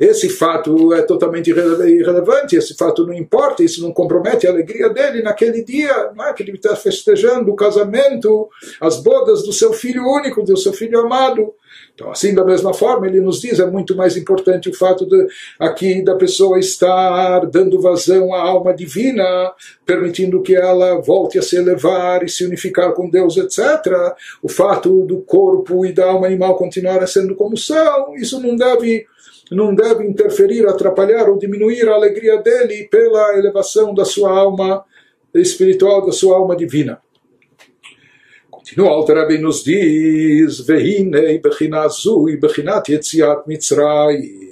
esse 0.01 0.29
fato 0.29 0.91
é 0.95 1.03
totalmente 1.03 1.51
irrelevante, 1.51 2.55
esse 2.55 2.75
fato 2.75 3.05
não 3.05 3.13
importa, 3.13 3.61
isso 3.61 3.83
não 3.83 3.93
compromete 3.93 4.47
a 4.47 4.49
alegria 4.49 4.89
dele 4.89 5.21
naquele 5.21 5.63
dia, 5.63 6.09
não 6.15 6.25
é? 6.25 6.33
que 6.33 6.41
ele 6.41 6.53
está 6.53 6.75
festejando 6.75 7.51
o 7.51 7.55
casamento, 7.55 8.49
as 8.81 8.99
bodas 8.99 9.43
do 9.43 9.53
seu 9.53 9.71
filho 9.73 10.03
único, 10.03 10.41
do 10.41 10.57
seu 10.57 10.73
filho 10.73 10.99
amado. 11.01 11.53
Então, 11.93 12.09
assim, 12.09 12.33
da 12.33 12.43
mesma 12.43 12.73
forma, 12.73 13.05
ele 13.05 13.21
nos 13.21 13.39
diz, 13.39 13.59
é 13.59 13.65
muito 13.69 13.95
mais 13.95 14.17
importante 14.17 14.69
o 14.69 14.73
fato 14.73 15.05
de, 15.05 15.27
aqui 15.59 16.03
da 16.03 16.15
pessoa 16.15 16.57
estar 16.57 17.45
dando 17.45 17.79
vazão 17.79 18.33
à 18.33 18.41
alma 18.41 18.73
divina, 18.73 19.53
permitindo 19.85 20.41
que 20.41 20.55
ela 20.55 20.99
volte 20.99 21.37
a 21.37 21.43
se 21.43 21.55
elevar 21.57 22.23
e 22.23 22.29
se 22.29 22.43
unificar 22.43 22.91
com 22.93 23.07
Deus, 23.07 23.37
etc. 23.37 24.15
O 24.41 24.49
fato 24.49 25.05
do 25.05 25.19
corpo 25.21 25.85
e 25.85 25.93
da 25.93 26.07
alma 26.07 26.25
animal 26.25 26.57
continuarem 26.57 27.05
sendo 27.05 27.35
como 27.35 27.55
são, 27.55 28.15
isso 28.15 28.39
não 28.39 28.55
deve 28.55 29.05
não 29.51 29.75
deve 29.75 30.05
interferir, 30.05 30.65
atrapalhar 30.65 31.29
ou 31.29 31.37
diminuir 31.37 31.87
a 31.89 31.93
alegria 31.93 32.37
dele 32.37 32.87
pela 32.89 33.37
elevação 33.37 33.93
da 33.93 34.05
sua 34.05 34.31
alma 34.31 34.85
espiritual, 35.33 36.05
da 36.05 36.11
sua 36.11 36.37
alma 36.37 36.55
divina. 36.55 37.01
Continua, 38.49 38.91
Alter 38.91 39.17
Rebbe 39.17 39.37
nos 39.39 39.63
diz, 39.63 40.61
Vehinei 40.61 41.39
bechinazui 41.39 42.37
bechinat 42.37 42.87
yetziat 42.89 43.45
mitzrayim. 43.47 44.51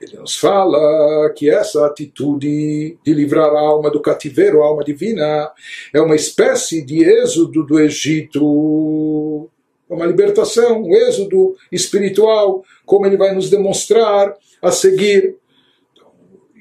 Ele 0.00 0.16
nos 0.18 0.36
fala 0.36 1.32
que 1.34 1.50
essa 1.50 1.86
atitude 1.86 2.98
de 3.02 3.14
livrar 3.14 3.50
a 3.50 3.60
alma 3.60 3.90
do 3.90 4.00
cativeiro, 4.00 4.62
a 4.62 4.66
alma 4.66 4.84
divina, 4.84 5.50
é 5.92 6.00
uma 6.00 6.14
espécie 6.14 6.84
de 6.84 7.02
êxodo 7.02 7.64
do 7.64 7.80
Egito 7.80 9.50
é 9.88 9.94
uma 9.94 10.06
libertação, 10.06 10.82
um 10.82 10.94
êxodo 10.94 11.56
espiritual, 11.70 12.64
como 12.84 13.06
ele 13.06 13.16
vai 13.16 13.34
nos 13.34 13.48
demonstrar 13.50 14.34
a 14.60 14.70
seguir. 14.70 15.36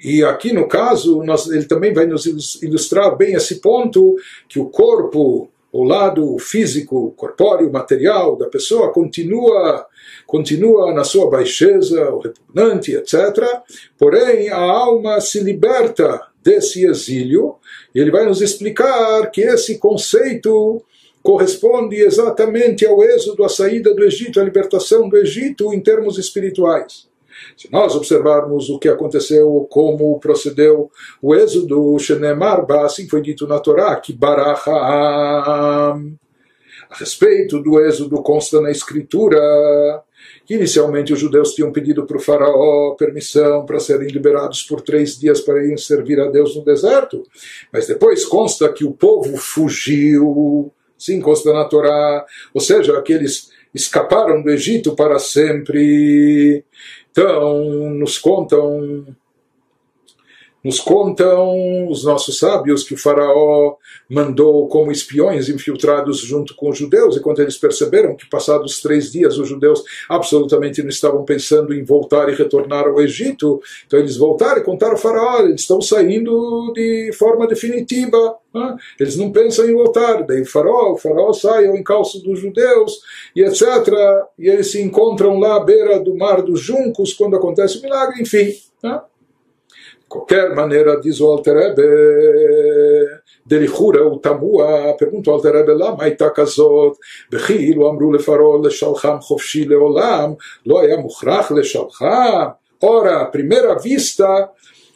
E 0.04 0.24
aqui 0.24 0.54
no 0.54 0.68
caso, 0.68 1.24
nós, 1.24 1.48
ele 1.48 1.66
também 1.66 1.94
vai 1.94 2.06
nos 2.06 2.26
ilustrar 2.62 3.16
bem 3.16 3.34
esse 3.34 3.56
ponto, 3.56 4.16
que 4.48 4.60
o 4.60 4.66
corpo, 4.66 5.50
o 5.72 5.84
lado 5.84 6.38
físico, 6.38 7.14
corpóreo, 7.18 7.72
material 7.72 8.36
da 8.36 8.48
pessoa 8.48 8.92
continua 8.92 9.88
continua 10.26 10.94
na 10.94 11.04
sua 11.04 11.30
baixeza, 11.30 12.10
o 12.10 12.20
repugnante, 12.20 12.96
etc. 12.96 13.14
Porém, 13.98 14.50
a 14.50 14.60
alma 14.60 15.22
se 15.22 15.40
liberta 15.40 16.22
desse 16.44 16.86
exílio 16.86 17.56
e 17.94 18.00
ele 18.00 18.12
vai 18.12 18.26
nos 18.26 18.42
explicar 18.42 19.30
que 19.32 19.42
esse 19.42 19.78
conceito 19.78 20.84
corresponde 21.26 21.96
exatamente 21.96 22.86
ao 22.86 23.04
êxodo, 23.04 23.44
a 23.44 23.50
saída 23.50 23.96
do 23.96 24.04
Egito, 24.04 24.40
a 24.40 24.44
libertação 24.44 25.10
do 25.10 25.18
Egito 25.18 25.74
em 25.74 25.80
termos 25.82 26.20
espirituais. 26.20 27.08
Se 27.58 27.68
nós 27.72 27.96
observarmos 27.96 28.70
o 28.70 28.78
que 28.78 28.88
aconteceu, 28.88 29.68
como 29.72 30.20
procedeu 30.20 30.92
o 31.20 31.34
êxodo, 31.34 31.98
Shenemar, 31.98 32.64
assim 32.84 33.10
foi 33.10 33.24
dito 33.24 33.48
na 33.48 33.60
Torá, 33.60 33.96
que 33.96 34.14
Baraham. 34.14 34.56
A 36.92 36.96
respeito 36.96 37.60
do 37.60 37.80
êxodo 37.80 38.22
consta 38.22 38.62
na 38.62 38.70
escritura 38.70 39.40
que 40.46 40.54
inicialmente 40.54 41.12
os 41.12 41.20
judeus 41.20 41.56
tinham 41.56 41.72
pedido 41.72 42.06
para 42.06 42.18
o 42.18 42.22
faraó 42.22 42.94
permissão 42.94 43.66
para 43.66 43.80
serem 43.80 44.10
liberados 44.10 44.62
por 44.62 44.80
três 44.80 45.18
dias 45.18 45.42
para 45.42 45.64
irem 45.64 45.76
servir 45.76 46.20
a 46.20 46.30
Deus 46.30 46.56
no 46.56 46.64
deserto, 46.64 47.24
mas 47.74 47.88
depois 47.88 48.24
consta 48.26 48.72
que 48.72 48.86
o 48.86 48.92
povo 48.92 49.36
fugiu 49.38 50.72
Sim, 51.06 51.22
consta 51.22 51.54
na 51.54 51.66
Torá. 51.66 52.26
Ou 52.52 52.60
seja, 52.60 52.98
aqueles 52.98 53.52
escaparam 53.72 54.42
do 54.42 54.50
Egito 54.50 54.96
para 54.96 55.20
sempre. 55.20 56.66
Então, 57.12 57.92
nos 57.92 58.18
contam 58.18 59.06
nos 60.66 60.80
contam 60.80 61.88
os 61.88 62.04
nossos 62.04 62.40
sábios 62.40 62.84
que 62.84 62.96
o 62.96 62.98
faraó 62.98 63.76
mandou 64.10 64.68
como 64.68 64.92
espiões 64.92 65.48
infiltrados 65.48 66.18
junto 66.18 66.56
com 66.56 66.72
os 66.72 66.78
judeus, 66.80 67.16
e 67.16 67.20
quando 67.20 67.40
eles 67.40 67.56
perceberam 67.56 68.16
que 68.16 68.28
passados 68.28 68.82
três 68.82 69.12
dias 69.12 69.38
os 69.38 69.48
judeus 69.48 69.84
absolutamente 70.10 70.82
não 70.82 70.90
estavam 70.90 71.24
pensando 71.24 71.72
em 71.72 71.84
voltar 71.84 72.30
e 72.30 72.36
retornar 72.36 72.88
ao 72.88 73.00
Egito, 73.00 73.62
então 73.86 74.00
eles 74.00 74.18
voltaram 74.18 74.60
e 74.60 74.64
contaram 74.64 74.94
ao 74.94 74.98
faraó, 74.98 75.42
eles 75.42 75.62
estão 75.62 75.80
saindo 75.80 76.74
de 76.74 77.12
forma 77.14 77.46
definitiva, 77.46 78.36
né? 78.52 78.76
eles 79.00 79.16
não 79.16 79.32
pensam 79.32 79.70
em 79.70 79.74
voltar, 79.74 80.24
daí 80.24 80.42
o 80.42 80.46
faraó, 80.48 80.94
o 80.94 80.98
faraó 80.98 81.32
sai 81.32 81.68
ao 81.68 81.78
encalço 81.78 82.24
dos 82.24 82.40
judeus, 82.40 83.02
e 83.36 83.44
etc., 83.44 83.68
e 84.40 84.50
eles 84.50 84.72
se 84.72 84.82
encontram 84.82 85.38
lá 85.38 85.58
à 85.58 85.64
beira 85.64 86.00
do 86.00 86.18
mar 86.18 86.42
dos 86.42 86.60
juncos, 86.60 87.14
quando 87.14 87.36
acontece 87.36 87.78
o 87.78 87.82
milagre, 87.84 88.20
enfim. 88.20 88.52
Né? 88.82 89.00
qualquer 90.09 90.55
maneira, 90.55 91.01
diz 91.01 91.21
o 91.21 91.33
Alterebe, 91.33 91.83
דריחורה 93.47 94.07
ותמוה, 94.13 94.93
pergunta 94.99 95.31
ao 95.31 95.35
Alter 95.37 95.55
למה 95.69 96.05
הייתה 96.05 96.29
כזאת, 96.35 96.97
וכאילו 97.33 97.91
אמרו 97.91 98.13
לפרעה 98.13 98.59
לשלחם 98.65 99.21
חופשי 99.21 99.65
לעולם, 99.65 100.33
לא 100.67 100.81
היה 100.81 100.97
מוכרח 100.97 101.53
לשלחם? 101.53 102.47
Ora, 102.83 103.23
à 103.23 103.27
primeira 103.27 103.79
vista, 103.79 104.49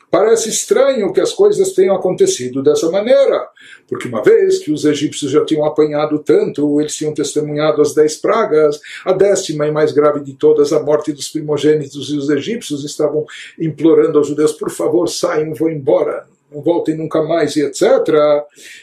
parece 0.10 0.50
estranho 0.50 1.14
que 1.14 1.22
as 1.22 1.34
coisas 1.34 1.74
tenham 1.74 1.96
acontecido 1.96 2.64
dessa 2.64 2.90
maneira, 2.90 3.48
porque 3.88 4.08
uma 4.08 4.24
vez 4.24 4.60
que 4.60 4.72
os 4.72 4.86
egípcios 4.86 5.32
já 5.32 5.46
tinham 5.46 5.66
apanhado 5.66 6.20
tanto, 6.20 6.80
eles 6.80 6.96
tinham 6.96 7.14
testemunhado 7.14 7.82
as 7.82 7.94
dez 7.94 8.18
pragas, 8.18 8.80
a 9.06 9.14
décima 9.14 9.68
e 9.68 9.72
mais 9.72 9.92
grave 9.92 10.22
de 10.22 10.34
todas, 10.34 10.74
a 10.74 10.82
morte 10.82 11.12
dos 11.12 11.30
primogênitos, 11.30 12.10
e 12.10 12.18
os 12.18 12.30
egípcios 12.30 12.84
estavam 12.84 13.26
implorando 13.60 14.18
aos 14.18 14.28
judeus: 14.28 14.54
por 14.54 14.70
favor, 14.70 15.08
saiam, 15.08 15.54
vão 15.54 15.70
embora, 15.70 16.26
não 16.52 16.62
voltem 16.62 16.96
nunca 16.96 17.22
mais, 17.22 17.56
e 17.56 17.62
etc. 17.62 17.84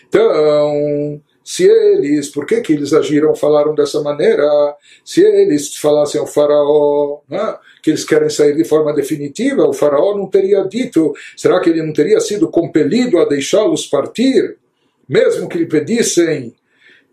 Então, 0.09 1.20
se 1.47 1.62
eles, 1.62 2.28
por 2.28 2.44
que, 2.44 2.61
que 2.61 2.73
eles 2.73 2.93
agiram, 2.93 3.32
falaram 3.32 3.73
dessa 3.73 4.01
maneira? 4.01 4.44
Se 5.05 5.23
eles 5.23 5.77
falassem 5.77 6.20
ao 6.20 6.27
faraó 6.27 7.20
né, 7.28 7.57
que 7.86 7.90
eles 7.90 8.04
querem 8.04 8.28
sair 8.28 8.56
de 8.56 8.64
forma 8.64 8.92
definitiva, 8.92 9.62
o 9.62 9.72
faraó 9.72 10.18
não 10.18 10.26
teria 10.26 10.64
dito, 10.64 11.14
será 11.36 11.60
que 11.60 11.70
ele 11.70 11.80
não 11.80 11.92
teria 11.92 12.18
sido 12.18 12.48
compelido 12.48 13.16
a 13.20 13.24
deixá-los 13.24 13.86
partir? 13.86 14.56
Mesmo 15.08 15.48
que 15.48 15.56
lhe 15.56 15.66
pedissem 15.66 16.52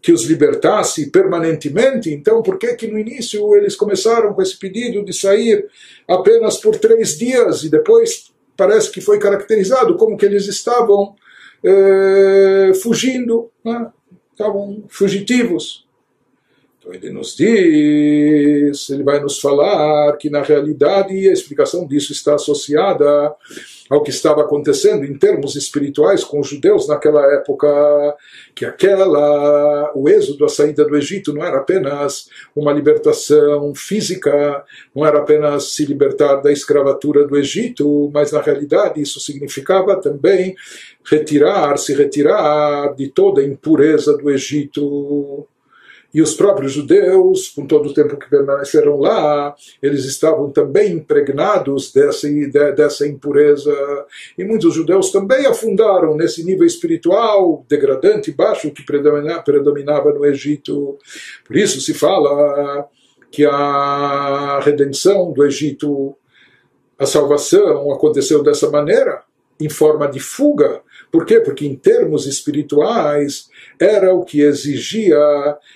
que 0.02 0.12
os 0.12 0.24
libertasse 0.24 1.12
permanentemente, 1.12 2.10
então 2.10 2.42
por 2.42 2.58
que 2.58 2.74
que 2.74 2.88
no 2.88 2.98
início 2.98 3.56
eles 3.56 3.76
começaram 3.76 4.34
com 4.34 4.42
esse 4.42 4.58
pedido 4.58 5.06
de 5.06 5.14
sair 5.14 5.64
apenas 6.08 6.58
por 6.58 6.76
três 6.76 7.20
dias 7.20 7.64
e 7.64 7.70
depois 7.70 8.32
parece 8.58 8.90
que 8.90 9.00
foi 9.00 9.20
caracterizado 9.20 9.96
como 9.96 10.18
que 10.18 10.26
eles 10.26 10.48
estavam 10.48 11.16
eh, 11.64 12.72
fugindo, 12.82 13.52
né? 13.64 13.92
estavam 14.32 14.86
fugitivos. 14.90 15.83
Então 16.84 16.94
ele 16.94 17.12
nos 17.12 17.34
diz, 17.34 18.90
ele 18.90 19.04
vai 19.04 19.22
nos 19.22 19.40
falar 19.40 20.18
que 20.18 20.30
na 20.30 20.42
realidade 20.42 21.14
a 21.30 21.32
explicação 21.32 21.88
disso 21.88 22.12
está 22.12 22.36
associada 22.36 23.34
ao 23.90 24.04
que 24.04 24.10
estava 24.10 24.42
acontecendo 24.42 25.06
em 25.06 25.18
termos 25.18 25.56
espirituais 25.56 26.26
com 26.26 26.42
os 26.42 26.48
judeus 26.48 26.86
naquela 26.88 27.26
época, 27.36 27.68
que 28.54 28.66
aquela, 28.66 29.94
o 29.96 30.10
êxodo, 30.10 30.44
a 30.44 30.50
saída 30.50 30.84
do 30.84 30.98
Egito 30.98 31.34
não 31.34 31.46
era 31.46 31.60
apenas 31.60 32.28
uma 32.54 32.74
libertação 32.74 33.74
física, 33.74 34.66
não 34.94 35.06
era 35.06 35.20
apenas 35.20 35.72
se 35.74 35.86
libertar 35.86 36.38
da 36.38 36.52
escravatura 36.52 37.26
do 37.26 37.38
Egito, 37.38 38.12
mas 38.14 38.34
na 38.34 38.42
realidade 38.42 39.02
isso 39.02 39.22
significava 39.22 40.02
também 40.02 40.54
retirar, 41.06 41.78
se 41.78 41.94
retirar 41.94 42.94
de 42.94 43.08
toda 43.08 43.40
a 43.40 43.46
impureza 43.46 44.18
do 44.18 44.30
Egito 44.30 45.48
e 46.14 46.22
os 46.22 46.36
próprios 46.36 46.74
judeus, 46.74 47.50
com 47.50 47.66
todo 47.66 47.90
o 47.90 47.94
tempo 47.94 48.18
que 48.18 48.30
permaneceram 48.30 49.00
lá, 49.00 49.56
eles 49.82 50.06
estavam 50.06 50.52
também 50.52 50.94
impregnados 50.94 51.92
dessa, 51.92 52.28
dessa 52.76 53.08
impureza. 53.08 53.74
E 54.38 54.44
muitos 54.44 54.76
judeus 54.76 55.12
também 55.12 55.48
afundaram 55.48 56.16
nesse 56.16 56.44
nível 56.44 56.68
espiritual 56.68 57.66
degradante 57.68 58.30
e 58.30 58.34
baixo 58.34 58.70
que 58.70 58.86
predominava 58.86 60.14
no 60.14 60.24
Egito. 60.24 61.00
Por 61.48 61.58
isso 61.58 61.82
se 61.82 61.96
fala 61.96 62.88
que 63.32 63.44
a 63.44 64.60
redenção 64.64 65.34
do 65.34 65.44
Egito, 65.44 66.16
a 67.00 67.08
salvação 67.08 67.92
aconteceu 67.92 68.44
dessa 68.44 68.70
maneira, 68.70 69.24
em 69.60 69.70
forma 69.70 70.08
de 70.08 70.20
fuga. 70.20 70.82
Por 71.14 71.28
quê? 71.28 71.40
Porque 71.40 71.68
em 71.68 71.76
termos 71.76 72.26
espirituais, 72.26 73.48
era 73.80 74.16
o 74.16 74.26
que 74.26 74.42
exigia 74.42 75.16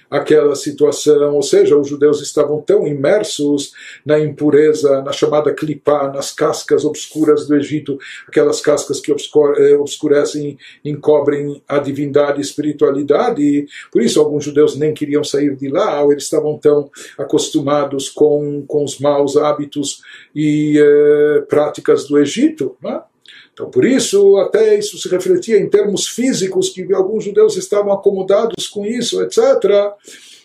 aquela 0.10 0.56
situação, 0.56 1.36
ou 1.36 1.44
seja, 1.44 1.78
os 1.78 1.88
judeus 1.88 2.24
estavam 2.24 2.60
tão 2.60 2.88
imersos 2.88 3.72
na 4.04 4.20
impureza, 4.20 5.00
na 5.04 5.12
chamada 5.12 5.54
clipá, 5.54 6.12
nas 6.12 6.32
cascas 6.32 6.84
obscuras 6.84 7.48
do 7.48 7.56
Egito, 7.56 8.00
aquelas 8.28 8.60
cascas 8.62 9.00
que 9.00 9.12
eh, 9.12 9.78
obscurecem, 9.78 10.58
encobrem 10.84 11.62
a 11.68 11.78
divindade 11.78 12.40
e 12.40 12.42
espiritualidade, 12.42 13.68
por 13.92 14.02
isso 14.02 14.20
alguns 14.20 14.44
judeus 14.44 14.76
nem 14.76 14.92
queriam 14.92 15.24
sair 15.24 15.56
de 15.56 15.70
lá, 15.70 16.02
ou 16.02 16.12
eles 16.12 16.24
estavam 16.24 16.58
tão 16.58 16.90
acostumados 17.16 18.10
com, 18.10 18.66
com 18.66 18.84
os 18.84 18.98
maus 18.98 19.38
hábitos 19.38 20.02
e 20.36 20.80
eh, 20.80 21.42
práticas 21.48 22.08
do 22.08 22.18
Egito, 22.18 22.76
não 22.82 22.90
é? 22.90 23.17
Então, 23.58 23.72
por 23.72 23.84
isso, 23.84 24.38
até 24.38 24.78
isso 24.78 25.00
se 25.00 25.10
refletia 25.10 25.58
em 25.58 25.68
termos 25.68 26.08
físicos, 26.08 26.70
que 26.70 26.94
alguns 26.94 27.24
judeus 27.24 27.58
estavam 27.58 27.92
acomodados 27.92 28.68
com 28.68 28.86
isso, 28.86 29.20
etc. 29.24 29.42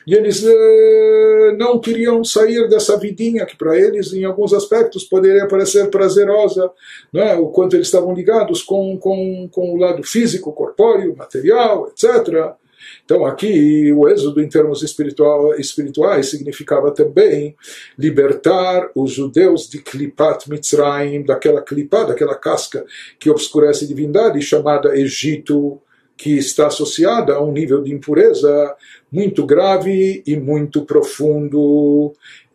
E 0.06 0.14
eles 0.14 0.43
eh, 0.43 1.55
não 1.59 1.78
queriam 1.78 2.24
sair 2.24 2.66
dessa 2.70 2.98
vidinha, 2.98 3.44
que 3.44 3.55
para 3.55 3.78
eles, 3.78 4.14
em 4.14 4.24
alguns 4.24 4.55
aspectos, 4.55 5.05
poderia 5.05 5.47
parecer 5.47 5.90
prazerosa, 5.90 6.70
né? 7.12 7.34
o 7.34 7.48
quanto 7.48 7.76
eles 7.76 7.89
estavam 7.89 8.14
ligados 8.14 8.62
com, 8.62 8.97
com, 8.97 9.47
com 9.52 9.74
o 9.74 9.76
lado 9.76 10.02
físico, 10.02 10.51
corpóreo, 10.51 11.14
material, 11.14 11.89
etc. 11.89 12.55
Então 13.04 13.26
aqui 13.26 13.92
o 13.92 14.08
êxodo 14.08 14.40
em 14.40 14.48
termos 14.48 14.82
espiritual, 14.82 15.54
espirituais 15.54 16.30
significava 16.30 16.90
também 16.90 17.56
libertar 17.98 18.90
os 18.94 19.12
judeus 19.12 19.68
de 19.68 19.78
Klipat 19.78 20.48
Mitzrayim, 20.48 21.22
daquela 21.22 21.60
clipa, 21.60 22.04
daquela 22.04 22.34
casca 22.34 22.84
que 23.18 23.28
obscurece 23.28 23.84
a 23.84 23.88
divindade 23.88 24.40
chamada 24.40 24.96
Egito, 24.96 25.80
que 26.16 26.38
está 26.38 26.68
associada 26.68 27.34
a 27.34 27.42
um 27.42 27.52
nível 27.52 27.82
de 27.82 27.92
impureza 27.92 28.74
muito 29.10 29.44
grave 29.44 30.22
e 30.26 30.36
muito 30.36 30.84
profundo. 30.84 32.12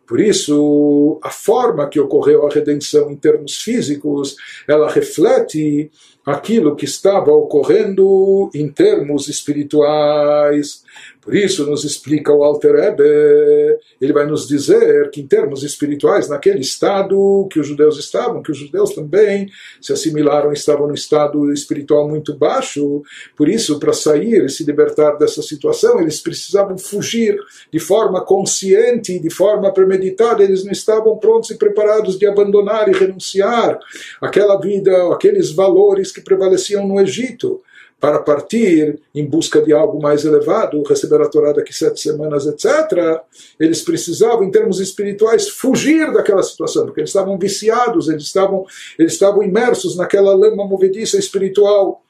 Por 0.07 0.21
isso, 0.21 1.19
a 1.21 1.29
forma 1.29 1.89
que 1.89 1.99
ocorreu 1.99 2.47
a 2.47 2.49
redenção 2.49 3.11
em 3.11 3.15
termos 3.17 3.57
físicos, 3.57 4.37
ela 4.65 4.89
reflete 4.89 5.91
aquilo 6.27 6.75
que 6.75 6.83
estava 6.83 7.31
ocorrendo 7.31 8.51
em 8.53 8.67
termos 8.67 9.29
espirituais. 9.29 10.83
Por 11.21 11.35
isso 11.35 11.65
nos 11.65 11.83
explica 11.83 12.31
o 12.31 12.41
Alter 12.41 12.75
Ebe, 12.75 13.79
ele 13.99 14.13
vai 14.13 14.25
nos 14.25 14.47
dizer 14.47 15.09
que 15.09 15.19
em 15.19 15.27
termos 15.27 15.61
espirituais, 15.61 16.29
naquele 16.29 16.61
estado 16.61 17.47
que 17.51 17.59
os 17.59 17.67
judeus 17.67 17.99
estavam, 17.99 18.41
que 18.41 18.49
os 18.49 18.57
judeus 18.57 18.93
também 18.93 19.49
se 19.81 19.91
assimilaram, 19.91 20.53
estavam 20.53 20.87
no 20.87 20.93
estado 20.93 21.51
espiritual 21.51 22.07
muito 22.07 22.33
baixo, 22.33 23.03
por 23.35 23.49
isso 23.49 23.77
para 23.77 23.91
sair 23.91 24.45
e 24.45 24.49
se 24.49 24.63
libertar 24.63 25.17
dessa 25.17 25.41
situação, 25.41 25.99
eles 25.99 26.21
precisavam 26.21 26.77
fugir 26.77 27.37
de 27.71 27.79
forma 27.79 28.23
consciente, 28.23 29.19
de 29.19 29.29
forma 29.29 29.73
premeditada, 29.73 30.43
eles 30.43 30.63
não 30.63 30.71
estavam 30.71 31.17
prontos 31.17 31.49
e 31.49 31.57
preparados 31.57 32.17
de 32.17 32.25
abandonar 32.25 32.87
e 32.87 32.93
renunciar 32.93 33.77
aquela 34.21 34.57
vida, 34.59 35.13
aqueles 35.13 35.51
valores 35.51 36.11
que 36.11 36.21
prevaleciam 36.21 36.87
no 36.87 37.01
Egito 37.01 37.61
para 37.99 38.19
partir 38.19 38.99
em 39.13 39.25
busca 39.25 39.61
de 39.61 39.73
algo 39.73 40.01
mais 40.01 40.23
elevado, 40.23 40.83
receber 40.83 41.21
a 41.21 41.27
Torá 41.27 41.51
daqui 41.51 41.73
sete 41.73 41.99
semanas, 41.99 42.45
etc., 42.45 43.21
eles 43.59 43.81
precisavam, 43.81 44.43
em 44.43 44.51
termos 44.51 44.79
espirituais, 44.79 45.49
fugir 45.49 46.11
daquela 46.13 46.43
situação, 46.43 46.85
porque 46.85 47.01
eles 47.01 47.09
estavam 47.09 47.37
viciados, 47.37 48.07
eles 48.07 48.23
estavam, 48.23 48.65
eles 48.99 49.13
estavam 49.13 49.41
imersos 49.41 49.97
naquela 49.97 50.35
lama 50.35 50.65
movediça 50.65 51.17
espiritual. 51.17 52.03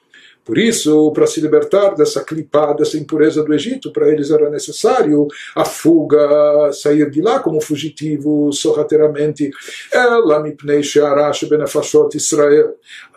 Por 0.48 0.58
isso, 0.58 1.12
para 1.12 1.28
se 1.28 1.42
libertar 1.42 1.94
dessa 1.94 2.24
clipa, 2.24 2.74
dessa 2.74 2.98
impureza 2.98 3.44
do 3.44 3.54
Egito, 3.54 3.92
para 3.92 4.08
eles 4.08 4.32
era 4.32 4.50
necessário 4.50 5.28
a 5.54 5.66
fuga, 5.66 6.72
sair 6.72 7.12
de 7.12 7.22
lá 7.22 7.42
como 7.42 7.60
fugitivo, 7.60 8.50
sorrateiramente. 8.54 9.52
Ela 9.92 10.40
mipnei 10.40 10.82
she'arash 10.82 11.44
benefashot 11.50 12.16
Israel. 12.16 12.76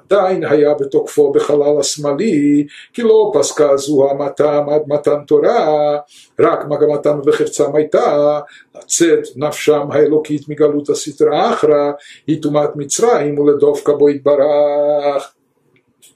עדיין 0.09 0.43
היה 0.43 0.73
בתוקפו 0.73 1.31
בחלל 1.31 1.79
השמאלי, 1.79 2.67
כי 2.93 3.01
לא 3.01 3.31
פסקה 3.33 3.77
זו 3.77 4.09
המתם 4.11 4.65
עד 4.69 4.81
מתן 4.87 5.23
תורה, 5.27 5.97
רק 6.39 6.65
מגמתם 6.69 7.19
וחפצם 7.25 7.75
הייתה 7.75 8.39
לצאת 8.75 9.23
נפשם 9.35 9.91
האלוקית 9.91 10.49
מגלות 10.49 10.89
הסטרא 10.89 11.53
אחרא, 11.53 11.91
היא 12.27 12.41
טומאת 12.41 12.69
מצרים 12.75 13.39
ולדופקה 13.39 13.93
בו 13.93 14.09
יתברך. 14.09 15.33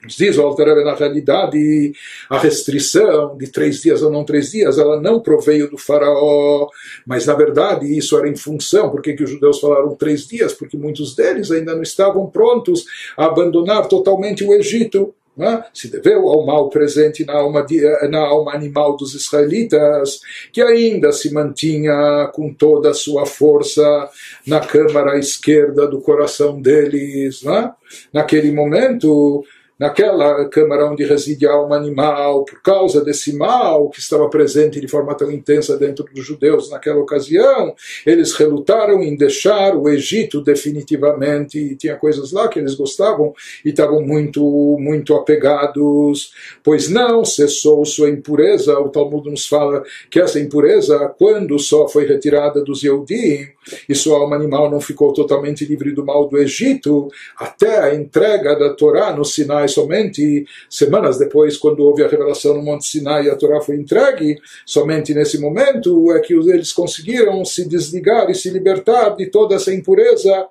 Diz 0.07 0.37
o 0.37 0.41
Alter 0.41 0.83
na 0.83 0.93
realidade, 0.93 1.93
a 2.29 2.37
restrição 2.37 3.37
de 3.37 3.47
três 3.47 3.81
dias 3.81 4.01
ou 4.01 4.11
não 4.11 4.23
três 4.23 4.51
dias, 4.51 4.77
ela 4.77 4.99
não 4.99 5.19
proveio 5.19 5.69
do 5.69 5.77
faraó, 5.77 6.67
mas 7.05 7.25
na 7.25 7.33
verdade 7.33 7.85
isso 7.85 8.17
era 8.17 8.27
em 8.27 8.35
função, 8.35 8.89
porque 8.89 9.13
que 9.13 9.23
os 9.23 9.29
judeus 9.29 9.59
falaram 9.59 9.95
três 9.95 10.27
dias? 10.27 10.53
Porque 10.53 10.77
muitos 10.77 11.15
deles 11.15 11.51
ainda 11.51 11.75
não 11.75 11.83
estavam 11.83 12.27
prontos 12.27 12.85
a 13.17 13.25
abandonar 13.25 13.87
totalmente 13.87 14.43
o 14.43 14.53
Egito. 14.53 15.13
né, 15.35 15.65
se 15.73 15.89
deveu 15.89 16.29
ao 16.29 16.45
mal 16.45 16.69
presente 16.69 17.25
na 17.25 17.33
alma, 17.33 17.61
de, 17.61 17.81
na 18.07 18.19
alma 18.19 18.53
animal 18.53 18.95
dos 18.95 19.13
israelitas, 19.13 20.21
que 20.51 20.61
ainda 20.61 21.11
se 21.11 21.33
mantinha 21.33 22.29
com 22.33 22.53
toda 22.53 22.91
a 22.91 22.93
sua 22.93 23.25
força 23.25 24.09
na 24.47 24.61
câmara 24.61 25.19
esquerda 25.19 25.87
do 25.87 25.99
coração 25.99 26.61
deles. 26.61 27.43
Né? 27.43 27.71
Naquele 28.13 28.51
momento, 28.51 29.43
naquela 29.79 30.47
câmara 30.49 30.89
onde 30.89 31.03
reside 31.03 31.45
a 31.45 31.51
alma 31.51 31.75
animal, 31.75 32.45
por 32.45 32.61
causa 32.61 33.03
desse 33.03 33.35
mal 33.35 33.89
que 33.89 33.99
estava 33.99 34.29
presente 34.29 34.79
de 34.79 34.87
forma 34.87 35.15
tão 35.15 35.31
intensa 35.31 35.77
dentro 35.77 36.05
dos 36.05 36.25
judeus 36.25 36.69
naquela 36.69 36.99
ocasião, 36.99 37.75
eles 38.05 38.33
relutaram 38.33 39.01
em 39.01 39.15
deixar 39.15 39.75
o 39.75 39.89
Egito 39.89 40.41
definitivamente, 40.41 41.59
e 41.59 41.75
tinha 41.75 41.95
coisas 41.95 42.31
lá 42.31 42.47
que 42.47 42.59
eles 42.59 42.75
gostavam 42.75 43.33
e 43.63 43.69
estavam 43.69 44.01
muito, 44.01 44.41
muito 44.79 45.13
apegados, 45.13 46.31
pois 46.63 46.89
não 46.89 47.25
cessou 47.25 47.85
sua 47.85 48.09
impureza, 48.09 48.79
o 48.79 48.89
Talmud 48.89 49.29
nos 49.29 49.45
fala 49.45 49.83
que 50.09 50.19
essa 50.19 50.39
impureza, 50.39 51.13
quando 51.17 51.59
só 51.59 51.87
foi 51.87 52.05
retirada 52.05 52.63
dos 52.63 52.83
Yehudim, 52.83 53.47
e 53.87 53.95
sua 53.95 54.19
alma 54.19 54.35
animal 54.35 54.69
não 54.69 54.79
ficou 54.79 55.13
totalmente 55.13 55.65
livre 55.65 55.91
do 55.91 56.05
mal 56.05 56.27
do 56.27 56.37
Egito, 56.37 57.07
até 57.37 57.79
a 57.79 57.95
entrega 57.95 58.55
da 58.55 58.73
Torá 58.73 59.15
no 59.15 59.25
Sinai 59.25 59.67
somente 59.67 60.45
semanas 60.69 61.17
depois, 61.17 61.57
quando 61.57 61.81
houve 61.81 62.03
a 62.03 62.07
revelação 62.07 62.55
no 62.55 62.63
Monte 62.63 62.85
Sinai 62.85 63.25
e 63.25 63.29
a 63.29 63.35
Torá 63.35 63.61
foi 63.61 63.75
entregue, 63.75 64.37
somente 64.65 65.13
nesse 65.13 65.39
momento 65.39 66.11
é 66.11 66.19
que 66.19 66.33
eles 66.33 66.71
conseguiram 66.71 67.43
se 67.43 67.67
desligar 67.67 68.29
e 68.29 68.35
se 68.35 68.49
libertar 68.49 69.15
de 69.15 69.27
toda 69.27 69.55
essa 69.55 69.73
impureza 69.73 70.47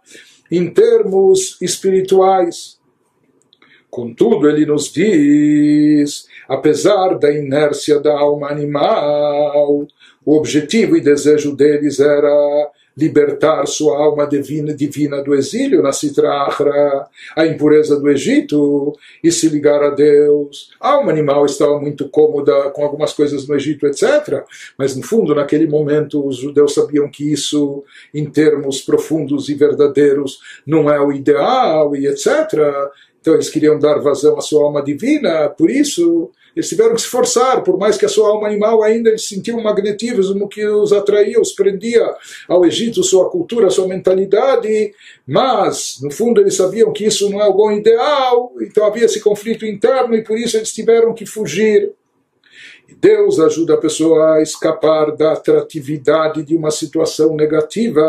em 0.51 0.69
termos 0.71 1.57
espirituais. 1.61 2.79
Contudo, 3.91 4.49
ele 4.49 4.67
nos 4.67 4.93
diz, 4.93 6.27
apesar 6.49 7.17
da 7.17 7.33
inércia 7.33 8.01
da 8.01 8.13
alma 8.13 8.49
animal, 8.51 9.87
o 10.25 10.37
objetivo 10.37 10.97
e 10.97 11.01
desejo 11.01 11.55
deles 11.55 12.01
era 12.01 12.71
libertar 12.97 13.67
sua 13.67 13.99
alma 13.99 14.27
divina, 14.27 14.73
divina 14.73 15.23
do 15.23 15.35
exílio 15.35 15.83
na 15.83 15.93
Citrahra, 15.93 17.07
a 17.37 17.47
impureza 17.47 17.99
do 17.99 18.09
Egito 18.09 18.97
e 19.23 19.33
se 19.33 19.49
ligar 19.49 19.83
a 19.83 19.91
Deus. 19.91 20.71
A 20.81 20.93
alma 20.93 21.11
animal 21.11 21.45
estava 21.45 21.79
muito 21.81 22.09
cômoda 22.09 22.71
com 22.71 22.85
algumas 22.85 23.13
coisas 23.13 23.49
no 23.49 23.55
Egito, 23.55 23.87
etc. 23.87 24.45
Mas 24.79 24.95
no 24.97 25.03
fundo, 25.03 25.35
naquele 25.35 25.67
momento, 25.67 26.25
os 26.25 26.37
judeus 26.37 26.75
sabiam 26.75 27.09
que 27.11 27.33
isso, 27.33 27.83
em 28.13 28.25
termos 28.27 28.81
profundos 28.81 29.49
e 29.49 29.55
verdadeiros, 29.55 30.39
não 30.67 30.91
é 30.91 31.01
o 31.01 31.13
ideal 31.13 31.97
e 31.97 32.07
etc. 32.07 32.55
Então 33.25 33.33
eles 33.33 33.49
queriam 33.49 33.79
dar 33.79 34.01
vazão 34.01 34.37
à 34.37 34.43
sua 34.43 34.67
alma 34.67 34.83
divina, 34.83 35.49
por 35.49 35.71
isso 35.71 36.31
eles 36.55 36.69
tiveram 36.69 36.95
que 36.95 37.01
se 37.01 37.07
esforçar, 37.07 37.63
por 37.63 37.79
mais 37.79 37.97
que 37.97 38.05
a 38.05 38.09
sua 38.09 38.29
alma 38.29 38.47
animal 38.47 38.83
ainda 38.83 39.09
eles 39.09 39.27
sentiam 39.27 39.59
um 39.59 39.63
magnetismo 39.63 40.47
que 40.47 40.63
os 40.67 40.93
atraía, 40.93 41.41
os 41.41 41.55
prendia 41.55 42.07
ao 42.47 42.67
Egito, 42.67 43.03
sua 43.03 43.31
cultura, 43.31 43.71
sua 43.71 43.89
mentalidade, 43.89 44.93
mas, 45.27 45.97
no 46.03 46.11
fundo, 46.11 46.39
eles 46.39 46.55
sabiam 46.55 46.93
que 46.93 47.07
isso 47.07 47.31
não 47.31 47.41
é 47.41 47.49
o 47.49 47.55
bom 47.55 47.73
ideal, 47.73 48.53
então 48.61 48.85
havia 48.85 49.07
esse 49.07 49.21
conflito 49.21 49.65
interno 49.65 50.15
e 50.15 50.23
por 50.23 50.39
isso 50.39 50.59
eles 50.59 50.71
tiveram 50.71 51.15
que 51.15 51.25
fugir. 51.25 51.93
Deus 53.01 53.41
ajuda 53.41 53.73
a 53.73 53.79
pessoa 53.79 54.35
a 54.35 54.43
escapar 54.43 55.17
da 55.17 55.33
atratividade 55.33 56.43
de 56.43 56.55
uma 56.55 56.71
situação 56.71 57.35
negativa 57.35 58.03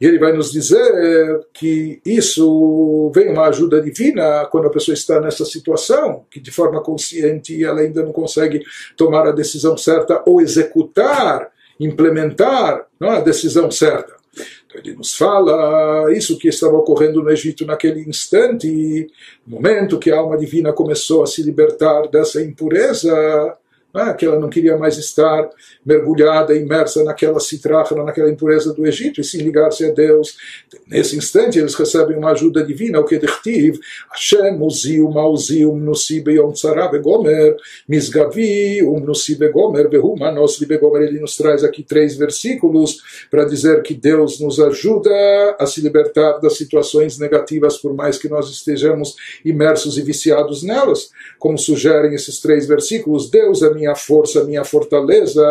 e 0.00 0.06
ele 0.06 0.18
vai 0.18 0.32
nos 0.32 0.52
dizer 0.52 1.46
que 1.52 2.00
isso 2.06 3.10
vem 3.14 3.30
uma 3.30 3.48
ajuda 3.48 3.80
divina 3.80 4.46
quando 4.46 4.68
a 4.68 4.70
pessoa 4.70 4.94
está 4.94 5.20
nessa 5.20 5.44
situação, 5.44 6.24
que 6.30 6.38
de 6.38 6.52
forma 6.52 6.80
consciente 6.80 7.64
ela 7.64 7.80
ainda 7.80 8.02
não 8.02 8.12
consegue 8.12 8.62
tomar 8.96 9.26
a 9.26 9.32
decisão 9.32 9.76
certa 9.76 10.22
ou 10.24 10.40
executar, 10.40 11.50
implementar 11.80 12.86
não, 13.00 13.10
a 13.10 13.20
decisão 13.20 13.70
certa. 13.70 14.16
Então 14.66 14.80
ele 14.80 14.94
nos 14.94 15.16
fala 15.16 16.12
isso 16.12 16.38
que 16.38 16.46
estava 16.46 16.76
ocorrendo 16.76 17.22
no 17.22 17.30
Egito 17.30 17.66
naquele 17.66 18.00
instante, 18.08 19.10
no 19.44 19.56
momento 19.56 19.98
que 19.98 20.12
a 20.12 20.18
alma 20.18 20.38
divina 20.38 20.72
começou 20.72 21.24
a 21.24 21.26
se 21.26 21.42
libertar 21.42 22.06
dessa 22.08 22.40
impureza 22.40 23.56
ah, 23.94 24.12
que 24.12 24.26
ela 24.26 24.38
não 24.38 24.50
queria 24.50 24.76
mais 24.76 24.98
estar 24.98 25.48
mergulhada, 25.84 26.54
imersa 26.54 27.02
naquela 27.02 27.40
citrahra, 27.40 28.04
naquela 28.04 28.30
impureza 28.30 28.72
do 28.74 28.86
Egito, 28.86 29.20
e 29.20 29.24
sim 29.24 29.38
ligar-se 29.38 29.84
a 29.84 29.90
Deus. 29.90 30.36
Nesse 30.86 31.16
instante 31.16 31.58
eles 31.58 31.74
recebem 31.74 32.16
uma 32.16 32.32
ajuda 32.32 32.64
divina, 32.64 33.00
o 33.00 33.04
que 33.04 33.18
dechtiv, 33.18 33.78
Hashem 34.10 34.60
uziu 34.60 35.10
mauziu 35.10 35.74
mnusi 35.74 36.20
beyom 36.20 36.52
tzara 36.52 36.88
begomer, 36.88 37.56
misgavi 37.88 38.82
umnusi 38.82 39.36
begomer, 39.36 39.88
behu 39.88 40.16
manos 40.16 40.58
begomer. 40.58 41.02
Ele 41.02 41.20
nos 41.20 41.36
traz 41.36 41.64
aqui 41.64 41.82
três 41.82 42.16
versículos 42.16 42.98
para 43.30 43.44
dizer 43.44 43.82
que 43.82 43.94
Deus 43.94 44.40
nos 44.40 44.60
ajuda 44.60 45.10
a 45.58 45.66
se 45.66 45.80
libertar 45.80 46.38
das 46.40 46.56
situações 46.56 47.18
negativas, 47.18 47.78
por 47.78 47.94
mais 47.94 48.18
que 48.18 48.28
nós 48.28 48.50
estejamos 48.50 49.16
imersos 49.44 49.96
e 49.96 50.02
viciados 50.02 50.62
nelas. 50.62 51.10
Como 51.38 51.56
sugerem 51.56 52.14
esses 52.14 52.40
três 52.40 52.66
versículos, 52.66 53.30
Deus 53.30 53.62
é 53.62 53.77
minha 53.78 53.94
força, 53.94 54.44
minha 54.44 54.64
fortaleza 54.64 55.42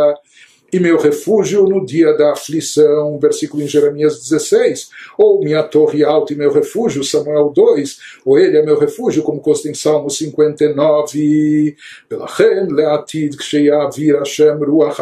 e 0.72 0.80
meu 0.80 0.98
refúgio 0.98 1.64
no 1.64 1.86
dia 1.86 2.14
da 2.14 2.34
aflição, 2.34 3.18
versículo 3.20 3.64
em 3.64 3.68
Jeremias 3.68 4.20
16, 4.20 4.90
ou 5.18 5.40
minha 5.40 5.64
torre 5.64 6.04
alta 6.04 6.34
e 6.34 6.36
meu 6.36 6.52
refúgio, 6.52 7.04
Samuel 7.04 7.54
2, 7.56 7.98
ou 8.26 8.38
ele 8.38 8.58
é 8.58 8.66
meu 8.66 8.78
refúgio, 8.78 9.24
como 9.24 9.40
consta 9.40 9.70
em 9.70 9.74
Salmo 9.74 10.10
59, 10.10 11.76
leatid 12.70 13.36
Hashem 14.20 14.58
ruach 14.58 14.98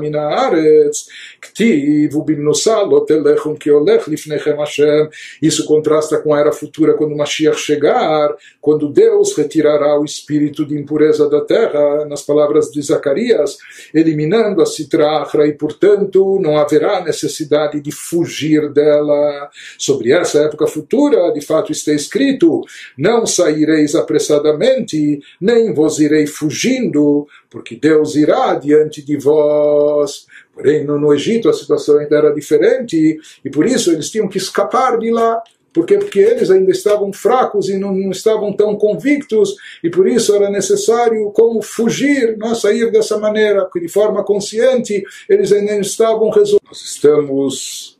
min 0.00 0.16
haaretz, 0.16 1.06
ktiv 1.40 2.14
ubimnusa 2.14 2.78
keolech 3.58 4.08
lifnechem 4.08 4.56
Hashem. 4.56 5.08
Isso 5.42 5.66
contrasta 5.66 6.18
com 6.18 6.32
a 6.32 6.40
era 6.40 6.52
futura, 6.52 6.94
quando 6.94 7.14
Mashiach 7.16 7.58
chegar, 7.58 8.34
quando 8.60 8.88
Deus 8.88 9.36
retirará 9.36 10.00
o 10.00 10.04
espírito 10.04 10.64
de 10.64 10.78
impureza 10.78 11.28
da 11.28 11.42
terra, 11.42 12.06
nas 12.06 12.22
palavras 12.22 12.70
de 12.70 12.80
Zacarias, 12.80 13.58
eliminando 13.92 14.62
a 14.62 14.66
citra 14.66 15.09
e 15.46 15.52
portanto 15.52 16.38
não 16.40 16.56
haverá 16.56 17.02
necessidade 17.02 17.80
de 17.80 17.92
fugir 17.92 18.70
dela. 18.72 19.50
Sobre 19.78 20.12
essa 20.12 20.40
época 20.40 20.66
futura, 20.66 21.32
de 21.32 21.40
fato 21.40 21.72
está 21.72 21.92
escrito: 21.92 22.62
Não 22.96 23.26
saireis 23.26 23.94
apressadamente, 23.94 25.20
nem 25.40 25.72
vos 25.72 25.98
irei 25.98 26.26
fugindo, 26.26 27.26
porque 27.48 27.76
Deus 27.76 28.16
irá 28.16 28.54
diante 28.54 29.02
de 29.02 29.16
vós. 29.16 30.26
Porém, 30.54 30.84
no 30.84 31.14
Egito 31.14 31.48
a 31.48 31.52
situação 31.52 31.98
ainda 31.98 32.16
era 32.16 32.34
diferente 32.34 33.18
e 33.44 33.50
por 33.50 33.66
isso 33.66 33.90
eles 33.90 34.10
tinham 34.10 34.28
que 34.28 34.38
escapar 34.38 34.98
de 34.98 35.10
lá. 35.10 35.42
Por 35.72 35.86
quê? 35.86 35.98
Porque 35.98 36.18
eles 36.18 36.50
ainda 36.50 36.70
estavam 36.70 37.12
fracos 37.12 37.68
e 37.68 37.78
não, 37.78 37.94
não, 37.94 38.10
estavam 38.10 38.52
tão 38.52 38.76
convictos, 38.76 39.54
e 39.84 39.90
por 39.90 40.08
isso 40.08 40.34
era 40.34 40.50
necessário 40.50 41.30
como 41.30 41.62
fugir, 41.62 42.36
não 42.36 42.54
sair 42.54 42.90
dessa 42.90 43.18
maneira, 43.18 43.68
de 43.74 43.88
forma 43.88 44.24
consciente 44.24 45.02
eles 45.28 45.52
ainda 45.52 45.76
estavam 45.76 46.28
resolvidos. 46.30 46.60
Nós 46.66 46.82
estamos 46.82 47.98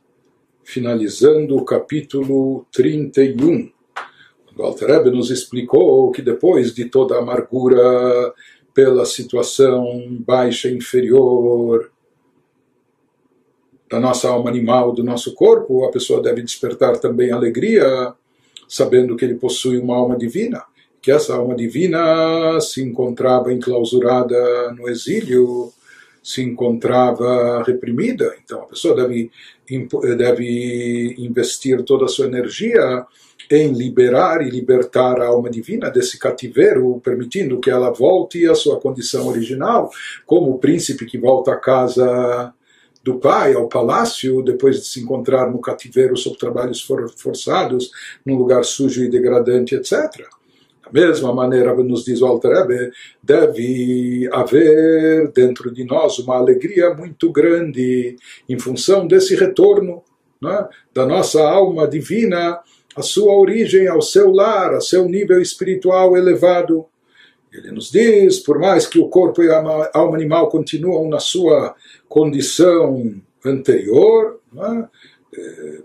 finalizando 0.63 1.57
o 1.57 1.65
capítulo 1.65 2.65
31. 2.71 3.71
O 4.57 4.63
Alter 4.63 4.87
Rebbe 4.87 5.11
nos 5.11 5.29
explicou 5.31 6.11
que 6.11 6.21
depois 6.21 6.73
de 6.73 6.85
toda 6.85 7.15
a 7.15 7.19
amargura 7.19 8.33
pela 8.73 9.05
situação 9.05 10.17
baixa 10.25 10.69
inferior, 10.69 11.90
da 13.91 13.99
nossa 13.99 14.29
alma 14.29 14.49
animal, 14.49 14.93
do 14.93 15.03
nosso 15.03 15.33
corpo, 15.33 15.83
a 15.83 15.91
pessoa 15.91 16.21
deve 16.21 16.41
despertar 16.41 16.97
também 16.97 17.29
alegria, 17.29 18.13
sabendo 18.65 19.17
que 19.17 19.25
ele 19.25 19.35
possui 19.35 19.77
uma 19.77 19.97
alma 19.97 20.17
divina, 20.17 20.63
que 21.01 21.11
essa 21.11 21.35
alma 21.35 21.53
divina 21.53 22.57
se 22.61 22.81
encontrava 22.81 23.51
enclausurada 23.51 24.71
no 24.71 24.87
exílio, 24.87 25.73
se 26.23 26.41
encontrava 26.41 27.63
reprimida. 27.63 28.33
Então 28.41 28.61
a 28.61 28.65
pessoa 28.65 28.95
deve, 28.95 29.29
deve 30.17 31.15
investir 31.17 31.83
toda 31.83 32.05
a 32.05 32.07
sua 32.07 32.27
energia 32.27 33.05
em 33.49 33.73
liberar 33.73 34.41
e 34.41 34.49
libertar 34.49 35.19
a 35.19 35.27
alma 35.27 35.49
divina 35.49 35.89
desse 35.89 36.17
cativeiro, 36.17 37.01
permitindo 37.03 37.59
que 37.59 37.69
ela 37.69 37.91
volte 37.91 38.47
à 38.47 38.55
sua 38.55 38.79
condição 38.79 39.27
original, 39.27 39.89
como 40.25 40.51
o 40.51 40.59
príncipe 40.59 41.05
que 41.05 41.17
volta 41.17 41.51
a 41.51 41.57
casa 41.57 42.53
do 43.03 43.19
pai 43.19 43.53
ao 43.53 43.67
palácio, 43.67 44.43
depois 44.43 44.77
de 44.77 44.85
se 44.85 45.01
encontrar 45.01 45.49
no 45.49 45.59
cativeiro 45.59 46.15
sob 46.15 46.37
trabalhos 46.37 46.85
forçados, 47.17 47.91
num 48.25 48.35
lugar 48.35 48.63
sujo 48.63 49.03
e 49.03 49.09
degradante, 49.09 49.75
etc. 49.75 50.27
Da 50.83 50.91
mesma 50.91 51.33
maneira, 51.33 51.73
nos 51.75 52.03
diz 52.03 52.21
o 52.21 52.25
Alter 52.25 52.51
Rebbe, 52.51 52.91
deve 53.23 54.29
haver 54.31 55.31
dentro 55.31 55.71
de 55.71 55.83
nós 55.83 56.19
uma 56.19 56.37
alegria 56.37 56.93
muito 56.93 57.31
grande 57.31 58.15
em 58.47 58.59
função 58.59 59.07
desse 59.07 59.35
retorno 59.35 60.03
né, 60.41 60.67
da 60.93 61.05
nossa 61.05 61.41
alma 61.41 61.87
divina 61.87 62.59
a 62.95 63.01
sua 63.01 63.33
origem, 63.37 63.87
ao 63.87 64.01
seu 64.01 64.31
lar, 64.31 64.73
a 64.73 64.81
seu 64.81 65.07
nível 65.07 65.41
espiritual 65.41 66.17
elevado. 66.17 66.85
Ele 67.53 67.71
nos 67.71 67.91
diz, 67.91 68.39
por 68.39 68.59
mais 68.59 68.87
que 68.87 68.99
o 68.99 69.09
corpo 69.09 69.43
e 69.43 69.49
a 69.49 69.89
alma 69.93 70.15
animal 70.15 70.49
continuam 70.49 71.09
na 71.09 71.19
sua 71.19 71.75
condição 72.07 73.21
anterior, 73.43 74.39
né? 74.53 74.87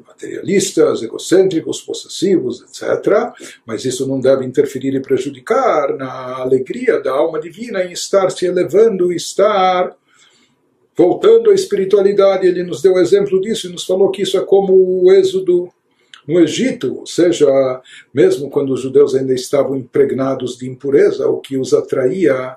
materialistas, 0.07 1.03
egocêntricos, 1.03 1.81
possessivos, 1.81 2.63
etc. 2.63 3.33
Mas 3.65 3.85
isso 3.85 4.07
não 4.07 4.21
deve 4.21 4.45
interferir 4.45 4.95
e 4.95 5.01
prejudicar 5.01 5.97
na 5.97 6.37
alegria 6.39 7.01
da 7.01 7.13
alma 7.13 7.39
divina 7.41 7.85
em 7.85 7.93
estar 7.93 8.31
se 8.31 8.47
elevando, 8.47 9.13
estar 9.13 9.95
voltando 10.97 11.51
à 11.51 11.55
espiritualidade. 11.55 12.47
Ele 12.47 12.65
nos 12.65 12.83
deu 12.83 12.99
exemplo 12.99 13.41
disso 13.41 13.69
e 13.69 13.73
nos 13.73 13.85
falou 13.85 14.11
que 14.11 14.23
isso 14.23 14.37
é 14.37 14.45
como 14.45 14.73
o 15.05 15.13
êxodo 15.13 15.69
no 16.27 16.41
Egito, 16.41 17.01
ou 17.01 17.07
seja, 17.07 17.47
mesmo 18.13 18.51
quando 18.51 18.73
os 18.73 18.81
judeus 18.81 19.15
ainda 19.15 19.33
estavam 19.35 19.77
impregnados 19.77 20.59
de 20.59 20.69
impureza, 20.69 21.29
o 21.29 21.41
que 21.41 21.57
os 21.57 21.73
atraía 21.73 22.57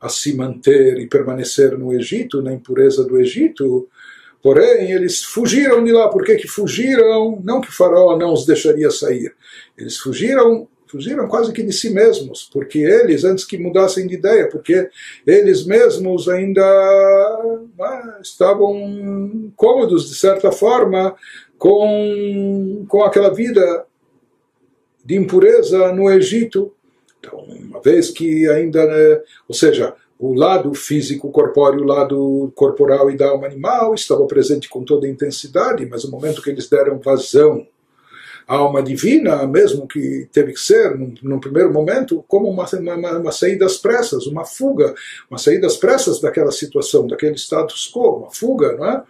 a 0.00 0.08
se 0.08 0.34
manter 0.34 0.98
e 0.98 1.06
permanecer 1.06 1.76
no 1.76 1.92
Egito, 1.92 2.40
na 2.40 2.52
impureza 2.52 3.04
do 3.04 3.18
Egito, 3.18 3.88
Porém, 4.42 4.90
eles 4.90 5.22
fugiram 5.22 5.84
de 5.84 5.92
lá. 5.92 6.08
Por 6.08 6.24
que, 6.24 6.36
que 6.36 6.48
fugiram? 6.48 7.40
Não 7.44 7.60
que 7.60 7.68
o 7.68 7.72
faraó 7.72 8.16
não 8.16 8.32
os 8.32 8.46
deixaria 8.46 8.90
sair. 8.90 9.34
Eles 9.76 9.98
fugiram, 9.98 10.66
fugiram 10.86 11.28
quase 11.28 11.52
que 11.52 11.62
de 11.62 11.72
si 11.72 11.90
mesmos, 11.90 12.48
porque 12.50 12.78
eles, 12.78 13.22
antes 13.22 13.44
que 13.44 13.58
mudassem 13.58 14.06
de 14.06 14.14
ideia, 14.14 14.48
porque 14.48 14.88
eles 15.26 15.66
mesmos 15.66 16.28
ainda 16.28 16.62
ah, 16.62 18.18
estavam 18.22 19.52
cômodos, 19.56 20.08
de 20.08 20.14
certa 20.14 20.50
forma, 20.50 21.14
com, 21.60 22.86
com 22.88 23.04
aquela 23.04 23.28
vida 23.28 23.84
de 25.04 25.14
impureza 25.14 25.92
no 25.92 26.10
Egito. 26.10 26.72
Então, 27.18 27.38
uma 27.38 27.82
vez 27.82 28.08
que 28.08 28.48
ainda, 28.48 28.86
né, 28.86 29.20
ou 29.46 29.54
seja, 29.54 29.94
o 30.18 30.32
lado 30.32 30.72
físico, 30.72 31.30
corpóreo, 31.30 31.82
o 31.82 31.86
lado 31.86 32.50
corporal 32.54 33.10
e 33.10 33.16
da 33.16 33.28
alma 33.28 33.46
animal 33.46 33.94
estava 33.94 34.26
presente 34.26 34.70
com 34.70 34.82
toda 34.82 35.06
a 35.06 35.10
intensidade, 35.10 35.84
mas 35.84 36.02
no 36.02 36.10
momento 36.10 36.40
que 36.40 36.48
eles 36.48 36.66
deram 36.66 36.98
vazão 36.98 37.66
à 38.48 38.56
alma 38.56 38.82
divina, 38.82 39.46
mesmo 39.46 39.86
que 39.86 40.28
teve 40.32 40.54
que 40.54 40.60
ser, 40.60 40.96
num, 40.96 41.12
num 41.22 41.40
primeiro 41.40 41.70
momento, 41.70 42.24
como 42.26 42.48
uma, 42.48 42.64
uma, 42.72 43.18
uma, 43.18 43.32
saída 43.32 43.66
às 43.66 43.76
pressas, 43.76 44.26
uma 44.26 44.46
fuga, 44.46 44.94
uma 45.30 45.38
saída 45.38 45.66
às 45.66 45.76
pressas 45.76 46.22
daquela 46.22 46.52
situação, 46.52 47.06
daquele 47.06 47.36
status 47.36 47.90
quo, 47.92 48.20
uma 48.20 48.30
fuga, 48.30 48.76
não 48.78 48.86
é? 48.86 49.04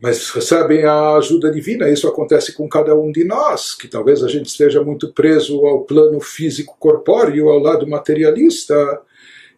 Mas 0.00 0.30
recebem 0.30 0.84
a 0.84 1.16
ajuda 1.16 1.50
divina. 1.50 1.88
Isso 1.88 2.06
acontece 2.06 2.52
com 2.52 2.68
cada 2.68 2.94
um 2.94 3.10
de 3.10 3.24
nós, 3.24 3.74
que 3.74 3.88
talvez 3.88 4.22
a 4.22 4.28
gente 4.28 4.46
esteja 4.46 4.82
muito 4.82 5.12
preso 5.12 5.64
ao 5.66 5.82
plano 5.82 6.20
físico 6.20 6.76
corpóreo, 6.78 7.48
ao 7.48 7.58
lado 7.58 7.86
materialista, 7.86 8.74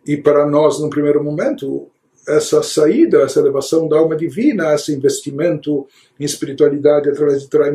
e 0.07 0.17
para 0.17 0.47
nós, 0.47 0.79
no 0.81 0.89
primeiro 0.89 1.23
momento, 1.23 1.89
essa 2.27 2.63
saída, 2.63 3.23
essa 3.23 3.41
elevação 3.41 3.89
da 3.89 3.99
alma 3.99 4.17
divina, 4.17 4.75
esse 4.75 4.95
investimento 4.95 5.87
em 6.19 6.25
espiritualidade 6.25 7.09
através 7.09 7.43
de 7.43 7.49
Torah 7.49 7.69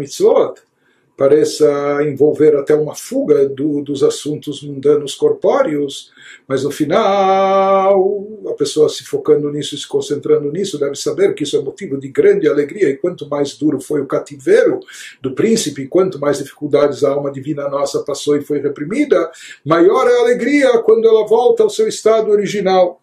pareça 1.15 1.68
envolver 2.03 2.56
até 2.56 2.73
uma 2.73 2.95
fuga 2.95 3.48
do, 3.48 3.81
dos 3.81 4.03
assuntos 4.03 4.64
mundanos 4.64 5.14
corpóreos, 5.14 6.11
mas 6.48 6.64
no 6.64 6.72
final, 6.72 8.27
a 8.48 8.53
pessoa 8.53 8.90
se 8.90 9.03
focando 9.03 9.52
nisso, 9.52 9.77
se 9.77 9.88
concentrando 9.88 10.52
nisso, 10.52 10.80
deve 10.80 10.95
saber 10.95 11.34
que 11.35 11.44
isso 11.44 11.56
é 11.56 11.61
motivo 11.61 11.99
de 11.99 12.07
grande 12.07 12.48
alegria, 12.48 12.90
e 12.90 12.98
quanto 12.98 13.30
mais 13.30 13.56
duro 13.56 13.80
foi 13.80 14.02
o 14.02 14.07
cativeiro 14.07 14.80
do 15.22 15.34
príncipe, 15.34 15.88
quanto 15.88 16.19
mais 16.19 16.40
dificuldades 16.40 17.03
a 17.03 17.11
alma 17.11 17.31
divina 17.31 17.69
nossa 17.69 18.03
passou 18.03 18.35
e 18.35 18.41
foi 18.41 18.60
reprimida, 18.60 19.31
maior 19.64 20.07
é 20.07 20.18
a 20.18 20.22
alegria 20.22 20.80
quando 20.80 21.07
ela 21.07 21.27
volta 21.27 21.64
ao 21.64 21.69
seu 21.69 21.88
estado 21.88 22.31
original. 22.31 23.03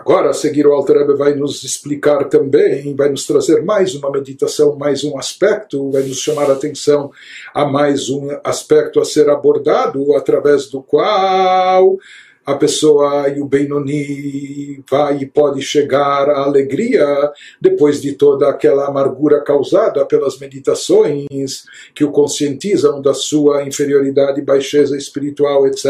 Agora, 0.00 0.30
a 0.30 0.32
seguir, 0.32 0.64
o 0.64 0.72
Alter 0.72 0.98
Rebbe 0.98 1.16
vai 1.16 1.34
nos 1.34 1.64
explicar 1.64 2.28
também, 2.28 2.94
vai 2.94 3.10
nos 3.10 3.26
trazer 3.26 3.64
mais 3.64 3.96
uma 3.96 4.10
meditação, 4.12 4.76
mais 4.76 5.02
um 5.02 5.18
aspecto, 5.18 5.90
vai 5.90 6.02
nos 6.02 6.18
chamar 6.18 6.48
a 6.48 6.52
atenção 6.52 7.10
a 7.52 7.66
mais 7.66 8.08
um 8.08 8.28
aspecto 8.44 9.00
a 9.00 9.04
ser 9.04 9.28
abordado, 9.28 10.14
através 10.14 10.68
do 10.68 10.80
qual 10.80 11.98
a 12.46 12.54
pessoa 12.54 13.28
e 13.28 13.40
o 13.42 13.44
Benoni 13.44 14.82
vai 14.88 15.18
e 15.18 15.26
pode 15.26 15.60
chegar 15.60 16.30
à 16.30 16.44
alegria 16.44 17.04
depois 17.60 18.00
de 18.00 18.12
toda 18.12 18.48
aquela 18.48 18.86
amargura 18.86 19.42
causada 19.42 20.06
pelas 20.06 20.38
meditações 20.38 21.64
que 21.94 22.04
o 22.04 22.12
conscientizam 22.12 23.02
da 23.02 23.12
sua 23.12 23.64
inferioridade, 23.64 24.40
baixeza 24.40 24.96
espiritual, 24.96 25.66
etc. 25.66 25.84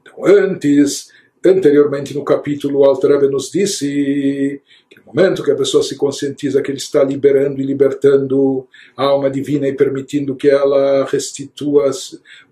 Então, 0.00 0.24
antes 0.24 1.12
anteriormente 1.44 2.14
no 2.14 2.24
capítulo, 2.24 2.80
o 2.80 2.84
Alter 2.84 3.30
nos 3.30 3.50
disse 3.50 4.60
que 4.88 4.98
no 4.98 5.06
momento 5.06 5.42
que 5.42 5.50
a 5.50 5.56
pessoa 5.56 5.82
se 5.82 5.96
conscientiza 5.96 6.62
que 6.62 6.70
ele 6.70 6.78
está 6.78 7.04
liberando 7.04 7.60
e 7.60 7.64
libertando 7.64 8.66
a 8.96 9.04
alma 9.04 9.30
divina 9.30 9.68
e 9.68 9.74
permitindo 9.74 10.34
que 10.34 10.48
ela 10.48 11.04
restitua 11.04 11.90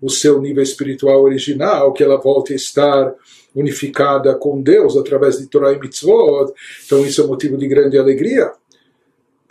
o 0.01 0.09
seu 0.09 0.41
nível 0.41 0.61
espiritual 0.61 1.23
original, 1.23 1.93
que 1.93 2.03
ela 2.03 2.17
volte 2.17 2.53
a 2.53 2.55
estar 2.55 3.13
unificada 3.55 4.35
com 4.35 4.61
Deus 4.61 4.97
através 4.97 5.37
de 5.37 5.47
Torah 5.47 5.73
e 5.73 5.79
Mitzvot, 5.79 6.53
então 6.85 7.05
isso 7.05 7.21
é 7.21 7.27
motivo 7.27 7.57
de 7.57 7.67
grande 7.67 7.97
alegria. 7.97 8.51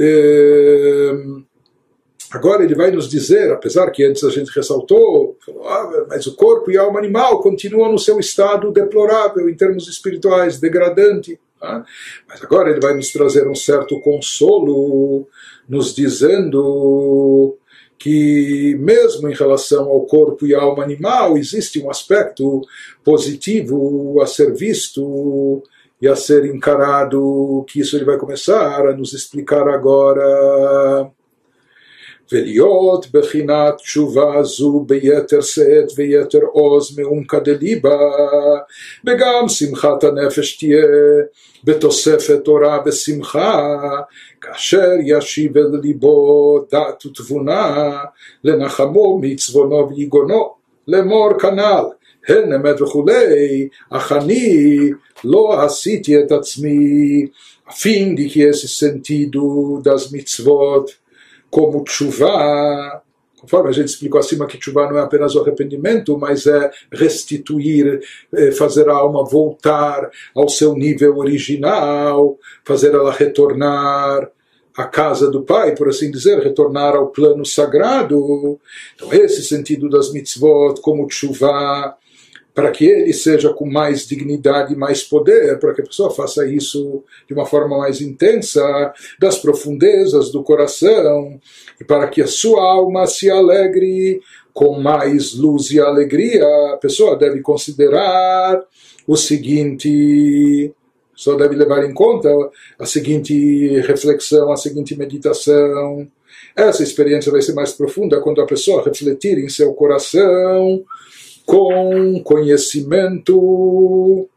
É 0.00 1.12
Agora 2.32 2.64
ele 2.64 2.74
vai 2.74 2.90
nos 2.90 3.10
dizer, 3.10 3.52
apesar 3.52 3.90
que 3.90 4.02
antes 4.02 4.24
a 4.24 4.30
gente 4.30 4.50
ressaltou, 4.56 5.36
falou, 5.44 5.68
ah, 5.68 6.06
mas 6.08 6.26
o 6.26 6.34
corpo 6.34 6.70
e 6.70 6.78
a 6.78 6.82
alma 6.82 6.98
animal 6.98 7.42
continuam 7.42 7.92
no 7.92 7.98
seu 7.98 8.18
estado 8.18 8.72
deplorável 8.72 9.50
em 9.50 9.54
termos 9.54 9.86
espirituais, 9.86 10.58
degradante. 10.58 11.38
Tá? 11.60 11.84
Mas 12.26 12.42
agora 12.42 12.70
ele 12.70 12.80
vai 12.80 12.94
nos 12.94 13.12
trazer 13.12 13.46
um 13.46 13.54
certo 13.54 14.00
consolo, 14.00 15.28
nos 15.68 15.94
dizendo 15.94 17.54
que 17.98 18.76
mesmo 18.80 19.28
em 19.28 19.34
relação 19.34 19.90
ao 19.90 20.06
corpo 20.06 20.46
e 20.46 20.54
à 20.54 20.62
alma 20.62 20.82
animal 20.82 21.36
existe 21.36 21.80
um 21.80 21.90
aspecto 21.90 22.62
positivo 23.04 24.20
a 24.22 24.26
ser 24.26 24.54
visto 24.54 25.62
e 26.00 26.08
a 26.08 26.16
ser 26.16 26.46
encarado, 26.46 27.62
que 27.68 27.80
isso 27.80 27.94
ele 27.94 28.06
vai 28.06 28.16
começar 28.16 28.86
a 28.86 28.96
nos 28.96 29.12
explicar 29.12 29.68
agora. 29.68 31.12
ולהיות 32.31 33.05
בחינת 33.11 33.75
תשובה 33.75 34.43
זו 34.43 34.85
ביתר 34.87 35.41
שאת 35.41 35.87
ויתר 35.95 36.39
עוז 36.51 36.99
מעומקא 36.99 37.39
דליבה, 37.39 37.99
וגם 39.05 39.49
שמחת 39.49 40.03
הנפש 40.03 40.57
תהיה 40.57 40.85
בתוספת 41.63 42.39
תורה 42.43 42.79
ושמחה, 42.85 43.77
כאשר 44.41 44.89
ישיב 45.05 45.57
אל 45.57 45.79
ליבו 45.83 46.59
דעת 46.71 47.05
ותבונה, 47.05 47.97
לנחמו 48.43 49.19
מצוונו 49.21 49.89
ויגונו, 49.89 50.53
לאמור 50.87 51.39
כנ"ל. 51.39 51.85
הן 52.27 52.53
אמת 52.53 52.81
וכולי, 52.81 53.67
אך 53.89 54.11
אני 54.11 54.89
לא 55.23 55.63
עשיתי 55.63 56.19
את 56.19 56.31
עצמי, 56.31 57.27
a 57.67 57.73
fim 57.73 58.15
de 58.15 58.29
que 58.29 58.41
esse 58.43 58.67
sentido 58.67 59.81
das 59.83 60.11
mitzvot 60.11 60.85
como 61.52 61.84
tshuva, 61.84 63.02
conforme 63.38 63.68
a 63.68 63.72
gente 63.72 63.88
explicou 63.88 64.18
acima 64.18 64.46
que 64.46 64.56
tshuva 64.56 64.88
não 64.88 64.96
é 64.96 65.02
apenas 65.02 65.34
o 65.34 65.42
arrependimento, 65.42 66.16
mas 66.16 66.46
é 66.46 66.70
restituir, 66.90 68.00
é 68.32 68.50
fazer 68.52 68.88
a 68.88 68.94
alma 68.94 69.22
voltar 69.22 70.10
ao 70.34 70.48
seu 70.48 70.72
nível 70.74 71.18
original, 71.18 72.38
fazer 72.64 72.94
ela 72.94 73.12
retornar 73.12 74.30
à 74.74 74.84
casa 74.84 75.30
do 75.30 75.42
Pai, 75.42 75.74
por 75.74 75.90
assim 75.90 76.10
dizer, 76.10 76.38
retornar 76.38 76.96
ao 76.96 77.08
plano 77.08 77.44
sagrado. 77.44 78.58
Então, 78.94 79.12
esse 79.12 79.42
sentido 79.42 79.90
das 79.90 80.10
mitzvot, 80.10 80.80
como 80.80 81.06
tshuva, 81.06 81.94
para 82.54 82.70
que 82.70 82.84
ele 82.84 83.12
seja 83.12 83.52
com 83.52 83.64
mais 83.64 84.06
dignidade 84.06 84.74
e 84.74 84.76
mais 84.76 85.02
poder, 85.02 85.58
para 85.58 85.72
que 85.72 85.80
a 85.80 85.86
pessoa 85.86 86.10
faça 86.10 86.46
isso 86.46 87.02
de 87.26 87.32
uma 87.32 87.46
forma 87.46 87.78
mais 87.78 88.00
intensa, 88.00 88.92
das 89.18 89.38
profundezas 89.38 90.30
do 90.30 90.42
coração, 90.42 91.40
e 91.80 91.84
para 91.84 92.08
que 92.08 92.20
a 92.20 92.26
sua 92.26 92.62
alma 92.62 93.06
se 93.06 93.30
alegre 93.30 94.20
com 94.52 94.78
mais 94.78 95.34
luz 95.34 95.70
e 95.70 95.80
alegria, 95.80 96.44
a 96.74 96.76
pessoa 96.76 97.16
deve 97.16 97.40
considerar 97.40 98.62
o 99.06 99.16
seguinte. 99.16 100.72
Só 101.14 101.36
deve 101.36 101.54
levar 101.54 101.84
em 101.84 101.94
conta 101.94 102.28
a 102.78 102.84
seguinte 102.84 103.80
reflexão, 103.80 104.52
a 104.52 104.56
seguinte 104.56 104.96
meditação. 104.96 106.06
Essa 106.54 106.82
experiência 106.82 107.32
vai 107.32 107.40
ser 107.40 107.54
mais 107.54 107.72
profunda 107.72 108.20
quando 108.20 108.40
a 108.42 108.46
pessoa 108.46 108.84
refletir 108.84 109.38
em 109.38 109.48
seu 109.48 109.72
coração 109.72 110.84
com 111.44 112.22
conhecimento 112.22 114.28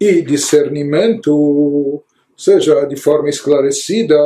e 0.00 0.22
discernimento 0.22 2.02
seja, 2.38 2.84
de 2.84 2.94
forma 2.94 3.28
esclarecida, 3.28 4.16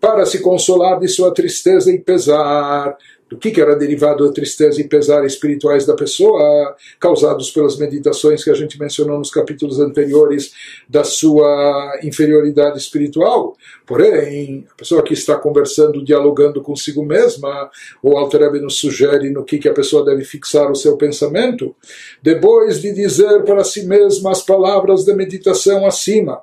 para 0.00 0.24
se 0.24 0.40
consolar 0.40 0.98
de 0.98 1.08
sua 1.08 1.32
tristeza 1.32 1.92
e 1.92 1.98
pesar, 1.98 2.96
do 3.28 3.36
que, 3.36 3.60
era 3.60 3.76
derivado 3.76 4.26
da 4.26 4.32
tristeza 4.32 4.80
e 4.80 4.88
pesar 4.88 5.24
espirituais 5.24 5.84
da 5.84 5.94
pessoa, 5.94 6.74
causados 6.98 7.50
pelas 7.50 7.76
meditações 7.78 8.42
que 8.42 8.50
a 8.50 8.54
gente 8.54 8.78
mencionou 8.78 9.18
nos 9.18 9.30
capítulos 9.30 9.78
anteriores 9.78 10.52
da 10.88 11.04
sua 11.04 12.00
inferioridade 12.02 12.78
espiritual. 12.78 13.56
Porém, 13.86 14.66
a 14.70 14.74
pessoa 14.74 15.02
que 15.02 15.12
está 15.12 15.36
conversando, 15.36 16.04
dialogando 16.04 16.62
consigo 16.62 17.04
mesma, 17.04 17.70
o 18.02 18.16
Alter 18.16 18.38
nos 18.62 18.76
sugere 18.76 19.30
no 19.30 19.44
que, 19.44 19.58
que 19.58 19.68
a 19.68 19.74
pessoa 19.74 20.04
deve 20.04 20.24
fixar 20.24 20.70
o 20.70 20.76
seu 20.76 20.96
pensamento, 20.96 21.74
depois 22.22 22.80
de 22.80 22.92
dizer 22.92 23.42
para 23.44 23.64
si 23.64 23.84
mesma 23.86 24.30
as 24.30 24.42
palavras 24.42 25.04
da 25.04 25.14
meditação 25.14 25.86
acima. 25.86 26.40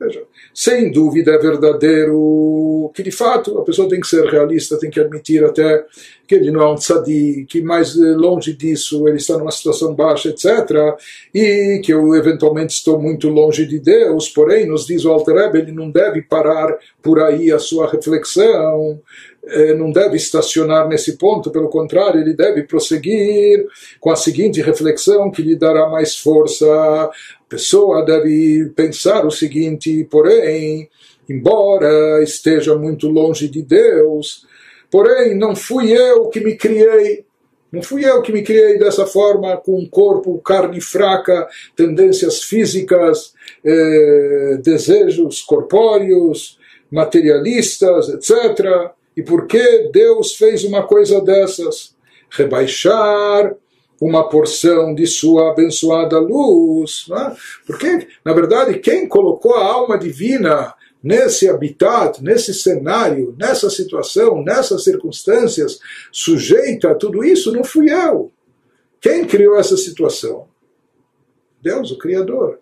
Veja, 0.00 0.22
sem 0.60 0.90
dúvida 0.90 1.30
é 1.30 1.38
verdadeiro 1.38 2.90
que 2.92 3.00
de 3.00 3.12
fato 3.12 3.56
a 3.58 3.62
pessoa 3.62 3.88
tem 3.88 4.00
que 4.00 4.08
ser 4.08 4.24
realista, 4.24 4.76
tem 4.76 4.90
que 4.90 4.98
admitir 4.98 5.44
até 5.44 5.84
que 6.26 6.34
ele 6.34 6.50
não 6.50 6.60
é 6.60 6.72
um 6.72 6.74
tzadi, 6.74 7.46
que 7.48 7.62
mais 7.62 7.94
longe 7.94 8.52
disso 8.54 9.06
ele 9.06 9.18
está 9.18 9.38
numa 9.38 9.52
situação 9.52 9.94
baixa, 9.94 10.30
etc. 10.30 10.96
E 11.32 11.80
que 11.84 11.92
eu 11.92 12.12
eventualmente 12.12 12.74
estou 12.74 13.00
muito 13.00 13.28
longe 13.28 13.64
de 13.66 13.78
Deus, 13.78 14.28
porém, 14.28 14.66
nos 14.66 14.84
diz 14.84 15.04
o 15.04 15.12
Alter 15.12 15.36
Rebbe, 15.36 15.58
ele 15.60 15.70
não 15.70 15.92
deve 15.92 16.22
parar 16.22 16.76
por 17.00 17.20
aí 17.20 17.52
a 17.52 17.60
sua 17.60 17.88
reflexão, 17.88 19.00
eh, 19.00 19.27
não 19.76 19.90
deve 19.90 20.16
estacionar 20.16 20.88
nesse 20.88 21.16
ponto, 21.16 21.50
pelo 21.50 21.68
contrário, 21.68 22.20
ele 22.20 22.34
deve 22.34 22.64
prosseguir 22.64 23.66
com 24.00 24.10
a 24.10 24.16
seguinte 24.16 24.60
reflexão 24.60 25.30
que 25.30 25.42
lhe 25.42 25.56
dará 25.56 25.88
mais 25.88 26.16
força 26.16 26.66
pessoa 27.48 28.04
deve 28.04 28.70
pensar 28.76 29.24
o 29.24 29.30
seguinte, 29.30 30.06
porém, 30.10 30.88
embora 31.28 32.22
esteja 32.22 32.76
muito 32.76 33.08
longe 33.08 33.48
de 33.48 33.62
Deus, 33.62 34.46
porém 34.90 35.34
não 35.34 35.56
fui 35.56 35.92
eu 35.92 36.28
que 36.28 36.40
me 36.40 36.56
criei, 36.56 37.24
não 37.72 37.82
fui 37.82 38.04
eu 38.04 38.20
que 38.22 38.32
me 38.32 38.42
criei 38.42 38.78
dessa 38.78 39.06
forma, 39.06 39.56
com 39.56 39.78
um 39.78 39.88
corpo, 39.88 40.40
carne 40.40 40.80
fraca, 40.80 41.48
tendências 41.74 42.42
físicas, 42.42 43.32
eh, 43.64 44.58
desejos 44.62 45.40
corpóreos, 45.42 46.58
materialistas, 46.90 48.08
etc. 48.08 48.92
E 49.18 49.22
por 49.24 49.48
que 49.48 49.90
Deus 49.92 50.36
fez 50.36 50.62
uma 50.62 50.86
coisa 50.86 51.20
dessas? 51.20 51.96
Rebaixar 52.30 53.52
uma 54.00 54.28
porção 54.28 54.94
de 54.94 55.08
sua 55.08 55.50
abençoada 55.50 56.20
luz. 56.20 57.04
Né? 57.08 57.36
Porque, 57.66 58.06
na 58.24 58.32
verdade, 58.32 58.78
quem 58.78 59.08
colocou 59.08 59.56
a 59.56 59.64
alma 59.64 59.98
divina 59.98 60.72
nesse 61.02 61.48
habitat, 61.48 62.22
nesse 62.22 62.54
cenário, 62.54 63.34
nessa 63.36 63.68
situação, 63.68 64.40
nessas 64.40 64.84
circunstâncias, 64.84 65.80
sujeita 66.12 66.92
a 66.92 66.94
tudo 66.94 67.24
isso, 67.24 67.50
não 67.50 67.64
fui 67.64 67.90
eu. 67.90 68.30
Quem 69.00 69.24
criou 69.24 69.58
essa 69.58 69.76
situação? 69.76 70.46
Deus, 71.60 71.90
o 71.90 71.98
Criador. 71.98 72.60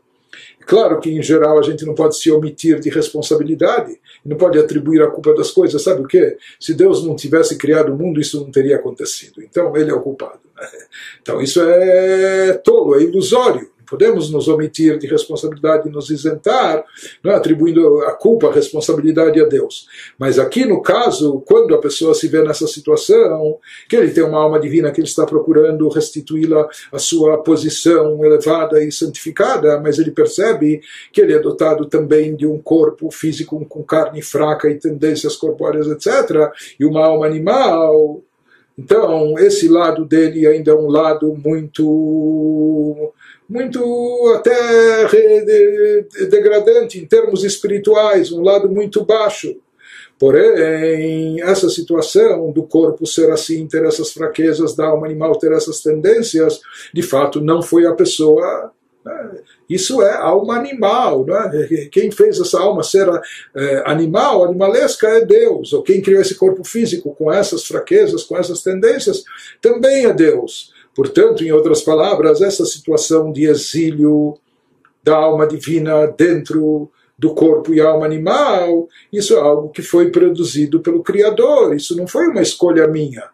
Claro 0.66 0.98
que, 0.98 1.10
em 1.10 1.22
geral, 1.22 1.58
a 1.58 1.62
gente 1.62 1.86
não 1.86 1.94
pode 1.94 2.18
se 2.18 2.28
omitir 2.30 2.80
de 2.80 2.90
responsabilidade, 2.90 3.98
não 4.24 4.36
pode 4.36 4.58
atribuir 4.58 5.00
a 5.00 5.06
culpa 5.06 5.32
das 5.32 5.52
coisas. 5.52 5.80
Sabe 5.80 6.02
o 6.02 6.06
quê? 6.06 6.36
Se 6.58 6.74
Deus 6.74 7.06
não 7.06 7.14
tivesse 7.14 7.56
criado 7.56 7.92
o 7.92 7.96
mundo, 7.96 8.20
isso 8.20 8.40
não 8.40 8.50
teria 8.50 8.74
acontecido. 8.74 9.40
Então, 9.40 9.76
ele 9.76 9.92
é 9.92 9.94
o 9.94 10.00
culpado. 10.00 10.40
Né? 10.56 10.68
Então, 11.22 11.40
isso 11.40 11.62
é 11.62 12.54
tolo, 12.54 12.96
é 12.96 13.02
ilusório 13.02 13.75
podemos 13.86 14.30
nos 14.30 14.48
omitir 14.48 14.98
de 14.98 15.06
responsabilidade 15.06 15.88
e 15.88 15.92
nos 15.92 16.10
isentar, 16.10 16.84
é? 17.24 17.30
atribuindo 17.30 18.00
a 18.02 18.12
culpa, 18.12 18.48
a 18.48 18.52
responsabilidade 18.52 19.40
a 19.40 19.44
Deus. 19.44 19.86
Mas 20.18 20.38
aqui 20.38 20.64
no 20.64 20.82
caso, 20.82 21.42
quando 21.46 21.74
a 21.74 21.78
pessoa 21.78 22.14
se 22.14 22.28
vê 22.28 22.42
nessa 22.42 22.66
situação, 22.66 23.58
que 23.88 23.96
ele 23.96 24.10
tem 24.10 24.24
uma 24.24 24.38
alma 24.38 24.58
divina 24.58 24.90
que 24.90 25.00
ele 25.00 25.08
está 25.08 25.24
procurando 25.24 25.88
restituí-la 25.88 26.68
à 26.92 26.98
sua 26.98 27.38
posição 27.38 28.24
elevada 28.24 28.82
e 28.82 28.90
santificada, 28.90 29.80
mas 29.80 29.98
ele 29.98 30.10
percebe 30.10 30.80
que 31.12 31.20
ele 31.20 31.34
é 31.34 31.38
dotado 31.38 31.86
também 31.86 32.34
de 32.34 32.46
um 32.46 32.58
corpo 32.58 33.10
físico 33.10 33.64
com 33.66 33.82
carne 33.82 34.22
fraca 34.22 34.68
e 34.68 34.78
tendências 34.78 35.36
corpóreas, 35.36 35.86
etc., 35.86 36.50
e 36.78 36.84
uma 36.84 37.04
alma 37.04 37.26
animal. 37.26 38.22
Então, 38.78 39.38
esse 39.38 39.68
lado 39.68 40.04
dele 40.04 40.46
ainda 40.46 40.70
é 40.70 40.74
um 40.74 40.88
lado 40.88 41.34
muito 41.34 43.12
muito 43.48 44.34
até 44.36 45.06
degradante 46.28 46.98
em 46.98 47.06
termos 47.06 47.44
espirituais, 47.44 48.32
um 48.32 48.42
lado 48.42 48.68
muito 48.68 49.04
baixo. 49.04 49.56
Porém, 50.18 51.42
essa 51.42 51.68
situação 51.68 52.50
do 52.50 52.62
corpo 52.62 53.06
ser 53.06 53.30
assim, 53.30 53.66
ter 53.66 53.84
essas 53.84 54.12
fraquezas, 54.12 54.74
da 54.74 54.86
alma 54.86 55.06
animal 55.06 55.38
ter 55.38 55.52
essas 55.52 55.80
tendências, 55.80 56.60
de 56.92 57.02
fato 57.02 57.40
não 57.40 57.60
foi 57.60 57.86
a 57.86 57.92
pessoa. 57.92 58.72
Né? 59.04 59.30
Isso 59.68 60.00
é 60.02 60.16
alma 60.16 60.56
animal. 60.56 61.26
Né? 61.26 61.88
Quem 61.92 62.10
fez 62.10 62.40
essa 62.40 62.58
alma 62.58 62.82
ser 62.82 63.06
é, 63.54 63.82
animal, 63.84 64.44
animalesca, 64.44 65.06
é 65.06 65.24
Deus. 65.24 65.74
Ou 65.74 65.82
quem 65.82 66.00
criou 66.00 66.22
esse 66.22 66.34
corpo 66.34 66.64
físico 66.64 67.14
com 67.14 67.30
essas 67.30 67.66
fraquezas, 67.66 68.24
com 68.24 68.38
essas 68.38 68.62
tendências, 68.62 69.22
também 69.60 70.06
é 70.06 70.14
Deus. 70.14 70.72
Portanto, 70.96 71.44
em 71.44 71.52
outras 71.52 71.82
palavras, 71.82 72.40
essa 72.40 72.64
situação 72.64 73.30
de 73.30 73.44
exílio 73.44 74.38
da 75.04 75.14
alma 75.14 75.46
divina 75.46 76.06
dentro 76.06 76.90
do 77.18 77.34
corpo 77.34 77.74
e 77.74 77.80
alma 77.80 78.06
animal, 78.06 78.88
isso 79.12 79.34
é 79.34 79.38
algo 79.38 79.68
que 79.68 79.82
foi 79.82 80.10
produzido 80.10 80.80
pelo 80.80 81.02
Criador, 81.02 81.76
isso 81.76 81.94
não 81.94 82.06
foi 82.06 82.26
uma 82.28 82.40
escolha 82.40 82.88
minha. 82.88 83.24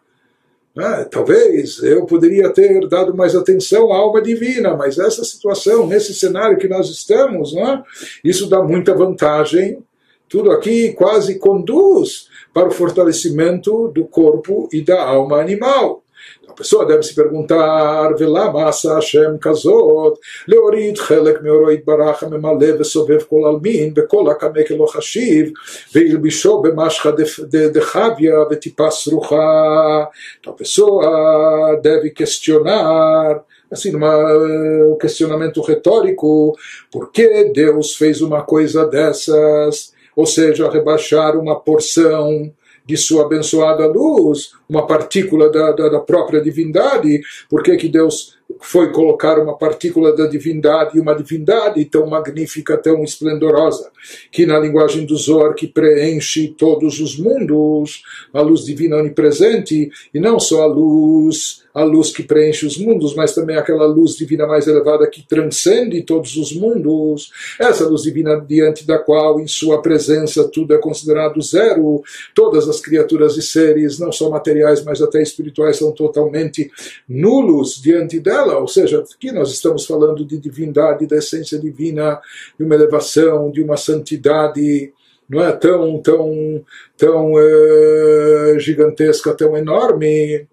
É, 0.77 1.05
talvez 1.05 1.81
eu 1.83 2.05
poderia 2.05 2.49
ter 2.49 2.85
dado 2.87 3.15
mais 3.15 3.35
atenção 3.35 3.93
à 3.93 3.97
alma 3.97 4.21
divina, 4.21 4.75
mas 4.75 4.97
essa 4.97 5.23
situação, 5.23 5.87
nesse 5.87 6.13
cenário 6.13 6.57
que 6.57 6.67
nós 6.67 6.89
estamos, 6.89 7.55
é? 7.55 7.81
isso 8.23 8.49
dá 8.49 8.61
muita 8.61 8.93
vantagem. 8.93 9.79
Tudo 10.27 10.51
aqui 10.51 10.91
quase 10.93 11.37
conduz 11.37 12.27
para 12.53 12.67
o 12.67 12.71
fortalecimento 12.71 13.87
do 13.89 14.03
corpo 14.05 14.67
e 14.73 14.81
da 14.81 15.01
alma 15.01 15.39
animal. 15.39 16.02
A 16.47 16.51
pessoa 16.51 16.85
deve 16.85 17.03
se 17.03 17.15
perguntar, 17.15 18.13
Velama 18.15 18.65
asa 18.65 18.95
Hashem 18.95 19.37
kazot, 19.37 20.19
leorid 20.47 20.97
chelek 20.97 21.41
meoroid 21.41 21.83
baracha 21.85 22.29
memale 22.29 22.73
vesovev 22.73 23.25
kol 23.27 23.45
almin, 23.45 23.93
bekol 23.93 24.29
akamek 24.29 24.71
elo 24.71 24.85
hashiv, 24.85 25.53
veilbisho 25.93 26.61
bemashcha 26.61 27.13
dechavia 27.71 28.43
vetipa 28.49 28.91
srucha. 28.91 30.09
Então 30.39 30.51
a 30.51 30.55
pessoa 30.55 31.79
deve 31.81 32.11
questionar, 32.11 33.41
assim, 33.71 33.95
uma, 33.95 34.13
um 34.85 34.97
questionamento 34.99 35.61
retórico, 35.61 36.57
por 36.91 37.09
que 37.11 37.51
Deus 37.53 37.95
fez 37.95 38.21
uma 38.21 38.43
coisa 38.43 38.85
dessas? 38.85 39.93
Ou 40.13 40.25
seja, 40.25 40.69
rebaixar 40.69 41.37
uma 41.37 41.59
porção 41.59 42.53
de 42.85 42.97
sua 42.97 43.25
abençoada 43.25 43.87
luz, 43.87 44.51
uma 44.67 44.85
partícula 44.85 45.49
da, 45.49 45.71
da, 45.71 45.89
da 45.89 45.99
própria 45.99 46.41
divindade, 46.41 47.21
por 47.49 47.63
que, 47.63 47.75
que 47.77 47.87
Deus 47.87 48.37
foi 48.61 48.91
colocar 48.91 49.39
uma 49.39 49.57
partícula 49.57 50.15
da 50.15 50.27
divindade, 50.27 50.99
uma 50.99 51.15
divindade 51.15 51.83
tão 51.85 52.05
magnífica, 52.07 52.77
tão 52.77 53.03
esplendorosa, 53.03 53.91
que 54.31 54.45
na 54.45 54.59
linguagem 54.59 55.05
do 55.05 55.15
Zohar 55.15 55.53
que 55.55 55.67
preenche 55.67 56.49
todos 56.57 56.99
os 56.99 57.17
mundos, 57.17 58.03
a 58.33 58.41
luz 58.41 58.65
divina 58.65 58.97
onipresente, 58.97 59.89
e 60.13 60.19
não 60.19 60.39
só 60.39 60.63
a 60.63 60.67
luz 60.67 61.62
a 61.73 61.83
luz 61.83 62.11
que 62.11 62.21
preenche 62.21 62.65
os 62.65 62.77
mundos, 62.77 63.15
mas 63.15 63.33
também 63.33 63.57
aquela 63.57 63.85
luz 63.85 64.15
divina 64.15 64.45
mais 64.45 64.67
elevada 64.67 65.07
que 65.07 65.27
transcende 65.27 66.03
todos 66.03 66.37
os 66.37 66.55
mundos. 66.55 67.31
Essa 67.59 67.87
luz 67.87 68.03
divina 68.03 68.39
diante 68.39 68.85
da 68.85 68.99
qual, 68.99 69.39
em 69.39 69.47
sua 69.47 69.81
presença, 69.81 70.47
tudo 70.47 70.75
é 70.75 70.77
considerado 70.77 71.41
zero. 71.41 72.03
Todas 72.35 72.69
as 72.69 72.79
criaturas 72.79 73.37
e 73.37 73.41
seres, 73.41 73.97
não 73.97 74.11
só 74.11 74.29
materiais, 74.29 74.83
mas 74.83 75.01
até 75.01 75.21
espirituais, 75.21 75.77
são 75.77 75.91
totalmente 75.91 76.69
nulos 77.09 77.81
diante 77.81 78.19
dela. 78.19 78.59
Ou 78.59 78.67
seja, 78.67 79.03
aqui 79.15 79.31
nós 79.31 79.51
estamos 79.51 79.85
falando 79.85 80.23
de 80.23 80.37
divindade, 80.37 81.07
da 81.07 81.17
essência 81.17 81.57
divina, 81.57 82.21
de 82.57 82.63
uma 82.63 82.75
elevação, 82.75 83.49
de 83.49 83.63
uma 83.63 83.77
santidade 83.77 84.93
não 85.29 85.41
é 85.41 85.53
tão 85.53 86.01
tão 86.01 86.65
tão 86.97 87.33
é, 87.39 88.59
gigantesca, 88.59 89.33
tão 89.33 89.57
enorme, 89.57 90.45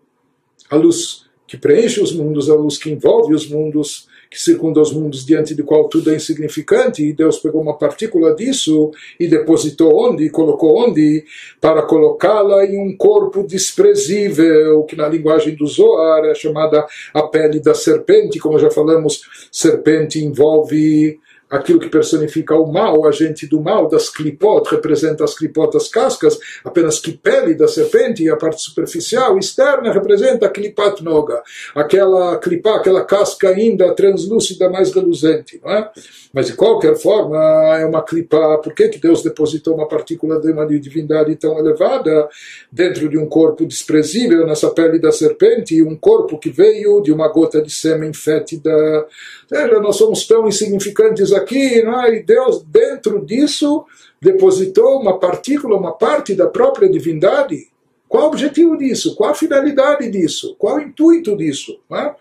a 0.70 0.76
luz 0.76 1.28
que 1.51 1.56
preenche 1.56 2.01
os 2.01 2.12
mundos, 2.12 2.48
a 2.48 2.55
luz 2.55 2.78
que 2.78 2.92
envolve 2.92 3.34
os 3.34 3.48
mundos, 3.48 4.06
que 4.30 4.40
circunda 4.40 4.80
os 4.80 4.92
mundos 4.92 5.26
diante 5.26 5.52
do 5.52 5.64
qual 5.64 5.88
tudo 5.88 6.12
é 6.12 6.14
insignificante, 6.14 7.02
e 7.05 7.12
Deus 7.12 7.40
pegou 7.40 7.60
uma 7.60 7.76
partícula 7.76 8.32
disso 8.36 8.92
e 9.18 9.26
depositou 9.26 9.92
onde, 9.92 10.30
colocou 10.30 10.78
onde, 10.78 11.24
para 11.60 11.82
colocá-la 11.82 12.64
em 12.64 12.78
um 12.78 12.97
corpo 12.97 13.42
desprezível, 13.42 14.84
que 14.84 14.94
na 14.94 15.09
linguagem 15.09 15.56
do 15.56 15.66
Zohar 15.66 16.24
é 16.26 16.34
chamada 16.36 16.86
a 17.12 17.22
pele 17.24 17.59
da 17.59 17.74
serpente, 17.74 18.38
como 18.38 18.56
já 18.56 18.70
falamos, 18.70 19.22
serpente 19.51 20.24
envolve 20.24 21.18
aquilo 21.51 21.81
que 21.81 21.89
personifica 21.89 22.55
o 22.55 22.72
mal, 22.72 23.01
o 23.01 23.06
agente 23.06 23.47
do 23.47 23.60
mal, 23.60 23.89
das 23.89 24.09
clipot, 24.09 24.70
representa 24.70 25.24
as 25.24 25.35
clipot, 25.35 25.77
as 25.77 25.89
cascas, 25.89 26.39
apenas 26.64 27.01
que 27.01 27.12
pele 27.12 27.55
da 27.55 27.66
serpente, 27.66 28.22
e 28.22 28.31
a 28.31 28.36
parte 28.36 28.62
superficial, 28.62 29.36
externa, 29.36 29.93
representa 29.93 30.47
a 30.47 30.48
clipat 30.48 31.02
noga, 31.02 31.43
aquela 31.74 32.39
clipá, 32.39 32.77
aquela 32.77 33.05
casca 33.05 33.48
ainda 33.48 33.93
translúcida, 33.94 34.70
mais 34.70 34.93
reluzente. 34.93 35.60
Não 35.62 35.72
é? 35.72 35.90
Mas 36.32 36.47
de 36.47 36.52
qualquer 36.52 36.97
forma, 36.97 37.39
é 37.77 37.85
uma 37.85 38.02
clipá, 38.02 38.59
por 38.59 38.72
que, 38.72 38.89
que 38.89 39.01
Deus 39.01 39.22
depositou 39.22 39.74
uma 39.74 39.89
partícula 39.89 40.40
de 40.40 40.52
uma 40.52 40.66
divindade 40.66 41.35
tão 41.35 41.59
elevada 41.59 42.28
dentro 42.70 43.09
de 43.09 43.18
um 43.18 43.27
corpo 43.27 43.66
desprezível, 43.66 44.47
nessa 44.47 44.70
pele 44.70 45.01
da 45.01 45.10
serpente, 45.10 45.74
e 45.74 45.82
um 45.82 45.97
corpo 45.97 46.39
que 46.39 46.51
veio 46.51 47.01
de 47.01 47.10
uma 47.10 47.27
gota 47.27 47.60
de 47.60 47.70
sêmen 47.70 48.12
fétida? 48.12 48.70
Veja, 49.51 49.81
nós 49.81 49.97
somos 49.97 50.24
tão 50.27 50.47
insignificantes 50.47 51.32
aqui, 51.41 51.83
não 51.83 52.03
é? 52.03 52.17
e 52.17 52.23
Deus, 52.23 52.62
dentro 52.62 53.25
disso, 53.25 53.85
depositou 54.21 55.01
uma 55.01 55.19
partícula, 55.19 55.77
uma 55.77 55.93
parte 55.93 56.35
da 56.35 56.47
própria 56.47 56.89
divindade. 56.89 57.69
Qual 58.09 58.25
o 58.25 58.29
objetivo 58.29 58.77
disso? 58.77 59.15
Qual 59.15 59.31
a 59.31 59.35
finalidade 59.35 60.11
disso? 60.11 60.57
Qual 60.59 60.77
o 60.77 60.81
intuito 60.81 61.37
disso? 61.37 61.81
É? 61.93 62.15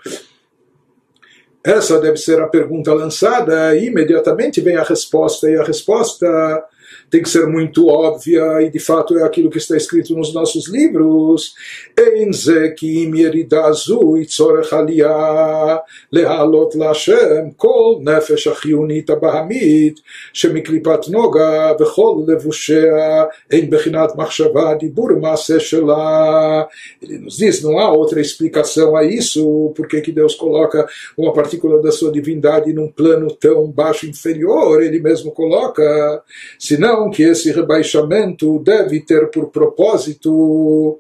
Essa 1.64 2.00
deve 2.00 2.18
ser 2.18 2.40
a 2.40 2.48
pergunta 2.48 2.94
lançada, 2.94 3.76
e 3.76 3.88
imediatamente 3.88 4.62
vem 4.62 4.78
a 4.78 4.84
resposta, 4.84 5.50
e 5.50 5.58
a 5.58 5.64
resposta 5.64 6.64
tem 7.10 7.22
que 7.22 7.30
ser 7.30 7.48
muito 7.48 7.88
óbvia 7.88 8.62
e 8.62 8.70
de 8.70 8.80
fato 8.80 9.18
é 9.18 9.24
aquilo 9.24 9.50
que 9.50 9.58
está 9.58 9.76
escrito 9.76 10.14
nos 10.16 10.34
nossos 10.34 10.68
livros. 10.68 11.54
Ele 27.02 27.18
nos 27.20 27.38
diz, 27.38 27.62
não 27.62 27.80
há 27.80 27.92
outra 27.92 28.22
explicação 28.22 28.96
a 28.96 29.04
isso, 29.04 29.74
porque 29.76 30.02
que 30.02 30.12
Deus 30.12 30.36
coloca 30.36 30.88
uma 31.18 31.34
partícula 31.34 31.82
da 31.82 31.92
sua 31.92 32.12
divindade 32.12 32.74
num 32.74 32.88
plano 32.88 33.32
tão 33.32 33.68
baixo 33.68 34.06
inferior, 34.08 34.82
ele 34.82 35.00
mesmo 35.00 35.32
coloca, 35.32 36.24
senão 36.58 36.99
que 37.10 37.22
esse 37.22 37.52
rebaixamento 37.52 38.60
deve 38.60 39.00
ter 39.00 39.30
por 39.30 39.50
propósito 39.52 41.00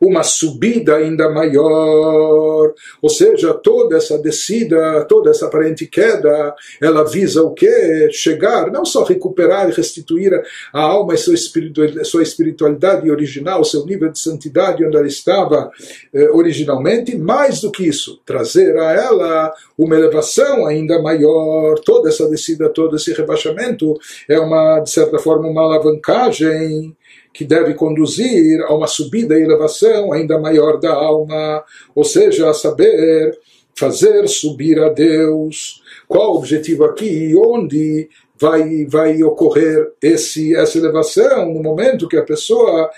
uma 0.00 0.22
subida 0.22 0.96
ainda 0.96 1.28
maior, 1.28 2.72
ou 3.02 3.08
seja, 3.10 3.52
toda 3.52 3.96
essa 3.96 4.18
descida, 4.18 5.04
toda 5.04 5.30
essa 5.30 5.46
aparente 5.46 5.86
queda, 5.86 6.54
ela 6.80 7.04
visa 7.04 7.42
o 7.42 7.52
quê? 7.52 8.08
Chegar, 8.10 8.70
não 8.70 8.84
só 8.84 9.04
recuperar 9.04 9.68
e 9.68 9.72
restituir 9.72 10.32
a 10.72 10.80
alma 10.80 11.14
e 11.14 11.18
sua 11.18 11.34
espiritualidade, 11.34 12.08
sua 12.08 12.22
espiritualidade 12.22 13.10
original, 13.10 13.62
seu 13.64 13.84
nível 13.84 14.10
de 14.10 14.18
santidade 14.18 14.84
onde 14.84 14.96
ela 14.96 15.06
estava 15.06 15.70
eh, 16.14 16.30
originalmente, 16.30 17.16
mais 17.16 17.60
do 17.60 17.70
que 17.70 17.86
isso, 17.86 18.20
trazer 18.24 18.78
a 18.78 18.92
ela 18.92 19.52
uma 19.76 19.96
elevação 19.96 20.66
ainda 20.66 21.00
maior, 21.02 21.78
toda 21.80 22.08
essa 22.08 22.28
descida, 22.28 22.68
todo 22.68 22.96
esse 22.96 23.12
rebaixamento 23.12 23.98
é 24.28 24.38
uma, 24.38 24.80
de 24.80 24.90
certa 24.90 25.18
forma, 25.18 25.48
uma 25.48 25.62
alavancagem 25.62 26.96
que 27.32 27.44
deve 27.44 27.74
conduzir 27.74 28.60
a 28.62 28.74
uma 28.74 28.86
subida 28.86 29.38
e 29.38 29.42
elevação 29.42 30.12
ainda 30.12 30.38
maior 30.38 30.78
da 30.78 30.92
alma, 30.92 31.64
ou 31.94 32.04
seja, 32.04 32.50
a 32.50 32.54
saber 32.54 33.38
fazer 33.74 34.28
subir 34.28 34.78
a 34.78 34.88
Deus. 34.88 35.82
Qual 36.06 36.34
o 36.34 36.38
objetivo 36.38 36.84
aqui? 36.84 37.34
Onde 37.36 38.08
vai, 38.38 38.84
vai 38.86 39.22
ocorrer 39.22 39.92
esse, 40.02 40.54
essa 40.54 40.76
elevação? 40.76 41.52
No 41.52 41.62
momento 41.62 42.08
que 42.08 42.16
a 42.16 42.24
pessoa 42.24 42.90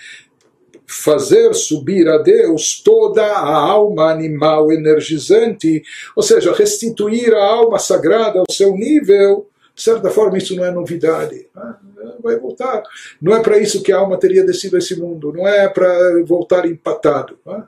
fazer 0.86 1.54
subir 1.54 2.09
a 2.09 2.18
Deus 2.18 2.82
toda 2.84 3.24
a 3.24 3.54
alma 3.54 4.10
animal 4.10 4.72
energizante, 4.72 5.82
ou 6.16 6.22
seja, 6.22 6.52
restituir 6.52 7.32
a 7.32 7.44
alma 7.44 7.78
sagrada 7.78 8.40
ao 8.40 8.44
seu 8.50 8.72
nível 8.72 9.46
de 9.74 9.82
certa 9.82 10.10
forma, 10.10 10.36
isso 10.36 10.54
não 10.54 10.64
é 10.64 10.70
novidade. 10.70 11.46
Né? 11.54 11.74
Vai 12.22 12.38
voltar. 12.38 12.82
Não 13.20 13.34
é 13.34 13.40
para 13.40 13.58
isso 13.58 13.82
que 13.82 13.92
a 13.92 13.98
alma 13.98 14.18
teria 14.18 14.44
descido 14.44 14.76
a 14.76 14.78
esse 14.78 14.98
mundo. 14.98 15.32
Não 15.32 15.46
é 15.46 15.68
para 15.68 16.22
voltar 16.24 16.66
empatado. 16.66 17.38
Né? 17.46 17.64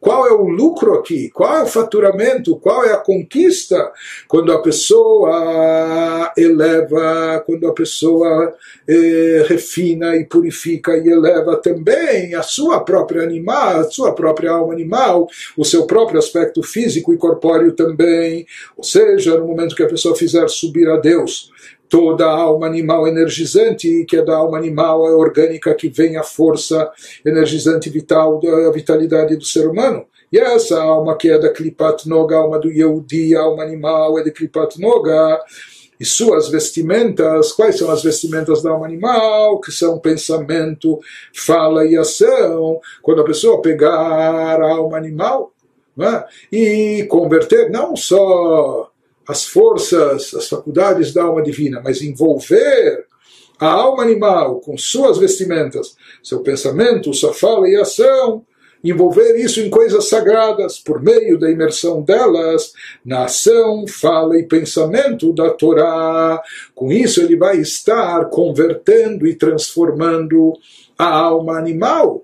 Qual 0.00 0.26
é 0.26 0.32
o 0.32 0.48
lucro 0.48 0.94
aqui? 0.94 1.28
Qual 1.30 1.58
é 1.58 1.62
o 1.62 1.66
faturamento? 1.66 2.56
Qual 2.56 2.84
é 2.84 2.92
a 2.92 2.98
conquista? 2.98 3.92
Quando 4.26 4.52
a 4.52 4.62
pessoa 4.62 6.32
eleva, 6.36 7.42
quando 7.44 7.66
a 7.66 7.72
pessoa 7.72 8.54
eh, 8.86 9.44
refina 9.46 10.16
e 10.16 10.24
purifica 10.24 10.96
e 10.96 11.08
eleva 11.08 11.56
também 11.56 12.34
a 12.34 12.42
sua 12.42 12.80
própria 12.80 13.22
animal, 13.22 13.80
a 13.80 13.90
sua 13.90 14.14
própria 14.14 14.52
alma 14.52 14.72
animal, 14.72 15.28
o 15.56 15.64
seu 15.64 15.86
próprio 15.86 16.18
aspecto 16.18 16.62
físico 16.62 17.12
e 17.12 17.18
corpóreo 17.18 17.72
também. 17.72 18.46
Ou 18.76 18.84
seja, 18.84 19.36
no 19.36 19.46
momento 19.46 19.74
que 19.74 19.82
a 19.82 19.88
pessoa 19.88 20.16
fizer 20.16 20.48
subir 20.48 20.88
a 20.88 20.96
Deus 20.96 21.50
toda 21.88 22.26
a 22.26 22.32
alma 22.32 22.66
animal 22.66 23.06
energizante, 23.08 24.04
que 24.04 24.16
é 24.16 24.24
da 24.24 24.36
alma 24.36 24.58
animal 24.58 25.00
orgânica 25.02 25.74
que 25.74 25.88
vem 25.88 26.16
a 26.16 26.22
força 26.22 26.90
energizante 27.24 27.88
vital, 27.88 28.40
a 28.66 28.70
vitalidade 28.70 29.36
do 29.36 29.44
ser 29.44 29.66
humano. 29.66 30.04
E 30.30 30.38
essa 30.38 30.80
alma 30.80 31.16
que 31.16 31.30
é 31.30 31.38
da 31.38 31.50
Klipat 31.50 32.06
Noga, 32.08 32.36
alma 32.36 32.58
do 32.58 32.70
Yehudi, 32.70 33.34
alma 33.34 33.62
animal 33.62 34.18
é 34.18 34.22
de 34.22 34.30
Klipat 34.30 34.78
Noga, 34.78 35.40
e 36.00 36.04
suas 36.04 36.48
vestimentas, 36.48 37.52
quais 37.52 37.76
são 37.76 37.90
as 37.90 38.02
vestimentas 38.02 38.62
da 38.62 38.70
alma 38.70 38.86
animal? 38.86 39.60
Que 39.60 39.72
são 39.72 39.98
pensamento, 39.98 41.00
fala 41.34 41.84
e 41.84 41.96
ação. 41.96 42.80
Quando 43.02 43.20
a 43.20 43.24
pessoa 43.24 43.60
pegar 43.60 43.90
a 43.90 44.70
alma 44.70 44.96
animal 44.96 45.52
é? 45.98 46.24
e 46.52 47.04
converter 47.08 47.68
não 47.70 47.96
só 47.96 48.90
as 49.28 49.44
forças, 49.44 50.34
as 50.34 50.48
faculdades 50.48 51.12
da 51.12 51.24
alma 51.24 51.42
divina, 51.42 51.82
mas 51.84 52.00
envolver 52.00 53.06
a 53.60 53.66
alma 53.66 54.02
animal 54.02 54.60
com 54.60 54.78
suas 54.78 55.18
vestimentas, 55.18 55.96
seu 56.22 56.40
pensamento, 56.40 57.12
sua 57.12 57.34
fala 57.34 57.68
e 57.68 57.76
ação, 57.76 58.44
envolver 58.82 59.36
isso 59.36 59.60
em 59.60 59.68
coisas 59.68 60.08
sagradas 60.08 60.78
por 60.78 61.02
meio 61.02 61.38
da 61.38 61.50
imersão 61.50 62.00
delas 62.00 62.72
na 63.04 63.24
ação, 63.24 63.84
fala 63.86 64.38
e 64.38 64.46
pensamento 64.46 65.32
da 65.32 65.50
Torá. 65.50 66.40
Com 66.74 66.90
isso 66.92 67.20
ele 67.20 67.36
vai 67.36 67.58
estar 67.58 68.30
convertendo 68.30 69.26
e 69.26 69.34
transformando 69.34 70.52
a 70.96 71.08
alma 71.08 71.58
animal 71.58 72.22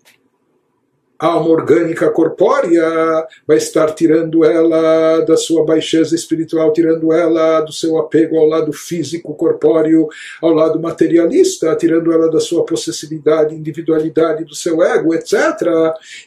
alma 1.19 1.49
orgânica 1.49 2.11
corpórea 2.11 3.27
vai 3.47 3.57
estar 3.57 3.93
tirando 3.93 4.45
ela 4.45 5.21
da 5.21 5.37
sua 5.37 5.65
baixeza 5.65 6.15
espiritual, 6.15 6.73
tirando 6.73 7.13
ela 7.13 7.61
do 7.61 7.73
seu 7.73 7.99
apego 7.99 8.37
ao 8.37 8.47
lado 8.47 8.73
físico, 8.73 9.35
corpóreo, 9.35 10.09
ao 10.43 10.53
lado 10.53 10.81
materialista, 10.81 11.75
tirando 11.77 12.13
ela 12.13 12.31
da 12.31 12.41
sua 12.41 12.65
possessividade, 12.65 13.55
individualidade, 13.55 14.45
do 14.45 14.55
seu 14.55 14.83
ego, 14.83 15.15
etc. 15.15 15.35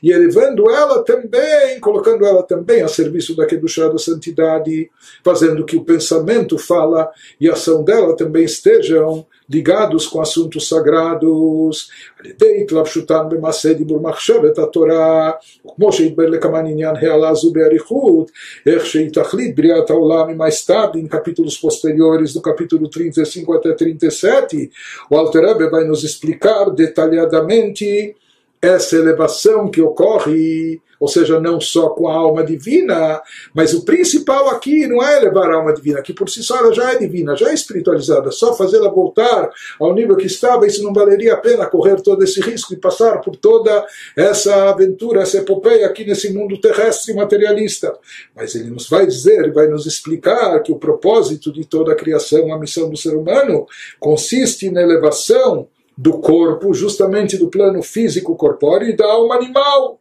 E 0.02 0.12
elevando 0.12 0.70
ela 0.70 1.04
também, 1.04 1.80
colocando 1.80 2.26
ela 2.26 2.44
também 2.44 2.82
a 2.82 2.88
serviço 2.88 3.36
da 3.36 3.46
Kedushá 3.46 3.88
da 3.88 3.98
santidade, 3.98 4.90
fazendo 5.24 5.66
que 5.66 5.76
o 5.76 5.84
pensamento, 5.84 6.58
fala 6.58 7.12
e 7.40 7.50
ação 7.50 7.84
dela 7.84 8.16
também 8.16 8.46
estejam 8.46 9.26
ligados 9.51 10.07
com 10.07 10.21
assuntos 10.21 10.69
sagrados, 10.69 11.91
על 12.21 12.27
ידי 12.27 12.63
התלבשותם 12.63 13.25
במעשה 13.29 13.73
דיבור 13.73 14.01
מחשבת 14.03 14.59
התורה, 14.59 15.31
וכמו 15.67 15.93
שהתבר 15.93 16.27
לכמה 16.29 16.59
עניין 16.59 16.97
העלה 16.97 17.35
זו 17.35 17.53
באריכות, 17.53 18.31
איך 18.67 18.87
שהיא 18.87 19.11
תכלית 19.13 19.57
בריאת 19.57 19.91
העולם 19.91 20.29
עם 20.29 20.41
האסטאב, 20.41 20.97
em 20.97 21.09
capítulos 21.09 21.57
posteriores 21.57 22.35
do 22.35 22.41
capítulo 22.41 22.89
35 22.89 23.55
até 23.55 23.73
37, 23.73 24.71
o 25.11 25.17
Alter 25.17 25.43
Rebbe 25.45 25.71
vai 25.71 25.85
nos 25.85 26.05
explicar 26.05 26.71
detalhadamente 26.71 28.15
essa 28.63 28.97
elevação 28.97 29.69
que 29.69 29.81
ocorre 29.81 30.81
ou 31.00 31.08
seja, 31.08 31.40
não 31.40 31.60
só 31.60 31.90
com 31.90 32.08
a 32.08 32.14
alma 32.14 32.44
divina, 32.44 33.22
mas 33.54 33.74
o 33.74 33.84
principal 33.84 34.50
aqui 34.50 34.88
não 34.88 35.04
é 35.04 35.18
elevar 35.18 35.50
a 35.50 35.56
alma 35.56 35.74
divina, 35.74 36.02
que 36.02 36.14
por 36.14 36.30
si 36.30 36.44
só 36.44 36.58
ela 36.58 36.74
já 36.74 36.94
é 36.94 36.98
divina, 36.98 37.36
já 37.36 37.50
é 37.50 37.54
espiritualizada, 37.54 38.32
só 38.32 38.54
fazê-la 38.54 38.90
voltar 38.90 39.50
ao 39.80 39.94
nível 39.94 40.16
que 40.16 40.26
estava, 40.26 40.66
isso 40.66 40.84
não 40.84 40.94
valeria 40.94 41.34
a 41.34 41.38
pena 41.38 41.66
correr 41.66 42.02
todo 42.02 42.24
esse 42.24 42.42
risco 42.42 42.74
e 42.74 42.78
passar 42.78 43.22
por 43.22 43.36
toda 43.36 43.86
essa 44.16 44.70
aventura, 44.70 45.22
essa 45.22 45.38
epopeia 45.38 45.86
aqui 45.86 46.06
nesse 46.06 46.34
mundo 46.34 46.60
terrestre 46.60 47.14
materialista. 47.14 47.94
Mas 48.36 48.56
ele 48.56 48.70
nos 48.70 48.90
vai 48.90 49.06
dizer, 49.06 49.52
vai 49.54 49.68
nos 49.68 49.86
explicar 49.86 50.62
que 50.62 50.72
o 50.72 50.80
propósito 50.80 51.52
de 51.52 51.66
toda 51.66 51.92
a 51.92 51.96
criação, 51.96 52.54
a 52.54 52.60
missão 52.60 52.90
do 52.90 52.98
ser 52.98 53.16
humano, 53.16 53.66
consiste 54.00 54.70
na 54.70 54.82
elevação 54.82 55.68
do 55.98 56.20
corpo, 56.20 56.74
justamente 56.74 57.38
do 57.38 57.50
plano 57.50 57.82
físico 57.82 58.36
corpóreo 58.36 58.90
e 58.90 58.96
da 58.96 59.06
alma 59.06 59.36
animal 59.36 60.00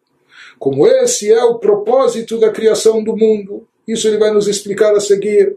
como 0.58 0.86
esse 0.86 1.32
é 1.32 1.44
o 1.44 1.58
propósito 1.58 2.38
da 2.38 2.50
criação 2.50 3.02
do 3.02 3.16
mundo. 3.16 3.66
Isso 3.86 4.08
ele 4.08 4.18
vai 4.18 4.32
nos 4.32 4.48
explicar 4.48 4.94
a 4.94 5.00
seguir. 5.00 5.54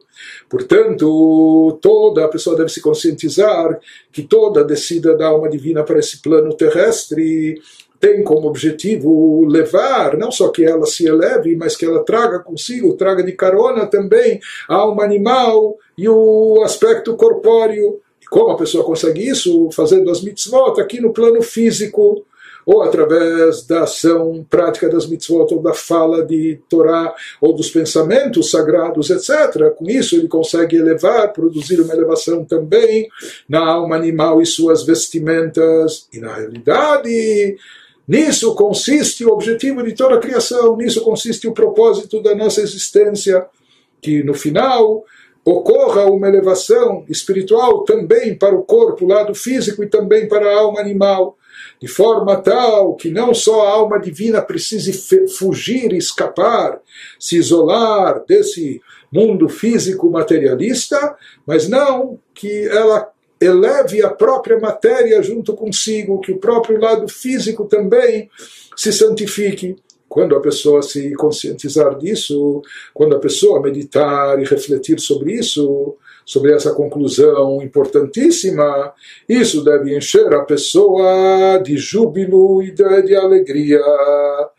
Portanto, 0.47 1.79
toda 1.81 2.25
a 2.25 2.27
pessoa 2.27 2.55
deve 2.55 2.69
se 2.69 2.81
conscientizar 2.81 3.79
que 4.11 4.21
toda 4.21 4.61
a 4.61 4.63
descida 4.63 5.17
da 5.17 5.27
alma 5.27 5.49
divina 5.49 5.83
para 5.83 5.99
esse 5.99 6.21
plano 6.21 6.53
terrestre 6.53 7.59
tem 7.99 8.23
como 8.23 8.47
objetivo 8.47 9.45
levar, 9.45 10.15
não 10.17 10.31
só 10.31 10.49
que 10.49 10.63
ela 10.63 10.85
se 10.85 11.05
eleve, 11.05 11.55
mas 11.55 11.75
que 11.75 11.85
ela 11.85 12.03
traga 12.03 12.39
consigo, 12.39 12.93
traga 12.93 13.21
de 13.21 13.33
carona 13.33 13.85
também 13.85 14.39
a 14.69 14.75
alma 14.75 15.03
animal 15.03 15.77
e 15.97 16.07
o 16.07 16.61
aspecto 16.63 17.15
corpóreo. 17.17 17.99
E 18.21 18.25
como 18.27 18.51
a 18.51 18.57
pessoa 18.57 18.85
consegue 18.85 19.27
isso? 19.27 19.69
Fazendo 19.71 20.09
as 20.09 20.21
mitzvot 20.21 20.79
aqui 20.79 21.01
no 21.01 21.11
plano 21.11 21.41
físico 21.41 22.23
ou 22.65 22.81
através 22.81 23.65
da 23.65 23.83
ação 23.83 24.45
prática 24.49 24.89
das 24.89 25.07
mitzvot, 25.07 25.53
ou 25.53 25.61
da 25.61 25.73
fala 25.73 26.25
de 26.25 26.59
Torá, 26.69 27.13
ou 27.41 27.53
dos 27.53 27.69
pensamentos 27.69 28.51
sagrados, 28.51 29.09
etc. 29.09 29.73
Com 29.75 29.89
isso 29.89 30.15
ele 30.15 30.27
consegue 30.27 30.77
elevar, 30.77 31.33
produzir 31.33 31.79
uma 31.81 31.93
elevação 31.93 32.43
também 32.43 33.09
na 33.47 33.65
alma 33.65 33.95
animal 33.95 34.41
e 34.41 34.45
suas 34.45 34.83
vestimentas. 34.83 36.07
E 36.13 36.19
na 36.19 36.33
realidade, 36.33 37.57
Nisso 38.09 38.55
consiste 38.55 39.23
o 39.23 39.31
objetivo 39.31 39.83
de 39.83 39.93
toda 39.93 40.15
a 40.15 40.19
criação, 40.19 40.75
nisso 40.75 40.99
consiste 41.03 41.47
o 41.47 41.53
propósito 41.53 42.19
da 42.23 42.33
nossa 42.33 42.59
existência, 42.59 43.45
que 44.01 44.23
no 44.23 44.33
final 44.33 45.05
ocorra 45.45 46.05
uma 46.05 46.27
elevação 46.27 47.05
espiritual 47.07 47.83
também 47.83 48.35
para 48.35 48.55
o 48.55 48.63
corpo, 48.63 49.05
lado 49.05 49.35
físico, 49.35 49.83
e 49.83 49.87
também 49.87 50.27
para 50.27 50.49
a 50.49 50.59
alma 50.59 50.79
animal, 50.79 51.37
de 51.81 51.87
forma 51.87 52.35
tal 52.37 52.95
que 52.95 53.09
não 53.09 53.33
só 53.33 53.61
a 53.65 53.71
alma 53.71 53.99
divina 53.99 54.41
precise 54.41 54.91
fugir, 55.27 55.93
escapar, 55.93 56.81
se 57.19 57.37
isolar 57.37 58.23
desse 58.27 58.81
mundo 59.11 59.47
físico 59.47 60.09
materialista, 60.09 61.15
mas 61.45 61.67
não 61.67 62.19
que 62.33 62.67
ela 62.67 63.09
eleve 63.41 64.03
a 64.03 64.09
própria 64.09 64.59
matéria 64.59 65.23
junto 65.23 65.53
consigo, 65.53 66.19
que 66.19 66.31
o 66.31 66.37
próprio 66.37 66.79
lado 66.79 67.07
físico 67.07 67.65
também 67.65 68.29
se 68.75 68.91
santifique. 68.91 69.77
Quando 70.07 70.35
a 70.35 70.41
pessoa 70.41 70.81
se 70.81 71.13
conscientizar 71.13 71.95
disso, 71.97 72.61
quando 72.93 73.15
a 73.15 73.19
pessoa 73.19 73.61
meditar 73.61 74.41
e 74.41 74.43
refletir 74.43 74.99
sobre 74.99 75.33
isso, 75.33 75.95
sobre 76.28 76.52
essa 76.52 76.72
conclusão 76.72 77.62
importantíssima, 77.62 78.92
isso 79.28 79.62
deve 79.62 79.96
encher 79.96 80.32
a 80.34 80.44
pessoa 80.44 81.58
de 81.62 81.76
júbilo 81.76 82.62
e 82.62 82.70
de, 82.70 83.02
de 83.02 83.14
alegria. 83.14 83.80
A 83.80 84.50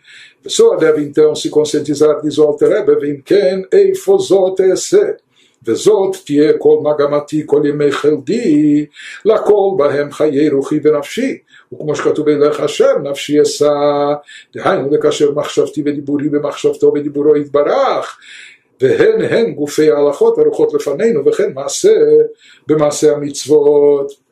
pessoa 0.43 0.77
deve 0.77 1.01
então 1.01 1.33
se 1.35 1.49
conscientizar, 1.49 2.21
diz 2.21 2.37
o 2.37 2.43
Alter 2.43 2.69
Rebbe, 2.69 2.95
Vimken 2.99 3.67
eifozot 3.71 4.61
esse. 4.61 5.17
וזאת 5.65 6.15
תהיה 6.25 6.53
כל 6.57 6.79
מגמתי 6.83 7.43
כל 7.45 7.61
ימי 7.65 7.91
חלדי, 7.91 8.85
לכל 9.25 9.71
בהם 9.77 10.11
חיי 10.11 10.49
רוחי 10.49 10.79
ונפשי. 10.83 11.37
וכמו 11.73 11.95
שכתוב 11.95 12.29
אליך 12.29 12.59
השם, 12.59 13.01
נפשי 13.03 13.41
אשא, 13.41 13.73
דהיינו 14.55 14.89
לקשר 14.91 15.31
מחשבתי 15.31 15.81
ודיבורי 15.85 16.29
במחשבתו 16.29 16.91
ודיבורו 16.95 17.35
יתברך. 17.35 18.17
והן 18.81 19.21
הן 19.21 19.51
גופי 19.51 19.91
ההלכות 19.91 20.37
הרוחות 20.37 20.73
לפנינו, 20.73 21.25
וכן 21.25 21.53
מעשה 21.53 21.93
במעשה 22.67 23.11
המצוות. 23.11 24.25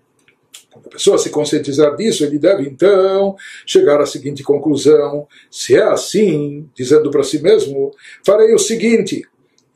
Quando 0.74 0.88
a 0.88 0.90
pessoa 0.90 1.20
se 1.20 1.30
conscientizar 1.30 1.96
disso, 1.96 2.24
ele 2.24 2.40
deve 2.40 2.64
então 2.68 3.36
chegar 3.64 4.02
à 4.02 4.08
seguinte 4.08 4.42
conclusão: 4.42 5.28
se 5.52 5.76
é 5.76 5.84
assim, 5.84 6.68
dizendo 6.76 7.12
para 7.12 7.24
si 7.24 7.40
mesmo, 7.40 7.92
farei 8.26 8.56
o 8.56 8.58
seguinte, 8.58 9.24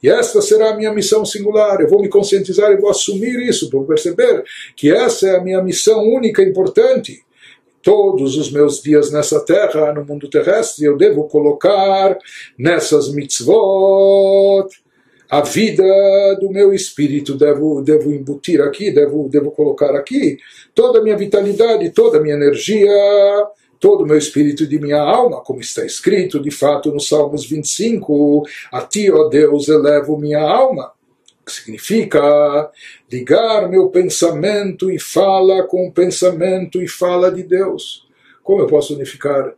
e 0.02 0.10
esta 0.10 0.42
será 0.42 0.72
a 0.72 0.76
minha 0.76 0.92
missão 0.92 1.24
singular. 1.26 1.80
Eu 1.82 1.88
vou 1.90 2.02
me 2.02 2.10
conscientizar 2.10 2.72
e 2.72 2.78
vou 2.78 2.90
assumir 2.90 3.40
isso, 3.48 3.70
vou 3.70 3.86
perceber 3.86 4.44
que 4.76 4.92
essa 4.92 5.28
é 5.28 5.36
a 5.38 5.44
minha 5.44 5.62
missão 5.62 6.04
única 6.04 6.42
e 6.42 6.50
importante. 6.50 7.24
Todos 7.83 8.37
os 8.37 8.51
meus 8.51 8.81
dias 8.81 9.11
nessa 9.11 9.41
terra, 9.41 9.93
no 9.93 10.05
mundo 10.05 10.29
terrestre, 10.29 10.85
eu 10.85 10.97
devo 10.97 11.25
colocar 11.25 12.17
nessas 12.59 13.13
mitzvot 13.13 14.69
a 15.33 15.41
vida 15.41 15.83
do 16.41 16.51
meu 16.51 16.75
espírito, 16.75 17.35
devo, 17.35 17.81
devo 17.81 18.13
embutir 18.13 18.61
aqui, 18.61 18.91
devo, 18.91 19.31
devo 19.31 19.51
colocar 19.51 19.97
aqui 19.97 20.37
toda 20.75 20.99
a 20.99 21.03
minha 21.03 21.17
vitalidade, 21.17 21.89
toda 21.89 22.19
a 22.19 22.21
minha 22.21 22.35
energia, 22.35 22.91
todo 23.81 24.05
o 24.05 24.07
meu 24.07 24.19
espírito 24.19 24.67
de 24.67 24.79
minha 24.79 25.01
alma, 25.01 25.41
como 25.41 25.61
está 25.61 25.87
escrito 25.87 26.39
de 26.39 26.51
fato 26.51 26.93
no 26.93 27.01
Salmos 27.01 27.47
25, 27.49 28.43
a 28.71 28.83
ti, 28.83 29.11
ó 29.11 29.29
Deus, 29.29 29.69
elevo 29.69 30.19
minha 30.19 30.41
alma, 30.41 30.93
que 31.45 31.53
significa 31.53 32.71
ligar 33.11 33.69
meu 33.69 33.89
pensamento 33.89 34.91
e 34.91 34.99
fala 34.99 35.65
com 35.65 35.89
o 35.89 35.93
pensamento 35.93 36.81
e 36.81 36.89
fala 36.89 37.31
de 37.31 37.43
Deus. 37.43 38.09
Como 38.43 38.61
eu 38.61 38.67
posso 38.67 38.95
unificar? 38.95 39.55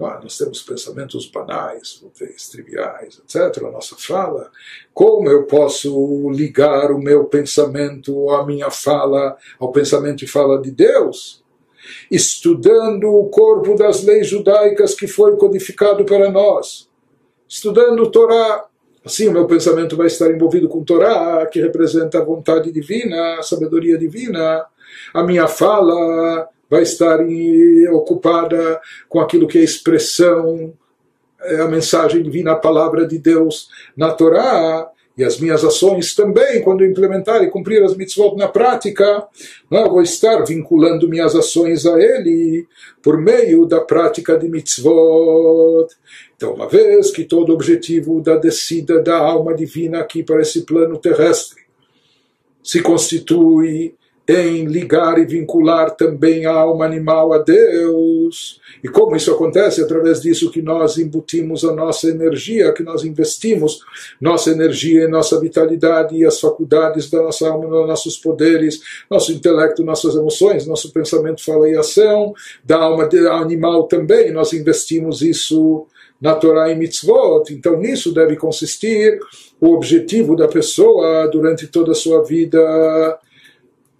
Ah, 0.00 0.20
nós 0.20 0.36
temos 0.36 0.60
pensamentos 0.60 1.26
banais, 1.26 2.04
triviais, 2.50 3.22
etc. 3.24 3.62
A 3.64 3.70
nossa 3.70 3.96
fala. 3.96 4.50
Como 4.92 5.30
eu 5.30 5.44
posso 5.44 6.30
ligar 6.30 6.90
o 6.90 6.98
meu 6.98 7.24
pensamento, 7.26 8.28
a 8.30 8.44
minha 8.44 8.70
fala, 8.70 9.36
ao 9.58 9.70
pensamento 9.70 10.24
e 10.24 10.26
fala 10.26 10.60
de 10.60 10.70
Deus? 10.70 11.44
estudando 12.10 13.08
o 13.08 13.28
corpo 13.28 13.74
das 13.76 14.02
leis 14.02 14.28
judaicas 14.28 14.94
que 14.94 15.06
foi 15.06 15.36
codificado 15.36 16.04
para 16.04 16.30
nós, 16.30 16.88
estudando 17.48 18.02
o 18.02 18.10
Torá. 18.10 18.66
Assim, 19.04 19.28
o 19.28 19.32
meu 19.32 19.46
pensamento 19.46 19.96
vai 19.96 20.06
estar 20.06 20.30
envolvido 20.30 20.68
com 20.68 20.82
Torá, 20.82 21.46
que 21.46 21.60
representa 21.60 22.18
a 22.18 22.24
vontade 22.24 22.72
divina, 22.72 23.38
a 23.38 23.42
sabedoria 23.42 23.98
divina. 23.98 24.64
A 25.12 25.22
minha 25.22 25.46
fala 25.46 26.48
vai 26.70 26.82
estar 26.82 27.18
ocupada 27.92 28.80
com 29.08 29.20
aquilo 29.20 29.46
que 29.46 29.58
é 29.58 29.62
expressão, 29.62 30.72
é 31.42 31.60
a 31.60 31.68
mensagem 31.68 32.22
divina, 32.22 32.52
a 32.52 32.56
palavra 32.56 33.06
de 33.06 33.18
Deus 33.18 33.68
na 33.94 34.10
Torá 34.12 34.90
e 35.16 35.22
as 35.22 35.38
minhas 35.38 35.64
ações 35.64 36.14
também, 36.14 36.60
quando 36.62 36.84
implementar 36.84 37.42
e 37.42 37.50
cumprir 37.50 37.82
as 37.84 37.96
mitzvot 37.96 38.36
na 38.36 38.48
prática, 38.48 39.24
não, 39.70 39.88
vou 39.88 40.02
estar 40.02 40.44
vinculando 40.44 41.08
minhas 41.08 41.36
ações 41.36 41.86
a 41.86 42.00
Ele 42.00 42.66
por 43.00 43.18
meio 43.18 43.64
da 43.64 43.80
prática 43.80 44.36
de 44.36 44.48
mitzvot. 44.48 45.86
Então, 46.44 46.52
uma 46.52 46.68
vez 46.68 47.10
que 47.10 47.24
todo 47.24 47.48
o 47.48 47.54
objetivo 47.54 48.20
da 48.20 48.36
descida 48.36 49.00
da 49.00 49.16
alma 49.16 49.54
divina 49.54 50.00
aqui 50.00 50.22
para 50.22 50.42
esse 50.42 50.60
plano 50.60 50.98
terrestre 50.98 51.62
se 52.62 52.82
constitui 52.82 53.94
em 54.28 54.66
ligar 54.66 55.18
e 55.18 55.24
vincular 55.24 55.96
também 55.96 56.44
a 56.44 56.52
alma 56.52 56.84
animal 56.84 57.32
a 57.32 57.38
Deus. 57.38 58.60
E 58.82 58.88
como 58.88 59.16
isso 59.16 59.30
acontece? 59.30 59.82
Através 59.82 60.20
disso 60.20 60.50
que 60.50 60.60
nós 60.60 60.98
embutimos 60.98 61.64
a 61.64 61.74
nossa 61.74 62.10
energia, 62.10 62.72
que 62.74 62.82
nós 62.82 63.04
investimos 63.04 63.80
nossa 64.20 64.50
energia, 64.50 65.08
nossa 65.08 65.40
vitalidade 65.40 66.14
e 66.14 66.26
as 66.26 66.38
faculdades 66.38 67.08
da 67.08 67.22
nossa 67.22 67.48
alma, 67.48 67.86
nossos 67.86 68.18
poderes, 68.18 68.82
nosso 69.10 69.32
intelecto, 69.32 69.82
nossas 69.82 70.14
emoções, 70.14 70.66
nosso 70.66 70.92
pensamento, 70.92 71.42
fala 71.42 71.70
e 71.70 71.74
ação, 71.74 72.34
da 72.62 72.76
alma 72.76 73.08
animal 73.40 73.84
também, 73.84 74.30
nós 74.30 74.52
investimos 74.52 75.22
isso 75.22 75.86
na 76.20 76.34
Torá 76.34 76.70
e 76.70 76.74
mitzvot. 76.74 77.52
Então 77.52 77.78
nisso 77.78 78.12
deve 78.12 78.36
consistir 78.36 79.18
o 79.60 79.72
objetivo 79.74 80.36
da 80.36 80.48
pessoa 80.48 81.28
durante 81.28 81.66
toda 81.66 81.92
a 81.92 81.94
sua 81.94 82.22
vida 82.22 83.18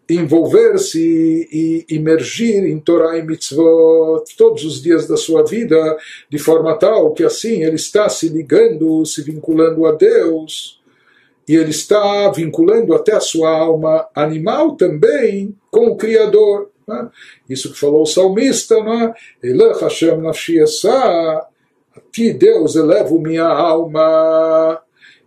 envolver-se 0.08 1.48
e 1.50 1.86
imergir 1.88 2.64
em 2.64 2.78
Torah 2.78 3.16
e 3.16 3.22
Mitzvot 3.22 4.24
todos 4.36 4.64
os 4.64 4.82
dias 4.82 5.06
da 5.06 5.16
sua 5.16 5.44
vida, 5.44 5.96
de 6.28 6.38
forma 6.38 6.76
tal 6.76 7.12
que 7.12 7.24
assim 7.24 7.62
ele 7.62 7.76
está 7.76 8.08
se 8.08 8.28
ligando, 8.28 9.04
se 9.06 9.22
vinculando 9.22 9.86
a 9.86 9.92
Deus, 9.92 10.80
e 11.48 11.56
ele 11.56 11.70
está 11.70 12.30
vinculando 12.30 12.94
até 12.94 13.12
a 13.12 13.20
sua 13.20 13.50
alma 13.50 14.06
animal 14.14 14.76
também 14.76 15.54
com 15.70 15.88
o 15.88 15.96
Criador. 15.96 16.70
Né? 16.86 17.08
Isso 17.48 17.72
que 17.72 17.78
falou 17.78 18.02
o 18.02 18.06
salmista, 18.06 18.82
né? 18.82 19.14
Hashem 19.80 20.18
nafshi 20.18 20.60
a 20.60 21.46
ti 22.12 22.32
Deus 22.32 22.76
elevo 22.76 23.18
minha 23.18 23.46
alma. 23.46 24.80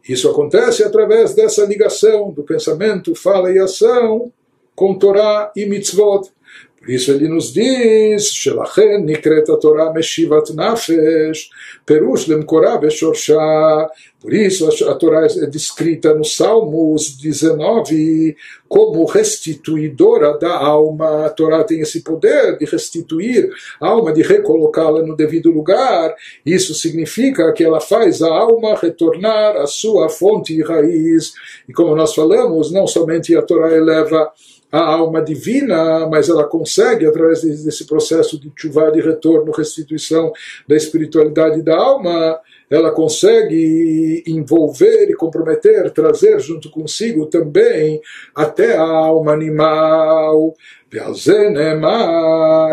Isso 0.07 0.29
acontece 0.29 0.83
através 0.83 1.33
dessa 1.33 1.65
ligação 1.65 2.31
do 2.31 2.43
pensamento, 2.43 3.13
fala 3.13 3.51
e 3.51 3.59
ação 3.59 4.31
com 4.75 4.97
Torá 4.97 5.51
e 5.55 5.65
mitzvot. 5.65 6.29
Por 6.79 6.91
isso 6.91 7.11
ele 7.11 7.27
nos 7.27 7.51
diz, 7.51 8.31
Shelachen 8.33 9.03
nikret 9.03 9.49
a 9.49 9.57
Torah 9.57 9.91
meshivat 9.91 10.53
nafesh, 10.53 11.49
perush 11.85 12.27
lemkorah 12.27 12.77
beshorsha. 12.77 13.89
Por 14.19 14.33
isso 14.33 14.67
a 14.89 14.95
Torá 14.95 15.25
é 15.25 15.45
descrita 15.45 16.13
no 16.13 16.25
Salmos 16.25 17.17
19 17.17 18.35
como 18.67 19.05
restituidora 19.05 20.37
da 20.37 20.57
alma. 20.57 21.25
A 21.25 21.29
Torá 21.29 21.63
tem 21.63 21.81
esse 21.81 22.01
poder 22.01 22.57
de 22.57 22.65
restituir 22.65 23.49
a 23.79 23.87
alma, 23.87 24.11
de 24.11 24.21
recolocá-la 24.21 25.03
no 25.03 25.15
devido 25.15 25.51
lugar. 25.51 26.15
Isso 26.45 26.73
significa 26.73 27.51
que 27.53 27.63
ela 27.63 27.79
faz 27.79 28.21
a 28.21 28.27
alma 28.27 28.75
retornar 28.75 29.55
à 29.57 29.67
sua 29.67 30.09
fonte 30.09 30.53
e 30.53 30.63
raiz. 30.63 31.33
E 31.69 31.73
como 31.73 31.95
nós 31.95 32.13
falamos, 32.13 32.71
não 32.71 32.87
somente 32.87 33.35
a 33.35 33.41
Torá 33.41 33.71
eleva 33.71 34.31
a 34.71 34.79
alma 34.79 35.21
divina, 35.21 36.07
mas 36.07 36.27
ela 36.29 36.43
consegue, 36.43 37.05
através 37.05 37.41
desse 37.41 37.85
processo 37.85 38.39
de 38.39 38.51
chuva, 38.55 38.91
de 38.91 38.99
retorno, 38.99 39.51
restituição 39.51 40.31
da 40.67 40.75
espiritualidade 40.75 41.61
da 41.61 41.77
alma, 41.77 42.39
ela 42.69 42.91
consegue 42.91 44.23
envolver 44.27 45.09
e 45.09 45.15
comprometer, 45.15 45.89
trazer 45.91 46.37
junto 46.41 46.69
consigo 46.69 47.25
também 47.27 48.01
até 48.35 48.75
a 48.75 48.81
alma 48.81 49.31
animal. 49.31 50.53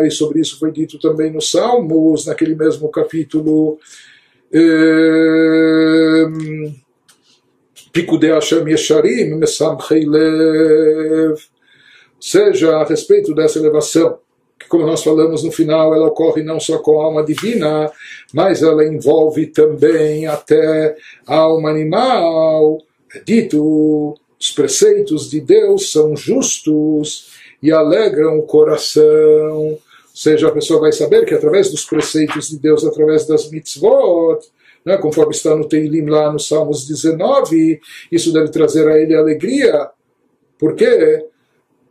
E 0.04 0.10
sobre 0.10 0.40
isso 0.40 0.58
foi 0.58 0.72
dito 0.72 0.98
também 0.98 1.30
nos 1.32 1.50
Salmos, 1.50 2.26
naquele 2.26 2.56
mesmo 2.56 2.88
capítulo. 2.88 3.78
Pikude 7.92 8.26
Hashem 8.32 8.68
Yesharim 8.68 9.36
Mesamchei 9.36 10.04
Lev 10.04 11.38
seja 12.24 12.78
a 12.78 12.84
respeito 12.84 13.34
dessa 13.34 13.58
elevação, 13.58 14.18
que 14.58 14.66
como 14.66 14.86
nós 14.86 15.04
falamos 15.04 15.44
no 15.44 15.52
final, 15.52 15.94
ela 15.94 16.06
ocorre 16.06 16.42
não 16.42 16.58
só 16.58 16.78
com 16.78 16.98
a 16.98 17.04
alma 17.04 17.22
divina, 17.22 17.92
mas 18.32 18.62
ela 18.62 18.82
envolve 18.82 19.48
também 19.48 20.26
até 20.26 20.96
a 21.26 21.36
alma 21.36 21.68
animal. 21.68 22.78
É 23.14 23.20
dito, 23.20 24.18
os 24.40 24.50
preceitos 24.52 25.28
de 25.28 25.38
Deus 25.38 25.92
são 25.92 26.16
justos 26.16 27.34
e 27.62 27.70
alegram 27.70 28.38
o 28.38 28.44
coração. 28.44 29.02
Ou 29.72 29.80
seja, 30.14 30.48
a 30.48 30.52
pessoa 30.52 30.80
vai 30.80 30.92
saber 30.92 31.26
que 31.26 31.34
através 31.34 31.70
dos 31.70 31.84
preceitos 31.84 32.48
de 32.48 32.58
Deus, 32.58 32.86
através 32.86 33.26
das 33.26 33.50
mitzvot, 33.50 34.38
né, 34.82 34.96
conforme 34.96 35.34
está 35.34 35.54
no 35.54 35.68
Teilim 35.68 36.06
lá 36.06 36.32
no 36.32 36.40
Salmos 36.40 36.86
19, 36.86 37.78
isso 38.10 38.32
deve 38.32 38.48
trazer 38.48 38.88
a 38.88 38.98
ele 38.98 39.14
alegria. 39.14 39.90
Por 40.58 40.74
quê? 40.74 41.26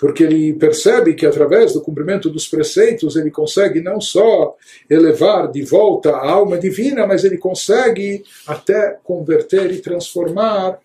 Porque 0.03 0.21
ele 0.21 0.51
percebe 0.51 1.13
que 1.13 1.25
através 1.25 1.71
do 1.71 1.79
cumprimento 1.79 2.29
dos 2.29 2.45
preceitos 2.45 3.15
ele 3.15 3.31
consegue 3.31 3.79
não 3.79 4.01
só 4.01 4.53
elevar 4.89 5.49
de 5.49 5.63
volta 5.63 6.09
a 6.09 6.29
alma 6.29 6.59
divina, 6.59 7.07
mas 7.07 7.23
ele 7.23 7.37
consegue 7.37 8.21
até 8.45 8.97
converter 9.01 9.71
e 9.71 9.79
transformar 9.79 10.77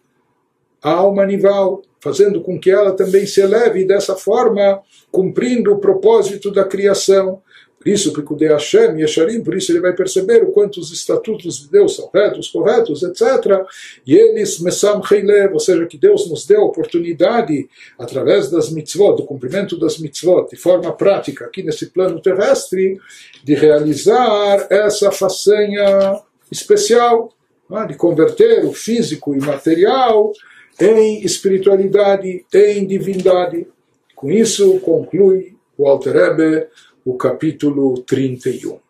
a 0.81 0.91
alma 0.93 1.25
animal, 1.25 1.83
fazendo 2.01 2.41
com 2.43 2.61
que 2.61 2.71
ela 2.71 2.93
também 2.93 3.27
se 3.27 3.41
eleve 3.41 3.85
dessa 3.85 4.15
forma, 4.15 4.81
cumprindo 5.11 5.73
o 5.73 5.81
propósito 5.81 6.53
da 6.53 6.63
criação. 6.63 7.43
Por 7.79 7.89
isso, 7.89 8.13
Pikudei 8.13 8.49
Hashem, 8.49 9.01
Yesharim, 9.01 9.43
por 9.43 9.57
isso 9.57 9.71
ele 9.71 9.81
vai 9.81 9.93
perceber 9.93 10.43
o 10.43 10.51
quanto 10.51 10.81
os 10.81 10.93
estatutos 10.93 11.59
de 11.59 11.69
Deus 11.69 11.95
são 11.95 12.11
retos, 12.13 12.49
corretos, 12.49 13.03
etc. 13.05 13.65
E 14.05 14.17
eles, 14.17 14.59
Mesam 14.59 15.01
Heilev, 15.09 15.53
ou 15.55 15.61
seja, 15.61 15.87
que 15.87 15.97
Deus 15.97 16.29
nos 16.29 16.45
deu 16.45 16.63
a 16.63 16.67
oportunidade, 16.67 17.69
através 17.97 18.51
das 18.51 18.71
mitzvot, 18.71 19.17
do 19.17 19.25
cumprimento 19.25 19.79
das 19.79 19.99
mitzvot, 19.99 20.49
de 20.51 20.57
forma 20.57 20.93
prática, 20.93 21.45
aqui 21.45 21.63
nesse 21.63 21.87
plano 21.87 22.21
terrestre, 22.21 22.99
de 23.45 23.55
realizar 23.55 24.67
essa 24.71 25.13
façanha 25.13 26.21
especial, 26.51 27.33
é? 27.71 27.87
de 27.87 27.95
converter 27.95 28.65
o 28.65 28.73
físico 28.73 29.35
e 29.35 29.39
material 29.39 30.33
em 30.81 31.25
espiritualidade, 31.25 32.45
em 32.53 32.87
divindade. 32.87 33.67
Com 34.15 34.31
isso, 34.31 34.81
conclui 34.81 35.57
o 35.77 35.87
Alter 35.87 36.13
Rebbe, 36.13 36.67
o 37.09 37.17
capítulo 37.17 38.03
31. 38.05 38.88